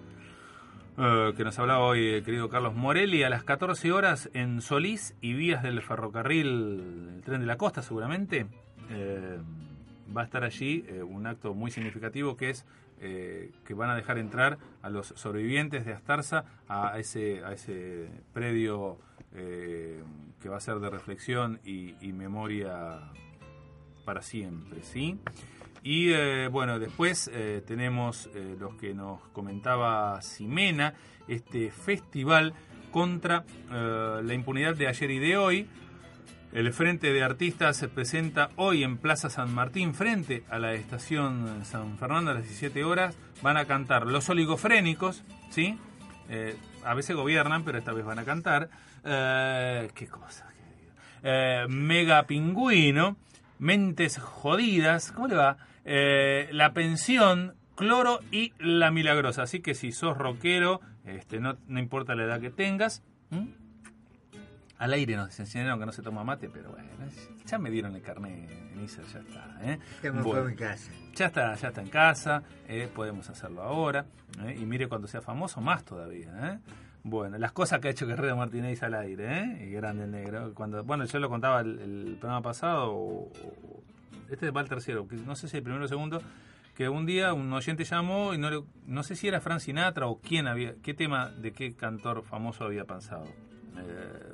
eh, 0.97 1.33
que 1.37 1.43
nos 1.43 1.57
hablaba 1.59 1.85
hoy 1.85 2.15
el 2.15 2.23
querido 2.23 2.49
Carlos 2.49 2.75
Morelli, 2.75 3.21
a 3.21 3.29
las 3.29 3.43
14 3.43 3.91
horas 3.91 4.29
en 4.33 4.61
Solís 4.61 5.15
y 5.21 5.33
vías 5.33 5.61
del 5.61 5.81
ferrocarril, 5.81 7.13
el 7.15 7.21
tren 7.23 7.41
de 7.41 7.45
la 7.45 7.57
costa 7.57 7.81
seguramente, 7.81 8.47
eh, 8.89 9.37
va 10.17 10.21
a 10.21 10.25
estar 10.25 10.43
allí 10.43 10.83
un 11.07 11.27
acto 11.27 11.53
muy 11.53 11.69
significativo 11.69 12.35
que 12.35 12.49
es 12.49 12.65
eh, 13.01 13.51
que 13.65 13.73
van 13.73 13.89
a 13.89 13.95
dejar 13.95 14.17
entrar 14.17 14.57
a 14.81 14.89
los 14.89 15.07
sobrevivientes 15.07 15.85
de 15.85 15.93
Astarza 15.93 16.45
a 16.67 16.97
ese, 16.99 17.43
a 17.43 17.53
ese 17.53 18.09
predio 18.33 18.97
eh, 19.35 20.03
que 20.41 20.49
va 20.49 20.57
a 20.57 20.59
ser 20.59 20.79
de 20.79 20.89
reflexión 20.89 21.59
y, 21.65 21.93
memoria 22.13 23.11
para 24.05 24.21
siempre, 24.21 24.81
¿sí? 24.81 25.19
Y 25.83 26.11
eh, 26.13 26.47
bueno, 26.47 26.79
después 26.79 27.29
tenemos 27.67 28.29
eh, 28.33 28.55
los 28.57 28.75
que 28.75 28.93
nos 28.93 29.21
comentaba 29.33 30.19
Ximena, 30.21 30.93
este 31.27 31.71
festival 31.71 32.53
contra 32.91 33.43
la 33.69 34.33
impunidad 34.33 34.75
de 34.75 34.87
ayer 34.87 35.11
y 35.11 35.19
de 35.19 35.37
hoy. 35.37 35.67
El 36.51 36.73
Frente 36.73 37.13
de 37.13 37.21
Artistas 37.21 37.77
se 37.77 37.87
presenta 37.89 38.49
hoy 38.55 38.83
en 38.83 38.97
Plaza 38.97 39.29
San 39.29 39.53
Martín, 39.53 39.93
frente 39.93 40.43
a 40.49 40.57
la 40.57 40.73
estación 40.73 41.63
San 41.63 41.97
Fernando 41.99 42.31
a 42.31 42.33
las 42.33 42.43
17 42.43 42.83
horas. 42.83 43.15
Van 43.43 43.55
a 43.55 43.65
cantar 43.65 44.07
Los 44.07 44.29
Oligofrénicos, 44.29 45.23
¿sí? 45.51 45.77
Eh, 46.27 46.57
a 46.83 46.95
veces 46.95 47.15
gobiernan, 47.15 47.63
pero 47.63 47.77
esta 47.77 47.93
vez 47.93 48.03
van 48.03 48.17
a 48.17 48.25
cantar. 48.25 48.69
Eh, 49.03 49.91
¿Qué 49.93 50.07
cosa? 50.07 50.47
Eh, 51.21 51.67
Mega 51.69 52.23
Pingüino, 52.23 53.17
Mentes 53.59 54.17
Jodidas, 54.17 55.11
¿cómo 55.11 55.27
le 55.27 55.35
va? 55.35 55.57
La 55.85 56.73
Pensión, 56.73 57.55
Cloro 57.75 58.21
y 58.31 58.53
La 58.57 58.89
Milagrosa. 58.89 59.43
Así 59.43 59.59
que 59.59 59.75
si 59.75 59.91
sos 59.91 60.17
rockero, 60.17 60.81
este, 61.05 61.39
no, 61.39 61.57
no 61.67 61.79
importa 61.79 62.15
la 62.15 62.23
edad 62.23 62.41
que 62.41 62.49
tengas. 62.49 63.03
Al 64.79 64.93
aire 64.93 65.15
nos 65.15 65.39
enseñaron 65.39 65.79
que 65.79 65.85
no 65.85 65.91
se 65.91 66.01
toma 66.01 66.23
mate, 66.23 66.49
pero 66.49 66.71
bueno, 66.71 66.87
ya 67.45 67.57
me 67.59 67.69
dieron 67.69 67.95
el 67.95 68.01
carnet 68.01 68.49
en 68.49 68.87
ya 68.87 69.01
está. 69.19 69.57
¿eh? 69.61 69.77
Ya 70.01 70.11
Bueno. 70.11 70.55
casa. 70.57 70.91
Está, 71.13 71.53
ya 71.55 71.67
está 71.67 71.81
en 71.81 71.89
casa, 71.89 72.43
eh, 72.67 72.89
podemos 72.93 73.29
hacerlo 73.29 73.61
ahora. 73.61 74.05
eh, 74.45 74.57
y 74.59 74.65
mire 74.65 74.87
cuando 74.87 75.07
sea 75.07 75.21
famoso, 75.21 75.59
más 75.61 75.83
todavía. 75.83 76.31
¿eh? 76.53 76.59
Bueno, 77.03 77.37
las 77.37 77.51
cosas 77.51 77.79
que 77.79 77.89
ha 77.89 77.91
hecho 77.91 78.07
Guerrero 78.07 78.35
Martínez 78.37 78.81
al 78.83 78.93
aire, 78.93 79.39
¿eh? 79.41 79.67
Y 79.67 79.71
grande 79.71 80.05
el 80.05 80.11
negro. 80.11 80.53
Cuando, 80.53 80.83
bueno, 80.83 81.03
yo 81.05 81.19
lo 81.19 81.29
contaba 81.29 81.59
el, 81.61 81.79
el 81.79 82.17
programa 82.19 82.41
pasado, 82.41 82.91
o- 82.93 83.31
o- 83.31 83.83
este 84.29 84.49
va 84.51 84.61
el 84.61 84.69
tercero, 84.69 85.07
que 85.07 85.15
no 85.17 85.35
sé 85.35 85.47
si 85.49 85.57
el 85.57 85.63
primero 85.63 85.81
o 85.81 85.85
el 85.85 85.89
segundo, 85.89 86.21
que 86.75 86.87
un 86.87 87.05
día 87.05 87.33
un 87.33 87.51
oyente 87.51 87.83
llamó 87.83 88.33
y 88.33 88.37
no, 88.37 88.49
le- 88.49 88.63
no 88.85 89.03
sé 89.03 89.15
si 89.15 89.27
era 89.27 89.41
Frank 89.41 89.59
Sinatra 89.59 90.07
o 90.07 90.19
quién 90.21 90.47
había, 90.47 90.75
qué 90.81 90.93
tema 90.93 91.29
de 91.29 91.51
qué 91.51 91.73
cantor 91.75 92.23
famoso 92.23 92.63
había 92.63 92.85
pensado 92.85 93.25
eh, 93.77 94.33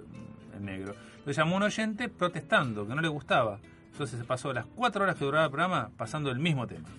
el 0.56 0.66
negro. 0.66 0.96
Le 1.26 1.34
llamó 1.34 1.56
un 1.56 1.64
oyente 1.64 2.10
protestando, 2.10 2.88
que 2.88 2.96
no 2.96 3.02
le 3.02 3.08
gustaba. 3.08 3.60
Entonces 3.92 4.20
se 4.20 4.26
pasó 4.26 4.52
las 4.54 4.66
cuatro 4.66 5.04
horas 5.04 5.16
que 5.16 5.26
duraba 5.26 5.46
el 5.46 5.52
programa 5.52 5.90
pasando 5.98 6.30
el 6.30 6.40
mismo 6.40 6.68
tema. 6.68 6.90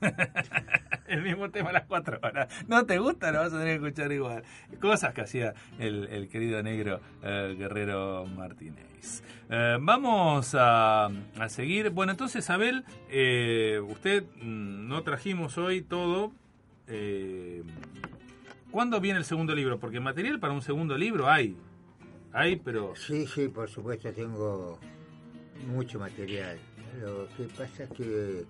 el 1.08 1.22
mismo 1.22 1.50
tema 1.50 1.70
a 1.70 1.72
las 1.72 1.84
cuatro 1.84 2.18
horas. 2.22 2.48
¿No 2.68 2.84
te 2.86 2.98
gusta? 2.98 3.32
Lo 3.32 3.40
vas 3.40 3.52
a 3.52 3.58
tener 3.58 3.80
que 3.80 3.86
escuchar 3.86 4.12
igual. 4.12 4.44
Cosas 4.80 5.14
que 5.14 5.22
hacía 5.22 5.54
el, 5.78 6.04
el 6.10 6.28
querido 6.28 6.62
negro 6.62 7.00
eh, 7.22 7.56
Guerrero 7.58 8.26
Martínez. 8.26 9.22
Eh, 9.50 9.78
vamos 9.80 10.54
a, 10.54 11.06
a 11.06 11.48
seguir. 11.48 11.90
Bueno, 11.90 12.12
entonces, 12.12 12.48
Abel, 12.50 12.84
eh, 13.10 13.80
usted 13.88 14.24
mm, 14.42 14.88
no 14.88 15.02
trajimos 15.02 15.58
hoy 15.58 15.82
todo. 15.82 16.32
¿Cuándo 18.70 19.00
viene 19.00 19.18
el 19.18 19.24
segundo 19.24 19.54
libro? 19.54 19.78
Porque 19.78 20.00
material 20.00 20.38
para 20.38 20.52
un 20.52 20.62
segundo 20.62 20.96
libro 20.98 21.30
hay. 21.30 21.56
Hay, 22.34 22.56
pero... 22.56 22.94
Sí, 22.96 23.26
sí, 23.26 23.48
por 23.48 23.70
supuesto 23.70 24.12
tengo 24.12 24.78
mucho 25.68 25.98
material. 26.00 26.58
Lo 27.00 27.28
que 27.36 27.44
pasa 27.44 27.84
es 27.84 27.90
que 27.90 28.44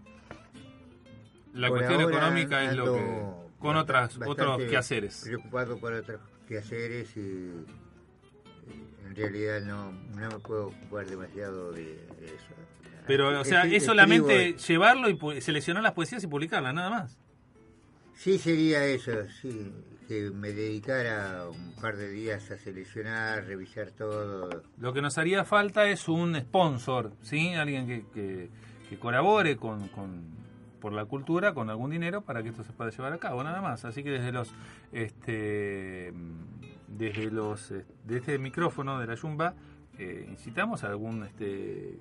La 1.53 1.69
cuestión 1.69 2.01
económica 2.01 2.65
es 2.65 2.77
lo 2.77 2.95
que... 2.95 3.45
Con 3.59 3.77
otras, 3.77 4.19
otros 4.27 4.63
quehaceres. 4.65 5.23
Preocupado 5.25 5.79
por 5.79 5.93
otros 5.93 6.21
quehaceres 6.49 7.17
y, 7.17 7.21
y 7.21 9.07
en 9.07 9.17
realidad 9.17 9.63
no, 9.63 9.93
no 9.93 10.29
me 10.29 10.39
puedo 10.41 10.67
ocupar 10.67 11.07
demasiado 11.07 11.73
de, 11.73 11.85
de 12.21 12.27
eso. 12.27 12.55
Pero, 13.07 13.41
o 13.41 13.45
sea, 13.45 13.65
es 13.65 13.85
solamente 13.85 14.51
escribo- 14.51 14.67
llevarlo 14.67 15.35
y 15.35 15.41
seleccionar 15.41 15.83
las 15.83 15.93
poesías 15.93 16.23
y 16.25 16.27
publicarlas, 16.27 16.75
nada 16.75 16.91
más. 16.91 17.19
Sí, 18.15 18.39
sería 18.39 18.85
eso, 18.87 19.13
sí, 19.41 19.73
que 20.09 20.31
me 20.31 20.53
dedicara 20.53 21.49
un 21.49 21.73
par 21.81 21.97
de 21.97 22.09
días 22.11 22.51
a 22.51 22.59
seleccionar, 22.59 23.45
revisar 23.45 23.91
todo. 23.91 24.63
Lo 24.79 24.93
que 24.93 25.01
nos 25.03 25.17
haría 25.19 25.45
falta 25.45 25.87
es 25.89 26.09
un 26.09 26.35
sponsor, 26.39 27.13
¿sí? 27.23 27.55
Alguien 27.55 27.87
que, 27.87 28.05
que, 28.13 28.51
que 28.89 28.99
colabore 28.99 29.57
con, 29.57 29.89
con- 29.89 30.35
por 30.81 30.93
la 30.93 31.07
cultura 31.07 31.55
con 31.55 31.71
algún 31.71 31.91
dinero 31.91 32.21
para 32.21 32.43
que 32.43 32.51
esto 32.51 32.63
se 32.63 32.73
pueda 32.75 32.91
llevar 32.91 33.15
a 33.15 33.19
cabo, 33.19 33.43
nada 33.43 33.63
más. 33.63 33.87
Así 33.87 34.03
que 34.05 34.11
desde 34.11 34.33
los 34.33 34.53
este 34.93 36.13
desde 36.89 37.31
los 37.31 37.71
eh, 37.71 37.87
de 38.05 38.19
este 38.19 38.39
micrófono 38.39 38.99
de 39.01 39.07
la 39.07 39.15
Yumba 39.15 39.55
eh, 39.99 40.27
incitamos 40.31 40.85
a 40.85 40.89
algún 40.89 41.25
este 41.25 41.99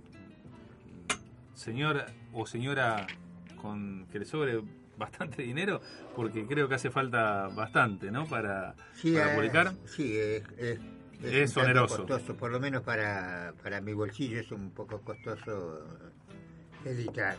señor 1.53 2.05
o 2.34 2.45
señora 2.45 3.07
con 3.61 4.05
que 4.11 4.19
le 4.19 4.25
sobre 4.25 4.61
bastante 4.97 5.41
dinero 5.41 5.81
porque 6.15 6.45
creo 6.45 6.67
que 6.69 6.75
hace 6.75 6.89
falta 6.91 7.47
bastante, 7.49 8.11
¿no? 8.11 8.25
Para, 8.25 8.75
Sí, 8.93 9.13
para 9.13 9.35
publicar. 9.35 9.73
Sí, 9.85 10.17
es, 10.17 10.43
es, 10.57 10.79
Es 11.23 11.55
un 11.57 11.63
oneroso. 11.63 11.97
costoso, 11.97 12.35
por 12.35 12.51
lo 12.51 12.59
menos 12.59 12.83
para, 12.83 13.53
para 13.63 13.81
mi 13.81 13.93
bolsillo 13.93 14.39
es 14.39 14.51
un 14.51 14.71
poco 14.71 15.01
costoso 15.01 15.81
editar. 16.85 17.35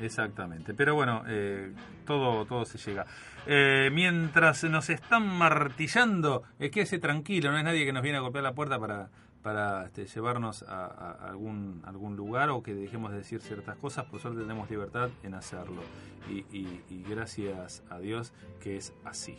Exactamente, 0.00 0.72
pero 0.72 0.94
bueno, 0.94 1.24
eh, 1.28 1.72
todo, 2.06 2.46
todo 2.46 2.64
se 2.64 2.78
llega. 2.78 3.04
Eh, 3.46 3.90
mientras 3.92 4.64
nos 4.64 4.88
están 4.88 5.26
martillando, 5.26 6.42
eh, 6.58 6.70
quédese 6.70 6.98
tranquilo, 6.98 7.50
no 7.52 7.58
es 7.58 7.64
nadie 7.64 7.84
que 7.84 7.92
nos 7.92 8.02
viene 8.02 8.16
a 8.16 8.22
golpear 8.22 8.44
la 8.44 8.54
puerta 8.54 8.78
para, 8.78 9.10
para 9.42 9.86
este, 9.86 10.06
llevarnos 10.06 10.62
a, 10.62 11.12
algún, 11.28 11.82
algún 11.84 12.16
lugar 12.16 12.50
o 12.50 12.62
que 12.62 12.74
dejemos 12.74 13.12
de 13.12 13.18
decir 13.18 13.40
ciertas 13.40 13.76
cosas, 13.76 14.04
por 14.06 14.20
suerte 14.20 14.40
tenemos 14.40 14.70
libertad 14.70 15.10
en 15.22 15.34
hacerlo. 15.34 15.82
Y, 16.28 17.02
gracias 17.08 17.82
a 17.90 17.98
Dios 17.98 18.32
que 18.62 18.76
es 18.76 18.92
así. 19.04 19.38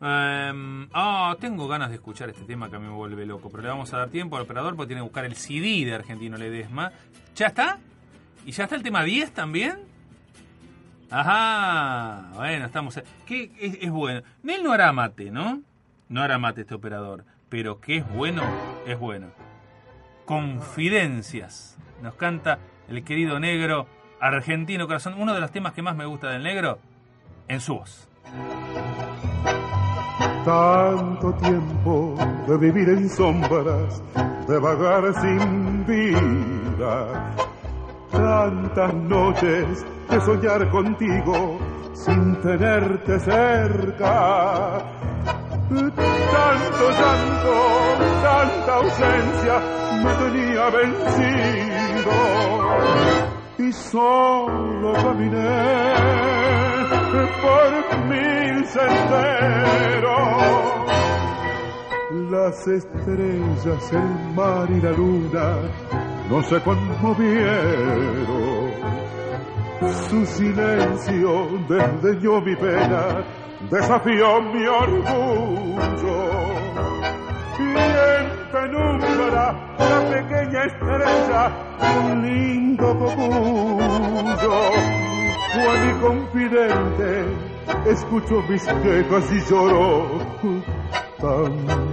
Em, 0.00 0.88
Ah, 0.92 1.36
tengo 1.40 1.68
ganas 1.68 1.90
de 1.90 1.96
escuchar 1.96 2.30
este 2.30 2.44
tema 2.44 2.70
que 2.70 2.76
a 2.76 2.78
mí 2.78 2.86
me 2.86 2.94
vuelve 2.94 3.26
loco, 3.26 3.50
pero 3.50 3.62
le 3.62 3.68
vamos 3.68 3.92
a 3.92 3.98
dar 3.98 4.08
tiempo 4.08 4.36
al 4.36 4.42
operador 4.42 4.76
porque 4.76 4.88
tiene 4.88 5.00
que 5.00 5.08
buscar 5.08 5.24
el 5.24 5.36
CD 5.36 5.84
de 5.84 5.94
Argentino 5.94 6.36
Ledesma. 6.36 6.92
¿Ya 7.34 7.48
está? 7.48 7.78
¿Y 8.46 8.52
ya 8.52 8.64
está 8.64 8.76
el 8.76 8.82
tema 8.82 9.02
10 9.02 9.32
también? 9.32 9.88
Ajá, 11.10 12.30
bueno, 12.34 12.66
estamos... 12.66 13.00
¿Qué 13.26 13.50
es, 13.58 13.90
bueno? 13.90 14.22
Él 14.46 14.62
no 14.62 14.72
hará 14.72 14.92
mate, 14.92 15.30
¿no? 15.30 15.62
No 16.08 16.22
hará 16.22 16.38
mate 16.38 16.62
este 16.62 16.74
operador, 16.74 17.24
pero 17.48 17.80
que 17.80 17.98
es 17.98 18.08
bueno, 18.12 18.42
es 18.86 18.98
bueno. 18.98 19.28
Confidencias. 20.24 21.76
Nos 22.02 22.14
canta 22.14 22.58
el 22.88 23.02
querido 23.04 23.40
negro 23.40 23.86
argentino 24.20 24.86
corazón. 24.86 25.14
Uno 25.18 25.34
de 25.34 25.40
los 25.40 25.50
temas 25.50 25.72
que 25.72 25.82
más 25.82 25.96
me 25.96 26.06
gusta 26.06 26.30
del 26.30 26.42
negro, 26.42 26.78
en 27.48 27.60
su 27.60 27.76
voz. 27.76 28.08
Tanto 30.44 31.32
tiempo 31.34 32.16
de 32.46 32.56
vivir 32.58 32.88
en 32.88 33.08
sombras, 33.08 34.02
de 34.46 34.58
vagar 34.58 35.14
sin 35.20 35.84
vida. 35.86 37.34
tantas 38.10 38.94
noches 38.94 39.84
de 40.08 40.20
soñar 40.20 40.68
contigo 40.70 41.58
sin 41.92 42.40
tenerte 42.40 43.20
cerca. 43.20 44.97
Tanto 45.68 46.90
llanto, 46.90 47.54
tanta 48.22 48.74
ausencia 48.74 49.60
me 50.02 50.12
tenía 50.14 50.70
vencido 50.70 52.12
y 53.58 53.70
solo 53.72 54.92
caminé 54.94 55.94
por 57.42 57.98
mil 58.06 58.64
senderos. 58.66 60.08
Las 62.30 62.66
estrellas, 62.66 63.92
el 63.92 64.34
mar 64.34 64.70
y 64.70 64.80
la 64.80 64.92
luna 64.92 65.58
no 66.30 66.42
se 66.44 66.58
conmovieron. 66.62 68.70
Su 70.08 70.24
silencio 70.26 71.48
desdeñó 71.68 72.40
mi 72.40 72.56
pena, 72.56 73.22
desafió 73.70 74.40
mi 74.42 74.66
orgullo. 74.66 76.18
Y 77.58 77.62
en 77.62 78.26
penumbra 78.52 79.44
la 79.78 80.00
pequeña 80.10 80.64
estrella, 80.64 81.42
un 82.04 82.22
lindo 82.22 82.86
cogullo, 82.98 84.56
fue 85.52 85.72
mi 85.84 85.92
confidente, 86.00 87.08
escuchó 87.86 88.42
mis 88.48 88.64
quejas 88.64 89.32
y 89.32 89.40
lloró 89.50 90.06
también. 91.20 91.88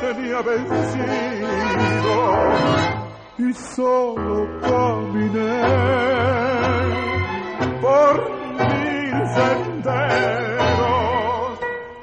Tenía 0.00 0.42
vencido 0.42 1.84
y 3.38 3.52
solo 3.52 4.60
caminé 4.60 5.60
por 7.80 8.30
mil 8.58 9.26
senderos. 9.34 10.74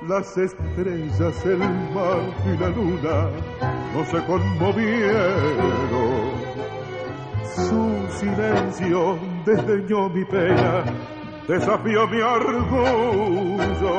Las 0.08 0.38
estrellas, 0.38 1.46
el 1.46 1.60
mar 1.60 2.22
y 2.46 2.58
la 2.58 2.70
luna 2.70 3.30
no 3.94 4.06
se 4.06 4.26
conmovieron. 4.26 5.62
Su 7.56 8.08
silencio 8.20 9.20
desdeñó 9.46 10.10
mi 10.10 10.26
pena, 10.26 10.84
desafió 11.48 12.08
mi 12.08 12.22
orgullo. 12.22 13.96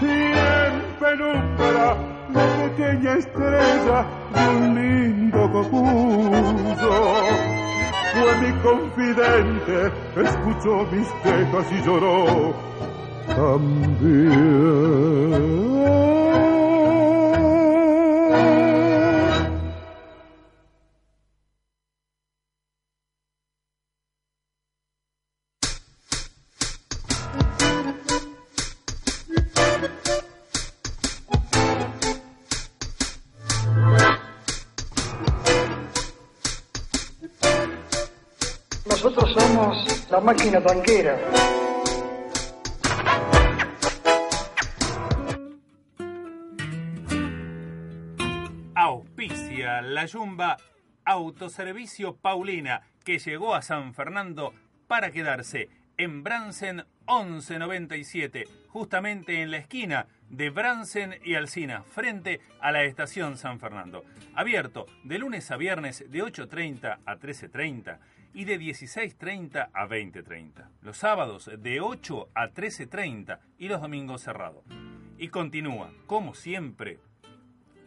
Y 0.00 0.04
en 0.04 0.72
penumbra 1.00 2.17
la 2.32 2.46
pequeña 2.56 3.12
estrella 3.14 4.06
de 4.34 4.48
un 4.56 4.74
lindo 4.74 5.40
cocullo 5.52 6.94
fue 8.12 8.30
mi 8.42 8.52
confidente, 8.60 9.76
escuchó 10.16 10.72
mis 10.90 11.08
quejas 11.22 11.66
y 11.72 11.74
lloró 11.84 12.54
también. 13.26 14.18
La 40.18 40.24
máquina 40.24 40.60
tanquera. 40.60 41.16
Auspicia 48.74 49.80
la 49.82 50.06
Yumba 50.06 50.56
Autoservicio 51.04 52.16
Paulina, 52.16 52.82
que 53.04 53.20
llegó 53.20 53.54
a 53.54 53.62
San 53.62 53.94
Fernando 53.94 54.52
para 54.88 55.12
quedarse 55.12 55.68
en 55.96 56.24
Bransen 56.24 56.84
1197, 57.06 58.44
justamente 58.68 59.40
en 59.40 59.52
la 59.52 59.58
esquina 59.58 60.08
de 60.30 60.50
Bransen 60.50 61.14
y 61.24 61.34
Alsina, 61.34 61.84
frente 61.84 62.40
a 62.60 62.72
la 62.72 62.82
estación 62.82 63.36
San 63.36 63.60
Fernando. 63.60 64.04
Abierto 64.34 64.86
de 65.04 65.18
lunes 65.18 65.48
a 65.52 65.56
viernes 65.56 66.04
de 66.08 66.24
8.30 66.24 66.98
a 67.06 67.16
13.30 67.16 67.98
y 68.38 68.44
de 68.44 68.60
16.30 68.60 69.70
a 69.72 69.88
20.30. 69.88 70.68
Los 70.82 70.98
sábados 70.98 71.50
de 71.58 71.80
8 71.80 72.28
a 72.36 72.50
13.30 72.50 73.40
y 73.58 73.66
los 73.66 73.80
domingos 73.80 74.22
cerrado. 74.22 74.62
Y 75.18 75.26
continúa, 75.26 75.92
como 76.06 76.36
siempre, 76.36 77.00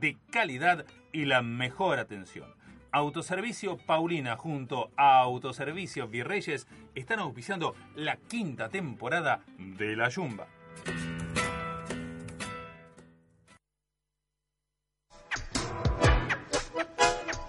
de 0.00 0.16
calidad 0.30 0.84
y 1.12 1.24
la 1.24 1.42
mejor 1.42 1.98
atención. 1.98 2.54
Autoservicio 2.90 3.78
Paulina 3.78 4.36
junto 4.36 4.90
a 4.96 5.18
Autoservicio 5.20 6.08
Virreyes 6.08 6.66
están 6.94 7.20
auspiciando 7.20 7.74
la 7.94 8.16
quinta 8.16 8.68
temporada 8.68 9.40
de 9.58 9.96
La 9.96 10.10
Yumba. 10.10 10.46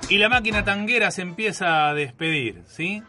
Y 0.10 0.18
la 0.18 0.30
máquina 0.30 0.64
tanguera 0.64 1.11
se 1.11 1.24
empieza 1.24 1.90
a 1.90 1.94
despedir, 1.94 2.64
¿sí? 2.68 3.02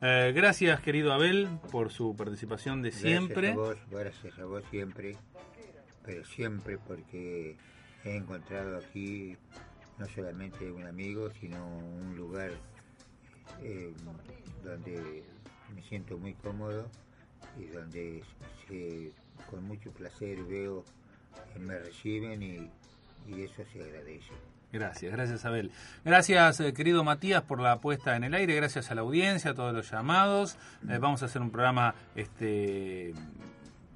Eh, 0.00 0.32
gracias, 0.34 0.80
querido 0.80 1.12
Abel, 1.12 1.48
por 1.72 1.90
su 1.90 2.14
participación 2.14 2.82
de 2.82 2.92
siempre. 2.92 3.52
Gracias 3.52 3.54
a 3.54 3.56
vos, 3.56 3.76
gracias 3.90 4.38
a 4.38 4.44
vos 4.44 4.62
siempre, 4.70 5.16
pero 6.04 6.24
siempre 6.24 6.78
porque 6.78 7.56
he 8.04 8.16
encontrado 8.16 8.76
aquí 8.78 9.36
no 9.98 10.06
solamente 10.06 10.70
un 10.70 10.86
amigo, 10.86 11.30
sino 11.40 11.66
un 11.66 12.14
lugar 12.16 12.52
eh, 13.62 13.92
donde 14.62 15.24
me 15.74 15.82
siento 15.82 16.16
muy 16.16 16.34
cómodo 16.34 16.88
y 17.58 17.64
donde 17.66 18.22
se- 18.68 19.12
con 19.50 19.64
mucho 19.64 19.90
placer 19.90 20.38
veo 20.44 20.84
que 21.52 21.58
me 21.58 21.76
reciben 21.78 22.40
y, 22.42 22.70
y 23.26 23.42
eso 23.42 23.64
se 23.72 23.82
agradece. 23.82 24.30
Gracias, 24.72 25.12
gracias 25.12 25.44
Abel. 25.44 25.70
Gracias, 26.04 26.60
eh, 26.60 26.74
querido 26.74 27.02
Matías, 27.02 27.42
por 27.42 27.60
la 27.60 27.78
puesta 27.78 28.16
en 28.16 28.24
el 28.24 28.34
aire. 28.34 28.54
Gracias 28.54 28.90
a 28.90 28.94
la 28.94 29.00
audiencia, 29.00 29.52
a 29.52 29.54
todos 29.54 29.72
los 29.72 29.90
llamados. 29.90 30.56
Eh, 30.88 30.98
vamos 31.00 31.22
a 31.22 31.26
hacer 31.26 31.40
un 31.40 31.50
programa 31.50 31.94
este 32.14 33.14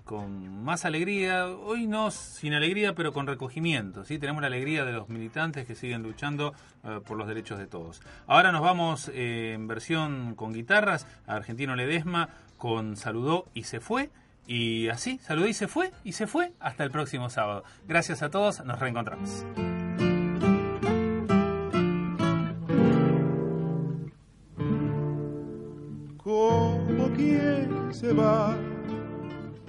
con 0.04 0.64
más 0.64 0.84
alegría. 0.84 1.46
Hoy 1.46 1.86
no 1.86 2.10
sin 2.10 2.54
alegría, 2.54 2.94
pero 2.94 3.12
con 3.12 3.26
recogimiento. 3.26 4.04
¿sí? 4.04 4.18
Tenemos 4.18 4.40
la 4.40 4.48
alegría 4.48 4.84
de 4.84 4.92
los 4.92 5.08
militantes 5.08 5.66
que 5.66 5.74
siguen 5.74 6.02
luchando 6.02 6.54
eh, 6.84 7.00
por 7.06 7.16
los 7.16 7.28
derechos 7.28 7.58
de 7.58 7.66
todos. 7.66 8.00
Ahora 8.26 8.50
nos 8.50 8.62
vamos 8.62 9.10
en 9.14 9.68
versión 9.68 10.34
con 10.34 10.52
guitarras 10.52 11.06
a 11.26 11.36
Argentino 11.36 11.76
Ledesma 11.76 12.30
con 12.56 12.96
Saludó 12.96 13.46
y 13.54 13.64
se 13.64 13.80
fue. 13.80 14.10
Y 14.46 14.88
así, 14.88 15.18
saludó 15.18 15.46
y 15.46 15.54
se 15.54 15.68
fue, 15.68 15.92
y 16.02 16.12
se 16.12 16.26
fue. 16.26 16.52
Hasta 16.58 16.82
el 16.82 16.90
próximo 16.90 17.30
sábado. 17.30 17.62
Gracias 17.86 18.22
a 18.22 18.30
todos, 18.30 18.64
nos 18.64 18.78
reencontramos. 18.80 19.44
se 28.02 28.12
va 28.12 28.56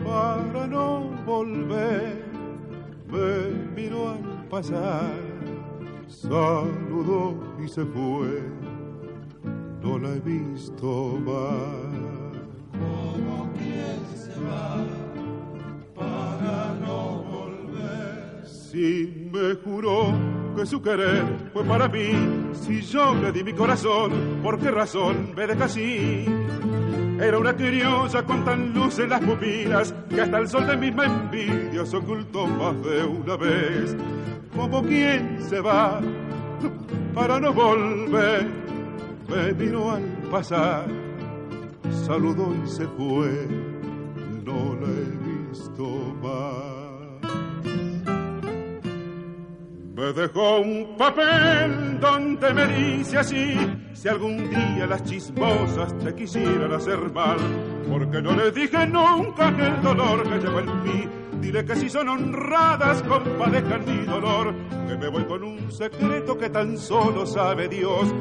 para 0.03 0.65
no 0.65 1.11
volver. 1.23 2.25
Me 3.07 3.75
miró 3.75 4.09
al 4.09 4.47
pasar, 4.49 5.13
saludó 6.07 7.35
y 7.63 7.67
se 7.67 7.85
fue. 7.85 8.41
No 9.83 9.99
la 9.99 10.15
he 10.15 10.19
visto 10.21 11.19
más. 11.23 11.93
Como 12.71 13.51
quien 13.53 14.01
se 14.15 14.33
va 14.41 14.77
para 15.93 16.73
no 16.83 17.23
volver. 17.35 18.47
Si 18.47 19.29
me 19.31 19.53
juró 19.63 20.11
que 20.55 20.65
su 20.65 20.81
querer 20.81 21.23
fue 21.53 21.63
para 21.65 21.87
mí. 21.87 22.09
Si 22.53 22.81
yo 22.81 23.13
le 23.13 23.31
di 23.31 23.43
mi 23.43 23.53
corazón, 23.53 24.39
¿por 24.41 24.57
qué 24.57 24.71
razón 24.71 25.33
me 25.35 25.45
deja 25.45 25.65
así? 25.65 26.25
Era 27.23 27.37
una 27.37 27.55
criolla 27.55 28.21
con 28.23 28.43
tan 28.43 28.73
luz 28.73 28.99
en 28.99 29.09
las 29.09 29.21
pupilas 29.21 29.95
que 30.09 30.19
hasta 30.19 30.39
el 30.39 30.49
sol 30.49 30.67
de 30.67 30.75
misma 30.75 31.05
envidia 31.05 31.85
se 31.85 31.95
ocultó 31.95 32.45
más 32.45 32.75
de 32.83 33.01
una 33.01 33.37
vez. 33.37 33.95
Como 34.53 34.83
quien 34.83 35.41
se 35.41 35.61
va 35.61 36.01
para 37.13 37.39
no 37.39 37.53
volver, 37.53 38.45
me 39.29 39.53
miró 39.53 39.91
al 39.91 40.03
pasar, 40.29 40.85
saludó 42.05 42.53
y 42.61 42.67
se 42.67 42.85
fue, 42.87 43.47
no 44.43 44.75
la 44.81 44.89
he 44.89 45.49
visto 45.49 46.13
más. 46.21 46.52
Me 49.95 50.11
dejó 50.11 50.59
un 50.59 50.97
papel 50.97 51.99
donde 51.99 52.51
me 52.51 52.65
dice 52.65 53.19
así, 53.19 53.55
si 53.93 54.07
algún 54.07 54.49
día 54.49 54.87
las 54.87 55.03
chismosas 55.03 55.95
te 55.99 56.15
quisieran 56.15 56.73
hacer 56.73 57.13
mal, 57.13 57.37
porque 57.87 58.19
no 58.19 58.35
les 58.35 58.55
dije 58.55 58.87
nunca 58.87 59.55
que 59.55 59.67
el 59.67 59.81
dolor 59.83 60.27
me 60.27 60.39
llevó 60.39 60.61
en 60.61 60.83
mí. 60.83 61.07
Dile 61.41 61.63
que 61.63 61.75
si 61.75 61.89
son 61.91 62.09
honradas 62.09 63.03
compadezcan 63.03 63.85
mi 63.85 64.03
dolor, 64.03 64.55
que 64.87 64.97
me 64.97 65.09
voy 65.09 65.25
con 65.25 65.43
un 65.43 65.71
secreto 65.71 66.39
que 66.39 66.49
tan 66.49 66.75
solo 66.75 67.27
sabe 67.27 67.67
Dios, 67.67 68.11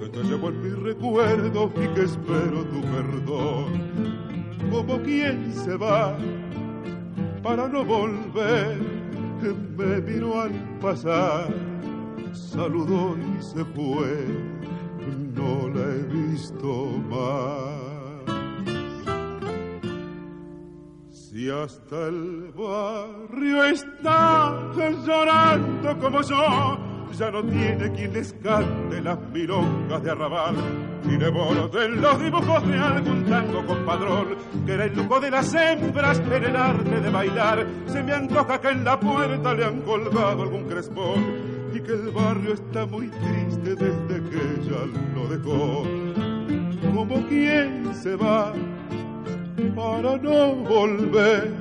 que 0.00 0.08
te 0.08 0.20
llevo 0.24 0.48
en 0.48 0.62
mi 0.62 0.70
recuerdo 0.70 1.72
y 1.76 1.94
que 1.94 2.02
espero 2.02 2.64
tu 2.64 2.80
perdón. 2.80 4.58
Como 4.68 5.00
quien 5.02 5.52
se 5.52 5.76
va 5.76 6.16
para 7.40 7.68
no 7.68 7.84
volver 7.84 9.03
que 9.44 9.52
me 9.52 10.00
miró 10.00 10.40
al 10.40 10.52
pasar, 10.80 11.52
saludó 12.32 13.14
y 13.18 13.42
se 13.42 13.62
fue, 13.76 14.26
no 15.34 15.68
la 15.68 15.82
he 15.82 16.02
visto 16.04 16.86
más. 17.10 17.84
Si 21.10 21.50
hasta 21.50 22.06
el 22.06 22.52
barrio 22.56 23.64
está 23.64 24.72
llorando 25.06 25.98
como 25.98 26.22
yo, 26.22 26.78
ya 27.18 27.30
no 27.30 27.42
tiene 27.44 27.92
quien 27.92 28.12
les 28.12 28.32
cante 28.34 29.00
las 29.00 29.18
milongas 29.32 30.02
de 30.02 30.10
arrabal. 30.10 30.56
Y 31.04 31.16
de 31.16 31.30
los 31.30 32.22
dibujos 32.22 32.66
de 32.66 32.78
algún 32.78 33.24
tango 33.24 33.64
compadrón 33.66 34.36
que 34.64 34.72
era 34.72 34.84
el 34.86 34.96
lujo 34.96 35.20
de 35.20 35.30
las 35.30 35.54
hembras 35.54 36.18
en 36.18 36.44
el 36.44 36.56
arte 36.56 37.00
de 37.00 37.10
bailar 37.10 37.66
se 37.86 38.02
me 38.02 38.12
antoja 38.12 38.58
que 38.60 38.68
en 38.68 38.84
la 38.84 38.98
puerta 38.98 39.54
le 39.54 39.64
han 39.64 39.82
colgado 39.82 40.42
algún 40.42 40.64
crespón. 40.64 41.54
Y 41.74 41.80
que 41.80 41.92
el 41.92 42.10
barrio 42.10 42.54
está 42.54 42.86
muy 42.86 43.08
triste 43.08 43.74
desde 43.74 44.30
que 44.30 44.36
ella 44.36 44.86
lo 45.14 45.28
dejó. 45.28 45.84
Como 46.94 47.26
quien 47.26 47.94
se 47.94 48.16
va 48.16 48.52
para 49.74 50.16
no 50.18 50.54
volver 50.54 51.52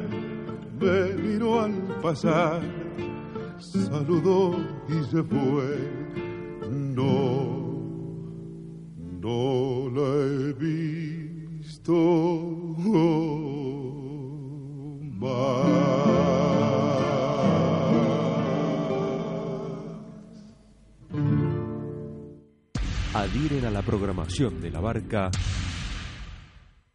me 0.80 1.14
miró 1.22 1.62
al 1.62 1.74
pasar 2.02 2.83
saludó 3.74 4.56
y 4.88 5.04
se 5.06 5.24
fue. 5.24 6.04
No, 6.70 7.82
no 9.22 9.90
la 9.90 10.10
he 10.26 10.54
visto 10.54 11.94
más. 15.20 15.84
Adhieren 23.14 23.66
a 23.66 23.72
la 23.72 23.82
programación 23.82 24.62
de 24.62 24.72
la 24.72 24.80
barca 24.80 25.32